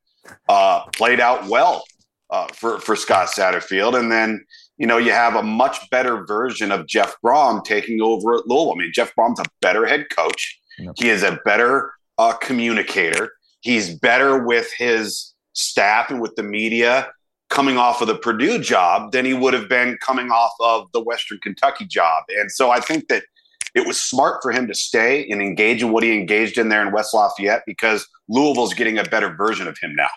uh, 0.47 0.85
played 0.87 1.19
out 1.19 1.45
well 1.47 1.83
uh, 2.29 2.47
for 2.53 2.79
for 2.79 2.95
Scott 2.95 3.29
Satterfield. 3.29 3.97
And 3.97 4.11
then 4.11 4.45
you 4.77 4.87
know 4.87 4.97
you 4.97 5.11
have 5.11 5.35
a 5.35 5.43
much 5.43 5.89
better 5.89 6.25
version 6.25 6.71
of 6.71 6.87
Jeff 6.87 7.15
Brohm 7.23 7.63
taking 7.63 8.01
over 8.01 8.35
at 8.35 8.47
Louisville. 8.47 8.73
I 8.73 8.75
mean, 8.75 8.91
Jeff 8.93 9.13
Brohm's 9.15 9.39
a 9.39 9.45
better 9.61 9.85
head 9.85 10.07
coach. 10.11 10.59
Yep. 10.79 10.95
He 10.97 11.09
is 11.09 11.23
a 11.23 11.39
better 11.45 11.91
uh, 12.17 12.33
communicator. 12.33 13.31
He's 13.61 13.97
better 13.97 14.43
with 14.43 14.71
his 14.77 15.33
staff 15.53 16.09
and 16.09 16.21
with 16.21 16.35
the 16.35 16.43
media 16.43 17.09
coming 17.49 17.77
off 17.77 18.01
of 18.01 18.07
the 18.07 18.15
Purdue 18.15 18.59
job 18.59 19.11
than 19.11 19.25
he 19.25 19.33
would 19.33 19.53
have 19.53 19.67
been 19.67 19.97
coming 20.01 20.29
off 20.31 20.53
of 20.59 20.87
the 20.93 21.01
Western 21.01 21.39
Kentucky 21.39 21.85
job. 21.85 22.23
And 22.29 22.51
so 22.51 22.71
I 22.71 22.79
think 22.79 23.07
that 23.07 23.23
it 23.75 23.85
was 23.85 23.99
smart 23.99 24.41
for 24.41 24.51
him 24.51 24.67
to 24.67 24.73
stay 24.73 25.27
and 25.29 25.41
engage 25.41 25.81
in 25.81 25.91
what 25.91 26.03
he 26.03 26.13
engaged 26.13 26.57
in 26.57 26.69
there 26.69 26.85
in 26.85 26.93
West 26.93 27.13
Lafayette 27.13 27.63
because 27.65 28.07
Louisville's 28.27 28.73
getting 28.73 28.97
a 28.97 29.03
better 29.03 29.33
version 29.35 29.67
of 29.67 29.77
him 29.79 29.95
now. 29.95 30.09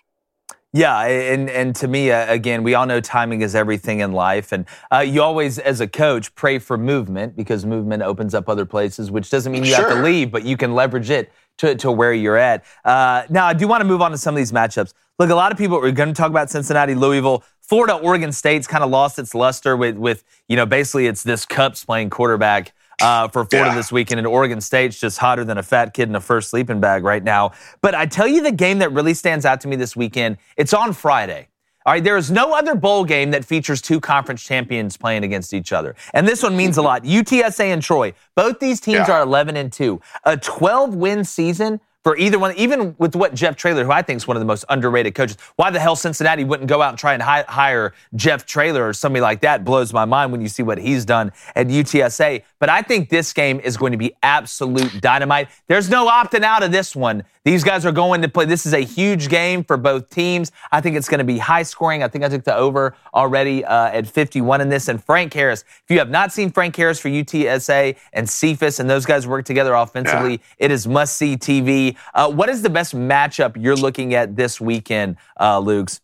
Yeah, 0.74 1.03
and 1.03 1.51
and 1.51 1.76
to 1.76 1.88
me, 1.88 2.11
uh, 2.11 2.32
again, 2.32 2.62
we 2.62 2.74
all 2.74 2.86
know 2.86 2.99
timing 2.99 3.43
is 3.43 3.55
everything 3.55 4.01
in 4.01 4.12
life, 4.12 4.53
and 4.53 4.64
uh, 4.90 5.01
you 5.01 5.20
always, 5.20 5.59
as 5.59 5.82
a 5.82 5.86
coach, 5.86 6.34
pray 6.34 6.59
for 6.59 6.78
movement 6.78 7.36
because 7.36 7.66
movement 7.66 8.03
opens 8.03 8.34
up 8.34 8.49
other 8.49 8.64
places, 8.64 9.11
which 9.11 9.28
doesn't 9.28 9.53
mean 9.53 9.64
you 9.64 9.74
sure. 9.74 9.86
have 9.86 9.99
to 9.99 10.03
leave, 10.03 10.30
but 10.30 10.45
you 10.45 10.57
can 10.57 10.74
leverage 10.74 11.11
it 11.11 11.30
to, 11.62 11.76
to 11.76 11.92
where 11.92 12.12
you're 12.12 12.36
at. 12.36 12.64
Uh, 12.84 13.22
now, 13.30 13.46
I 13.46 13.54
do 13.54 13.68
want 13.68 13.82
to 13.82 13.84
move 13.86 14.02
on 14.02 14.10
to 14.10 14.18
some 14.18 14.34
of 14.34 14.38
these 14.38 14.52
matchups. 14.52 14.92
Look, 15.18 15.30
a 15.30 15.34
lot 15.34 15.52
of 15.52 15.58
people 15.58 15.78
are 15.78 15.92
going 15.92 16.08
to 16.08 16.14
talk 16.14 16.30
about 16.30 16.50
Cincinnati, 16.50 16.96
Louisville. 16.96 17.44
Florida, 17.60 17.94
Oregon 17.94 18.32
State's 18.32 18.66
kind 18.66 18.82
of 18.82 18.90
lost 18.90 19.18
its 19.18 19.32
luster 19.32 19.76
with, 19.76 19.96
with, 19.96 20.24
you 20.48 20.56
know, 20.56 20.66
basically 20.66 21.06
it's 21.06 21.22
this 21.22 21.46
Cups 21.46 21.84
playing 21.84 22.10
quarterback 22.10 22.72
uh, 23.00 23.28
for 23.28 23.44
Florida 23.44 23.70
yeah. 23.70 23.76
this 23.76 23.92
weekend, 23.92 24.18
and 24.18 24.26
Oregon 24.26 24.60
State's 24.60 24.98
just 24.98 25.18
hotter 25.18 25.44
than 25.44 25.56
a 25.56 25.62
fat 25.62 25.94
kid 25.94 26.08
in 26.08 26.16
a 26.16 26.20
first 26.20 26.50
sleeping 26.50 26.80
bag 26.80 27.04
right 27.04 27.22
now. 27.22 27.52
But 27.80 27.94
I 27.94 28.06
tell 28.06 28.26
you, 28.26 28.42
the 28.42 28.52
game 28.52 28.80
that 28.80 28.92
really 28.92 29.14
stands 29.14 29.46
out 29.46 29.60
to 29.60 29.68
me 29.68 29.76
this 29.76 29.94
weekend, 29.94 30.38
it's 30.56 30.74
on 30.74 30.92
Friday. 30.92 31.48
All 31.85 31.93
right, 31.93 32.03
there 32.05 32.16
is 32.16 32.30
no 32.30 32.55
other 32.55 32.74
bowl 32.74 33.05
game 33.05 33.30
that 33.33 33.45
features 33.45 33.83
two 33.83 34.01
conference 34.01 34.43
champions 34.43 34.97
playing 34.97 35.24
against 35.24 35.53
each 35.53 35.72
other. 35.72 35.97
And 36.14 36.28
this 36.28 36.43
one 36.43 36.57
means 36.57 36.76
a 36.76 36.83
lot. 36.83 37.03
UTSA 37.05 37.64
and 37.72 37.83
Troy, 37.83 38.14
both 38.37 38.61
these 38.61 38.80
teams 38.80 39.09
Yeah. 39.09 39.14
are 39.18 39.22
11 39.22 39.57
and 39.57 39.72
2. 39.72 40.01
A 40.24 40.37
12 40.37 40.95
win 40.95 41.24
season 41.24 41.80
for 42.03 42.16
either 42.16 42.38
one, 42.38 42.55
even 42.57 42.94
with 42.98 43.14
what 43.14 43.34
Jeff 43.34 43.57
Traylor, 43.57 43.84
who 43.84 43.92
I 43.92 44.03
think 44.03 44.16
is 44.16 44.26
one 44.26 44.36
of 44.36 44.40
the 44.40 44.46
most 44.46 44.64
underrated 44.68 45.14
coaches. 45.14 45.36
Why 45.57 45.70
the 45.70 45.78
hell 45.78 45.96
Cincinnati 45.96 46.44
wouldn't 46.44 46.68
go 46.68 46.82
out 46.82 46.90
and 46.90 46.98
try 46.98 47.14
and 47.14 47.22
hi- 47.22 47.44
hire 47.48 47.94
Jeff 48.16 48.44
Traylor 48.44 48.88
or 48.88 48.92
somebody 48.92 49.20
like 49.20 49.40
that 49.42 49.64
blows 49.64 49.92
my 49.92 50.05
mind 50.05 50.32
when 50.32 50.40
you 50.40 50.48
see 50.48 50.62
what 50.62 50.78
he's 50.78 51.05
done 51.05 51.32
at 51.55 51.68
UTSA. 51.68 52.42
But 52.59 52.68
I 52.68 52.82
think 52.82 53.09
this 53.09 53.32
game 53.32 53.61
is 53.61 53.76
going 53.76 53.92
to 53.92 53.98
be 53.98 54.14
absolute 54.22 55.00
dynamite. 55.00 55.48
There's 55.68 55.88
no 55.88 56.09
opting 56.09 56.42
out 56.42 56.62
of 56.62 56.72
this 56.72 56.96
one. 56.96 57.22
These 57.44 57.64
guys 57.64 57.84
are 57.84 57.92
going 57.92 58.22
to 58.22 58.28
play. 58.28 58.44
This 58.44 58.66
is 58.66 58.72
a 58.72 58.80
huge 58.80 59.28
game 59.28 59.64
for 59.64 59.76
both 59.76 60.11
teams. 60.11 60.53
I 60.70 60.80
think 60.80 60.96
it's 60.96 61.09
going 61.09 61.18
to 61.18 61.24
be 61.24 61.38
high 61.38 61.64
scoring. 61.64 62.03
I 62.03 62.09
think 62.09 62.24
I 62.24 62.28
took 62.28 62.44
the 62.44 62.55
over 62.55 62.94
already 63.12 63.64
uh, 63.64 63.88
at 63.88 64.07
51 64.07 64.61
in 64.61 64.68
this. 64.68 64.86
And 64.86 65.03
Frank 65.03 65.34
Harris, 65.34 65.62
if 65.62 65.90
you 65.90 65.98
have 65.98 66.11
not 66.11 66.32
seen 66.32 66.53
Frank 66.53 66.76
Harris 66.76 67.00
for 67.00 67.09
UTSA 67.09 67.96
and 68.12 68.30
Cephus 68.30 68.78
and 68.78 68.88
those 68.88 69.05
guys 69.07 69.26
work 69.26 69.44
together 69.44 69.74
offensively, 69.74 70.40
it 70.59 70.70
is 70.70 70.86
must 70.86 71.16
see 71.16 71.36
TV. 71.36 71.91
Uh, 72.14 72.30
what 72.30 72.49
is 72.49 72.62
the 72.62 72.70
best 72.70 72.95
matchup 72.95 73.57
you're 73.61 73.76
looking 73.76 74.14
at 74.14 74.36
this 74.36 74.61
weekend, 74.61 75.16
uh, 75.40 75.59
Luke's? 75.59 76.01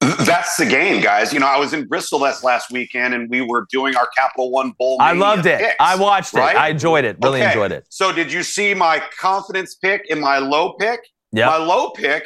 That's 0.00 0.56
the 0.56 0.66
game, 0.66 1.02
guys. 1.02 1.32
You 1.32 1.40
know, 1.40 1.46
I 1.46 1.58
was 1.58 1.72
in 1.72 1.86
Bristol 1.86 2.18
this 2.20 2.44
last 2.44 2.70
weekend, 2.70 3.14
and 3.14 3.30
we 3.30 3.40
were 3.40 3.66
doing 3.72 3.96
our 3.96 4.06
Capital 4.16 4.50
One 4.50 4.72
Bowl. 4.78 4.98
I 5.00 5.12
loved 5.12 5.46
it. 5.46 5.58
picks, 5.58 5.74
I 5.80 5.96
watched 5.96 6.34
it. 6.34 6.38
right? 6.38 6.54
I 6.56 6.68
enjoyed 6.68 7.04
it. 7.04 7.16
Really 7.22 7.40
Okay. 7.40 7.48
enjoyed 7.48 7.72
it. 7.72 7.86
So, 7.88 8.12
did 8.12 8.30
you 8.32 8.42
see 8.42 8.74
my 8.74 9.02
confidence 9.18 9.74
pick 9.74 10.02
and 10.10 10.20
my 10.20 10.38
low 10.38 10.74
pick? 10.74 11.00
Yeah. 11.32 11.46
My 11.46 11.56
low 11.56 11.90
pick 11.90 12.24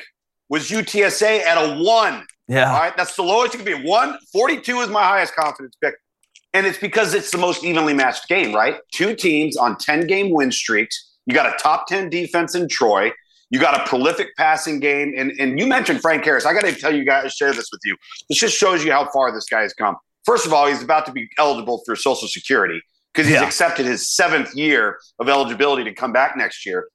was 0.49 0.69
UTSA 0.69 1.43
at 1.45 1.57
a 1.57 1.83
one. 1.83 2.27
Yeah. 2.49 2.77
right, 2.77 2.97
that's 2.97 3.15
the 3.15 3.23
lowest 3.23 3.55
it 3.55 3.59
could 3.59 3.67
be. 3.67 3.75
One 3.89 4.19
forty-two 4.33 4.81
is 4.81 4.89
my 4.89 5.05
highest 5.05 5.37
confidence 5.37 5.77
pick, 5.83 5.95
and 6.53 6.67
it's 6.67 6.79
because 6.79 7.15
it's 7.15 7.31
the 7.31 7.39
most 7.39 7.63
evenly 7.63 7.95
matched 7.95 8.27
game. 8.29 8.53
Right, 8.53 8.79
two 8.93 9.15
teams 9.15 9.57
on 9.57 9.77
ten-game 9.79 10.31
win 10.33 10.51
streaks. 10.51 11.10
You 11.31 11.35
got 11.37 11.47
a 11.47 11.57
top 11.63 11.87
ten 11.87 12.11
defense 12.11 12.55
in 12.55 12.69
Troy. 12.69 13.13
You 13.51 13.59
got 13.61 13.81
a 13.81 13.85
prolific 13.89 14.29
passing 14.37 14.81
game, 14.81 15.15
and 15.17 15.33
and 15.39 15.59
you 15.59 15.67
mentioned 15.67 16.01
Frank 16.01 16.25
Harris. 16.25 16.45
I 16.45 16.53
got 16.53 16.65
to 16.65 16.73
tell 16.75 16.95
you 16.95 17.05
guys, 17.05 17.33
share 17.33 17.53
this 17.53 17.69
with 17.71 17.81
you. 17.85 17.97
This 18.29 18.39
just 18.39 18.57
shows 18.57 18.85
you 18.85 18.91
how 18.93 19.09
far 19.11 19.33
this 19.33 19.47
guy 19.49 19.63
has 19.63 19.73
come. 19.73 19.97
First 20.25 20.45
of 20.47 20.53
all, 20.53 20.67
he's 20.67 20.83
about 20.83 21.07
to 21.07 21.13
be 21.13 21.29
eligible 21.39 21.83
for 21.87 21.95
Social 21.97 22.29
Security 22.29 22.81
because 23.13 23.27
he's 23.29 23.41
Yeah. 23.41 23.47
accepted 23.47 23.87
his 23.87 24.09
seventh 24.15 24.55
year 24.55 24.99
of 25.19 25.29
eligibility 25.29 25.85
to 25.85 25.95
come 25.95 26.13
back 26.13 26.37
next 26.37 26.67
year. 26.67 26.87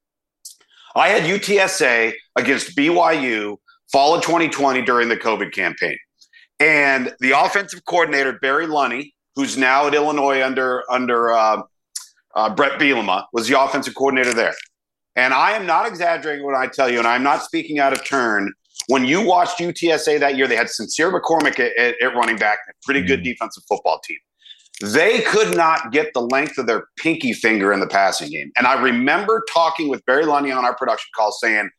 I 0.94 1.08
had 1.08 1.24
UTSA 1.24 2.14
against 2.36 2.76
BYU 2.76 3.56
fall 3.92 4.14
of 4.14 4.22
2020 4.22 4.82
during 4.82 5.08
the 5.08 5.16
COVID 5.16 5.52
campaign. 5.52 5.96
And 6.60 7.14
the 7.20 7.32
offensive 7.32 7.84
coordinator, 7.84 8.38
Barry 8.40 8.66
Lunney, 8.66 9.12
who's 9.34 9.58
now 9.58 9.86
at 9.86 9.94
Illinois 9.94 10.42
under, 10.42 10.84
under 10.90 11.32
uh, 11.32 11.62
uh, 12.36 12.54
Bret 12.54 12.78
Bielema, 12.78 13.24
was 13.32 13.48
the 13.48 13.60
offensive 13.60 13.94
coordinator 13.94 14.32
there. 14.32 14.54
And 15.16 15.32
I 15.34 15.52
am 15.52 15.66
not 15.66 15.86
exaggerating 15.86 16.44
when 16.44 16.54
I 16.54 16.66
tell 16.66 16.88
you, 16.90 16.98
and 16.98 17.06
I'm 17.08 17.22
not 17.22 17.42
speaking 17.42 17.78
out 17.78 17.92
of 17.92 18.04
turn. 18.04 18.52
When 18.88 19.04
you 19.06 19.22
watched 19.26 19.58
UTSA 19.58 20.20
that 20.20 20.36
year, 20.36 20.46
they 20.46 20.54
had 20.56 20.68
Sincere 20.68 21.10
McCormick 21.10 21.58
at, 21.58 21.76
at, 21.78 21.94
at 22.02 22.14
running 22.14 22.36
back, 22.36 22.58
a 22.68 22.72
pretty 22.84 23.02
good 23.02 23.22
defensive 23.22 23.64
football 23.68 23.98
team. 24.04 24.18
They 24.82 25.22
could 25.22 25.56
not 25.56 25.90
get 25.90 26.12
the 26.12 26.20
length 26.20 26.58
of 26.58 26.66
their 26.66 26.84
pinky 26.98 27.32
finger 27.32 27.72
in 27.72 27.80
the 27.80 27.86
passing 27.86 28.30
game. 28.30 28.52
And 28.58 28.66
I 28.66 28.80
remember 28.80 29.42
talking 29.52 29.88
with 29.88 30.04
Barry 30.04 30.24
Lunney 30.24 30.54
on 30.54 30.66
our 30.66 30.76
production 30.76 31.08
call 31.16 31.32
saying, 31.32 31.70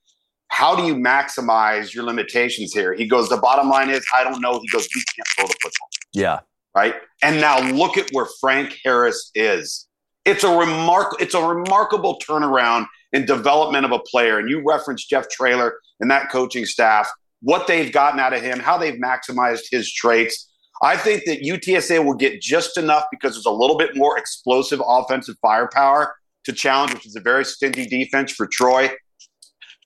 How 0.48 0.76
do 0.76 0.84
you 0.84 0.96
maximize 0.96 1.94
your 1.94 2.04
limitations 2.04 2.74
here? 2.74 2.96
He 2.96 3.06
goes, 3.06 3.30
The 3.30 3.38
bottom 3.38 3.70
line 3.70 3.92
is, 3.92 4.04
I 4.16 4.24
don't 4.24 4.42
know. 4.42 4.60
He 4.60 4.68
goes, 4.70 4.88
We 4.96 5.04
can't 5.16 5.28
throw 5.36 5.46
the 5.46 5.56
football 5.62 5.90
Yeah. 6.14 6.40
right? 6.76 6.96
And 7.22 7.40
now 7.40 7.60
look 7.72 7.98
at 8.00 8.10
where 8.14 8.28
Frank 8.42 8.76
Harris 8.84 9.30
is. 9.36 9.87
It's 10.28 10.44
a 10.44 10.56
remark 10.56 11.22
it's 11.22 11.34
a 11.34 11.42
remarkable 11.42 12.20
turnaround 12.20 12.86
in 13.14 13.26
development 13.26 13.86
of 13.86 13.94
a 13.94 14.00
player. 14.00 14.40
And 14.40 14.50
you 14.50 14.62
referenced 14.66 15.10
Jeff 15.10 15.30
Traylor 15.30 15.80
and 16.02 16.12
that 16.12 16.30
coaching 16.30 16.66
staff, 16.66 17.10
what 17.42 17.66
they've 17.66 17.92
gotten 17.92 18.20
out 18.20 18.34
of 18.34 18.42
him, 18.42 18.60
how 18.60 18.78
they've 18.78 19.00
maximized 19.00 19.64
his 19.72 19.92
traits. 19.92 20.50
I 20.82 20.98
think 20.98 21.24
that 21.26 21.42
UTSA 21.42 22.04
will 22.04 22.14
get 22.14 22.42
just 22.42 22.78
enough 22.78 23.06
because 23.10 23.36
there's 23.36 23.46
a 23.46 23.52
little 23.52 23.78
bit 23.78 23.96
more 23.96 24.18
explosive 24.18 24.82
offensive 24.86 25.38
firepower 25.42 26.14
to 26.44 26.52
challenge, 26.52 26.94
which 26.94 27.06
is 27.06 27.16
a 27.16 27.22
very 27.22 27.46
stingy 27.46 27.88
defense 27.88 28.32
for 28.34 28.48
Troy. 28.48 28.92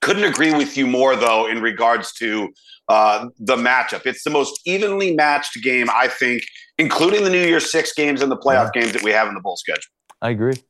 Couldn't 0.00 0.24
agree 0.24 0.52
with 0.52 0.76
you 0.76 0.88
more, 0.88 1.14
though, 1.14 1.46
in 1.46 1.62
regards 1.62 2.12
to 2.14 2.52
uh, 2.88 3.28
the 3.38 3.56
matchup. 3.56 4.06
It's 4.06 4.24
the 4.24 4.30
most 4.30 4.60
evenly 4.66 5.14
matched 5.14 5.62
game, 5.62 5.88
I 5.94 6.08
think, 6.08 6.42
including 6.78 7.22
the 7.22 7.30
New 7.30 7.46
Year's 7.46 7.70
Six 7.70 7.92
games 7.94 8.20
and 8.20 8.30
the 8.30 8.36
playoff 8.36 8.72
games 8.72 8.92
that 8.92 9.02
we 9.02 9.12
have 9.12 9.28
in 9.28 9.34
the 9.34 9.40
bowl 9.40 9.56
schedule. 9.56 9.92
I 10.22 10.30
agree. 10.30 10.64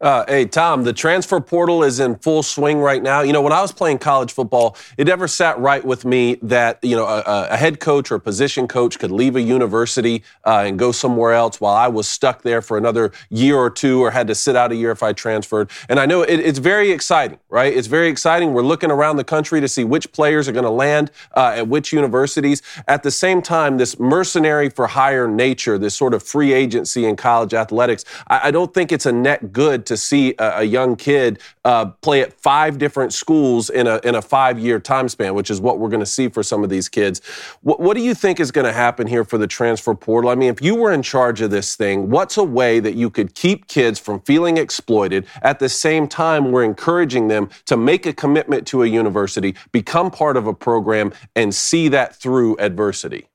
Uh, 0.00 0.24
hey, 0.28 0.46
Tom, 0.46 0.82
the 0.82 0.94
transfer 0.94 1.40
portal 1.40 1.82
is 1.82 2.00
in 2.00 2.16
full 2.16 2.42
swing 2.42 2.78
right 2.78 3.02
now. 3.02 3.20
You 3.20 3.34
know, 3.34 3.42
when 3.42 3.52
I 3.52 3.60
was 3.60 3.70
playing 3.70 3.98
college 3.98 4.32
football, 4.32 4.74
it 4.96 5.06
never 5.06 5.28
sat 5.28 5.58
right 5.58 5.84
with 5.84 6.06
me 6.06 6.36
that, 6.40 6.78
you 6.82 6.96
know, 6.96 7.04
a, 7.04 7.48
a 7.50 7.56
head 7.58 7.80
coach 7.80 8.10
or 8.10 8.14
a 8.14 8.20
position 8.20 8.66
coach 8.66 8.98
could 8.98 9.10
leave 9.10 9.36
a 9.36 9.42
university 9.42 10.22
uh, 10.46 10.64
and 10.66 10.78
go 10.78 10.90
somewhere 10.90 11.34
else 11.34 11.60
while 11.60 11.74
I 11.74 11.88
was 11.88 12.08
stuck 12.08 12.40
there 12.40 12.62
for 12.62 12.78
another 12.78 13.12
year 13.28 13.58
or 13.58 13.68
two 13.68 14.02
or 14.02 14.10
had 14.10 14.26
to 14.28 14.34
sit 14.34 14.56
out 14.56 14.72
a 14.72 14.74
year 14.74 14.90
if 14.90 15.02
I 15.02 15.12
transferred. 15.12 15.70
And 15.90 16.00
I 16.00 16.06
know 16.06 16.22
it, 16.22 16.40
it's 16.40 16.58
very 16.58 16.92
exciting, 16.92 17.38
right? 17.50 17.70
It's 17.70 17.88
very 17.88 18.08
exciting. 18.08 18.54
We're 18.54 18.62
looking 18.62 18.90
around 18.90 19.18
the 19.18 19.24
country 19.24 19.60
to 19.60 19.68
see 19.68 19.84
which 19.84 20.10
players 20.12 20.48
are 20.48 20.52
going 20.52 20.64
to 20.64 20.70
land 20.70 21.10
uh, 21.36 21.56
at 21.56 21.68
which 21.68 21.92
universities. 21.92 22.62
At 22.88 23.02
the 23.02 23.10
same 23.10 23.42
time, 23.42 23.76
this 23.76 23.98
mercenary 23.98 24.70
for 24.70 24.86
hire 24.86 25.28
nature, 25.28 25.76
this 25.76 25.94
sort 25.94 26.14
of 26.14 26.22
free 26.22 26.54
agency 26.54 27.04
in 27.04 27.16
college 27.16 27.52
athletics, 27.52 28.06
I, 28.28 28.48
I 28.48 28.50
don't 28.50 28.72
think 28.72 28.92
it's 28.92 29.04
a 29.04 29.12
net 29.12 29.52
good 29.52 29.59
to 29.78 29.96
see 29.96 30.34
a, 30.38 30.58
a 30.58 30.62
young 30.64 30.96
kid 30.96 31.40
uh, 31.64 31.86
play 31.86 32.22
at 32.22 32.32
five 32.32 32.78
different 32.78 33.12
schools 33.12 33.70
in 33.70 33.86
a 33.86 34.00
in 34.04 34.14
a 34.14 34.22
five 34.22 34.58
year 34.58 34.80
time 34.80 35.08
span, 35.08 35.34
which 35.34 35.50
is 35.50 35.60
what 35.60 35.78
we're 35.78 35.88
going 35.88 36.00
to 36.00 36.06
see 36.06 36.28
for 36.28 36.42
some 36.42 36.64
of 36.64 36.70
these 36.70 36.88
kids. 36.88 37.20
What 37.62 37.94
do 37.94 38.02
you 38.02 38.14
think 38.14 38.40
is 38.40 38.50
going 38.50 38.66
to 38.66 38.72
happen 38.72 39.06
here 39.06 39.24
for 39.24 39.38
the 39.38 39.46
transfer 39.46 39.94
portal? 39.94 40.30
I 40.30 40.34
mean, 40.34 40.50
if 40.50 40.62
you 40.62 40.74
were 40.74 40.92
in 40.92 41.02
charge 41.02 41.40
of 41.40 41.50
this 41.50 41.76
thing, 41.76 42.10
what's 42.10 42.36
a 42.36 42.44
way 42.44 42.80
that 42.80 42.94
you 42.94 43.10
could 43.10 43.34
keep 43.34 43.68
kids 43.68 43.98
from 43.98 44.20
feeling 44.20 44.56
exploited? 44.56 45.26
At 45.42 45.58
the 45.58 45.68
same 45.68 46.08
time, 46.08 46.52
we're 46.52 46.64
encouraging 46.64 47.28
them 47.28 47.50
to 47.66 47.76
make 47.76 48.06
a 48.06 48.12
commitment 48.12 48.66
to 48.68 48.82
a 48.82 48.86
university, 48.86 49.54
become 49.72 50.10
part 50.10 50.36
of 50.36 50.46
a 50.46 50.54
program, 50.54 51.12
and 51.36 51.54
see 51.54 51.88
that 51.88 52.16
through 52.16 52.56
adversity. 52.58 53.29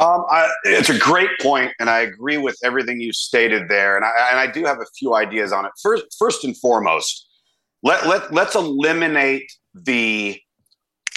Um, 0.00 0.24
I, 0.30 0.48
it's 0.62 0.90
a 0.90 0.98
great 0.98 1.30
point, 1.40 1.72
and 1.80 1.90
I 1.90 2.00
agree 2.00 2.38
with 2.38 2.56
everything 2.62 3.00
you 3.00 3.12
stated 3.12 3.68
there. 3.68 3.96
And 3.96 4.04
I, 4.04 4.10
and 4.30 4.38
I 4.38 4.46
do 4.46 4.64
have 4.64 4.78
a 4.78 4.86
few 4.96 5.16
ideas 5.16 5.52
on 5.52 5.64
it. 5.64 5.72
First, 5.82 6.04
first 6.16 6.44
and 6.44 6.56
foremost, 6.56 7.28
let 7.82 8.06
let 8.06 8.32
let's 8.32 8.54
eliminate 8.54 9.50
the 9.74 10.40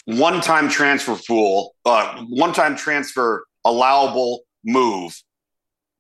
one-time 0.06 0.68
transfer 0.68 1.16
pool, 1.28 1.76
uh, 1.86 2.24
one-time 2.30 2.76
transfer 2.76 3.46
allowable 3.66 4.42
move, 4.66 5.16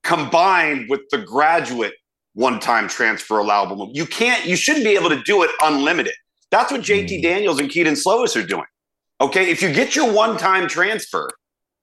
combined 0.03 0.89
with 0.89 1.01
the 1.11 1.19
graduate 1.19 1.93
one-time 2.33 2.87
transfer 2.87 3.37
allowable 3.37 3.75
move. 3.75 3.89
You 3.93 4.07
can't. 4.07 4.43
You 4.45 4.55
shouldn't 4.55 4.85
be 4.85 4.95
able 4.95 5.09
to 5.09 5.21
do 5.21 5.43
it 5.43 5.51
unlimited. 5.61 6.13
That's 6.49 6.71
what 6.71 6.81
JT 6.81 7.21
Daniels 7.21 7.59
and 7.59 7.69
Kedon 7.69 7.93
Slovis 7.93 8.35
are 8.35 8.45
doing. 8.45 8.65
Okay, 9.21 9.51
if 9.51 9.61
you 9.61 9.71
get 9.71 9.95
your 9.95 10.11
one-time 10.11 10.67
transfer. 10.67 11.29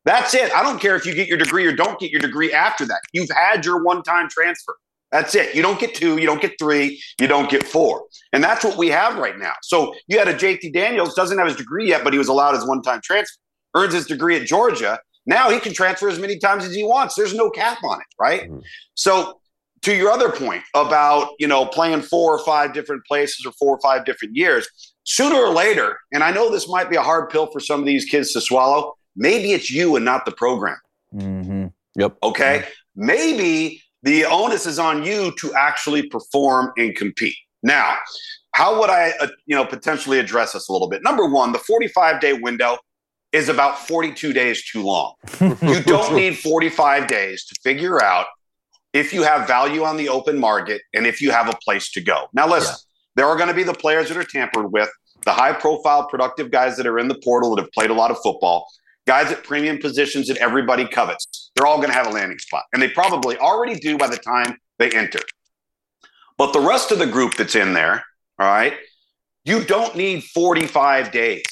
That's 0.09 0.33
it. 0.33 0.51
I 0.55 0.63
don't 0.63 0.81
care 0.81 0.97
if 0.97 1.05
you 1.05 1.15
get 1.15 1.29
your 1.29 1.37
degree 1.37 1.67
or 1.67 1.73
don't 1.73 2.01
get 2.01 2.11
your 2.11 2.23
degree 2.23 2.51
after 2.51 2.87
that. 2.87 3.03
You've 3.13 3.29
had 3.29 3.67
your 3.67 3.85
one 3.85 4.03
time 4.03 4.27
transfer. 4.31 4.75
That's 5.13 5.35
it. 5.35 5.55
You 5.55 5.61
don't 5.61 5.79
get 5.79 5.95
two, 5.95 6.17
you 6.17 6.25
don't 6.25 6.41
get 6.41 6.55
three, 6.59 6.99
you 7.21 7.27
don't 7.27 7.51
get 7.51 7.67
four. 7.67 8.07
And 8.33 8.43
that's 8.43 8.65
what 8.65 8.79
we 8.79 8.89
have 8.89 9.19
right 9.19 9.39
now. 9.39 9.53
So 9.63 9.95
you 10.07 10.19
had 10.19 10.27
a 10.27 10.33
JT 10.33 10.73
Daniels, 10.73 11.13
doesn't 11.13 11.37
have 11.37 11.47
his 11.47 11.57
degree 11.57 11.89
yet, 11.89 12.05
but 12.05 12.15
he 12.15 12.19
was 12.19 12.29
allowed 12.29 12.55
his 12.55 12.67
one 12.67 12.81
time 12.81 13.03
transfer, 13.05 13.39
earns 13.77 13.93
his 13.93 14.07
degree 14.07 14.35
at 14.35 14.47
Georgia. 14.47 14.99
Now 15.27 15.51
he 15.51 15.61
can 15.61 15.75
transfer 15.75 16.09
as 16.09 16.19
many 16.19 16.39
times 16.39 16.65
as 16.65 16.75
he 16.75 16.85
wants. 16.85 17.15
There's 17.15 17.35
no 17.35 17.51
cap 17.51 17.77
on 17.85 18.01
it, 18.01 18.07
right? 18.19 18.45
Mm-hmm. 18.45 18.61
So 18.95 19.41
to 19.83 19.95
your 19.95 20.11
other 20.11 20.31
point 20.31 20.63
about, 20.75 21.33
you 21.39 21.47
know, 21.47 21.67
playing 21.67 22.01
four 22.01 22.35
or 22.35 22.43
five 22.47 22.73
different 22.73 23.05
places 23.05 23.45
or 23.45 23.53
four 23.59 23.77
or 23.77 23.81
five 23.83 24.07
different 24.07 24.35
years, 24.35 24.67
sooner 25.05 25.37
or 25.37 25.53
later, 25.53 25.99
and 26.15 26.25
I 26.25 26.31
know 26.31 26.51
this 26.51 26.67
might 26.67 26.89
be 26.89 26.97
a 26.97 27.03
hard 27.03 27.29
pill 27.29 27.49
for 27.53 27.61
some 27.61 27.81
of 27.81 27.85
these 27.85 28.07
kids 28.07 28.33
to 28.33 28.41
swallow, 28.41 28.95
maybe 29.19 29.53
it's 29.53 29.71
you 29.71 29.97
and 29.97 30.05
not 30.05 30.25
the 30.25 30.33
program. 30.33 30.79
Mm-hmm. 31.15 31.67
Yep. 31.97 32.17
Okay. 32.23 32.65
Maybe 32.97 33.83
the 34.03 34.25
onus 34.25 34.65
is 34.65 34.79
on 34.79 35.05
you 35.05 35.35
to 35.39 35.53
actually 35.55 36.05
perform 36.05 36.73
and 36.79 36.97
compete. 36.97 37.37
Now, 37.63 37.97
how 38.53 38.81
would 38.81 38.91
I, 38.91 39.13
uh, 39.21 39.29
you 39.47 39.55
know, 39.55 39.65
potentially 39.65 40.19
address 40.19 40.53
this 40.53 40.69
a 40.69 40.73
little 40.73 40.89
bit? 40.89 41.03
Number 41.03 41.27
one, 41.27 41.53
the 41.53 41.59
45 41.59 42.21
day 42.21 42.33
window 42.33 42.79
is 43.33 43.49
about 43.49 43.79
42 43.87 44.33
days 44.33 44.65
too 44.65 44.83
long. 44.83 45.15
you 45.41 45.83
don't 45.83 46.15
need 46.15 46.39
45 46.39 47.07
days 47.09 47.45
to 47.47 47.55
figure 47.63 48.03
out 48.03 48.27
if 48.95 49.13
you 49.13 49.23
have 49.23 49.47
value 49.47 49.85
on 49.85 49.97
the 49.97 50.09
open 50.09 50.39
market 50.39 50.81
and 50.95 51.07
if 51.07 51.21
you 51.21 51.31
have 51.31 51.49
a 51.49 51.57
place 51.63 51.91
to 51.93 52.01
go. 52.01 52.27
Now, 52.33 52.49
listen, 52.49 52.75
there 53.17 53.27
are 53.27 53.37
going 53.37 53.49
to 53.49 53.55
be 53.55 53.65
the 53.65 53.75
players 53.75 54.09
that 54.09 54.17
are 54.17 54.25
tampered 54.25 54.73
with, 54.73 54.89
the 55.25 55.33
high 55.33 55.53
profile, 55.53 56.09
productive 56.09 56.51
guys 56.51 56.77
that 56.77 56.87
are 56.87 56.99
in 56.99 57.09
the 57.09 57.21
portal 57.23 57.55
that 57.55 57.63
have 57.63 57.73
played 57.73 57.91
a 57.91 57.95
lot 57.95 58.11
of 58.11 58.19
football. 58.23 58.67
Guys 59.09 59.33
at 59.33 59.43
premium 59.43 59.79
positions 59.79 60.29
that 60.29 60.37
everybody 60.37 60.87
covets. 60.87 61.51
They're 61.57 61.67
all 61.67 61.79
going 61.79 61.89
to 61.89 61.95
have 61.95 62.07
a 62.07 62.11
landing 62.11 62.39
spot, 62.39 62.65
and 62.75 62.83
they 62.83 62.91
probably 62.91 63.39
already 63.39 63.75
do 63.75 63.97
by 63.97 64.07
the 64.07 64.19
time 64.19 64.59
they 64.79 64.91
enter. 64.91 65.21
But 66.37 66.53
the 66.53 66.61
rest 66.61 66.93
of 66.93 66.99
the 66.99 67.07
group 67.07 67.35
that's 67.35 67.55
in 67.55 67.73
there, 67.73 68.05
all 68.39 68.47
right, 68.47 68.75
you 69.47 69.65
don't 69.65 69.97
need 69.97 70.25
45 70.25 71.11
days. 71.11 71.43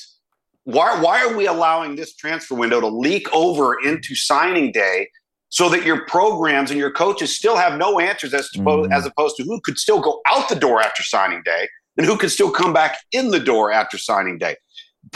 Why, 0.64 1.00
why 1.00 1.24
are 1.24 1.34
we 1.34 1.46
allowing 1.46 1.96
this 1.96 2.14
transfer 2.14 2.54
window 2.54 2.78
to 2.78 2.88
leak 2.88 3.26
over 3.32 3.80
into 3.82 4.14
signing 4.14 4.70
day 4.70 5.08
so 5.48 5.70
that 5.70 5.86
your 5.86 6.04
programs 6.04 6.70
and 6.70 6.78
your 6.78 6.90
coaches 6.90 7.34
still 7.34 7.56
have 7.56 7.78
no 7.78 7.98
answers 7.98 8.34
as, 8.34 8.50
to, 8.50 8.58
mm. 8.58 8.92
as 8.92 9.06
opposed 9.06 9.36
to 9.36 9.44
who 9.44 9.62
could 9.62 9.78
still 9.78 10.00
go 10.00 10.20
out 10.26 10.50
the 10.50 10.56
door 10.56 10.82
after 10.82 11.02
signing 11.02 11.40
day 11.42 11.68
and 11.96 12.04
who 12.04 12.18
could 12.18 12.30
still 12.30 12.50
come 12.50 12.74
back 12.74 12.98
in 13.12 13.30
the 13.30 13.40
door 13.40 13.72
after 13.72 13.96
signing 13.96 14.36
day? 14.36 14.56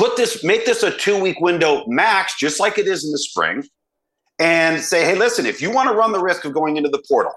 Put 0.01 0.16
this, 0.16 0.42
make 0.42 0.64
this 0.64 0.82
a 0.82 0.96
two 0.96 1.20
week 1.20 1.40
window 1.40 1.84
max, 1.86 2.38
just 2.38 2.59
like 2.59 2.78
it 2.78 2.86
is 2.86 3.05
in 3.05 3.12
the 3.12 3.18
spring, 3.18 3.62
and 4.38 4.80
say, 4.80 5.05
hey, 5.05 5.14
listen, 5.14 5.44
if 5.44 5.61
you 5.61 5.70
want 5.70 5.90
to 5.90 5.94
run 5.94 6.12
the 6.12 6.22
risk 6.22 6.46
of 6.46 6.55
going 6.55 6.78
into 6.78 6.88
the 6.88 7.03
portal, 7.07 7.32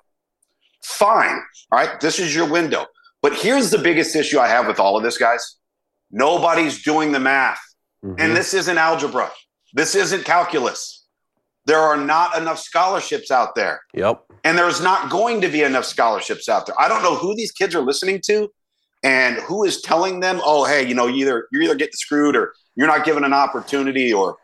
fine. 0.82 1.41
All 1.74 1.80
right, 1.80 1.99
this 1.99 2.20
is 2.20 2.34
your 2.34 2.49
window. 2.49 2.86
But 3.22 3.36
here's 3.36 3.70
the 3.70 3.80
biggest 3.80 4.16
issue 4.16 4.39
I 4.39 4.47
have 4.47 4.66
with 4.66 4.80
all 4.80 4.95
of 4.95 5.03
this, 5.03 5.18
guys. 5.18 5.57
Nobody's 6.09 6.82
doing 6.84 7.11
the 7.11 7.20
math. 7.20 7.59
Mm-hmm. 8.01 8.16
And 8.22 8.34
this 8.34 8.53
isn't 8.53 8.78
algebra. 8.78 9.30
This 9.74 9.93
isn't 9.93 10.24
calculus. 10.24 11.05
There 11.66 11.80
are 11.80 11.97
not 11.97 12.38
enough 12.38 12.59
scholarships 12.59 13.30
out 13.30 13.55
there. 13.55 13.82
Yep. 13.93 14.24
And 14.45 14.57
there's 14.57 14.80
not 14.80 15.11
going 15.11 15.41
to 15.41 15.49
be 15.49 15.64
enough 15.64 15.84
scholarships 15.84 16.47
out 16.47 16.66
there. 16.66 16.80
I 16.80 16.88
don't 16.88 17.03
know 17.03 17.16
who 17.16 17.36
these 17.36 17.51
kids 17.51 17.76
are 17.76 17.82
listening 17.82 18.22
to 18.28 18.47
and 19.04 19.38
who 19.38 19.64
is 19.64 19.82
telling 19.82 20.22
them, 20.22 20.41
oh, 20.43 20.66
hey, 20.66 20.88
you 20.88 20.95
know, 20.95 21.08
you 21.08 21.26
either 21.26 21.47
you're 21.51 21.62
either 21.62 21.76
getting 21.76 21.93
screwed 21.93 22.36
or 22.36 22.54
you're 22.76 22.88
not 22.88 23.06
given 23.06 23.24
an 23.24 23.34
opportunity 23.34 24.14
or 24.14 24.38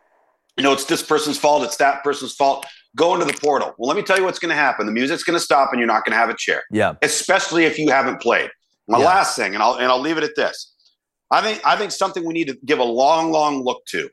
you 0.57 0.63
know, 0.63 0.73
it's 0.73 0.83
this 0.83 1.01
person's 1.01 1.37
fault, 1.37 1.63
it's 1.63 1.77
that 1.77 2.03
person's 2.03 2.33
fault. 2.33 2.65
Go 2.97 3.13
into 3.13 3.25
the 3.25 3.33
portal. 3.33 3.73
Well, 3.77 3.87
let 3.87 3.95
me 3.95 4.03
tell 4.03 4.17
you 4.17 4.25
what's 4.25 4.39
going 4.39 4.49
to 4.49 4.55
happen. 4.55 4.85
The 4.85 4.91
music's 4.91 5.23
going 5.23 5.37
to 5.37 5.43
stop 5.43 5.69
and 5.71 5.79
you're 5.79 5.87
not 5.87 6.03
going 6.03 6.11
to 6.11 6.17
have 6.17 6.29
a 6.29 6.35
chair. 6.35 6.63
Yeah. 6.69 6.95
Especially 7.01 7.63
if 7.63 7.79
you 7.79 7.89
haven't 7.89 8.19
played. 8.19 8.49
My 8.89 8.99
yeah. 8.99 9.05
last 9.05 9.37
thing, 9.37 9.53
and 9.53 9.63
I'll 9.63 9.75
and 9.75 9.85
I'll 9.85 9.99
leave 9.99 10.17
it 10.17 10.23
at 10.23 10.35
this. 10.35 10.73
I 11.31 11.41
think 11.41 11.65
I 11.65 11.77
think 11.77 11.91
something 11.91 12.25
we 12.25 12.33
need 12.33 12.47
to 12.47 12.57
give 12.65 12.79
a 12.79 12.83
long, 12.83 13.31
long 13.31 13.63
look 13.63 13.85
to, 13.89 14.09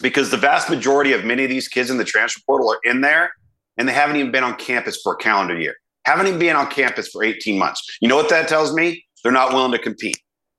because 0.00 0.30
the 0.30 0.38
vast 0.38 0.70
majority 0.70 1.12
of 1.12 1.24
many 1.24 1.44
of 1.44 1.50
these 1.50 1.68
kids 1.68 1.90
in 1.90 1.98
the 1.98 2.04
transfer 2.04 2.40
portal 2.46 2.72
are 2.72 2.80
in 2.90 3.02
there, 3.02 3.30
and 3.76 3.86
they 3.86 3.92
haven't 3.92 4.16
even 4.16 4.32
been 4.32 4.42
on 4.42 4.56
campus 4.56 5.00
for 5.02 5.12
a 5.12 5.16
calendar 5.16 5.58
year. 5.58 5.76
Haven't 6.06 6.26
even 6.26 6.38
been 6.38 6.56
on 6.56 6.68
campus 6.70 7.08
for 7.08 7.22
18 7.22 7.58
months. 7.58 7.86
You 8.00 8.08
know 8.08 8.16
what 8.16 8.30
that 8.30 8.48
tells 8.48 8.72
me? 8.72 9.04
They're 9.22 9.32
not 9.32 9.52
willing 9.52 9.72
to 9.72 9.78
compete. 9.78 10.18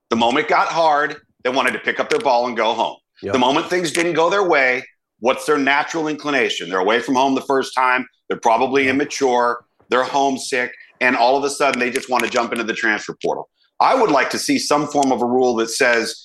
The 0.09 0.15
moment 0.15 0.47
got 0.47 0.67
hard, 0.67 1.17
they 1.43 1.49
wanted 1.49 1.71
to 1.71 1.79
pick 1.79 1.99
up 1.99 2.09
their 2.09 2.19
ball 2.19 2.47
and 2.47 2.55
go 2.55 2.73
home. 2.73 2.97
Yep. 3.21 3.33
The 3.33 3.39
moment 3.39 3.69
things 3.69 3.91
didn't 3.91 4.13
go 4.13 4.29
their 4.29 4.47
way, 4.47 4.83
what's 5.19 5.45
their 5.45 5.57
natural 5.57 6.07
inclination? 6.07 6.69
They're 6.69 6.79
away 6.79 6.99
from 6.99 7.15
home 7.15 7.35
the 7.35 7.41
first 7.41 7.73
time. 7.73 8.07
They're 8.27 8.39
probably 8.39 8.87
immature. 8.87 9.65
They're 9.89 10.03
homesick 10.03 10.71
and 11.01 11.17
all 11.17 11.35
of 11.35 11.43
a 11.43 11.49
sudden 11.49 11.79
they 11.79 11.89
just 11.89 12.09
want 12.09 12.23
to 12.23 12.29
jump 12.29 12.53
into 12.53 12.63
the 12.63 12.73
transfer 12.73 13.17
portal. 13.21 13.49
I 13.81 13.95
would 13.95 14.11
like 14.11 14.29
to 14.29 14.39
see 14.39 14.59
some 14.59 14.87
form 14.87 15.11
of 15.11 15.21
a 15.21 15.25
rule 15.25 15.55
that 15.55 15.69
says, 15.69 16.15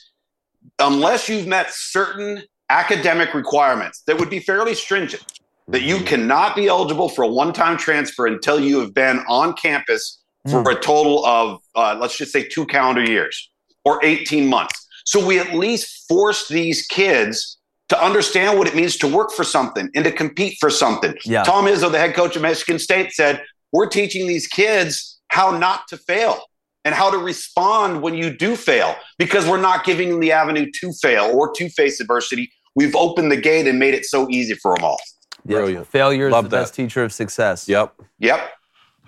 unless 0.79 1.29
you've 1.29 1.47
met 1.47 1.73
certain 1.73 2.43
academic 2.69 3.33
requirements 3.35 4.03
that 4.07 4.19
would 4.19 4.29
be 4.29 4.41
fairly 4.41 4.75
stringent, 4.75 5.41
that 5.69 5.83
you 5.83 5.97
mm-hmm. 5.97 6.05
cannot 6.05 6.55
be 6.55 6.69
eligible 6.69 7.09
for 7.09 7.25
a 7.25 7.29
one 7.29 7.53
time 7.53 7.77
transfer 7.77 8.27
until 8.27 8.61
you 8.61 8.79
have 8.79 8.95
been 8.95 9.25
on 9.29 9.55
campus 9.55 10.23
for 10.49 10.63
mm. 10.63 10.77
a 10.77 10.81
total 10.81 11.25
of, 11.25 11.61
uh, 11.75 11.97
let's 12.01 12.17
just 12.17 12.33
say, 12.33 12.47
two 12.47 12.67
calendar 12.67 13.03
years 13.03 13.51
or 13.85 14.05
18 14.05 14.47
months. 14.47 14.87
So 15.05 15.25
we 15.25 15.39
at 15.39 15.55
least 15.55 16.07
force 16.09 16.49
these 16.49 16.87
kids 16.87 17.59
to 17.89 18.05
understand 18.05 18.59
what 18.59 18.67
it 18.67 18.75
means 18.75 18.97
to 18.99 19.09
work 19.09 19.31
for 19.31 19.45
something 19.45 19.89
and 19.95 20.05
to 20.05 20.11
compete 20.11 20.57
for 20.59 20.71
something. 20.71 21.15
Yeah. 21.25 21.45
Tom 21.45 21.67
Izzo, 21.67 21.91
the 21.91 21.99
head 21.99 22.15
coach 22.15 22.35
of 22.35 22.43
Michigan 22.43 22.79
State, 22.79 23.13
said 23.13 23.43
we're 23.73 23.89
teaching 23.89 24.27
these 24.27 24.47
kids 24.47 25.19
how 25.29 25.57
not 25.57 25.87
to 25.89 25.97
fail 25.97 26.41
and 26.85 26.95
how 26.95 27.11
to 27.11 27.19
respond 27.19 28.03
when 28.03 28.15
you 28.15 28.37
do 28.37 28.57
fail 28.57 28.97
because 29.19 29.47
we're 29.47 29.61
not 29.61 29.85
giving 29.85 30.11
them 30.11 30.21
the 30.21 30.33
avenue 30.33 30.71
to 30.81 30.93
fail 31.01 31.25
or 31.33 31.53
to 31.53 31.69
face 31.69 32.01
adversity. 32.01 32.51
We've 32.75 32.95
opened 32.97 33.31
the 33.31 33.37
gate 33.37 33.67
and 33.67 33.79
made 33.79 33.95
it 33.95 34.05
so 34.05 34.29
easy 34.31 34.55
for 34.55 34.75
them 34.77 34.85
all. 34.85 35.01
Brilliant. 35.45 35.87
Failure 35.87 36.27
is 36.27 36.33
Love 36.33 36.45
the 36.45 36.51
that. 36.51 36.63
best 36.63 36.75
teacher 36.75 37.05
of 37.05 37.13
success. 37.13 37.69
Yep. 37.69 37.95
Yep. 38.19 38.51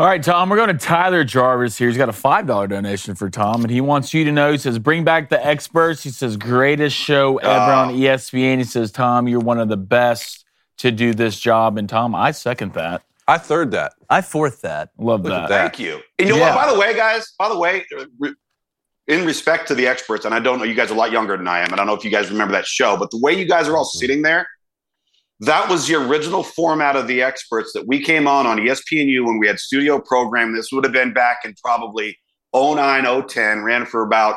All 0.01 0.07
right, 0.07 0.23
Tom, 0.23 0.49
we're 0.49 0.57
going 0.57 0.69
to 0.69 0.79
Tyler 0.79 1.25
Jarvis 1.25 1.77
here. 1.77 1.89
He's 1.89 1.97
got 1.97 2.09
a 2.09 2.13
$5 2.13 2.69
donation 2.69 3.17
for 3.17 3.29
Tom, 3.29 3.63
and 3.63 3.71
he 3.71 3.81
wants 3.81 4.15
you 4.15 4.25
to 4.27 4.31
know 4.31 4.53
he 4.53 4.59
says, 4.59 4.79
Bring 4.79 5.03
back 5.03 5.29
the 5.29 5.45
experts. 5.45 6.05
He 6.05 6.11
says, 6.11 6.37
Greatest 6.37 6.97
show 6.97 7.39
ever 7.39 7.73
uh, 7.73 7.87
on 7.87 7.95
ESPN. 7.95 8.59
He 8.59 8.65
says, 8.65 8.93
Tom, 8.93 9.27
you're 9.27 9.41
one 9.41 9.59
of 9.59 9.69
the 9.69 9.77
best 9.77 10.45
to 10.79 10.93
do 10.93 11.15
this 11.15 11.41
job. 11.41 11.79
And 11.79 11.89
Tom, 11.89 12.15
I 12.15 12.31
second 12.31 12.75
that. 12.75 13.03
I 13.27 13.39
third 13.39 13.73
that. 13.73 13.95
I 14.09 14.21
fourth 14.21 14.61
that. 14.61 14.91
Love 14.99 15.25
that. 15.25 15.49
that. 15.49 15.49
Thank 15.49 15.81
you. 15.81 16.01
And 16.21 16.29
you 16.29 16.35
know 16.35 16.41
yeah. 16.41 16.55
what? 16.55 16.67
By 16.67 16.73
the 16.73 16.79
way, 16.79 16.95
guys, 16.95 17.33
by 17.37 17.49
the 17.49 17.59
way, 17.59 17.85
in 19.09 19.27
respect 19.27 19.67
to 19.67 19.75
the 19.75 19.89
experts, 19.89 20.25
and 20.25 20.33
I 20.33 20.39
don't 20.39 20.61
know, 20.61 20.65
you 20.65 20.75
guys 20.75 20.93
are 20.93 20.95
a 20.95 20.97
lot 20.97 21.11
younger 21.11 21.37
than 21.37 21.49
I 21.49 21.59
am. 21.59 21.73
I 21.73 21.77
don't 21.77 21.89
know 21.89 21.95
if 21.95 22.05
you 22.05 22.11
guys 22.13 22.31
remember 22.31 22.53
that 22.53 22.67
show, 22.67 22.97
but 22.97 23.11
the 23.11 23.19
way 23.19 23.37
you 23.37 23.47
guys 23.47 23.67
are 23.67 23.77
all 23.77 23.85
mm-hmm. 23.85 23.99
sitting 23.99 24.23
there, 24.23 24.47
that 25.41 25.69
was 25.71 25.87
the 25.87 25.95
original 25.95 26.43
format 26.43 26.97
of 26.97 27.07
the 27.07 27.23
experts 27.23 27.73
that 27.73 27.87
we 27.87 28.03
came 28.03 28.27
on 28.27 28.47
on 28.47 28.59
ESPNU 28.59 29.25
when 29.25 29.39
we 29.39 29.47
had 29.47 29.59
studio 29.59 30.01
program. 30.01 30.55
This 30.55 30.73
would 30.73 30.85
have 30.85 30.93
been 30.93 31.13
back 31.13 31.41
in 31.45 31.55
probably 31.63 32.19
09, 32.55 33.27
010, 33.29 33.63
ran 33.63 33.87
for 33.87 34.03
about 34.03 34.37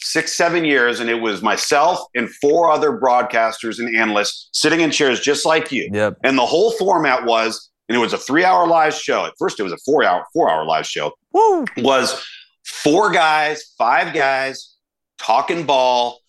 six, 0.00 0.32
seven 0.32 0.64
years, 0.64 1.00
and 1.00 1.10
it 1.10 1.20
was 1.20 1.42
myself 1.42 2.00
and 2.14 2.30
four 2.40 2.70
other 2.70 2.98
broadcasters 2.98 3.78
and 3.78 3.94
analysts 3.94 4.48
sitting 4.52 4.80
in 4.80 4.90
chairs 4.90 5.20
just 5.20 5.44
like 5.44 5.70
you. 5.70 5.90
Yep. 5.92 6.18
And 6.24 6.38
the 6.38 6.46
whole 6.46 6.72
format 6.72 7.26
was 7.26 7.70
and 7.90 7.96
it 7.96 8.00
was 8.00 8.12
a 8.12 8.18
three 8.18 8.44
hour 8.44 8.68
live 8.68 8.94
show. 8.94 9.26
At 9.26 9.32
first, 9.36 9.58
it 9.58 9.64
was 9.64 9.72
a 9.72 9.78
four 9.84 10.04
hour 10.04 10.24
four 10.32 10.48
hour 10.48 10.64
live 10.64 10.86
show. 10.86 11.12
Woo. 11.32 11.64
Was 11.78 12.24
four 12.64 13.10
guys, 13.10 13.74
five 13.76 14.14
guys 14.14 14.76
talking 15.18 15.66
ball 15.66 16.20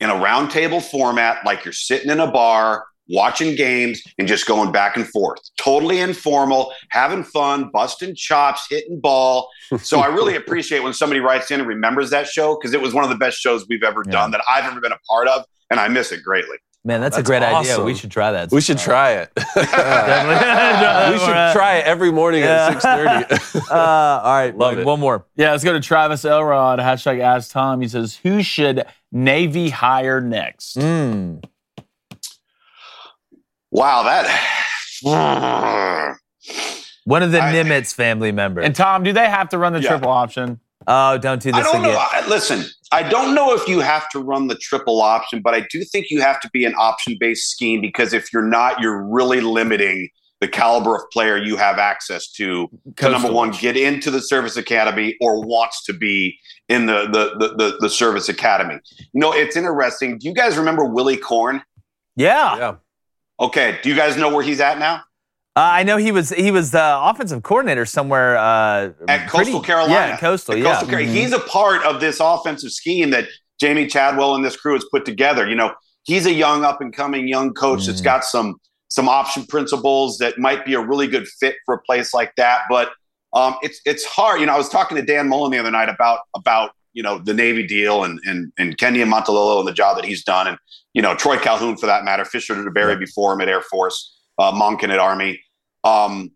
in 0.00 0.10
a 0.10 0.14
roundtable 0.14 0.82
format, 0.82 1.46
like 1.46 1.64
you're 1.64 1.72
sitting 1.72 2.10
in 2.10 2.18
a 2.18 2.30
bar 2.30 2.84
watching 3.08 3.54
games 3.54 4.02
and 4.18 4.26
just 4.26 4.46
going 4.46 4.72
back 4.72 4.96
and 4.96 5.06
forth. 5.08 5.40
Totally 5.58 6.00
informal, 6.00 6.72
having 6.90 7.24
fun, 7.24 7.70
busting 7.72 8.14
chops, 8.14 8.66
hitting 8.68 9.00
ball. 9.00 9.48
So 9.82 10.00
I 10.00 10.06
really 10.06 10.36
appreciate 10.44 10.82
when 10.82 10.92
somebody 10.92 11.20
writes 11.20 11.50
in 11.50 11.60
and 11.60 11.68
remembers 11.68 12.10
that 12.10 12.26
show 12.26 12.56
because 12.56 12.74
it 12.74 12.80
was 12.80 12.94
one 12.94 13.04
of 13.04 13.10
the 13.10 13.16
best 13.16 13.38
shows 13.38 13.66
we've 13.68 13.82
ever 13.82 14.02
yeah. 14.06 14.12
done 14.12 14.30
that 14.32 14.42
I've 14.48 14.64
ever 14.64 14.80
been 14.80 14.92
a 14.92 15.00
part 15.08 15.28
of, 15.28 15.44
and 15.70 15.80
I 15.80 15.88
miss 15.88 16.12
it 16.12 16.22
greatly. 16.22 16.56
Man, 16.86 17.00
that's, 17.00 17.16
that's 17.16 17.26
a 17.26 17.30
great 17.30 17.42
awesome. 17.42 17.72
idea. 17.72 17.84
We 17.84 17.94
should 17.94 18.10
try 18.10 18.32
that. 18.32 18.50
We 18.52 18.60
should 18.60 18.76
try 18.76 19.12
it. 19.12 19.30
we 19.56 19.62
should 21.18 21.52
try 21.54 21.76
it 21.78 21.86
every 21.86 22.12
morning 22.12 22.42
yeah. 22.42 22.72
at 22.74 22.82
6.30. 22.82 23.70
uh, 23.70 23.74
all 23.74 24.34
right. 24.34 24.54
Love 24.54 24.78
it. 24.78 24.84
One 24.84 25.00
more. 25.00 25.24
Yeah, 25.34 25.52
let's 25.52 25.64
go 25.64 25.72
to 25.72 25.80
Travis 25.80 26.26
Elrod. 26.26 26.80
Hashtag 26.80 27.20
Ask 27.20 27.52
Tom. 27.52 27.80
He 27.80 27.88
says, 27.88 28.16
who 28.16 28.42
should 28.42 28.84
Navy 29.10 29.70
hire 29.70 30.20
next? 30.20 30.76
Mm. 30.76 31.42
Wow, 33.74 34.04
that... 34.04 34.24
One 37.04 37.22
of 37.22 37.32
the 37.32 37.42
I, 37.42 37.52
Nimitz 37.52 37.92
family 37.92 38.32
members. 38.32 38.64
And 38.64 38.74
Tom, 38.74 39.02
do 39.02 39.12
they 39.12 39.28
have 39.28 39.50
to 39.50 39.58
run 39.58 39.74
the 39.74 39.80
yeah. 39.80 39.90
triple 39.90 40.08
option? 40.08 40.58
Oh, 40.86 41.18
don't 41.18 41.42
do 41.42 41.52
this 41.52 41.60
I 41.60 41.62
don't 41.72 41.80
again. 41.82 41.92
Know. 41.92 41.98
I, 41.98 42.26
listen, 42.26 42.64
I 42.92 43.02
don't 43.02 43.34
know 43.34 43.52
if 43.52 43.66
you 43.68 43.80
have 43.80 44.08
to 44.10 44.20
run 44.20 44.46
the 44.46 44.54
triple 44.54 45.02
option, 45.02 45.42
but 45.42 45.54
I 45.54 45.66
do 45.70 45.84
think 45.84 46.06
you 46.08 46.22
have 46.22 46.40
to 46.40 46.50
be 46.50 46.64
an 46.64 46.74
option 46.78 47.16
based 47.18 47.50
scheme 47.50 47.80
because 47.80 48.12
if 48.12 48.32
you're 48.32 48.46
not, 48.46 48.80
you're 48.80 49.02
really 49.02 49.40
limiting 49.40 50.08
the 50.40 50.48
caliber 50.48 50.94
of 50.96 51.02
player 51.10 51.36
you 51.36 51.56
have 51.56 51.78
access 51.78 52.30
to 52.32 52.68
to 52.96 53.08
number 53.08 53.32
one 53.32 53.50
get 53.50 53.76
into 53.76 54.10
the 54.10 54.20
service 54.20 54.56
academy 54.56 55.16
or 55.20 55.42
wants 55.42 55.82
to 55.84 55.92
be 55.92 56.38
in 56.68 56.86
the, 56.86 57.06
the 57.06 57.34
the, 57.38 57.54
the 57.56 57.76
the 57.80 57.88
service 57.88 58.28
academy 58.28 58.78
you 59.14 59.20
know 59.20 59.32
it's 59.32 59.56
interesting 59.56 60.18
do 60.18 60.28
you 60.28 60.34
guys 60.34 60.58
remember 60.58 60.84
willy 60.84 61.16
korn 61.16 61.62
yeah 62.16 62.56
yeah 62.56 62.74
okay 63.40 63.78
do 63.82 63.88
you 63.88 63.96
guys 63.96 64.16
know 64.16 64.32
where 64.32 64.44
he's 64.44 64.60
at 64.60 64.78
now 64.78 65.02
uh, 65.56 65.60
I 65.60 65.82
know 65.84 65.98
he 65.98 66.10
was 66.10 66.30
he 66.30 66.50
was 66.50 66.72
the 66.72 66.98
offensive 67.00 67.44
coordinator 67.44 67.86
somewhere 67.86 68.36
uh, 68.36 68.90
at 69.06 69.28
pretty, 69.28 69.52
Coastal 69.52 69.60
Carolina. 69.60 69.94
Yeah, 69.94 70.16
Coastal. 70.16 70.54
At 70.54 70.60
yeah, 70.60 70.80
Coastal 70.80 70.88
mm-hmm. 70.88 71.14
he's 71.14 71.32
a 71.32 71.38
part 71.38 71.84
of 71.84 72.00
this 72.00 72.18
offensive 72.18 72.72
scheme 72.72 73.10
that 73.10 73.28
Jamey 73.62 73.88
Chadwell 73.88 74.34
and 74.34 74.44
this 74.44 74.56
crew 74.56 74.74
has 74.74 74.84
put 74.90 75.04
together. 75.04 75.48
You 75.48 75.54
know, 75.54 75.72
he's 76.02 76.26
a 76.26 76.32
young 76.32 76.64
up 76.64 76.80
and 76.80 76.92
coming 76.92 77.28
young 77.28 77.54
coach 77.54 77.80
mm-hmm. 77.80 77.86
that's 77.86 78.00
got 78.00 78.24
some 78.24 78.56
some 78.88 79.08
option 79.08 79.46
principles 79.46 80.18
that 80.18 80.38
might 80.38 80.64
be 80.64 80.74
a 80.74 80.80
really 80.80 81.06
good 81.06 81.26
fit 81.40 81.54
for 81.64 81.74
a 81.76 81.82
place 81.82 82.12
like 82.12 82.32
that. 82.36 82.62
But 82.68 82.90
um, 83.32 83.54
it's 83.62 83.80
it's 83.84 84.04
hard. 84.04 84.40
You 84.40 84.46
know, 84.46 84.54
I 84.54 84.58
was 84.58 84.68
talking 84.68 84.96
to 84.96 85.04
Dan 85.04 85.28
Mullen 85.28 85.52
the 85.52 85.58
other 85.58 85.70
night 85.70 85.88
about 85.88 86.18
about 86.34 86.72
you 86.94 87.02
know 87.02 87.18
the 87.18 87.34
Navy 87.34 87.66
deal 87.66 88.04
and 88.04 88.18
and 88.24 88.52
and 88.58 88.78
Kenny 88.78 89.00
Niumatalolo 89.00 89.58
and 89.58 89.68
the 89.68 89.72
job 89.72 89.96
that 89.96 90.06
he's 90.06 90.24
done, 90.24 90.46
and 90.46 90.58
you 90.94 91.02
know 91.02 91.14
Troy 91.14 91.36
Calhoun 91.36 91.76
for 91.76 91.86
that 91.86 92.04
matter, 92.04 92.24
Fisher 92.24 92.54
DeBerry 92.54 92.98
before 92.98 93.34
him 93.34 93.42
at 93.42 93.48
Air 93.48 93.60
Force, 93.60 94.18
uh, 94.38 94.52
Monken 94.52 94.88
at 94.88 94.98
Army 94.98 95.40
um, 95.84 96.32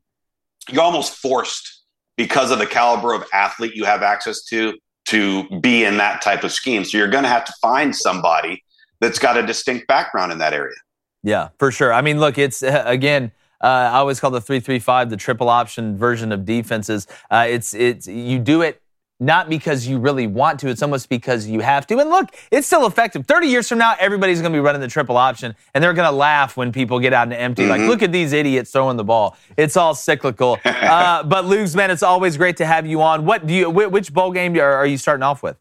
you're 0.71 0.83
almost 0.83 1.15
forced 1.15 1.83
because 2.17 2.51
of 2.51 2.59
the 2.59 2.67
caliber 2.67 3.15
of 3.15 3.25
athlete 3.33 3.75
you 3.75 3.85
have 3.85 4.03
access 4.03 4.45
to 4.45 4.79
to 5.07 5.49
be 5.61 5.85
in 5.85 5.97
that 5.97 6.21
type 6.21 6.45
of 6.45 6.53
scheme. 6.53 6.85
So 6.85 6.99
you're 6.99 7.09
going 7.09 7.25
to 7.25 7.31
have 7.31 7.47
to 7.47 7.53
find 7.63 7.97
somebody 7.97 8.63
that's 9.01 9.19
got 9.19 9.39
a 9.39 9.47
distinct 9.47 9.89
background 9.89 10.33
in 10.33 10.39
that 10.39 10.53
area. 10.53 10.77
Yeah, 11.23 11.49
for 11.59 11.73
sure. 11.73 11.95
I 11.95 12.03
mean, 12.03 12.21
look, 12.21 12.39
it's 12.39 12.63
uh, 12.63 12.85
again. 12.87 13.33
Uh, 13.61 13.91
I 13.93 13.95
always 13.95 14.21
call 14.21 14.31
the 14.31 14.41
three 14.41 14.61
three 14.61 14.79
five 14.79 15.11
the 15.11 15.17
triple 15.17 15.49
option 15.49 15.97
version 15.97 16.31
of 16.31 16.45
defenses. 16.45 17.09
Uh, 17.29 17.47
it's 17.49 17.75
it's 17.75 18.07
you 18.07 18.39
do 18.39 18.63
it 18.63 18.81
not 19.21 19.49
because 19.49 19.87
you 19.87 19.99
really 19.99 20.27
want 20.27 20.61
to. 20.61 20.69
It's 20.69 20.83
almost 20.83 21.09
because 21.09 21.47
you 21.47 21.61
have 21.61 21.87
to. 21.89 21.99
And 21.99 22.09
look, 22.09 22.31
it's 22.51 22.67
still 22.67 22.87
effective. 22.87 23.27
30 23.27 23.49
years 23.49 23.69
from 23.69 23.79
now, 23.79 23.95
everybody's 23.99 24.41
going 24.41 24.53
to 24.53 24.57
be 24.57 24.61
running 24.61 24.81
the 24.81 24.89
triple 24.89 25.17
option, 25.17 25.55
and 25.75 25.83
they're 25.83 25.93
going 25.93 26.09
to 26.09 26.15
laugh 26.15 26.57
when 26.57 26.71
people 26.73 27.01
get 27.01 27.13
out 27.13 27.25
and 27.25 27.33
empty. 27.33 27.67
Like, 27.67 27.81
look 27.81 28.03
at 28.03 28.13
these 28.13 28.33
idiots 28.33 28.71
throwing 28.71 28.97
the 28.97 29.05
ball. 29.05 29.37
It's 29.57 29.77
all 29.77 29.95
cyclical. 29.95 30.59
uh, 30.65 31.25
but 31.25 31.45
Lugs, 31.45 31.75
man, 31.75 31.91
it's 31.91 32.03
always 32.03 32.37
great 32.37 32.57
to 32.59 32.67
have 32.67 32.87
you 32.87 33.03
on. 33.03 33.25
What 33.25 33.47
do 33.47 33.55
you? 33.55 33.71
Which 33.71 34.13
bowl 34.13 34.33
game 34.33 34.57
are, 34.59 34.87
you 34.87 34.99
starting 34.99 35.25
off 35.25 35.43
with? 35.43 35.57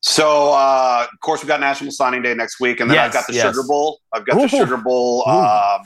So, 0.00 0.52
uh, 0.52 1.06
of 1.10 1.20
course, 1.20 1.42
we've 1.42 1.48
got 1.48 1.60
National 1.60 1.92
Signing 1.92 2.22
Day 2.22 2.34
next 2.34 2.60
week, 2.60 2.80
and 2.80 2.90
then 2.90 2.98
I've 2.98 3.12
got 3.12 3.26
the 3.26 3.34
yes. 3.34 3.54
Sugar 3.54 3.66
Bowl. 3.66 4.00
I've 4.12 4.26
got 4.26 4.36
Ooh. 4.36 4.42
the 4.42 4.48
Sugar 4.48 4.76
Bowl, 4.76 5.26
um, 5.28 5.82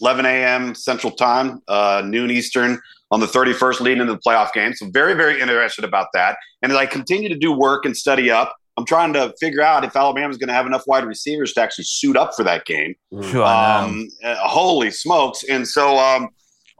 11 0.00 0.26
a.m. 0.26 0.74
Central 0.74 1.12
Time, 1.12 1.62
uh, 1.68 2.02
noon 2.04 2.30
Eastern 2.30 2.80
on 3.12 3.20
the 3.20 3.26
31st, 3.26 3.80
leading 3.80 4.00
into 4.00 4.14
the 4.14 4.18
playoff 4.26 4.52
game. 4.52 4.72
So, 4.72 4.88
very, 4.90 5.14
very 5.14 5.40
interested 5.40 5.84
about 5.84 6.08
that. 6.14 6.36
And 6.62 6.72
as 6.72 6.78
I 6.78 6.86
continue 6.86 7.28
to 7.28 7.36
do 7.36 7.52
work 7.52 7.84
and 7.84 7.96
study 7.96 8.30
up, 8.30 8.56
I'm 8.76 8.86
trying 8.86 9.12
to 9.12 9.32
figure 9.38 9.62
out 9.62 9.84
if 9.84 9.94
Alabama's 9.94 10.38
going 10.38 10.48
to 10.48 10.54
have 10.54 10.66
enough 10.66 10.84
wide 10.86 11.04
receivers 11.04 11.52
to 11.52 11.60
actually 11.60 11.84
suit 11.84 12.16
up 12.16 12.34
for 12.34 12.42
that 12.44 12.64
game. 12.64 12.94
Sure, 13.30 13.44
Um, 13.44 14.08
uh, 14.24 14.36
holy 14.36 14.90
smokes! 14.90 15.44
And 15.44 15.68
so, 15.68 15.98
um, 15.98 16.30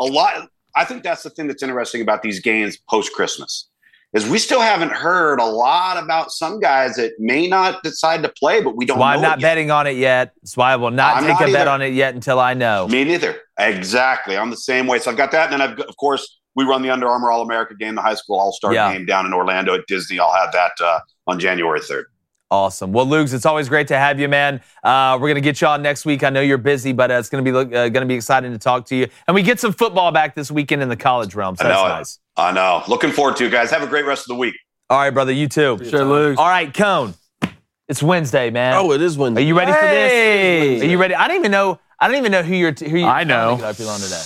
a 0.01 0.05
lot. 0.05 0.49
I 0.75 0.87
think 0.87 1.03
that's 1.03 1.23
the 1.23 1.29
thing 1.31 1.49
that's 1.49 1.63
interesting 1.63 2.01
about 2.01 2.23
these 2.23 2.41
games 2.41 2.79
post 2.89 3.13
Christmas 3.13 3.69
is 4.15 4.29
we 4.29 4.39
still 4.39 4.61
haven't 4.61 4.93
heard 4.93 5.41
a 5.41 5.45
lot 5.45 6.03
about 6.03 6.31
some 6.31 6.61
guys 6.61 6.97
that 6.97 7.13
may 7.19 7.47
not 7.47 7.83
decide 7.83 8.23
to 8.23 8.29
play, 8.29 8.63
but 8.63 8.77
we 8.77 8.85
don't. 8.85 8.99
Why 8.99 9.15
I'm 9.15 9.23
not 9.23 9.41
betting 9.41 9.71
on 9.71 9.87
it 9.87 9.97
yet. 9.97 10.33
That's 10.43 10.57
why 10.57 10.73
I 10.73 10.77
will 10.77 10.91
not 10.91 11.17
I'm 11.17 11.23
take 11.25 11.41
not 11.41 11.49
a 11.49 11.53
bet 11.53 11.69
on 11.69 11.81
it 11.83 11.95
yet 11.95 12.15
until 12.15 12.39
I 12.39 12.55
know. 12.55 12.89
Me 12.89 13.05
neither. 13.05 13.41
Exactly. 13.59 14.37
I'm 14.37 14.51
the 14.51 14.57
same 14.57 14.87
way. 14.87 14.99
So 14.99 15.11
I've 15.11 15.17
got 15.17 15.31
that, 15.33 15.53
and 15.53 15.61
then 15.61 15.71
I've 15.71 15.79
of 15.81 15.97
course 15.97 16.41
we 16.55 16.65
run 16.65 16.83
the 16.83 16.91
Under 16.91 17.09
Armour 17.09 17.31
All 17.31 17.41
America 17.43 17.75
game, 17.75 17.95
the 17.95 18.03
high 18.03 18.15
school 18.15 18.39
All 18.39 18.53
Star 18.53 18.75
Yeah. 18.75 18.93
game 18.93 19.07
down 19.07 19.25
in 19.25 19.33
Orlando 19.33 19.75
at 19.75 19.87
Disney. 19.87 20.19
I'll 20.21 20.33
have 20.35 20.53
that 20.53 20.73
uh, 20.83 21.01
on 21.27 21.39
January 21.41 21.81
3rd. 21.81 22.05
Awesome. 22.53 22.93
Well, 22.93 23.07
Lugs, 23.07 23.33
it's 23.33 23.47
always 23.47 23.71
great 23.71 23.89
to 23.89 23.97
have 23.99 24.21
you, 24.21 24.29
man. 24.29 24.61
Uh, 24.85 25.17
we're 25.19 25.29
gonna 25.29 25.41
get 25.41 25.63
you 25.63 25.67
on 25.69 25.81
next 25.81 26.05
week. 26.05 26.23
I 26.23 26.29
know 26.29 26.43
you're 26.43 26.59
busy, 26.59 26.93
but 26.93 27.11
uh, 27.11 27.15
it's 27.15 27.31
gonna 27.31 27.43
be 27.43 27.51
uh, 27.51 27.89
gonna 27.89 28.05
be 28.05 28.15
exciting 28.15 28.53
to 28.53 28.59
talk 28.59 28.85
to 28.89 28.95
you. 28.95 29.09
And 29.27 29.35
we 29.35 29.43
get 29.43 29.59
some 29.59 29.73
football 29.73 30.13
back 30.13 30.35
this 30.35 30.51
weekend 30.51 30.83
in 30.83 30.91
the 30.91 30.97
college 30.97 31.35
realm. 31.35 31.57
So 31.57 31.65
I 31.65 31.69
know 31.69 31.87
it. 31.87 31.89
nice. 31.89 32.19
I 32.37 32.53
know. 32.53 32.83
Looking 32.89 33.11
forward 33.11 33.37
to 33.37 33.47
it, 33.47 33.51
guys. 33.53 33.71
Have 33.71 33.83
a 33.83 33.87
great 33.87 34.05
rest 34.05 34.25
of 34.25 34.29
the 34.29 34.35
week. 34.35 34.55
All 34.91 34.99
right, 34.99 35.09
brother. 35.09 35.33
You 35.33 35.49
too. 35.49 35.81
Sure, 35.89 36.05
Luke. 36.05 36.39
All 36.39 36.47
right, 36.47 36.73
Cone. 36.75 37.15
It's 37.89 38.03
Wednesday, 38.03 38.51
man. 38.51 38.75
Oh, 38.77 38.93
it 38.93 39.01
is 39.01 39.17
when 39.17 39.35
Are 39.39 39.41
you 39.41 39.57
ready 39.57 39.73
for 39.73 39.81
this? 39.81 40.83
Are 40.83 40.87
you 40.87 40.99
ready? 40.99 41.15
I 41.15 41.29
don't 41.29 41.39
even 41.39 41.53
know. 41.53 41.81
I 41.99 42.07
don't 42.07 42.19
even 42.19 42.33
know 42.33 42.43
who 42.43 42.55
you're. 42.55 42.73
Who 42.73 42.99
you, 42.99 43.07
I 43.07 43.25
know. 43.25 43.57
Get 43.57 43.81
on 43.81 43.99
today. 43.99 44.23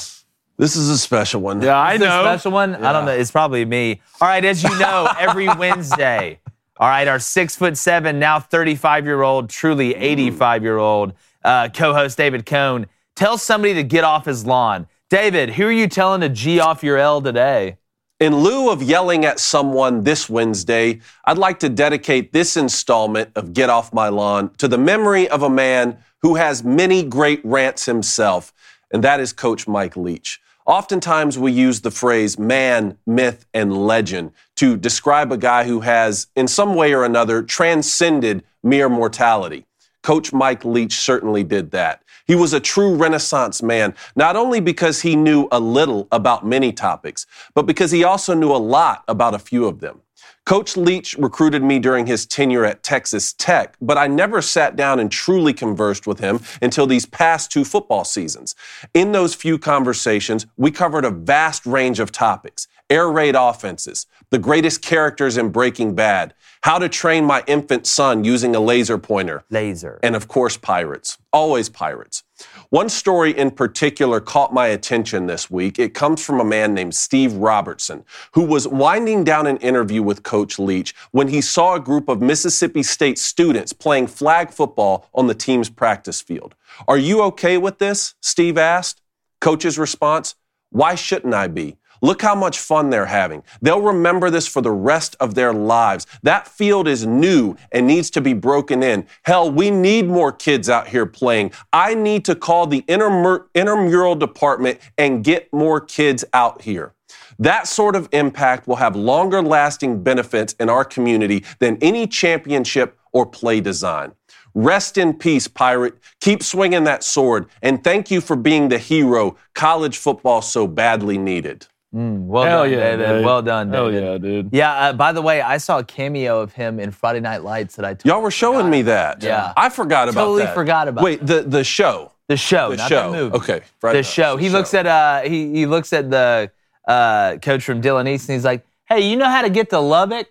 This 0.59 0.75
is 0.75 0.89
a 0.89 0.99
special 0.99 1.43
one. 1.43 1.63
Yeah, 1.63 1.77
I 1.77 1.93
Is 1.93 2.01
this 2.01 2.07
a 2.07 2.11
know. 2.11 2.23
special 2.25 2.51
one? 2.51 2.75
I 2.75 2.93
don't 2.93 3.05
know. 3.05 3.13
It's 3.13 3.31
probably 3.31 3.65
me. 3.65 4.01
All 4.21 4.27
right, 4.27 4.45
as 4.45 4.65
you 4.65 4.77
know, 4.81 5.07
every 5.17 5.47
Wednesday, 5.59 6.41
all 6.79 6.89
right, 6.89 7.09
our 7.09 7.19
six 7.19 7.57
foot 7.57 7.77
seven, 7.77 8.19
now 8.19 8.39
35 8.39 9.07
year 9.07 9.23
old, 9.23 9.49
truly 9.49 9.95
85 9.95 10.63
year 10.63 10.79
old 10.79 11.15
uh, 11.43 11.69
co 11.69 11.95
host 11.95 12.19
David 12.19 12.45
Cohn 12.45 12.87
tells 13.15 13.43
somebody 13.43 13.75
to 13.75 13.83
get 13.83 14.05
off 14.05 14.27
his 14.27 14.45
lawn. 14.45 14.87
David, 15.09 15.51
who 15.51 15.67
are 15.67 15.73
you 15.73 15.89
telling 15.89 16.21
to 16.21 16.29
G 16.29 16.61
off 16.61 16.83
your 16.83 16.99
L 16.99 17.23
today? 17.23 17.79
In 18.19 18.37
lieu 18.37 18.71
of 18.71 18.83
yelling 18.83 19.25
at 19.25 19.39
someone 19.39 20.03
this 20.03 20.29
Wednesday, 20.29 21.01
I'd 21.25 21.39
like 21.39 21.59
to 21.61 21.69
dedicate 21.69 22.33
this 22.33 22.57
installment 22.57 23.31
of 23.37 23.53
Get 23.53 23.71
Off 23.71 23.93
My 23.93 24.09
Lawn 24.09 24.51
to 24.57 24.69
the 24.69 24.79
memory 24.79 25.29
of 25.29 25.43
a 25.43 25.51
man 25.51 25.99
who 26.23 26.35
has 26.35 26.65
many 26.65 27.03
great 27.03 27.41
rants 27.45 27.87
himself, 27.87 28.53
and 28.91 29.05
that 29.05 29.21
is 29.21 29.33
Coach 29.33 29.69
Mike 29.69 29.97
Leach. 29.97 30.41
Oftentimes, 30.67 31.39
we 31.39 31.53
use 31.53 31.83
the 31.83 31.91
phrase 31.91 32.39
man, 32.39 32.99
myth, 33.07 33.47
and 33.55 33.87
legend 33.87 34.33
to 34.57 34.77
describe 34.77 35.33
a 35.33 35.37
guy 35.37 35.65
who 35.65 35.81
has, 35.81 36.29
in 36.37 36.49
some 36.49 36.75
way 36.75 36.93
or 36.93 37.05
another, 37.05 37.43
transcended 37.43 38.43
mere 38.63 38.89
mortality. 38.89 39.67
Coach 40.03 40.33
Mike 40.33 40.65
Leach 40.65 40.95
certainly 40.95 41.43
did 41.45 41.71
that. 41.73 42.03
He 42.27 42.35
was 42.35 42.53
a 42.53 42.61
true 42.61 42.95
Renaissance 42.95 43.63
man, 43.63 43.95
not 44.15 44.37
only 44.37 44.61
because 44.61 45.03
he 45.03 45.15
knew 45.17 45.49
a 45.53 45.61
little 45.61 46.09
about 46.11 46.47
many 46.47 46.73
topics, 46.73 47.27
but 47.55 47.67
because 47.67 47.91
he 47.91 48.05
also 48.05 48.35
knew 48.35 48.53
a 48.53 48.57
lot 48.57 49.05
about 49.09 49.35
a 49.35 49.39
few 49.39 49.67
of 49.67 49.81
them. 49.81 50.03
Coach 50.45 50.77
Leach 50.77 51.17
recruited 51.19 51.65
me 51.65 51.81
during 51.81 52.07
his 52.07 52.25
tenure 52.25 52.65
at 52.65 52.85
Texas 52.85 53.33
Tech, 53.33 53.77
but 53.81 53.99
I 53.99 54.07
never 54.07 54.41
sat 54.41 54.77
down 54.77 55.01
and 55.01 55.11
truly 55.11 55.53
conversed 55.53 56.07
with 56.07 56.21
him 56.21 56.41
until 56.63 56.87
these 56.87 57.05
past 57.05 57.51
two 57.51 57.65
football 57.65 58.05
seasons. 58.05 58.55
In 58.95 59.11
those 59.11 59.35
few 59.35 59.59
conversations, 59.59 60.47
we 60.57 60.71
covered 60.71 61.05
a 61.05 61.11
vast 61.11 61.67
range 61.67 61.99
of 61.99 62.13
topics 62.13 62.69
air 62.91 63.11
raid 63.11 63.35
offenses, 63.35 64.07
the 64.31 64.39
greatest 64.39 64.83
characters 64.83 65.37
in 65.37 65.51
Breaking 65.51 65.95
Bad, 65.95 66.35
how 66.63 66.79
to 66.79 66.89
train 66.89 67.25
my 67.25 67.43
infant 67.47 67.87
son 67.87 68.25
using 68.25 68.57
a 68.57 68.61
laser 68.61 68.99
pointer, 68.99 69.45
Laser. 69.51 70.01
and 70.03 70.17
of 70.17 70.29
course, 70.29 70.57
pirates. 70.57 71.19
Always 71.33 71.69
pirates. 71.69 72.25
One 72.71 72.89
story 72.89 73.37
in 73.37 73.51
particular 73.51 74.21
caught 74.21 74.53
my 74.53 74.67
attention 74.69 75.27
this 75.27 75.51
week. 75.51 75.79
It 75.79 75.95
comes 75.95 76.25
from 76.25 76.41
a 76.41 76.45
man 76.45 76.75
named 76.75 76.95
Steve 76.95 77.33
Robertson, 77.35 78.05
who 78.33 78.43
was 78.43 78.67
winding 78.67 79.25
down 79.25 79.47
an 79.47 79.57
interview 79.59 80.03
with 80.03 80.23
Coach 80.23 80.59
Leach 80.59 80.95
when 81.13 81.29
he 81.29 81.41
saw 81.41 81.75
a 81.75 81.81
group 81.81 82.09
of 82.09 82.21
Mississippi 82.21 82.83
State 82.83 83.19
students 83.19 83.73
playing 83.73 84.09
flag 84.09 84.51
football 84.51 85.09
on 85.15 85.27
the 85.27 85.35
team's 85.35 85.71
practice 85.71 86.21
field. 86.21 86.55
Are 86.89 86.99
you 86.99 87.23
okay 87.23 87.59
with 87.59 87.79
this? 87.79 88.15
Steve 88.21 88.59
asked. 88.59 89.01
Coach's 89.41 89.79
response 89.79 90.35
Why 90.71 90.95
shouldn't 90.95 91.35
I 91.35 91.47
be? 91.49 91.77
Look 92.03 92.23
how 92.23 92.35
much 92.35 92.59
fun 92.59 92.91
they're 92.91 93.07
having. 93.07 93.43
They'll 93.63 93.81
remember 93.81 94.31
this 94.31 94.47
for 94.47 94.61
the 94.61 94.71
rest 94.71 95.17
of 95.21 95.35
their 95.35 95.53
lives. 95.53 96.07
That 96.23 96.49
field 96.49 96.89
is 96.89 97.07
new 97.07 97.57
and 97.73 97.87
needs 97.87 98.11
to 98.11 98.21
be 98.21 98.35
broken 98.35 98.83
in. 98.83 99.07
Hell, 99.25 99.51
we 99.51 99.71
need 99.71 100.07
more 100.07 100.33
kids 100.33 100.69
out 100.69 100.89
here 100.89 101.07
playing. 101.07 101.53
I 101.73 101.95
need 101.95 102.25
to 102.27 102.35
call 102.35 102.67
the 102.67 102.83
intermur- 102.83 103.47
intramural 103.55 104.15
department 104.15 104.81
and 104.99 105.25
get 105.25 105.53
more 105.53 105.81
kids 105.81 106.25
out 106.33 106.63
here. 106.63 106.95
That 107.39 107.67
sort 107.67 107.97
of 107.97 108.09
impact 108.13 108.67
will 108.67 108.77
have 108.77 108.97
longer 108.97 109.43
lasting 109.43 110.03
benefits 110.03 110.55
in 110.55 110.69
our 110.69 110.85
community 110.85 111.45
than 111.59 111.79
any 111.83 112.07
championship 112.07 112.99
or 113.13 113.27
play 113.27 113.61
design. 113.61 114.13
Rest 114.55 114.97
in 114.97 115.13
peace, 115.13 115.49
Pirate. 115.49 115.99
Keep 116.21 116.43
swinging 116.43 116.85
that 116.85 117.05
sword. 117.05 117.47
And 117.61 117.85
thank 117.85 118.11
you 118.11 118.23
for 118.23 118.37
being 118.37 118.71
the 118.71 118.79
hero 118.79 119.37
college 119.55 119.99
football 119.99 120.41
so 120.41 120.67
badly 120.67 121.19
needed. 121.19 121.67
Mm, 121.95 122.27
well 122.27 122.45
Hell 122.45 122.63
done, 122.65 122.73
yeah, 122.73 122.79
David. 122.97 123.07
dude. 123.17 123.25
Well 123.25 123.43
done, 123.43 123.71
Hell 123.73 123.91
David. 123.91 124.03
yeah, 124.05 124.19
dude. 124.19 124.49
Yeah, 124.53 124.73
uh, 124.73 124.93
by 124.93 125.13
the 125.13 125.23
way, 125.23 125.41
I 125.41 125.57
saw 125.59 125.79
a 125.79 125.85
cameo 125.85 126.41
of 126.41 126.53
him 126.53 126.79
in 126.81 126.91
Friday 126.91 127.21
Night 127.21 127.43
Lights 127.45 127.77
that 127.77 127.85
I 127.85 127.95
took. 127.95 128.05
Y'all 128.05 128.21
were 128.21 128.31
showing 128.31 128.69
me 128.69 128.83
that. 128.83 129.23
Yeah. 129.23 129.53
I 129.57 129.69
forgot 129.71 130.09
about 130.09 130.21
Totally 130.25 130.43
that. 130.45 130.55
forgot 130.55 130.89
about 130.89 131.05
Wait, 131.05 131.25
the, 131.25 131.43
the 131.43 131.65
show. 131.65 132.13
the 132.29 132.37
show, 132.37 132.71
The 132.71 132.77
not 132.77 132.89
show. 132.89 133.11
the 133.13 133.17
movie. 133.17 133.37
Okay. 133.37 133.61
Friday 133.81 133.99
the 133.99 134.03
Night 134.03 134.07
show. 134.07 134.31
Lights, 134.33 134.43
He 134.43 134.49
the 134.49 134.59
looks 134.59 134.71
show. 134.73 134.79
at 134.81 134.87
uh 134.87 135.21
he 135.23 135.53
he 135.53 135.67
looks 135.67 135.93
at 135.93 136.11
the 136.11 136.51
uh 136.89 137.37
coach 137.39 137.65
from 137.65 137.81
Dillon 137.81 138.07
East 138.09 138.29
and 138.29 138.35
he's 138.35 138.45
like, 138.45 138.67
"Hey, 138.89 139.09
you 139.09 139.17
know 139.17 139.29
how 139.29 139.43
to 139.43 139.49
get 139.51 139.71
to 139.71 139.79
Lubbock?" 139.79 140.27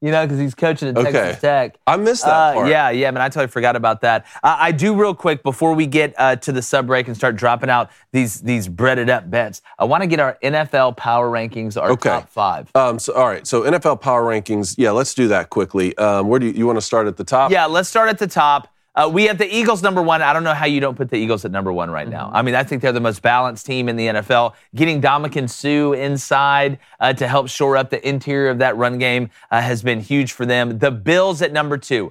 You 0.00 0.12
know, 0.12 0.24
because 0.24 0.38
he's 0.38 0.54
coaching 0.54 0.88
at 0.88 0.96
Okay. 0.96 1.10
Texas 1.10 1.40
Tech. 1.40 1.76
I 1.84 1.96
missed 1.96 2.24
that 2.24 2.30
Uh, 2.30 2.52
part. 2.54 2.68
yeah, 2.68 2.90
yeah, 2.90 3.10
man. 3.10 3.20
I 3.20 3.28
totally 3.28 3.48
forgot 3.48 3.74
about 3.74 4.00
that. 4.02 4.26
Uh, 4.44 4.54
I 4.56 4.70
do 4.70 4.94
real 4.94 5.12
quick 5.12 5.42
before 5.42 5.72
we 5.74 5.86
get 5.86 6.14
uh, 6.16 6.36
to 6.36 6.52
the 6.52 6.62
sub 6.62 6.86
break 6.86 7.08
and 7.08 7.16
start 7.16 7.34
dropping 7.34 7.68
out 7.68 7.90
these 8.12 8.40
these 8.42 8.68
breaded 8.68 9.10
up 9.10 9.28
bets. 9.28 9.60
I 9.76 9.86
want 9.86 10.04
to 10.04 10.06
get 10.06 10.20
our 10.20 10.38
NFL 10.40 10.96
power 10.96 11.28
rankings, 11.28 11.80
our 11.80 11.90
Okay. 11.90 12.10
top 12.10 12.28
five. 12.28 12.70
Um, 12.76 13.00
so, 13.00 13.12
all 13.14 13.26
right. 13.26 13.44
So, 13.44 13.62
NFL 13.62 14.00
power 14.00 14.22
rankings. 14.22 14.76
Yeah, 14.78 14.92
let's 14.92 15.14
do 15.14 15.26
that 15.28 15.50
quickly. 15.50 15.96
Um, 15.98 16.28
where 16.28 16.38
do 16.38 16.46
you, 16.46 16.52
you 16.52 16.66
want 16.66 16.76
to 16.76 16.82
start 16.82 17.08
at 17.08 17.16
the 17.16 17.24
top? 17.24 17.50
Yeah, 17.50 17.66
let's 17.66 17.88
start 17.88 18.08
at 18.08 18.18
the 18.18 18.28
top. 18.28 18.68
Uh, 18.98 19.08
we 19.08 19.26
have 19.28 19.38
the 19.38 19.46
Eagles 19.54 19.80
number 19.80 20.02
one. 20.02 20.22
I 20.22 20.32
don't 20.32 20.42
know 20.42 20.54
how 20.54 20.66
you 20.66 20.80
don't 20.80 20.96
put 20.96 21.08
the 21.08 21.16
Eagles 21.16 21.44
at 21.44 21.52
number 21.52 21.72
one 21.72 21.88
right 21.88 22.08
now. 22.08 22.32
I 22.34 22.42
mean, 22.42 22.56
I 22.56 22.64
think 22.64 22.82
they're 22.82 22.90
the 22.90 23.00
most 23.00 23.22
balanced 23.22 23.64
team 23.64 23.88
in 23.88 23.94
the 23.94 24.08
NFL. 24.08 24.54
Getting 24.74 25.00
Ndamukong 25.00 25.48
Suh 25.48 25.92
inside 25.92 26.80
uh, 26.98 27.12
to 27.12 27.28
help 27.28 27.48
shore 27.48 27.76
up 27.76 27.90
the 27.90 28.06
interior 28.06 28.50
of 28.50 28.58
that 28.58 28.76
run 28.76 28.98
game 28.98 29.30
uh, 29.52 29.60
has 29.60 29.84
been 29.84 30.00
huge 30.00 30.32
for 30.32 30.44
them. 30.44 30.80
The 30.80 30.90
Bills 30.90 31.42
at 31.42 31.52
number 31.52 31.78
two. 31.78 32.10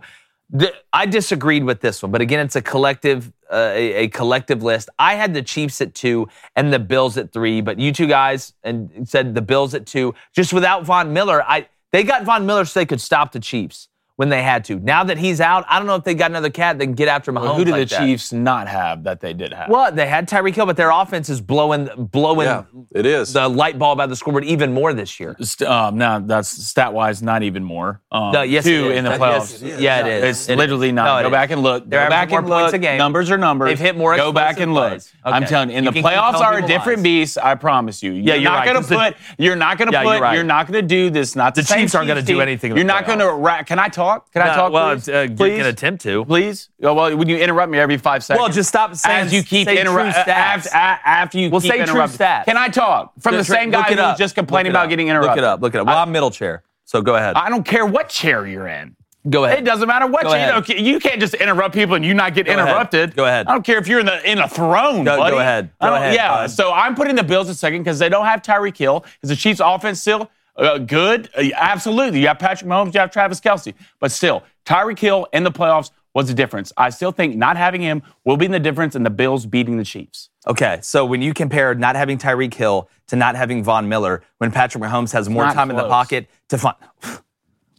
The, 0.49 0.73
I 0.93 1.07
disagreed 1.07 1.65
with 1.65 1.81
this 1.81 2.01
one, 2.01 2.09
but 2.09 2.21
again, 2.21 2.39
it's 2.39 2.55
a 2.55 2.61
collective, 2.61 3.33
uh, 3.51 3.71
a, 3.73 3.93
a 4.05 4.07
collective 4.07 4.63
list. 4.63 4.89
I 4.97 5.15
had 5.15 5.33
the 5.33 5.41
Chiefs 5.41 5.81
at 5.81 5.93
two 5.93 6.29
and 6.55 6.71
the 6.71 6.79
Bills 6.79 7.17
at 7.17 7.33
three, 7.33 7.59
but 7.59 7.79
you 7.79 7.91
two 7.91 8.07
guys 8.07 8.53
and 8.63 9.05
said 9.09 9.35
the 9.35 9.41
Bills 9.41 9.73
at 9.73 9.85
two. 9.85 10.15
Just 10.33 10.53
without 10.53 10.85
Von 10.85 11.11
Miller, 11.11 11.43
I 11.43 11.67
they 11.91 12.05
got 12.05 12.23
Von 12.23 12.45
Miller 12.45 12.63
so 12.63 12.79
they 12.79 12.85
could 12.85 13.01
stop 13.01 13.33
the 13.33 13.41
Chiefs. 13.41 13.89
When 14.17 14.29
they 14.29 14.41
had 14.43 14.65
to. 14.65 14.79
Now 14.79 15.03
that 15.05 15.17
he's 15.19 15.39
out, 15.39 15.63
I 15.69 15.77
don't 15.77 15.87
know 15.87 15.95
if 15.95 16.03
they 16.03 16.15
got 16.15 16.31
another 16.31 16.49
cat 16.49 16.77
that 16.79 16.85
can 16.85 16.93
get 16.95 17.07
after 17.07 17.31
Mahomes. 17.31 17.41
Well, 17.43 17.53
who 17.55 17.65
did 17.65 17.71
like 17.71 17.87
the 17.89 17.95
that. 17.95 18.05
Chiefs 18.05 18.33
not 18.33 18.67
have 18.67 19.03
that 19.03 19.19
they 19.21 19.31
did 19.31 19.53
have? 19.53 19.69
Well, 19.69 19.91
they 19.91 20.07
had 20.07 20.27
Tyreek 20.27 20.55
Hill, 20.55 20.65
but 20.65 20.75
their 20.75 20.89
offense 20.89 21.29
is 21.29 21.39
blowing 21.39 21.87
blowing 22.11 22.47
Yeah, 22.47 22.63
it 22.95 23.05
is. 23.05 23.31
the 23.33 23.47
light 23.47 23.77
bulb 23.79 23.99
out 23.99 24.05
of 24.05 24.09
the 24.09 24.15
scoreboard 24.15 24.43
even 24.45 24.73
more 24.73 24.91
this 24.91 25.19
year. 25.19 25.35
St- 25.39 25.69
um, 25.69 25.97
no, 25.99 26.19
that's 26.25 26.49
stat 26.49 26.93
wise 26.93 27.21
not 27.21 27.43
even 27.43 27.63
more. 27.63 28.01
Um, 28.11 28.31
No, 28.31 28.41
yes, 28.41 28.63
two 28.63 28.71
it 28.89 28.91
is. 28.93 28.97
in 28.97 29.03
the 29.05 29.11
playoffs. 29.11 29.61
yes, 29.63 29.79
yeah, 29.79 29.99
it 30.05 30.23
is. 30.23 30.29
It's 30.41 30.49
It 30.49 30.53
is. 30.53 30.57
literally 30.57 30.91
not. 30.91 31.05
No, 31.05 31.17
it 31.17 31.21
Go 31.21 31.27
is. 31.27 31.31
back 31.31 31.51
and 31.51 31.61
look. 31.61 31.87
They're 31.87 32.05
Go 32.05 32.09
back 32.09 32.23
averaging 32.23 32.37
and 32.39 32.47
more 32.47 32.55
look. 32.57 32.63
points 32.63 32.73
a 32.73 32.79
game. 32.79 32.97
Numbers 32.97 33.29
are 33.31 33.37
numbers. 33.37 33.69
They've 33.69 33.79
hit 33.79 33.95
more 33.97 34.15
Go 34.17 34.31
back 34.31 34.59
and 34.59 34.73
look. 34.73 34.89
plays. 34.93 35.13
I'm 35.23 35.45
telling 35.45 35.69
you, 35.69 35.77
in 35.77 35.83
You 35.83 35.91
the 35.91 36.01
playoffs 36.01 36.39
are 36.41 36.57
a 36.57 36.65
different 36.65 36.99
lies. 36.99 37.03
beast. 37.03 37.37
I 37.41 37.53
promise 37.53 38.01
you. 38.01 38.13
Yeah, 38.13 38.33
you're, 38.33 38.35
you're 38.35 38.43
not 38.51 38.57
right, 38.57 38.65
gonna 38.65 38.79
'cause 38.79 38.89
the- 38.89 38.95
put. 38.95 39.15
You're 39.37 39.55
not 39.55 39.77
gonna 39.77 39.91
Yeah, 39.91 40.01
put. 40.03 40.11
you're 40.13 40.21
right. 40.21 40.33
You're 40.33 40.43
not 40.43 40.65
gonna 40.65 40.81
do 40.81 41.11
this. 41.11 41.35
Not 41.35 41.53
the, 41.53 41.61
The 41.61 41.75
Chiefs 41.75 41.93
aren't 41.93 42.07
gonna 42.07 42.23
do 42.23 42.41
anything 42.41 42.75
You're 42.75 42.83
not 42.83 43.05
gonna. 43.05 43.25
playoffs. 43.25 43.67
Can 43.67 43.77
I 43.77 43.89
talk? 43.89 44.06
Can 44.33 44.41
I 44.41 44.55
talk? 44.55 44.71
well, 44.71 44.95
please? 44.95 45.09
uh, 45.09 45.27
you 45.29 45.35
please? 45.35 45.57
can 45.57 45.65
attempt 45.67 46.03
to. 46.03 46.25
Please. 46.25 46.69
Oh, 46.83 46.93
well, 46.93 47.15
when 47.17 47.27
you 47.29 47.37
interrupt 47.37 47.71
me 47.71 47.77
every 47.77 47.97
five 47.97 48.23
seconds. 48.23 48.41
Well, 48.43 48.51
just 48.53 48.69
stop 48.69 48.95
saying 48.95 49.25
as 49.27 49.33
you 49.33 49.43
keep 49.43 49.67
say 49.67 49.75
true 49.75 49.81
interrupting. 49.91 50.33
After, 50.33 50.69
after 50.73 51.39
you 51.39 51.49
Well, 51.49 51.61
keep 51.61 51.71
say 51.71 51.85
true 51.85 52.01
stats. 52.01 52.45
Can 52.45 52.57
I 52.57 52.69
talk 52.69 53.13
from 53.19 53.33
the 53.33 53.39
Look 53.39 53.47
same 53.47 53.69
guy 53.71 53.93
who's 53.93 54.17
just 54.17 54.35
complaining 54.35 54.71
about 54.71 54.89
getting 54.89 55.07
interrupted? 55.07 55.29
Look 55.35 55.37
it 55.37 55.43
up. 55.43 55.61
Look 55.61 55.75
it 55.75 55.81
up. 55.81 55.87
Well, 55.87 55.97
I'm 55.97 56.11
middle 56.11 56.31
chair, 56.31 56.63
so 56.85 57.01
go 57.01 57.15
ahead. 57.15 57.35
I 57.35 57.49
don't 57.49 57.63
care 57.65 57.85
what 57.85 58.09
chair 58.09 58.45
you're 58.47 58.67
in. 58.67 58.95
go 59.29 59.43
ahead. 59.45 59.59
It 59.59 59.65
doesn't 59.65 59.87
matter 59.87 60.07
what 60.07 60.23
Go 60.23 60.29
chair. 60.29 60.37
ahead. 60.49 60.55
Okay, 60.63 60.81
you 60.81 60.99
can't 60.99 61.19
just 61.19 61.33
interrupt 61.33 61.73
people 61.75 61.95
and 61.95 62.05
you 62.05 62.13
not 62.13 62.33
get 62.33 62.45
Go 62.45 62.53
ahead. 62.53 62.67
interrupted. 62.67 63.15
Go 63.15 63.25
ahead. 63.25 63.47
I 63.47 63.51
don't 63.53 63.63
care 63.65 63.77
if 63.77 63.87
you're 63.87 63.99
in 63.99 64.05
the 64.05 64.31
in 64.31 64.37
a 64.39 64.47
throne, 64.47 65.03
Go- 65.03 65.17
go 65.17 65.39
ahead. 65.39 65.69
Go 65.81 65.93
ahead, 65.93 66.13
Yeah. 66.15 66.47
So 66.47 66.71
I'm 66.71 66.95
putting 66.95 67.15
the 67.15 67.23
Bills 67.23 67.49
a 67.49 67.55
second 67.55 67.81
because 67.83 67.99
they 67.99 68.07
don't 68.09 68.25
have 68.25 68.41
Tyreek 68.41 68.77
Hill. 68.77 69.03
Is 69.21 69.29
the 69.29 69.35
Chiefs' 69.35 69.59
offense 69.63 69.99
still 69.99 70.29
uh, 70.57 70.77
good? 70.79 71.29
Uh, 71.37 71.49
absolutely. 71.55 72.19
You 72.21 72.27
have 72.27 72.39
Patrick 72.39 72.69
Mahomes. 72.69 72.93
You 72.93 72.99
have 72.99 73.11
Travis 73.11 73.39
Kelce. 73.39 73.73
But 73.99 74.11
still, 74.11 74.43
Tyreek 74.65 74.99
Hill 74.99 75.27
in 75.33 75.43
the 75.43 75.51
playoffs 75.51 75.91
was 76.13 76.27
the 76.27 76.33
difference. 76.33 76.73
I 76.77 76.89
still 76.89 77.11
think 77.11 77.35
not 77.35 77.57
having 77.57 77.81
him 77.81 78.01
will 78.25 78.37
be 78.37 78.47
the 78.47 78.59
difference 78.59 78.95
in 78.95 79.03
the 79.03 79.09
Bills 79.09 79.45
beating 79.45 79.77
the 79.77 79.83
Chiefs. 79.83 80.29
Okay, 80.47 80.79
so 80.81 81.05
when 81.05 81.21
you 81.21 81.33
compare 81.33 81.75
not 81.75 81.95
having 81.95 82.17
Tyreek 82.17 82.53
Hill 82.53 82.89
to 83.07 83.15
not 83.15 83.35
having 83.35 83.63
Von 83.63 83.87
Miller, 83.87 84.23
when 84.39 84.51
Patrick 84.51 84.83
Mahomes 84.83 85.11
has 85.13 85.29
more 85.29 85.43
not 85.45 85.53
time 85.53 85.69
in 85.69 85.75
the 85.75 85.87
pocket 85.87 86.27
to 86.49 86.57
find. 86.57 86.75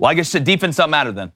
Well, 0.01 0.09
I 0.09 0.15
guess 0.15 0.31
the 0.31 0.39
defense 0.39 0.77
don't 0.77 0.91
matter 0.91 1.11
then. 1.11 1.33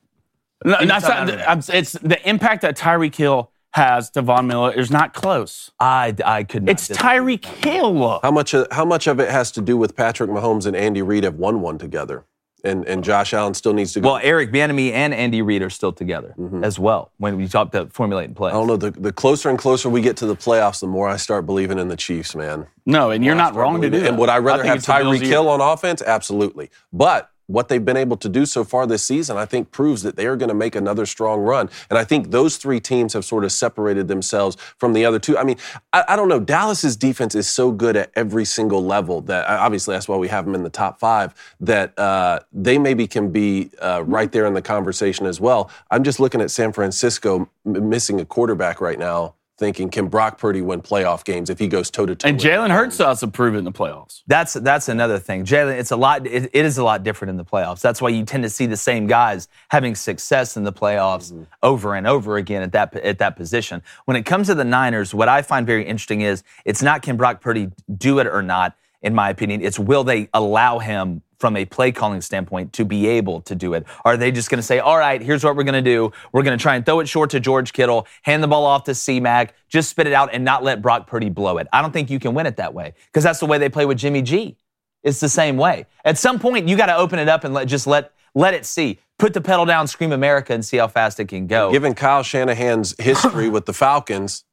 No, 0.64 0.78
not, 0.84 1.02
out 1.02 1.28
of 1.28 1.40
I'm- 1.40 1.62
it's 1.72 1.92
the 1.92 2.28
impact 2.28 2.62
that 2.62 2.76
Tyreek 2.76 3.14
Hill 3.16 3.50
has 3.72 4.10
to 4.10 4.22
Von 4.22 4.46
Miller 4.46 4.72
is 4.72 4.90
not 4.90 5.12
close. 5.14 5.70
I, 5.80 6.14
I 6.24 6.44
could 6.44 6.64
not. 6.64 6.72
It's 6.72 6.88
disagree. 6.88 7.38
Tyreek 7.38 7.44
Hill. 7.64 8.20
How 8.22 8.30
much 8.30 8.54
of, 8.54 8.66
how 8.70 8.84
much 8.84 9.06
of 9.06 9.18
it 9.20 9.30
has 9.30 9.50
to 9.52 9.60
do 9.60 9.76
with 9.76 9.96
Patrick 9.96 10.30
Mahomes 10.30 10.66
and 10.66 10.76
Andy 10.76 11.02
Reid 11.02 11.24
have 11.24 11.36
won 11.36 11.60
one 11.60 11.78
together, 11.78 12.24
and 12.64 12.86
and 12.86 13.02
Josh 13.02 13.32
Allen 13.32 13.54
still 13.54 13.72
needs 13.72 13.92
to 13.94 14.00
go. 14.00 14.12
Well, 14.12 14.20
Eric 14.22 14.52
Bieniemy 14.52 14.92
and 14.92 15.12
Andy 15.12 15.42
Reid 15.42 15.62
are 15.62 15.70
still 15.70 15.92
together 15.92 16.34
mm-hmm. 16.38 16.62
as 16.62 16.78
well 16.78 17.10
when 17.18 17.36
we 17.36 17.48
talk 17.48 17.68
about 17.68 17.92
formulating 17.92 18.34
plays. 18.34 18.52
I 18.52 18.56
don't 18.56 18.66
know. 18.66 18.76
The, 18.76 18.90
the 18.92 19.12
closer 19.12 19.50
and 19.50 19.58
closer 19.58 19.88
we 19.88 20.00
get 20.00 20.16
to 20.18 20.26
the 20.26 20.36
playoffs, 20.36 20.80
the 20.80 20.86
more 20.86 21.08
I 21.08 21.16
start 21.16 21.46
believing 21.46 21.78
in 21.78 21.88
the 21.88 21.96
Chiefs, 21.96 22.36
man. 22.36 22.66
No, 22.86 23.10
and 23.10 23.24
you're 23.24 23.34
not 23.34 23.54
wrong 23.54 23.80
to 23.80 23.86
do 23.88 23.90
believing- 23.90 24.04
that. 24.04 24.08
And 24.10 24.18
would 24.18 24.28
I 24.28 24.38
rather 24.38 24.62
think 24.62 24.68
have 24.68 24.76
it's 24.78 24.86
the 24.86 24.92
Tyreek. 24.92 25.26
Hill 25.26 25.48
on 25.48 25.60
offense? 25.60 26.02
Absolutely. 26.02 26.70
But 26.92 27.31
what 27.52 27.68
they've 27.68 27.84
been 27.84 27.96
able 27.96 28.16
to 28.16 28.28
do 28.28 28.46
so 28.46 28.64
far 28.64 28.86
this 28.86 29.04
season, 29.04 29.36
I 29.36 29.44
think, 29.44 29.70
proves 29.70 30.02
that 30.02 30.16
they 30.16 30.26
are 30.26 30.36
going 30.36 30.48
to 30.48 30.54
make 30.54 30.74
another 30.74 31.06
strong 31.06 31.40
run. 31.40 31.68
And 31.90 31.98
I 31.98 32.04
think 32.04 32.30
those 32.30 32.56
three 32.56 32.80
teams 32.80 33.12
have 33.12 33.24
sort 33.24 33.44
of 33.44 33.52
separated 33.52 34.08
themselves 34.08 34.56
from 34.78 34.92
the 34.92 35.04
other 35.04 35.18
two. 35.18 35.36
I 35.36 35.44
mean, 35.44 35.56
I, 35.92 36.04
I 36.08 36.16
don't 36.16 36.28
know. 36.28 36.40
Dallas's 36.40 36.96
defense 36.96 37.34
is 37.34 37.48
so 37.48 37.70
good 37.70 37.96
at 37.96 38.10
every 38.16 38.44
single 38.44 38.84
level 38.84 39.20
that 39.22 39.46
obviously 39.48 39.94
that's 39.94 40.08
why 40.08 40.16
we 40.16 40.28
have 40.28 40.44
them 40.44 40.54
in 40.54 40.62
the 40.62 40.70
top 40.70 40.98
five. 40.98 41.34
That 41.60 41.98
uh, 41.98 42.40
they 42.52 42.78
maybe 42.78 43.06
can 43.06 43.30
be 43.30 43.70
uh, 43.80 44.02
right 44.06 44.32
there 44.32 44.46
in 44.46 44.54
the 44.54 44.62
conversation 44.62 45.26
as 45.26 45.40
well. 45.40 45.70
I'm 45.90 46.02
just 46.02 46.20
looking 46.20 46.40
at 46.40 46.50
San 46.50 46.72
Francisco 46.72 47.50
missing 47.64 48.20
a 48.20 48.24
quarterback 48.24 48.80
right 48.80 48.98
now. 48.98 49.34
Thinking, 49.58 49.90
can 49.90 50.08
Brock 50.08 50.38
Purdy 50.38 50.62
win 50.62 50.80
playoff 50.80 51.24
games 51.24 51.50
if 51.50 51.58
he 51.58 51.68
goes 51.68 51.90
toe 51.90 52.06
to 52.06 52.16
toe? 52.16 52.26
And 52.26 52.40
Jalen 52.40 52.70
Hurts 52.70 52.96
to 52.96 53.06
us 53.06 53.22
improved 53.22 53.56
in 53.56 53.64
the 53.64 53.70
playoffs. 53.70 54.22
That's 54.26 54.54
that's 54.54 54.88
another 54.88 55.18
thing. 55.18 55.44
Jalen, 55.44 55.78
it's 55.78 55.90
a 55.90 55.96
lot. 55.96 56.26
It, 56.26 56.50
it 56.52 56.64
is 56.64 56.78
a 56.78 56.84
lot 56.84 57.02
different 57.02 57.30
in 57.30 57.36
the 57.36 57.44
playoffs. 57.44 57.80
That's 57.80 58.00
why 58.00 58.08
you 58.08 58.24
tend 58.24 58.42
to 58.44 58.50
see 58.50 58.66
the 58.66 58.78
same 58.78 59.06
guys 59.06 59.48
having 59.68 59.94
success 59.94 60.56
in 60.56 60.64
the 60.64 60.72
playoffs 60.72 61.32
mm-hmm. 61.32 61.44
over 61.62 61.94
and 61.94 62.06
over 62.06 62.38
again 62.38 62.62
at 62.62 62.72
that 62.72 62.96
at 62.96 63.18
that 63.18 63.36
position. 63.36 63.82
When 64.06 64.16
it 64.16 64.24
comes 64.24 64.46
to 64.46 64.54
the 64.54 64.64
Niners, 64.64 65.14
what 65.14 65.28
I 65.28 65.42
find 65.42 65.66
very 65.66 65.84
interesting 65.84 66.22
is 66.22 66.42
it's 66.64 66.82
not 66.82 67.02
can 67.02 67.16
Brock 67.16 67.40
Purdy 67.40 67.70
do 67.96 68.18
it 68.18 68.26
or 68.26 68.42
not. 68.42 68.74
In 69.02 69.14
my 69.14 69.30
opinion, 69.30 69.62
it's 69.62 69.78
will 69.78 70.04
they 70.04 70.28
allow 70.32 70.78
him 70.78 71.22
from 71.42 71.56
a 71.56 71.64
play 71.64 71.90
calling 71.90 72.20
standpoint 72.20 72.72
to 72.72 72.84
be 72.84 73.08
able 73.08 73.40
to 73.40 73.56
do 73.56 73.74
it? 73.74 73.84
Are 74.04 74.16
they 74.16 74.30
just 74.30 74.48
going 74.48 74.60
to 74.60 74.62
say, 74.62 74.78
all 74.78 74.96
right, 74.96 75.20
here's 75.20 75.42
what 75.42 75.56
we're 75.56 75.64
going 75.64 75.84
to 75.84 75.90
do. 75.90 76.12
We're 76.30 76.44
going 76.44 76.56
to 76.56 76.62
try 76.62 76.76
and 76.76 76.86
throw 76.86 77.00
it 77.00 77.08
short 77.08 77.30
to 77.30 77.40
George 77.40 77.72
Kittle, 77.72 78.06
hand 78.22 78.44
the 78.44 78.46
ball 78.46 78.64
off 78.64 78.84
to 78.84 78.94
C-Mac, 78.94 79.56
just 79.68 79.90
spit 79.90 80.06
it 80.06 80.12
out 80.12 80.30
and 80.32 80.44
not 80.44 80.62
let 80.62 80.80
Brock 80.80 81.08
Purdy 81.08 81.30
blow 81.30 81.58
it. 81.58 81.66
I 81.72 81.82
don't 81.82 81.90
think 81.90 82.10
you 82.10 82.20
can 82.20 82.32
win 82.32 82.46
it 82.46 82.58
that 82.58 82.72
way 82.72 82.94
because 83.06 83.24
that's 83.24 83.40
the 83.40 83.46
way 83.46 83.58
they 83.58 83.68
play 83.68 83.86
with 83.86 83.98
Jimmy 83.98 84.22
G. 84.22 84.56
It's 85.02 85.18
the 85.18 85.28
same 85.28 85.56
way. 85.56 85.86
At 86.04 86.16
some 86.16 86.38
point, 86.38 86.68
you 86.68 86.76
got 86.76 86.86
to 86.86 86.96
open 86.96 87.18
it 87.18 87.28
up 87.28 87.42
and 87.42 87.52
let, 87.52 87.66
just 87.66 87.88
let 87.88 88.12
let 88.36 88.54
it 88.54 88.64
see. 88.64 89.00
Put 89.18 89.34
the 89.34 89.40
pedal 89.40 89.64
down, 89.64 89.88
scream 89.88 90.12
America, 90.12 90.54
and 90.54 90.64
see 90.64 90.76
how 90.76 90.86
fast 90.86 91.18
it 91.18 91.26
can 91.26 91.48
go. 91.48 91.72
Given 91.72 91.94
Kyle 91.94 92.22
Shanahan's 92.22 92.94
history 93.00 93.48
with 93.48 93.66
the 93.66 93.72
Falcons, 93.72 94.44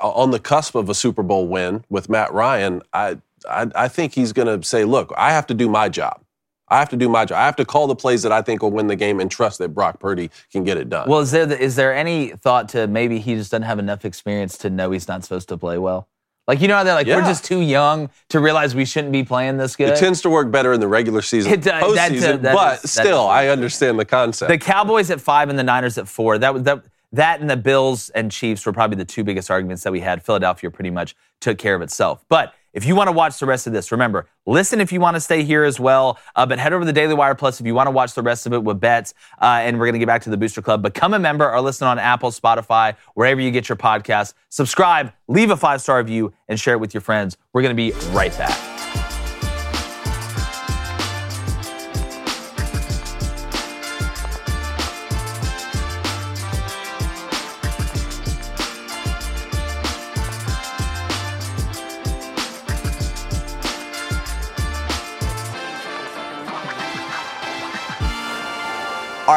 on 0.00 0.30
the 0.30 0.40
cusp 0.40 0.74
of 0.74 0.88
a 0.88 0.94
Super 0.94 1.22
Bowl 1.22 1.46
win 1.46 1.84
with 1.90 2.08
Matt 2.08 2.32
Ryan, 2.32 2.80
I 2.94 3.18
I, 3.48 3.70
I 3.74 3.88
think 3.88 4.14
he's 4.14 4.32
going 4.32 4.48
to 4.48 4.66
say, 4.66 4.84
"Look, 4.84 5.12
I 5.16 5.32
have 5.32 5.46
to 5.48 5.54
do 5.54 5.68
my 5.68 5.88
job. 5.88 6.22
I 6.70 6.78
have 6.78 6.88
to 6.90 6.96
do 6.96 7.08
my 7.08 7.24
job. 7.24 7.38
I 7.38 7.46
have 7.46 7.56
to 7.56 7.64
call 7.64 7.86
the 7.86 7.96
plays 7.96 8.22
that 8.22 8.32
I 8.32 8.42
think 8.42 8.62
will 8.62 8.70
win 8.70 8.86
the 8.86 8.96
game 8.96 9.20
and 9.20 9.30
trust 9.30 9.58
that 9.58 9.70
Brock 9.70 10.00
Purdy 10.00 10.30
can 10.52 10.64
get 10.64 10.76
it 10.76 10.88
done." 10.88 11.08
Well, 11.08 11.20
is 11.20 11.30
there 11.30 11.46
the, 11.46 11.58
is 11.58 11.76
there 11.76 11.94
any 11.94 12.28
thought 12.28 12.68
to 12.70 12.86
maybe 12.86 13.18
he 13.18 13.34
just 13.34 13.50
doesn't 13.50 13.62
have 13.62 13.78
enough 13.78 14.04
experience 14.04 14.58
to 14.58 14.70
know 14.70 14.90
he's 14.90 15.08
not 15.08 15.24
supposed 15.24 15.48
to 15.48 15.56
play 15.56 15.78
well? 15.78 16.08
Like 16.46 16.62
you 16.62 16.68
know 16.68 16.76
how 16.76 16.84
they're 16.84 16.94
like 16.94 17.06
we're 17.06 17.20
just 17.20 17.44
too 17.44 17.60
young 17.60 18.08
to 18.30 18.40
realize 18.40 18.74
we 18.74 18.86
shouldn't 18.86 19.12
be 19.12 19.22
playing 19.22 19.58
this 19.58 19.76
good. 19.76 19.90
it 19.90 19.98
tends 19.98 20.22
to 20.22 20.30
work 20.30 20.50
better 20.50 20.72
in 20.72 20.80
the 20.80 20.88
regular 20.88 21.20
season, 21.20 21.52
It 21.52 21.62
does. 21.62 21.82
Postseason, 21.82 22.40
that 22.40 22.54
but 22.54 22.82
is- 22.84 22.90
still, 22.90 23.26
I 23.26 23.48
understand 23.48 23.98
the 23.98 24.06
concept. 24.06 24.48
the 24.48 24.56
Cowboys 24.56 25.10
at 25.10 25.20
five 25.20 25.50
and 25.50 25.58
the 25.58 25.62
Niners 25.62 25.98
at 25.98 26.08
four. 26.08 26.38
That 26.38 26.54
was 26.54 26.62
that. 26.64 26.84
That 27.12 27.40
and 27.40 27.48
the 27.48 27.56
Bills 27.56 28.10
and 28.10 28.30
Chiefs 28.30 28.66
were 28.66 28.72
probably 28.74 28.98
the 28.98 29.04
two 29.06 29.24
biggest 29.24 29.50
arguments 29.50 29.82
that 29.84 29.92
we 29.92 30.00
had. 30.00 30.22
Philadelphia 30.22 30.70
pretty 30.70 30.90
much 30.90 31.16
took 31.40 31.56
care 31.56 31.74
of 31.74 31.80
itself. 31.80 32.22
But 32.28 32.52
if 32.78 32.84
you 32.84 32.94
want 32.94 33.08
to 33.08 33.12
watch 33.12 33.40
the 33.40 33.46
rest 33.46 33.66
of 33.66 33.72
this, 33.72 33.90
remember, 33.90 34.28
listen 34.46 34.80
if 34.80 34.92
you 34.92 35.00
want 35.00 35.16
to 35.16 35.20
stay 35.20 35.42
here 35.42 35.64
as 35.64 35.80
well. 35.80 36.16
Uh, 36.36 36.46
but 36.46 36.60
head 36.60 36.72
over 36.72 36.82
to 36.82 36.86
the 36.86 36.92
Daily 36.92 37.12
Wire 37.12 37.34
Plus 37.34 37.58
if 37.58 37.66
you 37.66 37.74
want 37.74 37.88
to 37.88 37.90
watch 37.90 38.14
the 38.14 38.22
rest 38.22 38.46
of 38.46 38.52
it 38.52 38.62
with 38.62 38.78
bets. 38.78 39.14
Uh, 39.42 39.58
and 39.62 39.80
we're 39.80 39.86
going 39.86 39.94
to 39.94 39.98
get 39.98 40.06
back 40.06 40.22
to 40.22 40.30
the 40.30 40.36
Booster 40.36 40.62
Club. 40.62 40.80
Become 40.80 41.12
a 41.12 41.18
member 41.18 41.50
or 41.50 41.60
listen 41.60 41.88
on 41.88 41.98
Apple, 41.98 42.30
Spotify, 42.30 42.94
wherever 43.14 43.40
you 43.40 43.50
get 43.50 43.68
your 43.68 43.74
podcasts. 43.74 44.32
Subscribe, 44.50 45.12
leave 45.26 45.50
a 45.50 45.56
five 45.56 45.80
star 45.80 45.98
review, 45.98 46.32
and 46.46 46.60
share 46.60 46.74
it 46.74 46.78
with 46.78 46.94
your 46.94 47.00
friends. 47.00 47.36
We're 47.52 47.62
going 47.62 47.76
to 47.76 47.82
be 47.82 47.90
right 48.12 48.30
back. 48.38 48.67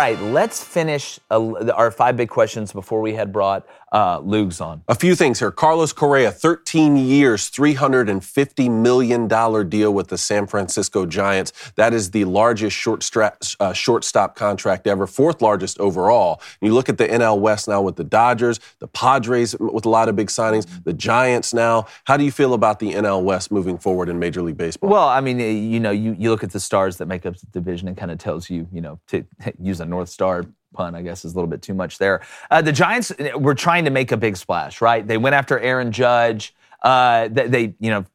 Right, 0.01 0.19
let's 0.19 0.63
finish 0.63 1.19
our 1.29 1.91
five 1.91 2.17
big 2.17 2.27
questions 2.27 2.73
before 2.73 3.01
we 3.01 3.13
had 3.13 3.31
brought 3.31 3.67
uh, 3.91 4.19
Lugs 4.21 4.61
on. 4.61 4.83
A 4.87 4.95
few 4.95 5.15
things 5.15 5.39
here. 5.39 5.51
Carlos 5.51 5.91
Correa, 5.93 6.31
13 6.31 6.95
years, 6.95 7.49
$350 7.51 8.71
million 8.71 9.27
deal 9.69 9.93
with 9.93 10.07
the 10.07 10.17
San 10.17 10.47
Francisco 10.47 11.05
Giants. 11.05 11.51
That 11.75 11.93
is 11.93 12.11
the 12.11 12.25
largest 12.25 12.75
short 12.75 13.03
stra- 13.03 13.37
uh, 13.59 13.73
shortstop 13.73 14.35
contract 14.35 14.87
ever, 14.87 15.07
fourth 15.07 15.41
largest 15.41 15.79
overall. 15.79 16.41
You 16.61 16.73
look 16.73 16.89
at 16.89 16.97
the 16.97 17.07
NL 17.07 17.39
West 17.39 17.67
now 17.67 17.81
with 17.81 17.97
the 17.97 18.03
Dodgers, 18.03 18.59
the 18.79 18.87
Padres 18.87 19.55
with 19.59 19.85
a 19.85 19.89
lot 19.89 20.07
of 20.07 20.15
big 20.15 20.27
signings, 20.27 20.67
the 20.83 20.93
Giants 20.93 21.53
now. 21.53 21.87
How 22.05 22.17
do 22.17 22.23
you 22.23 22.31
feel 22.31 22.53
about 22.53 22.79
the 22.79 22.93
NL 22.93 23.23
West 23.23 23.51
moving 23.51 23.77
forward 23.77 24.09
in 24.09 24.19
Major 24.19 24.41
League 24.41 24.57
Baseball? 24.57 24.89
Well, 24.89 25.07
I 25.07 25.19
mean, 25.19 25.39
you 25.39 25.79
know, 25.79 25.91
you, 25.91 26.15
you 26.17 26.29
look 26.29 26.43
at 26.43 26.51
the 26.51 26.59
stars 26.59 26.97
that 26.97 27.07
make 27.07 27.25
up 27.25 27.35
the 27.37 27.47
division 27.47 27.87
and 27.87 27.97
kind 27.97 28.11
of 28.11 28.19
tells 28.19 28.49
you, 28.49 28.67
you 28.71 28.81
know, 28.81 28.99
to 29.07 29.25
use 29.59 29.81
a 29.81 29.85
North 29.85 30.09
Star 30.09 30.45
pun, 30.73 30.95
I 30.95 31.01
guess, 31.01 31.25
is 31.25 31.33
a 31.33 31.35
little 31.35 31.49
bit 31.49 31.61
too 31.61 31.73
much 31.73 31.97
there. 31.97 32.21
Uh, 32.49 32.61
the 32.61 32.71
Giants 32.71 33.11
uh, 33.11 33.37
were 33.37 33.55
trying 33.55 33.85
to 33.85 33.91
make 33.91 34.11
a 34.11 34.17
big 34.17 34.37
splash, 34.37 34.81
right? 34.81 35.05
They 35.05 35.17
went 35.17 35.35
after 35.35 35.59
Aaron 35.59 35.91
Judge. 35.91 36.55
Uh, 36.81 37.27
they, 37.27 37.47
they, 37.47 37.75
you 37.79 37.91
know, 37.91 38.05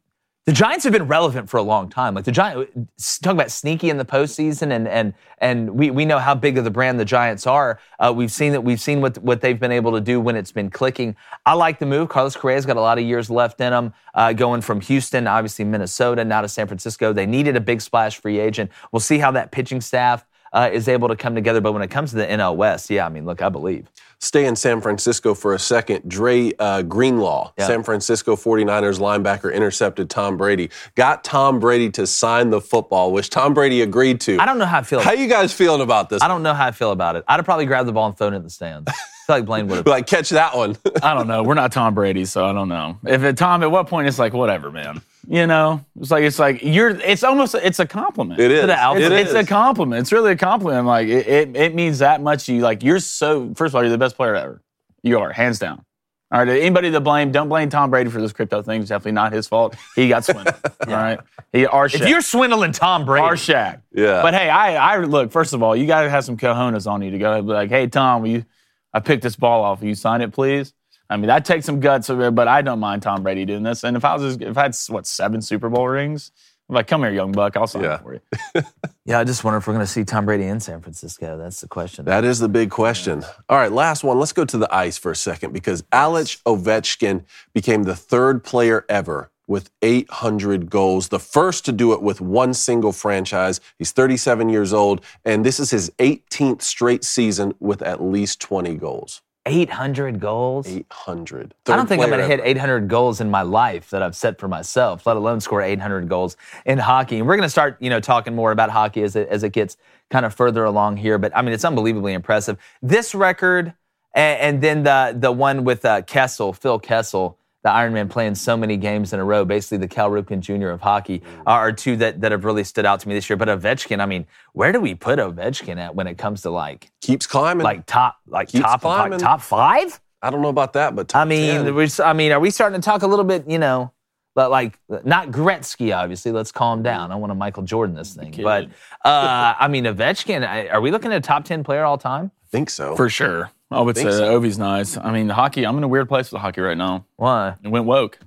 the 0.46 0.52
Giants 0.52 0.84
have 0.84 0.92
been 0.92 1.08
relevant 1.08 1.50
for 1.50 1.56
a 1.56 1.62
long 1.62 1.88
time. 1.88 2.14
Like 2.14 2.24
the 2.24 2.30
Giants, 2.30 3.18
talk 3.18 3.32
about 3.32 3.50
sneaky 3.50 3.90
in 3.90 3.96
the 3.96 4.04
postseason, 4.04 4.70
and 4.70 4.86
and 4.86 5.12
and 5.38 5.70
we, 5.72 5.90
we 5.90 6.04
know 6.04 6.20
how 6.20 6.36
big 6.36 6.56
of 6.56 6.62
the 6.62 6.70
brand 6.70 7.00
the 7.00 7.04
Giants 7.04 7.48
are. 7.48 7.80
Uh, 7.98 8.12
we've 8.14 8.30
seen 8.30 8.52
that 8.52 8.60
we've 8.60 8.80
seen 8.80 9.00
what 9.00 9.18
what 9.18 9.40
they've 9.40 9.58
been 9.58 9.72
able 9.72 9.90
to 9.92 10.00
do 10.00 10.20
when 10.20 10.36
it's 10.36 10.52
been 10.52 10.70
clicking. 10.70 11.16
I 11.44 11.54
like 11.54 11.80
the 11.80 11.86
move. 11.86 12.10
Carlos 12.10 12.36
Correa's 12.36 12.64
got 12.64 12.76
a 12.76 12.80
lot 12.80 12.96
of 12.96 13.04
years 13.04 13.28
left 13.28 13.60
in 13.60 13.72
him. 13.72 13.92
Uh, 14.14 14.32
going 14.32 14.60
from 14.60 14.80
Houston, 14.82 15.26
obviously 15.26 15.64
Minnesota, 15.64 16.24
now 16.24 16.42
to 16.42 16.48
San 16.48 16.68
Francisco. 16.68 17.12
They 17.12 17.26
needed 17.26 17.56
a 17.56 17.60
big 17.60 17.80
splash 17.80 18.20
free 18.20 18.38
agent. 18.38 18.70
We'll 18.92 19.00
see 19.00 19.18
how 19.18 19.32
that 19.32 19.50
pitching 19.50 19.80
staff. 19.80 20.24
Uh, 20.56 20.70
is 20.72 20.88
able 20.88 21.08
to 21.08 21.16
come 21.16 21.34
together. 21.34 21.60
But 21.60 21.72
when 21.72 21.82
it 21.82 21.90
comes 21.90 22.10
to 22.10 22.16
the 22.16 22.26
NL 22.26 22.56
West, 22.56 22.88
yeah, 22.90 23.06
I 23.06 23.08
mean, 23.10 23.26
look, 23.26 23.42
I 23.42 23.48
believe. 23.48 23.88
Stay 24.18 24.46
in 24.46 24.56
San 24.56 24.80
Francisco 24.80 25.34
for 25.34 25.52
a 25.52 25.58
second. 25.58 26.08
Dre 26.08 26.50
uh, 26.58 26.80
Greenlaw, 26.82 27.52
Yeah. 27.58 27.66
San 27.66 27.82
Francisco 27.82 28.34
49ers 28.34 28.98
linebacker, 28.98 29.52
intercepted 29.54 30.08
Tom 30.08 30.38
Brady. 30.38 30.70
Got 30.94 31.22
Tom 31.22 31.60
Brady 31.60 31.90
to 31.90 32.06
sign 32.06 32.48
the 32.48 32.62
football, 32.62 33.12
which 33.12 33.28
Tom 33.28 33.52
Brady 33.52 33.82
agreed 33.82 34.22
to. 34.22 34.38
I 34.40 34.46
don't 34.46 34.56
know 34.58 34.64
how 34.64 34.78
I 34.78 34.82
feel. 34.82 35.00
How 35.00 35.12
you 35.12 35.28
guys 35.28 35.52
feeling 35.52 35.82
about 35.82 36.08
this? 36.08 36.22
I 36.22 36.28
don't 36.28 36.42
know 36.42 36.54
how 36.54 36.66
I 36.66 36.70
feel 36.70 36.92
about 36.92 37.16
it. 37.16 37.24
I'd 37.28 37.36
have 37.36 37.44
probably 37.44 37.66
grabbed 37.66 37.88
the 37.88 37.92
ball 37.92 38.06
and 38.06 38.16
thrown 38.16 38.32
it 38.32 38.38
in 38.38 38.42
the 38.42 38.48
stands. 38.50 38.88
I 38.88 38.92
feel 39.26 39.36
like 39.36 39.44
Blaine 39.44 39.68
would 39.68 39.76
have. 39.78 39.86
Like, 39.96 40.06
catch 40.06 40.30
that 40.30 40.56
one. 40.56 40.78
I 41.02 41.12
don't 41.12 41.26
know. 41.26 41.42
We're 41.42 41.54
not 41.54 41.72
Tom 41.72 41.94
Brady, 41.94 42.24
so 42.24 42.46
I 42.46 42.52
don't 42.54 42.68
know. 42.68 42.98
If 43.06 43.22
it, 43.22 43.36
Tom, 43.36 43.62
at 43.62 43.70
what 43.70 43.86
point 43.88 44.08
it's 44.08 44.18
like 44.18 44.32
whatever, 44.32 44.70
man. 44.70 45.02
You 45.28 45.46
know, 45.46 45.84
it's 46.00 46.10
like 46.10 46.22
it's 46.22 46.38
like 46.38 46.62
you're. 46.62 46.90
It's 46.90 47.24
almost 47.24 47.54
it's 47.56 47.80
a 47.80 47.86
compliment. 47.86 48.40
It 48.40 48.52
is. 48.52 48.66
the 48.66 48.78
alpha. 48.78 49.00
It 49.00 49.12
It's, 49.12 49.30
is. 49.30 49.34
it's 49.34 49.46
a 49.48 49.52
compliment. 49.52 50.00
It's 50.02 50.12
really 50.12 50.32
a 50.32 50.36
compliment. 50.36 50.86
Like 50.86 51.08
it, 51.08 51.26
it, 51.26 51.56
it 51.56 51.74
means 51.74 51.98
that 51.98 52.22
much 52.22 52.46
to 52.46 52.54
you. 52.54 52.60
Like 52.60 52.82
you're 52.84 53.00
so. 53.00 53.52
First 53.54 53.72
of 53.72 53.76
all, 53.76 53.82
you're 53.82 53.90
the 53.90 53.98
best 53.98 54.16
player 54.16 54.36
ever. 54.36 54.62
You 55.02 55.18
are 55.18 55.32
hands 55.32 55.58
down. 55.58 55.84
All 56.32 56.44
right. 56.44 56.48
Anybody 56.48 56.90
to 56.92 57.00
blame? 57.00 57.32
Don't 57.32 57.48
blame 57.48 57.68
Tom 57.70 57.90
Brady 57.90 58.10
for 58.10 58.20
this 58.20 58.32
crypto 58.32 58.62
thing. 58.62 58.80
It's 58.80 58.88
definitely 58.88 59.12
not 59.12 59.32
his 59.32 59.46
fault. 59.48 59.76
He 59.94 60.08
got 60.08 60.24
swindled. 60.24 60.54
All 60.86 60.94
right. 60.94 61.18
He 61.52 61.66
our 61.66 61.86
If 61.86 62.08
you're 62.08 62.20
swindling 62.20 62.72
Tom 62.72 63.04
Brady, 63.04 63.24
our 63.24 63.34
Shaq. 63.34 63.80
Yeah. 63.92 64.22
But 64.22 64.34
hey, 64.34 64.48
I, 64.48 64.94
I 64.94 64.98
look. 64.98 65.32
First 65.32 65.54
of 65.54 65.62
all, 65.62 65.74
you 65.74 65.86
got 65.86 66.02
to 66.02 66.10
have 66.10 66.24
some 66.24 66.36
cojones 66.36 66.90
on 66.90 67.02
you 67.02 67.10
to 67.12 67.18
go 67.18 67.42
be 67.42 67.48
like, 67.48 67.70
"Hey, 67.70 67.86
Tom, 67.88 68.22
will 68.22 68.28
you? 68.30 68.44
I 68.92 69.00
picked 69.00 69.22
this 69.22 69.36
ball 69.36 69.62
off. 69.64 69.80
Will 69.80 69.88
you 69.88 69.94
sign 69.94 70.20
it, 70.20 70.32
please?" 70.32 70.72
I 71.08 71.16
mean, 71.16 71.28
that 71.28 71.44
takes 71.44 71.66
some 71.66 71.80
guts, 71.80 72.08
but 72.08 72.48
I 72.48 72.62
don't 72.62 72.80
mind 72.80 73.02
Tom 73.02 73.22
Brady 73.22 73.44
doing 73.44 73.62
this. 73.62 73.84
And 73.84 73.96
if 73.96 74.04
I 74.04 74.16
was, 74.16 74.36
if 74.40 74.56
I 74.58 74.62
had 74.64 74.76
what 74.88 75.06
seven 75.06 75.40
Super 75.40 75.68
Bowl 75.68 75.86
rings, 75.88 76.32
I'm 76.68 76.74
like, 76.74 76.88
"Come 76.88 77.02
here, 77.02 77.12
young 77.12 77.30
buck, 77.30 77.56
I'll 77.56 77.68
sign 77.68 77.84
Yeah. 77.84 77.94
it 77.94 78.02
for 78.02 78.14
you." 78.14 78.62
yeah, 79.04 79.20
I 79.20 79.24
just 79.24 79.44
wonder 79.44 79.58
if 79.58 79.66
we're 79.68 79.74
going 79.74 79.86
to 79.86 79.90
see 79.92 80.04
Tom 80.04 80.24
Brady 80.26 80.44
in 80.44 80.58
San 80.58 80.80
Francisco. 80.80 81.38
That's 81.38 81.60
the 81.60 81.68
question. 81.68 82.04
That 82.06 82.24
is 82.24 82.40
the 82.40 82.48
big 82.48 82.70
question. 82.70 83.22
All 83.48 83.56
right, 83.56 83.70
last 83.70 84.02
one. 84.02 84.18
Let's 84.18 84.32
go 84.32 84.44
to 84.44 84.58
the 84.58 84.74
ice 84.74 84.98
for 84.98 85.12
a 85.12 85.16
second 85.16 85.52
because 85.52 85.84
Alex 85.92 86.38
Ovechkin 86.44 87.24
became 87.54 87.84
the 87.84 87.94
third 87.94 88.42
player 88.42 88.84
ever 88.88 89.30
with 89.48 89.70
800 89.80 90.68
goals, 90.68 91.06
the 91.08 91.20
first 91.20 91.64
to 91.66 91.72
do 91.72 91.92
it 91.92 92.02
with 92.02 92.20
one 92.20 92.52
single 92.52 92.90
franchise. 92.90 93.60
He's 93.78 93.92
37 93.92 94.48
years 94.48 94.72
old, 94.72 95.02
and 95.24 95.46
this 95.46 95.60
is 95.60 95.70
his 95.70 95.88
18th 96.00 96.62
straight 96.62 97.04
season 97.04 97.54
with 97.60 97.80
at 97.82 98.02
least 98.02 98.40
20 98.40 98.74
goals. 98.74 99.22
800 99.46 100.20
goals. 100.20 100.68
800. 100.68 101.54
I 101.68 101.76
don't 101.76 101.86
think 101.86 102.02
I'm 102.02 102.08
going 102.08 102.20
to 102.20 102.26
hit 102.26 102.40
800 102.42 102.88
goals 102.88 103.20
in 103.20 103.30
my 103.30 103.42
life 103.42 103.88
that 103.90 104.02
I've 104.02 104.16
set 104.16 104.38
for 104.38 104.48
myself, 104.48 105.06
let 105.06 105.16
alone 105.16 105.40
score 105.40 105.62
800 105.62 106.08
goals 106.08 106.36
in 106.66 106.78
hockey. 106.78 107.18
And 107.18 107.26
we're 107.26 107.36
going 107.36 107.46
to 107.46 107.50
start, 107.50 107.76
you 107.80 107.88
know, 107.88 108.00
talking 108.00 108.34
more 108.34 108.50
about 108.50 108.70
hockey 108.70 109.02
as 109.02 109.16
it, 109.16 109.28
as 109.28 109.44
it 109.44 109.52
gets 109.52 109.76
kind 110.10 110.26
of 110.26 110.34
further 110.34 110.64
along 110.64 110.98
here. 110.98 111.16
But 111.16 111.34
I 111.36 111.42
mean, 111.42 111.54
it's 111.54 111.64
unbelievably 111.64 112.12
impressive. 112.12 112.58
This 112.82 113.14
record, 113.14 113.72
and, 114.12 114.40
and 114.40 114.62
then 114.62 114.82
the 114.82 115.16
the 115.18 115.32
one 115.32 115.64
with 115.64 115.84
uh, 115.84 116.02
Kessel, 116.02 116.52
Phil 116.52 116.78
Kessel, 116.78 117.38
the 117.66 117.72
Ironman 117.72 118.08
playing 118.08 118.36
so 118.36 118.56
many 118.56 118.76
games 118.76 119.12
in 119.12 119.18
a 119.18 119.24
row, 119.24 119.44
basically 119.44 119.78
the 119.78 119.88
Cal 119.88 120.08
Ripken 120.08 120.38
Jr. 120.38 120.68
of 120.68 120.80
hockey, 120.80 121.20
are 121.46 121.72
two 121.72 121.96
that, 121.96 122.20
that 122.20 122.30
have 122.30 122.44
really 122.44 122.62
stood 122.62 122.86
out 122.86 123.00
to 123.00 123.08
me 123.08 123.14
this 123.14 123.28
year. 123.28 123.36
But 123.36 123.48
Ovechkin, 123.48 124.00
I 124.00 124.06
mean, 124.06 124.24
where 124.52 124.70
do 124.70 124.80
we 124.80 124.94
put 124.94 125.18
Ovechkin 125.18 125.76
at 125.76 125.92
when 125.96 126.06
it 126.06 126.16
comes 126.16 126.42
to 126.42 126.50
like 126.50 126.92
Keeps 127.00 127.26
climbing. 127.26 127.64
like 127.64 127.84
top 127.86 128.18
like 128.28 128.50
Keeps 128.50 128.62
top 128.62 128.82
climbing. 128.82 129.18
top 129.18 129.40
five? 129.42 130.00
I 130.22 130.30
don't 130.30 130.42
know 130.42 130.48
about 130.48 130.74
that, 130.74 130.94
but 130.94 131.08
top 131.08 131.22
I 131.22 131.24
mean, 131.24 131.64
10. 131.64 131.74
we're, 131.74 131.88
I 132.04 132.12
mean, 132.12 132.30
are 132.30 132.38
we 132.38 132.50
starting 132.50 132.80
to 132.80 132.84
talk 132.84 133.02
a 133.02 133.06
little 133.08 133.24
bit, 133.24 133.50
you 133.50 133.58
know, 133.58 133.90
like 134.36 134.78
not 134.88 135.30
Gretzky, 135.30 135.96
obviously. 135.96 136.30
Let's 136.30 136.52
calm 136.52 136.84
down. 136.84 137.10
I 137.10 137.16
want 137.16 137.30
to 137.30 137.34
Michael 137.34 137.64
Jordan 137.64 137.96
this 137.96 138.14
thing, 138.14 138.32
but 138.42 138.66
uh, 139.04 139.54
I 139.58 139.66
mean, 139.66 139.84
Ovechkin. 139.84 140.72
Are 140.72 140.80
we 140.80 140.92
looking 140.92 141.10
at 141.10 141.16
a 141.16 141.20
top 141.20 141.44
ten 141.44 141.64
player 141.64 141.84
all 141.84 141.98
time? 141.98 142.30
I 142.44 142.48
think 142.48 142.70
so. 142.70 142.94
For 142.94 143.08
sure, 143.08 143.50
I 143.70 143.80
would 143.80 143.96
say 143.96 144.04
Think 144.04 144.14
uh, 144.14 144.18
so. 144.18 144.40
Ovi's 144.40 144.58
nice. 144.58 144.96
I 144.96 145.10
mean, 145.12 145.26
the 145.26 145.34
hockey. 145.34 145.66
I'm 145.66 145.76
in 145.78 145.82
a 145.84 145.88
weird 145.88 146.08
place 146.08 146.30
with 146.30 146.40
hockey 146.40 146.60
right 146.60 146.76
now. 146.76 147.04
Why? 147.16 147.56
It 147.62 147.68
went 147.68 147.84
woke. 147.84 148.18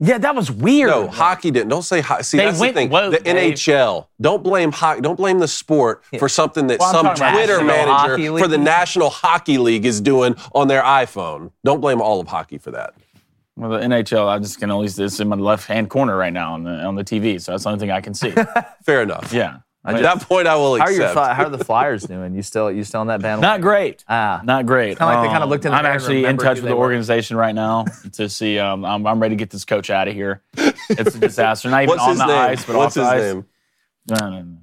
Yeah, 0.00 0.18
that 0.18 0.34
was 0.34 0.50
weird. 0.50 0.90
No, 0.90 1.08
hockey 1.08 1.50
didn't. 1.50 1.68
Don't 1.68 1.82
say 1.82 2.00
hockey. 2.00 2.24
See, 2.24 2.36
They 2.36 2.46
that's 2.46 2.58
went 2.60 2.74
the 2.74 2.80
thing. 2.80 2.90
woke, 2.90 3.12
the 3.12 3.20
Dave. 3.20 3.54
NHL. 3.54 4.08
Don't 4.20 4.42
blame 4.42 4.72
hockey. 4.72 5.00
Don't 5.00 5.16
blame 5.16 5.38
the 5.38 5.48
sport 5.48 6.02
for 6.18 6.28
something 6.28 6.66
that 6.66 6.80
Well, 6.80 6.92
some 6.92 7.14
Twitter 7.14 7.62
manager 7.64 8.38
for 8.38 8.48
the 8.48 8.58
National 8.58 9.08
Hockey 9.08 9.56
League 9.56 9.86
is 9.86 10.00
doing 10.00 10.34
on 10.54 10.68
their 10.68 10.82
iPhone. 10.82 11.52
Don't 11.64 11.80
blame 11.80 12.00
all 12.02 12.20
of 12.20 12.26
hockey 12.28 12.58
for 12.58 12.70
that. 12.72 12.94
Well, 13.56 13.70
the 13.70 13.78
NHL, 13.78 14.26
I 14.26 14.40
just 14.40 14.58
can 14.58 14.68
at 14.70 14.76
least 14.76 14.98
it's 14.98 15.20
in 15.20 15.28
my 15.28 15.36
left 15.36 15.68
hand 15.68 15.88
corner 15.88 16.16
right 16.16 16.32
now 16.32 16.54
on 16.54 16.64
the 16.64 16.72
on 16.84 16.96
the 16.96 17.04
TV, 17.04 17.40
so 17.40 17.52
that's 17.52 17.62
the 17.62 17.70
only 17.70 17.78
thing 17.80 17.92
I 17.92 18.00
can 18.00 18.12
see. 18.14 18.34
Fair 18.84 19.02
enough. 19.02 19.32
yeah, 19.32 19.58
At 19.86 20.00
that 20.00 20.22
point, 20.22 20.46
I 20.46 20.56
will 20.56 20.78
How 20.78 20.84
are 20.86 20.90
your 20.92 21.06
accept. 21.08 21.36
how 21.36 21.44
are 21.44 21.50
the 21.50 21.62
Flyers 21.62 22.04
doing? 22.04 22.34
You 22.34 22.40
still 22.42 22.72
you 22.72 22.84
still 22.84 23.02
on 23.02 23.08
that 23.08 23.20
bandwagon? 23.20 23.42
not 23.42 23.60
great. 23.60 24.02
Ah. 24.08 24.40
Not 24.42 24.64
great. 24.64 24.96
Kinda 24.98 25.04
like 25.12 25.22
they 25.22 25.28
kinda 25.28 25.42
Um, 25.42 25.50
looked 25.50 25.64
in 25.66 25.72
the 25.72 25.76
I'm 25.76 25.84
actually 25.84 26.24
in 26.24 26.38
touch 26.38 26.56
with 26.60 26.70
the 26.70 26.74
were. 26.76 26.82
organization 26.82 27.36
right 27.36 27.54
now 27.54 27.84
to 28.12 28.28
see. 28.30 28.58
Um, 28.58 28.84
I'm, 28.84 29.06
I'm 29.06 29.20
ready 29.20 29.34
to 29.34 29.38
get 29.38 29.50
this 29.50 29.64
coach 29.66 29.90
out 29.90 30.08
of 30.08 30.14
here. 30.14 30.40
It's 30.56 31.14
a 31.14 31.18
disaster. 31.18 31.68
Not 31.68 31.82
even 31.82 31.90
What's 31.90 32.02
on 32.02 32.08
his 32.10 32.18
the 32.20 32.26
name? 32.26 32.36
ice, 32.36 32.64
but 32.64 32.76
What's 32.76 32.96
off 32.96 33.12
his 33.14 33.20
the 33.20 33.26
ice. 33.28 33.34
name? 33.34 33.46
No, 34.08 34.30
no, 34.30 34.42
no. 34.42 34.56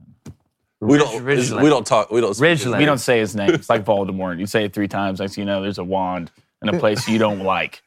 We 0.80 0.98
don't. 0.98 1.23
Ridgeland. 1.23 1.61
We 1.61 1.69
don't 1.69 1.85
talk. 1.85 2.10
We 2.10 2.19
don't. 2.22 2.34
speak 2.34 2.49
his 2.49 2.65
Ridgeland. 2.65 2.77
We 2.80 2.85
don't 2.85 2.98
say 2.98 3.19
his 3.19 3.35
name. 3.35 3.52
It's 3.52 3.69
like 3.69 3.85
Voldemort. 3.85 4.39
You 4.39 4.48
say 4.48 4.65
it 4.65 4.73
three 4.73 4.88
times, 4.88 5.19
next 5.19 5.35
thing 5.35 5.43
you 5.43 5.45
know, 5.45 5.61
there's 5.61 5.77
a 5.77 5.84
wand 5.84 6.31
in 6.64 6.69
a 6.69 6.80
place 6.80 7.07
you 7.07 7.19
don't 7.19 7.41
like, 7.43 7.84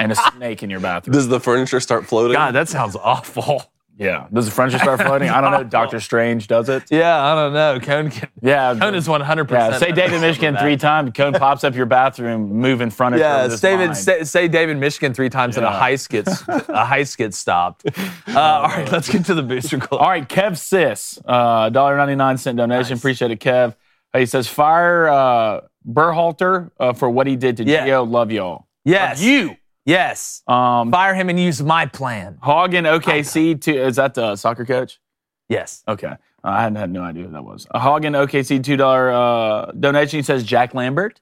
and 0.00 0.10
a 0.10 0.16
snake 0.16 0.64
in 0.64 0.70
your 0.70 0.80
bathroom. 0.80 1.12
Does 1.12 1.28
the 1.28 1.38
furniture 1.38 1.78
start 1.78 2.06
floating? 2.06 2.32
God, 2.34 2.54
that 2.56 2.68
sounds 2.68 2.96
awful. 2.96 3.62
Yeah. 4.00 4.26
Does 4.32 4.46
the 4.46 4.50
furniture 4.50 4.78
start 4.78 5.02
floating? 5.02 5.28
I 5.28 5.42
don't 5.42 5.52
know. 5.52 5.62
Doctor 5.62 6.00
Strange 6.08 6.46
does 6.48 6.70
it. 6.70 6.84
Yeah, 6.90 7.22
I 7.22 7.34
don't 7.34 7.52
know. 7.52 7.78
Cone, 7.80 8.10
can, 8.10 8.30
Yeah. 8.40 8.74
Cone 8.78 8.94
is 8.94 9.06
one 9.06 9.20
hundred 9.20 9.50
Yeah, 9.50 9.70
percent. 9.72 9.84
say 9.84 9.92
David 9.92 10.22
Michigan 10.22 10.56
three 10.56 10.78
times. 10.78 11.10
Cone 11.14 11.34
pops 11.34 11.64
up 11.64 11.74
your 11.74 11.84
bathroom, 11.84 12.50
moving 12.54 12.88
furniture. 12.88 13.22
Yeah, 13.22 13.42
with 13.42 13.52
his 13.52 13.60
David. 13.60 13.94
Say, 13.94 14.24
say 14.24 14.48
David 14.48 14.78
Michigan 14.78 15.12
three 15.12 15.28
times 15.28 15.58
and 15.58 15.66
a 15.66 15.68
Yeah. 15.68 15.80
heist 15.80 16.08
gets 16.08 16.40
a 16.48 16.84
heist 16.86 17.18
gets 17.18 17.36
stopped. 17.38 17.84
Uh, 18.30 18.38
all 18.40 18.68
right, 18.68 18.90
let's 18.92 19.08
get 19.08 19.24
to 19.26 19.34
the 19.34 19.42
booster 19.42 19.76
club. 19.76 20.00
All 20.00 20.08
right, 20.08 20.26
Kev 20.28 20.56
Sis, 20.56 21.18
uh, 21.26 21.68
$1.99 21.70 22.56
donation. 22.56 22.96
Appreciate 22.96 23.32
it, 23.32 23.40
Kev. 23.40 23.74
Uh, 24.14 24.18
He 24.20 24.26
says, 24.26 24.46
fire 24.46 25.08
uh, 25.08 25.60
Berhalter 25.86 26.70
uh, 26.78 26.92
for 26.92 27.10
what 27.10 27.26
he 27.26 27.34
did 27.36 27.56
to 27.58 27.64
Yeah. 27.64 27.86
Gio. 27.86 28.08
Love 28.08 28.30
y'all. 28.30 28.66
Yes, 28.84 29.20
You. 29.20 29.56
Yes, 29.86 30.42
Um, 30.46 30.90
fire 30.90 31.14
him 31.14 31.28
and 31.30 31.40
use 31.40 31.62
my 31.62 31.86
plan. 31.86 32.38
Hagen 32.44 32.84
OKC, 32.84 33.60
to, 33.62 33.74
is 33.74 33.96
that 33.96 34.14
the 34.14 34.36
soccer 34.36 34.64
coach? 34.66 35.00
Yes. 35.48 35.82
Okay. 35.88 36.06
Uh, 36.08 36.16
I 36.44 36.62
had, 36.62 36.76
had 36.76 36.90
no 36.90 37.02
idea 37.02 37.24
who 37.24 37.32
that 37.32 37.44
was. 37.44 37.66
Uh, 37.70 37.80
Hagen 37.80 38.12
OKC, 38.12 38.60
$2 38.60 39.68
uh, 39.68 39.72
donation. 39.72 40.18
He 40.18 40.22
says, 40.22 40.44
Jack 40.44 40.74
Lambert, 40.74 41.20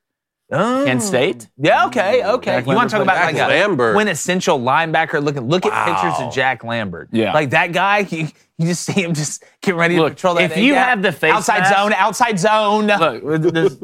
Oh. 0.51 0.83
Kent 0.87 1.03
State. 1.03 1.47
Yeah. 1.59 1.87
Okay. 1.87 2.25
Okay. 2.25 2.51
Jack 2.53 2.67
you 2.67 2.75
want 2.75 2.89
to 2.89 2.97
talk 2.97 3.07
Lambert 3.07 3.17
about 3.17 3.27
like 3.27 3.37
Jack 3.37 3.51
a 3.51 3.53
Lambert. 3.53 3.95
quintessential 3.95 4.59
linebacker? 4.59 5.23
Looking. 5.23 5.47
Look 5.47 5.67
at 5.67 5.87
pictures 5.87 6.27
of 6.27 6.33
Jack 6.33 6.65
Lambert. 6.65 7.11
Yeah. 7.13 7.35
Like 7.35 7.51
that 7.51 7.73
guy. 7.73 7.99
You, 8.11 8.29
you 8.57 8.67
just 8.67 8.85
see 8.87 9.03
him 9.05 9.13
just 9.13 9.45
getting 9.61 9.79
ready 9.79 9.97
to 9.97 10.03
Look, 10.03 10.15
patrol 10.15 10.35
that. 10.37 10.51
if 10.51 10.57
you 10.57 10.73
A-gap. 10.73 10.89
have 10.89 11.03
the 11.03 11.13
face 11.13 11.33
outside 11.35 11.59
mask- 11.61 11.75
zone, 11.77 11.93
outside 11.93 12.39
zone. 12.39 12.87
Look, 12.87 13.43
this, 13.53 13.77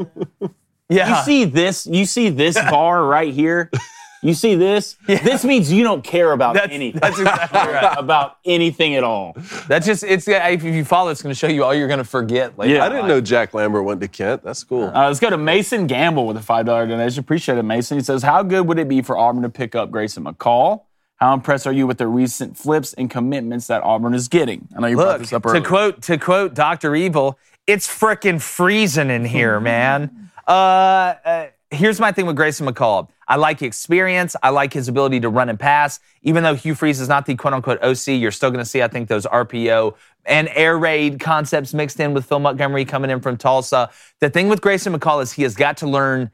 yeah. 0.89 1.19
you 1.19 1.25
see 1.27 1.45
this? 1.45 1.87
You 1.87 2.07
see 2.07 2.31
this 2.31 2.55
bar 2.55 3.05
right 3.05 3.33
here? 3.33 3.71
You 4.25 4.33
see 4.35 4.55
this? 4.55 4.97
This 5.07 5.45
means 5.45 5.71
you 5.71 5.85
don't 5.85 6.03
care 6.03 6.33
about 6.33 6.55
That's- 6.55 6.73
anything. 6.73 6.99
that's 7.01 7.19
exactly 7.19 7.59
right. 7.59 7.95
about 7.99 8.39
anything 8.45 8.95
at 8.95 9.05
all. 9.05 9.37
That's 9.69 9.85
just 9.85 10.03
it's 10.03 10.27
if 10.27 10.65
you 10.65 10.85
follow, 10.85 11.11
it's 11.11 11.21
going 11.23 11.33
to 11.35 11.39
show 11.39 11.47
you 11.47 11.63
all 11.63 11.75
you're 11.75 11.89
going 11.89 11.99
to 11.99 12.05
forget. 12.05 12.59
Later. 12.59 12.77
Yeah. 12.77 12.85
I 12.85 12.89
didn't 12.89 13.07
know 13.07 13.21
Jack 13.21 13.53
Lambert 13.53 13.85
went 13.85 14.01
to 14.01 14.09
Kent. 14.09 14.43
That's 14.43 14.65
cool. 14.65 14.85
Uh, 14.95 15.09
let's 15.09 15.21
go 15.21 15.29
to 15.29 15.37
Mason 15.37 15.87
Gamble 15.87 16.27
with 16.27 16.39
a 16.39 16.41
$5 16.41 16.65
donation. 16.65 17.21
Appreciate 17.21 17.59
it, 17.59 17.63
Mason. 17.65 17.99
He 17.99 18.03
says, 18.05 18.23
How 18.23 18.43
good 18.43 18.67
would 18.67 18.79
it 18.79 18.89
be 18.89 19.03
for 19.03 19.19
Auburn 19.19 19.43
to 19.43 19.51
pick 19.51 19.75
up 19.75 19.91
Grayson 19.91 20.25
McCall? 20.25 20.85
How 21.17 21.35
impressed 21.35 21.67
are 21.67 21.73
you 21.73 21.87
with 21.87 21.99
the 21.99 22.07
recent 22.09 22.57
flips 22.57 22.93
and 22.95 23.11
commitments 23.11 23.67
that 23.67 23.83
Auburn 23.83 24.15
is 24.15 24.29
getting? 24.29 24.69
I 24.77 24.81
know 24.81 24.87
you 24.89 24.97
brought 24.97 25.21
this 25.21 25.33
up 25.35 25.45
earlier. 25.47 25.61
to 25.63 25.69
quote 25.69 26.03
to 26.03 26.19
quote 26.19 26.55
Doctor 26.55 26.95
Evil, 26.95 27.39
it's 27.67 27.87
frickin' 27.87 28.41
freezing 28.41 29.11
in 29.11 29.25
here, 29.27 29.61
man. 29.61 30.21
Uh, 30.47 31.15
uh, 31.25 31.47
here's 31.71 31.99
my 31.99 32.13
thing 32.13 32.27
with 32.27 32.37
Grayson 32.37 32.67
McCall. 32.67 33.09
I 33.29 33.37
like 33.37 33.63
experience. 33.63 34.37
I 34.43 34.51
like 34.51 34.73
his 34.73 34.89
ability 34.89 35.21
to 35.21 35.29
run 35.29 35.49
and 35.49 35.59
pass. 35.59 36.01
Even 36.23 36.43
though 36.43 36.55
Hugh 36.55 36.75
Freeze 36.75 37.01
is 37.01 37.09
not 37.09 37.27
the 37.27 37.35
quote 37.35 37.55
unquote 37.55 37.83
OC, 37.83 38.09
you're 38.09 38.31
still 38.31 38.51
going 38.51 38.65
to 38.65 38.69
see, 38.69 38.83
I 38.83 38.89
think, 38.89 39.09
those 39.09 39.27
RPO 39.27 39.95
and 40.27 40.49
air 40.53 40.79
raid 40.79 41.21
concepts 41.21 41.75
mixed 41.75 42.01
in 42.01 42.15
with 42.15 42.25
Phil 42.27 42.39
Montgomery 42.39 42.85
coming 42.85 43.11
in 43.11 43.21
from 43.21 43.37
Tulsa. 43.37 43.91
The 44.21 44.31
thing 44.31 44.49
with 44.49 44.61
Grayson 44.61 44.93
McCall 44.93 45.23
is 45.23 45.33
he 45.33 45.43
has 45.43 45.55
got 45.55 45.77
to 45.79 45.87
learn 45.87 46.31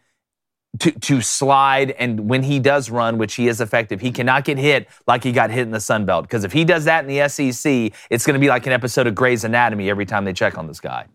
to, 0.78 0.92
to 0.92 1.20
slide 1.20 1.90
and 1.92 2.28
when 2.28 2.44
he 2.44 2.60
does 2.60 2.90
run, 2.90 3.18
which 3.18 3.34
he 3.34 3.48
is 3.48 3.60
effective, 3.60 4.00
he 4.00 4.12
cannot 4.12 4.44
get 4.44 4.56
hit 4.56 4.88
like 5.06 5.24
he 5.24 5.32
got 5.32 5.50
hit 5.50 5.62
in 5.62 5.72
the 5.72 5.80
Sun 5.80 6.06
Belt. 6.06 6.24
Because 6.24 6.44
if 6.44 6.52
he 6.52 6.64
does 6.64 6.84
that 6.84 7.04
in 7.04 7.08
the 7.08 7.28
SEC, 7.28 7.92
it's 8.08 8.24
going 8.24 8.34
to 8.34 8.40
be 8.40 8.48
like 8.48 8.66
an 8.66 8.72
episode 8.72 9.06
of 9.06 9.14
Grey's 9.14 9.42
Anatomy 9.44 9.90
every 9.90 10.06
time 10.06 10.24
they 10.24 10.32
check 10.32 10.56
on 10.56 10.66
this 10.66 10.80
guy. 10.80 11.06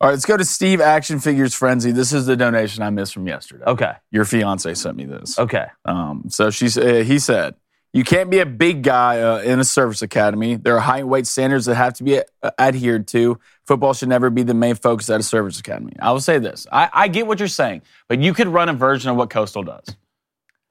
All 0.00 0.08
right, 0.08 0.14
let's 0.14 0.26
go 0.26 0.36
to 0.36 0.44
Steve 0.44 0.80
Action 0.80 1.20
Figures 1.20 1.54
Frenzy. 1.54 1.92
This 1.92 2.12
is 2.12 2.26
the 2.26 2.36
donation 2.36 2.82
I 2.82 2.90
missed 2.90 3.14
from 3.14 3.26
yesterday. 3.26 3.64
Okay. 3.64 3.92
Your 4.10 4.24
fiance 4.24 4.74
sent 4.74 4.96
me 4.96 5.04
this. 5.04 5.38
Okay. 5.38 5.66
Um, 5.84 6.24
so 6.28 6.50
she, 6.50 6.66
uh, 6.66 7.04
he 7.04 7.18
said, 7.20 7.54
You 7.92 8.02
can't 8.02 8.28
be 8.28 8.40
a 8.40 8.46
big 8.46 8.82
guy 8.82 9.20
uh, 9.20 9.38
in 9.38 9.60
a 9.60 9.64
service 9.64 10.02
academy. 10.02 10.56
There 10.56 10.76
are 10.76 10.80
height 10.80 11.00
and 11.00 11.08
weight 11.08 11.28
standards 11.28 11.66
that 11.66 11.76
have 11.76 11.94
to 11.94 12.04
be 12.04 12.18
uh, 12.18 12.50
adhered 12.58 13.06
to. 13.08 13.38
Football 13.66 13.94
should 13.94 14.08
never 14.08 14.30
be 14.30 14.42
the 14.42 14.52
main 14.52 14.74
focus 14.74 15.08
at 15.10 15.20
a 15.20 15.22
service 15.22 15.60
academy. 15.60 15.92
I 16.00 16.10
will 16.10 16.20
say 16.20 16.38
this 16.38 16.66
I, 16.72 16.90
I 16.92 17.08
get 17.08 17.28
what 17.28 17.38
you're 17.38 17.48
saying, 17.48 17.82
but 18.08 18.20
you 18.20 18.34
could 18.34 18.48
run 18.48 18.68
a 18.68 18.74
version 18.74 19.10
of 19.10 19.16
what 19.16 19.30
Coastal 19.30 19.62
does. 19.62 19.86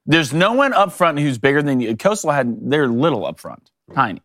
There's 0.06 0.34
no 0.34 0.52
one 0.52 0.74
up 0.74 0.92
front 0.92 1.18
who's 1.18 1.38
bigger 1.38 1.62
than 1.62 1.80
you. 1.80 1.96
Coastal 1.96 2.30
had, 2.30 2.70
they're 2.70 2.88
little 2.88 3.24
up 3.24 3.40
front, 3.40 3.70
tiny. 3.94 4.20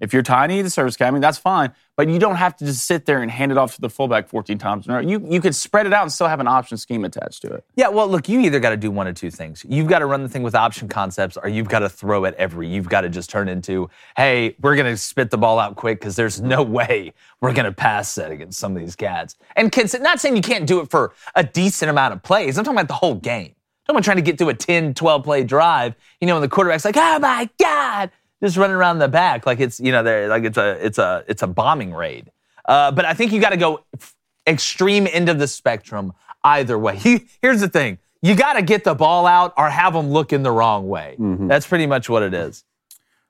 If 0.00 0.12
you're 0.12 0.22
tiny 0.22 0.60
the 0.60 0.70
service 0.70 0.96
academy, 0.96 1.20
that's 1.20 1.38
fine. 1.38 1.72
But 1.96 2.08
you 2.08 2.18
don't 2.18 2.34
have 2.34 2.56
to 2.56 2.64
just 2.64 2.86
sit 2.86 3.06
there 3.06 3.22
and 3.22 3.30
hand 3.30 3.52
it 3.52 3.58
off 3.58 3.76
to 3.76 3.80
the 3.80 3.88
fullback 3.88 4.28
14 4.28 4.58
times. 4.58 4.86
You, 4.86 5.24
you 5.30 5.40
could 5.40 5.54
spread 5.54 5.86
it 5.86 5.92
out 5.92 6.02
and 6.02 6.12
still 6.12 6.26
have 6.26 6.40
an 6.40 6.48
option 6.48 6.76
scheme 6.76 7.04
attached 7.04 7.42
to 7.42 7.52
it. 7.52 7.64
Yeah, 7.76 7.88
well, 7.88 8.08
look, 8.08 8.28
you 8.28 8.40
either 8.40 8.58
got 8.58 8.70
to 8.70 8.76
do 8.76 8.90
one 8.90 9.06
of 9.06 9.14
two 9.14 9.30
things. 9.30 9.64
You've 9.68 9.86
got 9.86 10.00
to 10.00 10.06
run 10.06 10.22
the 10.22 10.28
thing 10.28 10.42
with 10.42 10.56
option 10.56 10.88
concepts, 10.88 11.36
or 11.36 11.48
you've 11.48 11.68
got 11.68 11.78
to 11.80 11.88
throw 11.88 12.24
it 12.24 12.34
every. 12.34 12.68
You've 12.68 12.88
got 12.88 13.02
to 13.02 13.08
just 13.08 13.30
turn 13.30 13.48
into, 13.48 13.88
hey, 14.16 14.56
we're 14.60 14.74
going 14.74 14.90
to 14.90 14.96
spit 14.96 15.30
the 15.30 15.38
ball 15.38 15.60
out 15.60 15.76
quick 15.76 16.00
because 16.00 16.16
there's 16.16 16.40
no 16.40 16.62
way 16.62 17.12
we're 17.40 17.52
going 17.52 17.66
to 17.66 17.72
pass 17.72 18.10
set 18.10 18.32
against 18.32 18.58
some 18.58 18.74
of 18.74 18.82
these 18.82 18.96
cats. 18.96 19.36
And 19.54 19.70
cons- 19.70 19.94
not 20.00 20.18
saying 20.18 20.34
you 20.34 20.42
can't 20.42 20.66
do 20.66 20.80
it 20.80 20.90
for 20.90 21.14
a 21.36 21.44
decent 21.44 21.90
amount 21.90 22.14
of 22.14 22.22
plays. 22.24 22.58
I'm 22.58 22.64
talking 22.64 22.78
about 22.78 22.88
the 22.88 22.94
whole 22.94 23.14
game. 23.14 23.54
I'm 23.86 23.94
talking 23.94 23.96
about 23.98 24.04
trying 24.04 24.16
to 24.16 24.22
get 24.22 24.38
through 24.38 24.48
a 24.48 24.54
10, 24.54 24.94
12 24.94 25.22
play 25.22 25.44
drive, 25.44 25.94
you 26.20 26.26
know, 26.26 26.36
and 26.36 26.42
the 26.42 26.48
quarterback's 26.48 26.84
like, 26.84 26.96
oh 26.96 27.18
my 27.20 27.48
God, 27.60 28.10
just 28.44 28.56
running 28.58 28.76
around 28.76 28.98
the 28.98 29.08
back 29.08 29.46
like 29.46 29.58
it's, 29.58 29.80
you 29.80 29.90
know, 29.90 30.02
they're, 30.02 30.28
like 30.28 30.44
it's 30.44 30.58
a, 30.58 30.84
it's 30.84 30.98
a, 30.98 31.24
it's 31.26 31.42
a 31.42 31.46
bombing 31.46 31.92
raid. 31.94 32.30
Uh, 32.66 32.90
but 32.92 33.04
I 33.06 33.14
think 33.14 33.32
you 33.32 33.40
got 33.40 33.50
to 33.50 33.56
go 33.56 33.84
f- 33.98 34.14
extreme 34.46 35.06
end 35.10 35.28
of 35.30 35.38
the 35.38 35.46
spectrum 35.48 36.12
either 36.44 36.78
way. 36.78 36.96
Here's 37.42 37.60
the 37.60 37.68
thing 37.68 37.98
you 38.22 38.34
got 38.34 38.54
to 38.54 38.62
get 38.62 38.84
the 38.84 38.94
ball 38.94 39.26
out 39.26 39.52
or 39.56 39.68
have 39.70 39.92
them 39.94 40.10
looking 40.10 40.42
the 40.42 40.50
wrong 40.52 40.88
way. 40.88 41.16
That's 41.18 41.66
pretty 41.66 41.86
much 41.86 42.08
what 42.08 42.22
it 42.22 42.32
is. 42.34 42.64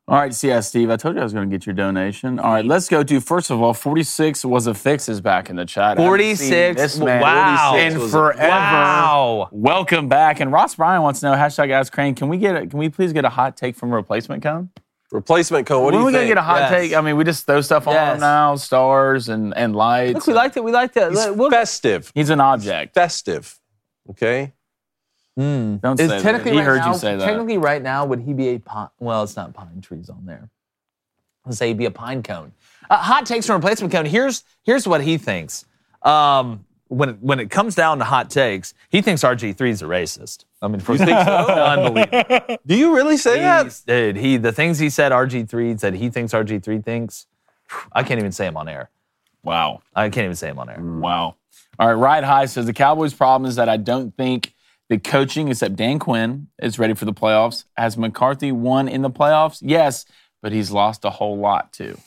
All 0.07 0.19
right, 0.19 0.35
see, 0.35 0.49
yeah, 0.49 0.61
Steve, 0.61 0.91
I 0.91 0.97
told 0.97 1.15
you 1.15 1.23
I 1.23 1.25
was 1.25 1.33
going 1.33 1.49
to 1.49 1.57
get 1.57 1.65
your 1.65 1.75
donation. 1.75 2.39
All 2.39 2.53
right, 2.53 2.65
let's 2.65 2.89
go 2.91 3.03
to, 3.03 3.21
first 3.21 3.51
of 3.51 3.63
all, 3.63 3.73
46 3.73 4.45
was 4.45 4.67
a 4.67 4.75
fix 4.75 5.09
is 5.09 5.23
back 5.23 5.49
in 5.49 5.57
the 5.57 5.65
chat. 5.65 5.99
I 5.99 6.03
haven't 6.03 6.37
seen 6.37 6.51
46? 6.51 6.81
This 6.83 6.99
man 6.99 7.23
Wow. 7.23 7.71
46 7.71 7.95
in 7.95 8.01
was 8.03 8.11
a- 8.13 8.17
forever. 8.19 8.49
Wow. 8.51 9.49
Welcome 9.51 10.09
back. 10.11 10.41
And 10.41 10.53
Ross 10.53 10.75
Bryan 10.75 11.01
wants 11.03 11.21
to 11.21 11.31
know, 11.31 11.33
hashtag 11.37 11.71
Ask 11.71 11.91
Crain, 11.91 12.15
can 12.15 12.29
we 12.29 12.37
get 12.37 12.55
a, 12.55 12.67
can 12.67 12.79
we 12.79 12.91
please 12.91 13.15
get 13.15 13.25
a 13.25 13.31
hot 13.31 13.57
take 13.57 13.77
from 13.77 13.93
replacement 13.95 14.43
cone? 14.43 14.69
Replacement 15.15 15.65
cone. 15.65 15.85
What 15.85 15.93
do 15.93 15.99
when 15.99 16.03
you 16.03 16.09
are 16.09 16.11
we 16.11 16.13
gonna 16.13 16.27
get 16.27 16.39
a 16.39 16.43
hot 16.43 16.59
Yes. 16.63 16.71
take? 16.73 16.95
I 16.95 17.01
mean, 17.01 17.17
we 17.17 17.23
just 17.23 17.47
throw 17.47 17.61
stuff 17.61 17.87
on 17.87 17.95
Yes. 17.95 18.19
now, 18.21 18.57
stars 18.57 19.29
and, 19.29 19.57
and 19.57 19.77
lights. 19.77 20.15
Look, 20.15 20.27
we 20.27 20.33
liked 20.35 20.57
it. 20.57 20.65
We 20.65 20.73
liked 20.73 20.97
it. 20.97 21.11
He's 21.11 21.27
We'll- 21.31 21.51
festive. 21.51 22.11
He's 22.17 22.31
an 22.31 22.41
object. 22.41 22.95
Festive. 22.95 23.61
Okay. 24.11 24.53
Mm. 25.39 25.81
Don't 25.81 26.01
Is 26.01 26.09
say 26.11 26.17
that. 26.17 26.23
technically 26.23 26.51
He 26.53 26.59
right 26.59 26.67
heard 26.67 26.79
now, 26.79 26.93
you 26.93 26.99
say 26.99 27.17
that. 27.17 27.25
Technically, 27.25 27.59
right 27.59 27.81
now, 27.81 28.05
would 28.05 28.21
he 28.21 28.33
be 28.33 28.49
a 28.51 28.59
pine? 28.59 28.89
Well, 28.99 29.23
it's 29.23 29.37
not 29.37 29.55
pine 29.55 29.81
trees 29.81 30.11
on 30.11 30.27
there. 30.27 30.51
Let's 31.47 31.59
say 31.59 31.69
he'd 31.69 31.79
be 31.79 31.85
a 31.87 31.91
pine 31.93 32.23
cone. 32.25 32.53
Uh, 32.91 32.97
hot 32.97 33.25
takes 33.25 33.47
from 33.47 33.57
replacement 33.57 33.93
cone. 33.93 34.07
Here's 34.07 34.43
here's 34.65 34.87
what 34.89 35.01
he 35.01 35.17
thinks. 35.17 35.65
Um, 36.03 36.65
when 36.89 37.09
it, 37.11 37.17
when 37.21 37.39
it 37.41 37.51
comes 37.51 37.75
down 37.77 37.99
to 37.99 38.05
hot 38.05 38.31
takes, 38.31 38.75
he 38.89 39.01
thinks 39.01 39.23
RG3 39.23 39.71
is 39.71 39.81
a 39.83 39.87
racist. 39.87 40.45
I 40.65 40.69
mean, 40.69 40.81
for 40.81 40.93
You 40.93 40.99
think 40.99 41.11
so? 41.11 41.31
unbelievable. 41.47 42.57
Do 42.67 42.75
you 42.75 42.95
really 42.95 43.19
say 43.19 43.41
that? 43.41 43.65
He's- 43.65 43.83
dude, 43.83 44.17
he 44.17 44.39
the 44.39 44.53
things 44.53 44.79
he 44.79 44.89
said 44.89 45.13
RG3 45.13 45.79
said 45.79 45.95
he 45.95 46.09
thinks 46.09 46.33
RG3 46.33 46.83
thinks. 46.83 47.27
I 47.93 48.03
can't 48.03 48.19
even 48.19 48.33
say 48.33 48.47
him 48.47 48.57
on 48.57 48.69
air. 48.69 48.91
Wow. 49.43 49.83
I 49.95 50.09
can't 50.09 50.25
even 50.25 50.37
say 50.37 50.49
him 50.49 50.59
on 50.59 50.71
air. 50.71 50.81
Wow. 50.81 51.37
All 51.79 51.89
right, 51.89 51.95
Ride 51.95 52.25
High 52.25 52.47
says 52.47 52.67
the 52.67 52.73
Cowboys' 52.73 53.13
problem 53.15 53.49
is 53.49 53.57
that 53.57 53.69
I 53.69 53.77
don't 53.77 54.17
think 54.17 54.55
the 54.89 54.99
coaching, 54.99 55.49
except 55.49 55.77
Dan 55.77 55.99
Quinn, 55.99 56.49
is 56.63 56.79
ready 56.79 56.95
for 56.95 57.05
the 57.05 57.13
playoffs. 57.13 57.65
Has 57.77 57.97
McCarthy 57.99 58.53
won 58.53 58.89
in 58.89 59.03
the 59.03 59.11
playoffs? 59.11 59.59
Yes, 59.61 60.07
but 60.41 60.53
he's 60.53 60.71
lost 60.71 61.05
a 61.05 61.11
whole 61.11 61.37
lot 61.37 61.73
too. 61.73 61.99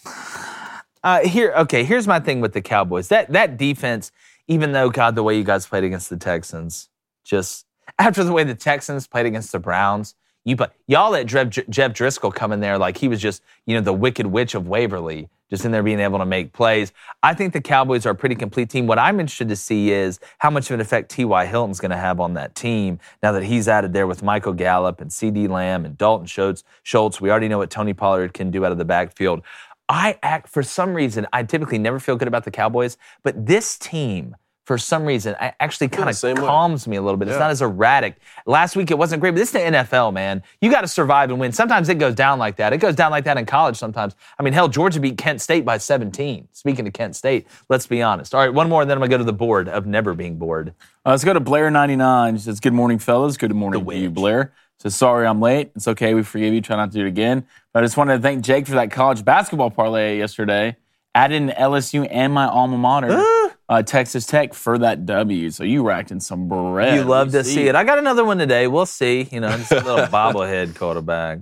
Uh, 1.04 1.20
here, 1.22 1.54
okay. 1.58 1.84
Here's 1.84 2.08
my 2.08 2.20
thing 2.20 2.42
with 2.42 2.54
the 2.54 2.62
Cowboys. 2.62 3.10
That 3.10 3.32
that 3.34 3.58
defense, 3.58 4.12
even 4.48 4.72
though 4.72 4.90
God, 4.90 5.14
the 5.16 5.24
way 5.24 5.38
you 5.38 5.44
guys 5.44 5.66
played 5.68 5.84
against 5.84 6.10
the 6.10 6.18
Texans, 6.18 6.90
just 7.24 7.66
after 8.00 8.24
the 8.24 8.32
way 8.32 8.44
the 8.44 8.56
Texans 8.56 9.08
played 9.08 9.26
against 9.26 9.52
the 9.52 9.60
Browns, 9.60 10.16
you 10.46 10.56
but 10.56 10.74
y'all 10.88 11.12
let 11.12 11.26
Jeff, 11.26 11.50
Jeff 11.50 11.92
Driskel 11.92 12.34
come 12.34 12.52
in 12.52 12.62
there 12.62 12.78
like 12.78 12.98
he 12.98 13.08
was 13.08 13.22
just 13.22 13.44
you 13.66 13.76
know 13.76 13.82
the 13.82 13.94
Wicked 13.94 14.26
Witch 14.26 14.56
of 14.56 14.68
Waverly, 14.68 15.28
just 15.50 15.66
in 15.66 15.72
there 15.72 15.84
being 15.84 16.00
able 16.00 16.20
to 16.20 16.26
make 16.26 16.54
plays. 16.54 16.94
I 17.22 17.34
think 17.34 17.52
the 17.52 17.60
Cowboys 17.60 18.06
are 18.06 18.12
a 18.12 18.16
pretty 18.16 18.36
complete 18.36 18.70
team. 18.70 18.88
What 18.88 18.98
I'm 18.98 19.20
interested 19.20 19.50
to 19.50 19.58
see 19.58 19.92
is 19.92 20.20
how 20.38 20.50
much 20.50 20.70
of 20.70 20.76
an 20.76 20.82
effect 20.82 21.12
T.Y. 21.12 21.46
Hilton's 21.46 21.82
going 21.82 21.92
to 21.92 21.98
have 21.98 22.22
on 22.22 22.34
that 22.36 22.56
team 22.56 23.00
now 23.22 23.34
that 23.34 23.44
he's 23.44 23.68
added 23.68 23.92
there 23.92 24.08
with 24.08 24.24
Michael 24.24 24.54
Gallup 24.54 25.02
and 25.02 25.12
CeeDee 25.12 25.50
Lamb 25.50 25.86
and 25.86 25.98
Dalton 25.98 26.28
Schultz. 26.28 26.64
Schultz. 26.84 27.20
We 27.20 27.30
already 27.30 27.50
know 27.50 27.58
what 27.58 27.70
Tony 27.70 27.94
Pollard 27.94 28.34
can 28.34 28.50
do 28.50 28.64
out 28.66 28.72
of 28.72 28.78
the 28.78 28.86
backfield. 28.86 29.42
I 29.90 30.18
act 30.22 30.50
for 30.50 30.64
some 30.64 30.94
reason. 30.94 31.28
I 31.32 31.44
typically 31.44 31.78
never 31.78 32.00
feel 32.00 32.18
good 32.18 32.28
about 32.28 32.44
the 32.44 32.52
Cowboys, 32.52 32.98
but 33.24 33.46
this 33.46 33.78
team, 33.78 34.36
for 34.68 34.78
some 34.78 35.06
reason, 35.06 35.34
I 35.40 35.54
actually 35.62 35.88
kind 35.88 36.10
of 36.10 36.16
same 36.18 36.36
way. 36.36 36.42
calms 36.42 36.90
me 36.90 36.98
a 36.98 37.02
little 37.02 37.16
bit. 37.16 37.30
It's 37.30 37.40
not 37.40 37.52
as 37.52 37.62
erratic. 37.62 38.18
Last 38.46 38.76
week 38.76 38.92
it 38.92 38.98
wasn't 38.98 39.22
great, 39.22 39.32
but 39.32 39.38
this 39.38 39.48
is 39.48 39.54
the 39.54 39.60
NFL, 39.60 40.12
man. 40.12 40.44
You 40.60 40.70
got 40.70 40.82
to 40.82 40.90
survive 40.90 41.30
and 41.30 41.40
win. 41.40 41.54
Sometimes 41.54 41.88
it 41.88 41.96
goes 41.96 42.16
down 42.16 42.38
like 42.38 42.58
that. 42.58 42.74
It 42.74 42.80
goes 42.80 42.94
down 42.94 43.10
like 43.10 43.24
that 43.24 43.38
in 43.38 43.46
college 43.46 43.78
sometimes. 43.78 44.18
I 44.38 44.44
mean, 44.44 44.52
hell, 44.52 44.68
Georgia 44.68 45.00
beat 45.00 45.18
Kent 45.18 45.40
State 45.40 45.64
by 45.64 45.78
17. 45.78 46.50
Speaking 46.52 46.86
of 46.86 46.92
Kent 46.92 47.16
State, 47.16 47.48
let's 47.70 47.88
be 47.88 48.02
honest. 48.02 48.36
All 48.36 48.42
right, 48.42 48.54
one 48.54 48.68
more, 48.68 48.82
and 48.82 48.92
then 48.92 48.98
I'm 48.98 49.00
gonna 49.00 49.12
go 49.12 49.18
to 49.20 49.24
the 49.24 49.32
board 49.32 49.70
of 49.70 49.86
never 49.86 50.14
being 50.14 50.38
bored. 50.38 50.74
Uh, 51.06 51.12
let's 51.12 51.24
go 51.24 51.32
to 51.32 51.40
Blair99. 51.40 52.34
She 52.34 52.40
says, 52.40 52.60
Good 52.60 52.74
morning, 52.74 53.00
fellas. 53.00 53.38
Good 53.38 53.56
morning 53.56 53.86
to 53.86 53.96
you, 53.96 54.10
Blair. 54.10 54.52
Says, 54.80 54.98
Sorry 54.98 55.26
I'm 55.26 55.40
late. 55.40 55.72
It's 55.78 55.88
okay. 55.88 56.14
We 56.14 56.24
forgive 56.24 56.54
you. 56.54 56.60
Try 56.60 56.76
not 56.76 56.92
to 56.92 56.98
do 56.98 57.06
it 57.06 57.08
again. 57.08 57.48
But 57.72 57.84
I 57.84 57.86
just 57.86 57.96
wanted 57.96 58.18
to 58.18 58.22
thank 58.22 58.44
Jake 58.44 58.68
for 58.68 58.74
that 58.74 58.92
college 58.92 59.24
basketball 59.24 59.72
parlay 59.72 60.18
yesterday. 60.18 60.76
Added 61.16 61.36
in 61.36 61.50
LSU 61.52 62.06
and 62.12 62.34
my 62.34 62.48
alma 62.48 62.78
mater, 62.78 63.24
uh, 63.70 63.82
Texas 63.84 64.26
Tech, 64.26 64.54
for 64.54 64.78
that 64.78 65.06
W. 65.06 65.50
So 65.50 65.64
you 65.64 65.86
racked 65.86 66.12
in 66.12 66.20
some 66.20 66.48
bread. 66.48 66.96
You 66.96 67.04
love 67.04 67.32
to 67.32 67.44
see 67.44 67.68
it. 67.68 67.76
I 67.76 67.84
got 67.84 68.00
another 68.00 68.24
one 68.24 68.38
today. 68.38 68.68
We'll 68.68 68.86
see. 68.86 69.28
You 69.32 69.40
know, 69.42 69.50
just 69.50 69.72
a 69.72 69.76
little 69.76 70.06
bobblehead 70.08 70.76
quarterback. 70.76 71.40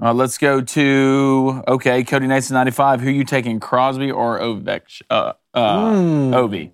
Uh, 0.00 0.12
let's 0.12 0.36
go 0.36 0.60
to 0.60 1.62
okay, 1.66 2.04
Cody 2.04 2.26
Nason 2.26 2.54
ninety 2.54 2.70
five. 2.72 3.00
Who 3.00 3.10
you 3.10 3.24
taking, 3.24 3.60
Crosby 3.60 4.10
or 4.10 4.38
Ovech? 4.38 5.00
Uh, 5.08 5.32
uh, 5.54 5.90
Hmm. 5.94 6.34
Ovi. 6.34 6.70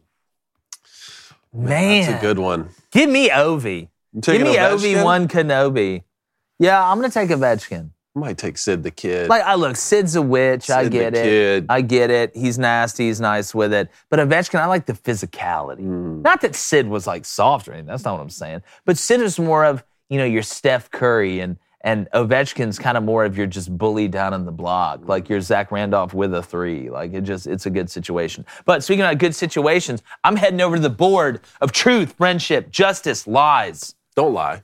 Man, 1.54 2.06
That's 2.10 2.18
a 2.18 2.26
good 2.26 2.38
one. 2.38 2.70
Give 2.90 3.08
me 3.10 3.28
Ovi. 3.28 3.88
Give 4.20 4.40
me 4.42 4.56
Ovechkin? 4.56 4.96
Ovi 4.96 5.04
one 5.04 5.28
Kenobi. 5.28 6.02
Yeah, 6.58 6.82
I'm 6.82 6.98
gonna 6.98 7.10
take 7.10 7.30
Ovechkin. 7.30 7.90
I 8.14 8.18
might 8.18 8.36
take 8.38 8.58
Sid 8.58 8.82
the 8.82 8.90
Kid. 8.90 9.28
Like, 9.30 9.42
I 9.42 9.54
look, 9.54 9.74
Sid's 9.76 10.16
a 10.16 10.22
witch. 10.22 10.68
I 10.68 10.82
Sid 10.84 10.92
the 10.92 10.98
get 10.98 11.14
it. 11.14 11.22
Kid. 11.24 11.66
I 11.70 11.80
get 11.80 12.10
it. 12.10 12.36
He's 12.36 12.58
nasty. 12.58 13.06
He's 13.06 13.20
nice 13.22 13.54
with 13.54 13.72
it. 13.72 13.88
But 14.10 14.18
Ovechkin, 14.20 14.58
I 14.60 14.66
like 14.66 14.84
the 14.84 14.92
physicality. 14.92 15.80
Mm. 15.80 16.22
Not 16.22 16.42
that 16.42 16.54
Sid 16.54 16.88
was 16.88 17.06
like 17.06 17.24
soft 17.24 17.68
or 17.68 17.72
anything. 17.72 17.86
That's 17.86 18.04
not 18.04 18.12
what 18.14 18.20
I'm 18.20 18.28
saying. 18.30 18.62
But 18.84 18.98
Sid 18.98 19.20
is 19.22 19.38
more 19.38 19.64
of 19.64 19.82
you 20.10 20.18
know 20.18 20.26
your 20.26 20.42
Steph 20.42 20.90
Curry 20.90 21.40
and 21.40 21.56
and 21.84 22.06
Ovechkin's 22.12 22.78
kind 22.78 22.96
of 22.96 23.02
more 23.02 23.24
of 23.24 23.36
your 23.36 23.46
just 23.46 23.76
bully 23.76 24.06
down 24.08 24.34
in 24.34 24.44
the 24.44 24.52
block, 24.52 25.00
like 25.08 25.28
your 25.28 25.40
Zach 25.40 25.72
Randolph 25.72 26.12
with 26.14 26.32
a 26.34 26.42
three. 26.42 26.90
Like 26.90 27.14
it 27.14 27.22
just 27.22 27.46
it's 27.46 27.64
a 27.64 27.70
good 27.70 27.90
situation. 27.90 28.44
But 28.66 28.84
speaking 28.84 29.00
about 29.00 29.18
good 29.18 29.34
situations, 29.34 30.02
I'm 30.22 30.36
heading 30.36 30.60
over 30.60 30.76
to 30.76 30.82
the 30.82 30.90
board 30.90 31.40
of 31.62 31.72
truth, 31.72 32.12
friendship, 32.18 32.70
justice, 32.70 33.26
lies, 33.26 33.94
Don't 34.14 34.34
lie. 34.34 34.62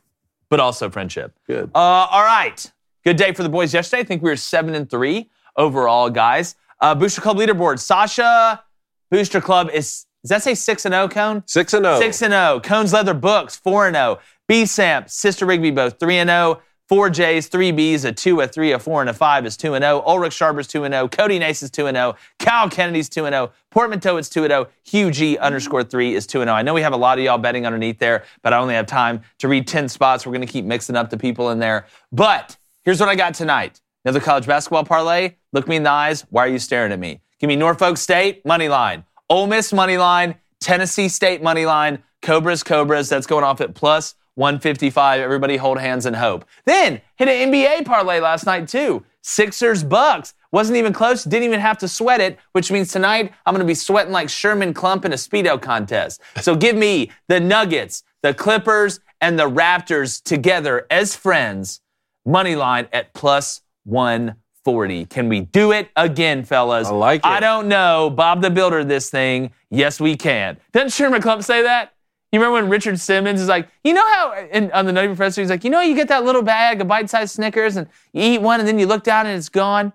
but 0.50 0.60
also 0.60 0.90
friendship. 0.90 1.32
Good. 1.46 1.70
Uh, 1.74 1.78
all 2.10 2.22
right. 2.24 2.70
Good 3.08 3.16
day 3.16 3.32
for 3.32 3.42
the 3.42 3.48
boys 3.48 3.72
yesterday. 3.72 4.02
I 4.02 4.04
think 4.04 4.22
we 4.22 4.28
were 4.28 4.36
seven 4.36 4.74
and 4.74 4.90
three 4.90 5.30
overall, 5.56 6.10
guys. 6.10 6.56
Uh, 6.78 6.94
Booster 6.94 7.22
Club 7.22 7.38
leaderboard. 7.38 7.78
Sasha 7.78 8.62
Booster 9.10 9.40
Club 9.40 9.70
is 9.72 10.04
does 10.22 10.28
that 10.28 10.42
say 10.42 10.54
six 10.54 10.84
and 10.84 10.92
zero? 10.92 11.08
Cone 11.08 11.42
Six 11.46 11.72
and 11.72 11.86
oh. 11.86 11.92
zero. 11.92 12.00
six 12.02 12.20
and 12.20 12.32
zero. 12.32 12.60
Cone's 12.62 12.92
Leather 12.92 13.14
Books 13.14 13.56
four 13.56 13.86
and 13.86 13.96
zero. 13.96 14.18
B 14.46 14.66
Samp 14.66 15.08
Sister 15.08 15.46
Rigby 15.46 15.70
both 15.70 15.98
three 15.98 16.18
and 16.18 16.28
zero. 16.28 16.60
Four 16.86 17.08
J's, 17.08 17.46
three 17.46 17.72
B's, 17.72 18.04
a 18.04 18.12
two, 18.12 18.42
a 18.42 18.46
three, 18.46 18.72
a 18.72 18.78
four, 18.78 19.00
and 19.00 19.08
a 19.08 19.14
five 19.14 19.46
is 19.46 19.56
two 19.56 19.72
and 19.72 19.82
zero. 19.82 20.02
Ulrich 20.06 20.34
Sharper's 20.34 20.66
two 20.66 20.84
and 20.84 20.92
zero. 20.92 21.08
Cody 21.08 21.38
Nace 21.38 21.62
is 21.62 21.70
two 21.70 21.86
and 21.86 21.96
zero. 21.96 22.14
Cal 22.38 22.68
Kennedy's 22.68 23.08
two 23.08 23.24
and 23.24 23.32
zero. 23.32 23.52
Portmanteau 23.70 24.18
is 24.18 24.28
two 24.28 24.44
and 24.44 24.50
zero. 24.50 24.66
Hugh 24.84 25.10
G 25.10 25.38
underscore 25.38 25.82
three 25.82 26.14
is 26.14 26.26
two 26.26 26.42
and 26.42 26.48
zero. 26.48 26.56
I 26.58 26.60
know 26.60 26.74
we 26.74 26.82
have 26.82 26.92
a 26.92 26.98
lot 26.98 27.16
of 27.16 27.24
y'all 27.24 27.38
betting 27.38 27.64
underneath 27.64 27.98
there, 27.98 28.24
but 28.42 28.52
I 28.52 28.58
only 28.58 28.74
have 28.74 28.84
time 28.84 29.22
to 29.38 29.48
read 29.48 29.66
ten 29.66 29.88
spots. 29.88 30.26
We're 30.26 30.34
gonna 30.34 30.46
keep 30.46 30.66
mixing 30.66 30.94
up 30.94 31.08
the 31.08 31.16
people 31.16 31.48
in 31.52 31.58
there. 31.58 31.86
But 32.12 32.58
here's 32.88 33.00
what 33.00 33.10
I 33.10 33.16
got 33.16 33.34
tonight. 33.34 33.82
Another 34.06 34.18
college 34.18 34.46
basketball 34.46 34.82
parlay. 34.82 35.34
Look 35.52 35.68
me 35.68 35.76
in 35.76 35.82
the 35.82 35.90
eyes. 35.90 36.22
Why 36.30 36.46
are 36.46 36.48
you 36.48 36.58
staring 36.58 36.90
at 36.90 36.98
me? 36.98 37.20
Give 37.38 37.48
me 37.48 37.54
Norfolk 37.54 37.98
State 37.98 38.46
money 38.46 38.70
line, 38.70 39.04
Ole 39.28 39.46
Miss 39.46 39.74
money 39.74 39.98
line, 39.98 40.36
Tennessee 40.58 41.10
State 41.10 41.42
money 41.42 41.66
line, 41.66 42.02
Cobras 42.22 42.62
Cobras. 42.62 43.10
That's 43.10 43.26
going 43.26 43.44
off 43.44 43.60
at 43.60 43.74
plus 43.74 44.14
155. 44.36 45.20
Everybody 45.20 45.58
hold 45.58 45.78
hands 45.78 46.06
and 46.06 46.16
hope. 46.16 46.46
Then 46.64 47.02
hit 47.16 47.28
an 47.28 47.52
NBA 47.52 47.84
parlay 47.84 48.20
last 48.20 48.46
night 48.46 48.68
too. 48.68 49.04
Sixers 49.20 49.84
Bucks. 49.84 50.32
Wasn't 50.50 50.78
even 50.78 50.94
close. 50.94 51.24
Didn't 51.24 51.44
even 51.44 51.60
have 51.60 51.76
to 51.78 51.88
sweat 51.88 52.22
it, 52.22 52.38
which 52.52 52.72
means 52.72 52.90
tonight 52.90 53.34
I'm 53.44 53.52
going 53.52 53.60
to 53.60 53.70
be 53.70 53.74
sweating 53.74 54.14
like 54.14 54.30
Sherman 54.30 54.72
Klump 54.72 55.04
in 55.04 55.12
a 55.12 55.16
Speedo 55.16 55.60
contest. 55.60 56.22
So 56.40 56.56
give 56.56 56.74
me 56.74 57.10
the 57.26 57.38
Nuggets, 57.38 58.02
the 58.22 58.32
Clippers, 58.32 59.00
and 59.20 59.38
the 59.38 59.50
Raptors 59.50 60.22
together 60.22 60.86
as 60.90 61.14
friends 61.14 61.82
money 62.28 62.54
line 62.54 62.86
at 62.92 63.12
plus 63.14 63.62
140. 63.84 65.06
Can 65.06 65.28
we 65.28 65.40
do 65.40 65.72
it 65.72 65.88
again, 65.96 66.44
fellas? 66.44 66.88
I 66.88 66.92
like 66.92 67.20
it. 67.20 67.26
I 67.26 67.40
don't 67.40 67.68
know. 67.68 68.10
Bob 68.10 68.42
the 68.42 68.50
Builder, 68.50 68.84
this 68.84 69.10
thing. 69.10 69.52
Yes, 69.70 70.00
we 70.00 70.16
can. 70.16 70.58
Doesn't 70.72 70.92
Sherman 70.92 71.22
Klump 71.22 71.42
say 71.42 71.62
that? 71.62 71.94
You 72.30 72.40
remember 72.40 72.60
when 72.60 72.70
Richard 72.70 73.00
Simmons 73.00 73.40
is 73.40 73.48
like, 73.48 73.68
you 73.82 73.94
know 73.94 74.06
how, 74.06 74.34
and 74.52 74.70
on 74.72 74.84
the 74.84 74.92
Nutty 74.92 75.08
Professor, 75.08 75.40
he's 75.40 75.48
like, 75.48 75.64
you 75.64 75.70
know, 75.70 75.80
you 75.80 75.94
get 75.96 76.08
that 76.08 76.24
little 76.24 76.42
bag 76.42 76.82
of 76.82 76.86
bite-sized 76.86 77.34
Snickers 77.34 77.76
and 77.76 77.86
you 78.12 78.22
eat 78.22 78.42
one 78.42 78.60
and 78.60 78.68
then 78.68 78.78
you 78.78 78.86
look 78.86 79.02
down 79.02 79.26
and 79.26 79.36
it's 79.38 79.48
gone. 79.48 79.94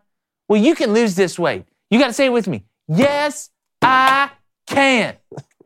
Well, 0.49 0.60
you 0.60 0.73
can 0.73 0.93
lose 0.93 1.14
this 1.14 1.38
weight. 1.38 1.65
You 1.91 1.99
got 1.99 2.07
to 2.07 2.14
say 2.14 2.26
it 2.26 2.34
with 2.34 2.47
me. 2.47 2.65
Yes, 2.89 3.49
I 3.81 4.30
can. 4.68 5.15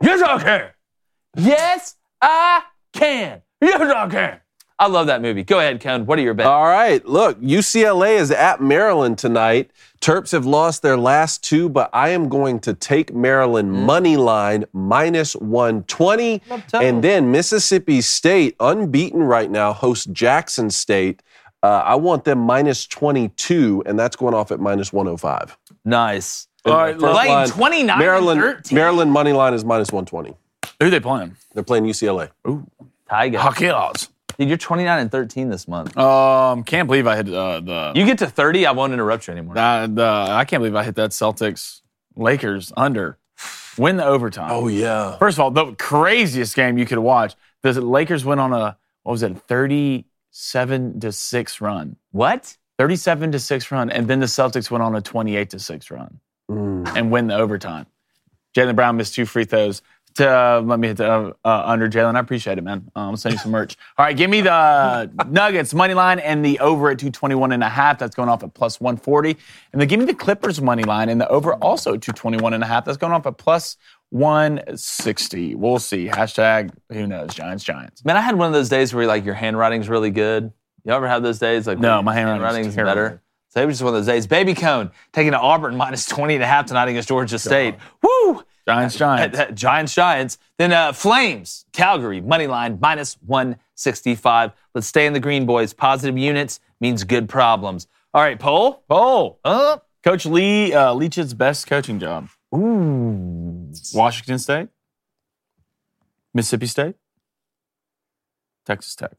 Yes, 0.04 0.22
I 0.22 0.38
can. 0.44 0.70
Yes, 1.36 1.96
I 2.22 2.62
can. 2.94 3.42
Yes, 3.60 3.82
I 3.82 4.08
can. 4.08 4.40
I 4.80 4.88
love 4.88 5.08
that 5.08 5.24
movie. 5.24 5.44
Go 5.44 5.58
ahead, 5.60 5.80
Ken. 5.80 6.06
What 6.06 6.20
are 6.20 6.22
your 6.22 6.36
bets? 6.36 6.48
All 6.48 6.66
right, 6.66 7.04
look, 7.06 7.40
UCLA 7.42 8.18
is 8.18 8.30
at 8.30 8.62
Maryland 8.62 9.18
tonight. 9.18 9.72
Terps 10.02 10.32
have 10.34 10.46
lost 10.46 10.84
their 10.84 10.98
last 10.98 11.44
two, 11.44 11.68
but 11.68 11.90
I 11.94 12.10
am 12.10 12.30
going 12.30 12.60
to 12.60 12.76
take 12.76 13.12
Maryland 13.14 13.72
money 13.72 14.18
line 14.18 14.66
minus 14.74 15.36
120. 15.36 16.44
And 16.74 17.04
then 17.04 17.32
Mississippi 17.32 18.02
State, 18.02 18.56
unbeaten 18.60 19.24
right 19.24 19.50
now, 19.50 19.74
hosts 19.74 20.06
Jackson 20.06 20.70
State. 20.70 21.24
Uh, 21.64 21.82
I 21.84 21.96
want 21.96 22.24
them 22.24 22.38
minus 22.38 22.86
22, 22.86 23.82
and 23.88 23.98
that's 23.98 24.16
going 24.16 24.36
off 24.36 24.52
at 24.52 24.60
minus 24.60 24.94
105. 24.94 25.58
nice. 25.86 26.48
And 26.66 26.74
All 26.74 26.82
right, 26.82 26.98
the 27.00 27.08
line, 27.08 27.48
29 27.48 27.98
Maryland, 27.98 28.72
Maryland 28.72 29.12
money 29.12 29.32
line 29.32 29.54
is 29.54 29.64
minus 29.64 29.92
120. 29.92 30.36
Who 30.80 30.86
are 30.86 30.90
they 30.90 31.00
playing? 31.00 31.38
They're 31.54 31.64
playing 31.64 31.86
UCLA. 31.86 32.30
Tiger. 33.10 33.40
Hockey 33.40 33.70
odds. 33.70 34.10
Dude, 34.40 34.50
you're 34.50 34.58
29 34.58 35.00
and 35.00 35.12
13 35.12 35.50
this 35.50 35.68
month. 35.68 35.98
Um, 35.98 36.64
can't 36.64 36.88
believe 36.88 37.08
I 37.08 37.16
hit 37.16 37.28
uh, 37.34 37.60
the, 37.60 37.92
You 37.96 38.06
get 38.06 38.20
to 38.20 38.28
30, 38.28 38.66
I 38.68 38.72
won't 38.72 38.94
interrupt 38.94 39.28
you 39.28 39.32
anymore. 39.34 39.58
uh, 39.58 39.88
the. 39.88 40.04
I 40.06 40.46
can't 40.46 40.62
believe 40.62 40.76
I 40.76 40.84
hit 40.84 40.96
that 40.96 41.10
Celtics 41.12 41.82
Lakers 42.16 42.72
under. 42.78 43.18
Win 43.78 43.98
the 43.98 44.06
overtime. 44.06 44.50
Oh, 44.52 44.68
yeah. 44.68 45.18
First 45.18 45.38
of 45.38 45.42
all, 45.42 45.52
the 45.52 45.74
craziest 45.76 46.56
game 46.56 46.78
you 46.78 46.86
could 46.86 46.98
watch. 47.00 47.36
The 47.64 47.80
Lakers 47.82 48.26
went 48.26 48.40
on 48.40 48.54
a 48.54 48.78
what 49.04 49.12
was 49.12 49.24
it, 49.24 49.38
thirty-seven 49.38 51.00
to 51.00 51.12
six 51.12 51.62
run, 51.62 51.96
What? 52.12 52.58
thirty-seven 52.78 53.32
to 53.32 53.40
six 53.40 53.72
run, 53.72 53.90
and 53.90 54.08
then 54.08 54.20
the 54.20 54.26
Celtics 54.26 54.70
went 54.70 54.84
on 54.84 54.96
a 54.96 55.02
twenty-eight 55.02 55.50
to 55.52 55.60
six 55.60 55.90
run 55.92 56.20
Mm. 56.50 56.96
and 56.96 57.12
win 57.12 57.28
the 57.28 57.36
overtime. 57.36 57.88
Jaylen 58.56 58.76
Brown 58.76 58.96
missed 58.98 59.14
two 59.16 59.26
free 59.26 59.44
throws. 59.46 59.82
To 60.18 60.28
uh, 60.28 60.62
let 60.66 60.80
me 60.80 60.88
hit 60.88 60.98
the 60.98 61.12
uh, 61.12 61.34
uh, 61.46 61.64
under 61.66 61.88
Jalen. 61.88 62.16
I 62.16 62.20
appreciate 62.20 62.58
it, 62.58 62.64
man. 62.64 62.90
Uh, 62.96 63.02
I'm 63.02 63.08
gonna 63.08 63.18
send 63.18 63.34
you 63.34 63.40
some 63.40 63.52
merch. 63.52 63.78
All 64.00 64.06
right, 64.06 64.18
give 64.18 64.32
me 64.32 64.42
the 64.42 65.12
Nuggets 65.30 65.76
money 65.76 65.94
line 65.94 66.18
and 66.18 66.44
the 66.44 66.58
over 66.60 66.90
at 66.90 66.98
221 66.98 67.52
and 67.52 67.64
a 67.64 67.70
half. 67.70 68.00
That's 68.00 68.16
going 68.16 68.28
off 68.28 68.44
at 68.44 68.56
plus 68.56 68.82
140. 68.82 69.38
And 69.72 69.80
then 69.80 69.88
give 69.88 70.00
me 70.00 70.08
the 70.08 70.16
Clippers 70.16 70.60
money 70.60 70.84
line 70.84 71.10
and 71.10 71.22
the 71.22 71.28
over 71.30 71.54
also 71.56 71.94
at 71.94 72.02
221 72.02 72.54
and 72.54 72.64
a 72.64 72.66
half. 72.66 72.84
That's 72.86 72.98
going 72.98 73.14
off 73.14 73.28
at 73.28 73.38
plus 73.38 73.78
160. 74.10 75.54
We'll 75.54 75.78
see. 75.78 76.08
Hashtag 76.08 76.72
who 76.92 77.06
knows? 77.06 77.36
Giants, 77.36 77.64
Giants. 77.64 78.04
Man, 78.04 78.18
I 78.18 78.22
had 78.22 78.36
one 78.36 78.48
of 78.48 78.54
those 78.54 78.70
days 78.70 78.96
where 78.96 79.06
like 79.06 79.24
your 79.24 79.36
handwriting's 79.36 79.88
really 79.88 80.10
good. 80.10 80.52
You 80.84 80.94
ever 80.94 81.08
have 81.08 81.22
those 81.22 81.38
days? 81.38 81.68
Like 81.68 81.78
No, 81.78 82.02
my 82.02 82.18
your 82.18 82.28
handwriting's 82.28 82.76
better. 82.76 83.22
So 83.50 83.62
it 83.62 83.66
was 83.68 83.76
just 83.76 83.84
one 83.84 83.94
of 83.94 84.00
those 84.00 84.08
days. 84.08 84.26
Baby 84.26 84.56
Cone 84.56 84.90
taking 85.14 85.34
to 85.34 85.40
Auburn 85.40 85.76
minus 85.76 86.06
20 86.06 86.36
and 86.36 86.44
a 86.44 86.48
half 86.48 86.66
tonight 86.66 86.90
against 86.90 87.08
Georgia 87.08 87.38
State. 87.38 87.76
Woo! 88.02 88.44
Giants, 88.68 88.96
Giants. 88.98 89.40
Giants, 89.54 89.96
Giants. 89.96 90.38
Then 90.58 90.74
uh, 90.74 90.92
Flames, 90.92 91.66
Calgary, 91.72 92.20
money 92.20 92.48
line 92.48 92.78
minus 92.82 93.16
165. 93.26 94.52
Let's 94.76 94.88
stay 94.88 95.06
in 95.06 95.14
the 95.14 95.20
green, 95.22 95.46
boys. 95.46 95.72
Positive 95.74 96.18
units 96.18 96.60
means 96.82 97.04
good 97.06 97.30
problems. 97.30 97.88
All 98.14 98.22
right, 98.22 98.38
Poll. 98.38 98.84
Poll. 98.90 99.40
Uh, 99.46 99.78
Coach 100.04 100.26
Lee 100.26 100.74
uh, 100.74 100.94
Leach's 100.94 101.34
best 101.34 101.68
coaching 101.68 102.00
job. 102.00 102.28
ooh. 102.54 103.72
Washington 103.94 104.40
State, 104.40 104.70
Mississippi 106.34 106.66
State, 106.66 106.96
Texas 108.66 108.96
Tech. 108.96 109.12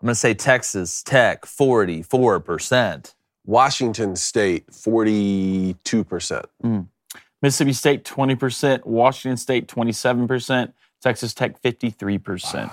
I'm 0.00 0.06
going 0.06 0.12
to 0.12 0.14
say 0.16 0.34
Texas 0.34 1.02
Tech, 1.02 1.46
44%. 1.46 3.14
Washington 3.46 4.16
State, 4.16 4.66
42%. 4.68 6.44
Mississippi 7.44 7.74
State 7.74 8.04
20%, 8.04 8.86
Washington 8.86 9.36
State 9.36 9.68
27%, 9.68 10.72
Texas 11.02 11.34
Tech 11.34 11.60
53%. 11.60 12.70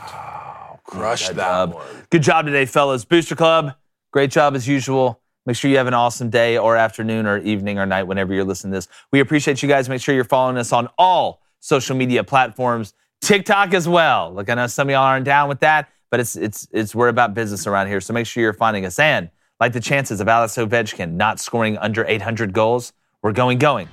Crush 0.85 1.27
Good 1.27 1.35
that 1.35 1.43
job. 1.43 1.73
one. 1.73 1.85
Good 2.09 2.23
job 2.23 2.45
today, 2.45 2.65
fellas. 2.65 3.03
Booster 3.03 3.35
Club, 3.35 3.73
great 4.13 4.31
job 4.31 4.55
as 4.55 4.69
usual. 4.69 5.19
Make 5.45 5.57
sure 5.57 5.69
you 5.69 5.75
have 5.75 5.87
an 5.87 5.93
awesome 5.93 6.29
day 6.29 6.57
or 6.57 6.77
afternoon 6.77 7.25
or 7.25 7.39
evening 7.39 7.79
or 7.79 7.85
night 7.85 8.03
whenever 8.03 8.33
you're 8.33 8.45
listening 8.45 8.71
to 8.71 8.77
this. 8.77 8.87
We 9.11 9.19
appreciate 9.19 9.61
you 9.61 9.67
guys. 9.67 9.89
Make 9.89 9.99
sure 9.99 10.15
you're 10.15 10.23
following 10.23 10.55
us 10.55 10.71
on 10.71 10.87
all 10.97 11.41
social 11.59 11.97
media 11.97 12.23
platforms, 12.23 12.93
TikTok 13.19 13.73
as 13.73 13.89
well. 13.89 14.33
Look, 14.33 14.49
I 14.49 14.53
know 14.53 14.67
some 14.67 14.87
of 14.87 14.93
y'all 14.93 15.03
aren't 15.03 15.25
down 15.25 15.49
with 15.49 15.59
that, 15.59 15.89
but 16.09 16.21
it's 16.21 16.37
it's 16.37 16.69
it's 16.71 16.95
we're 16.95 17.09
about 17.09 17.33
business 17.33 17.67
around 17.67 17.87
here. 17.87 17.99
So 17.99 18.13
make 18.13 18.25
sure 18.25 18.41
you're 18.41 18.53
finding 18.53 18.85
us. 18.85 18.99
And 18.99 19.31
like 19.59 19.73
the 19.73 19.81
chances 19.81 20.21
of 20.21 20.29
Alex 20.29 20.55
Ovechkin 20.55 21.11
not 21.15 21.41
scoring 21.41 21.77
under 21.77 22.05
800 22.05 22.53
goals, 22.53 22.93
we're 23.21 23.33
going 23.33 23.57
going 23.57 23.89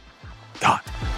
God. 0.60 1.17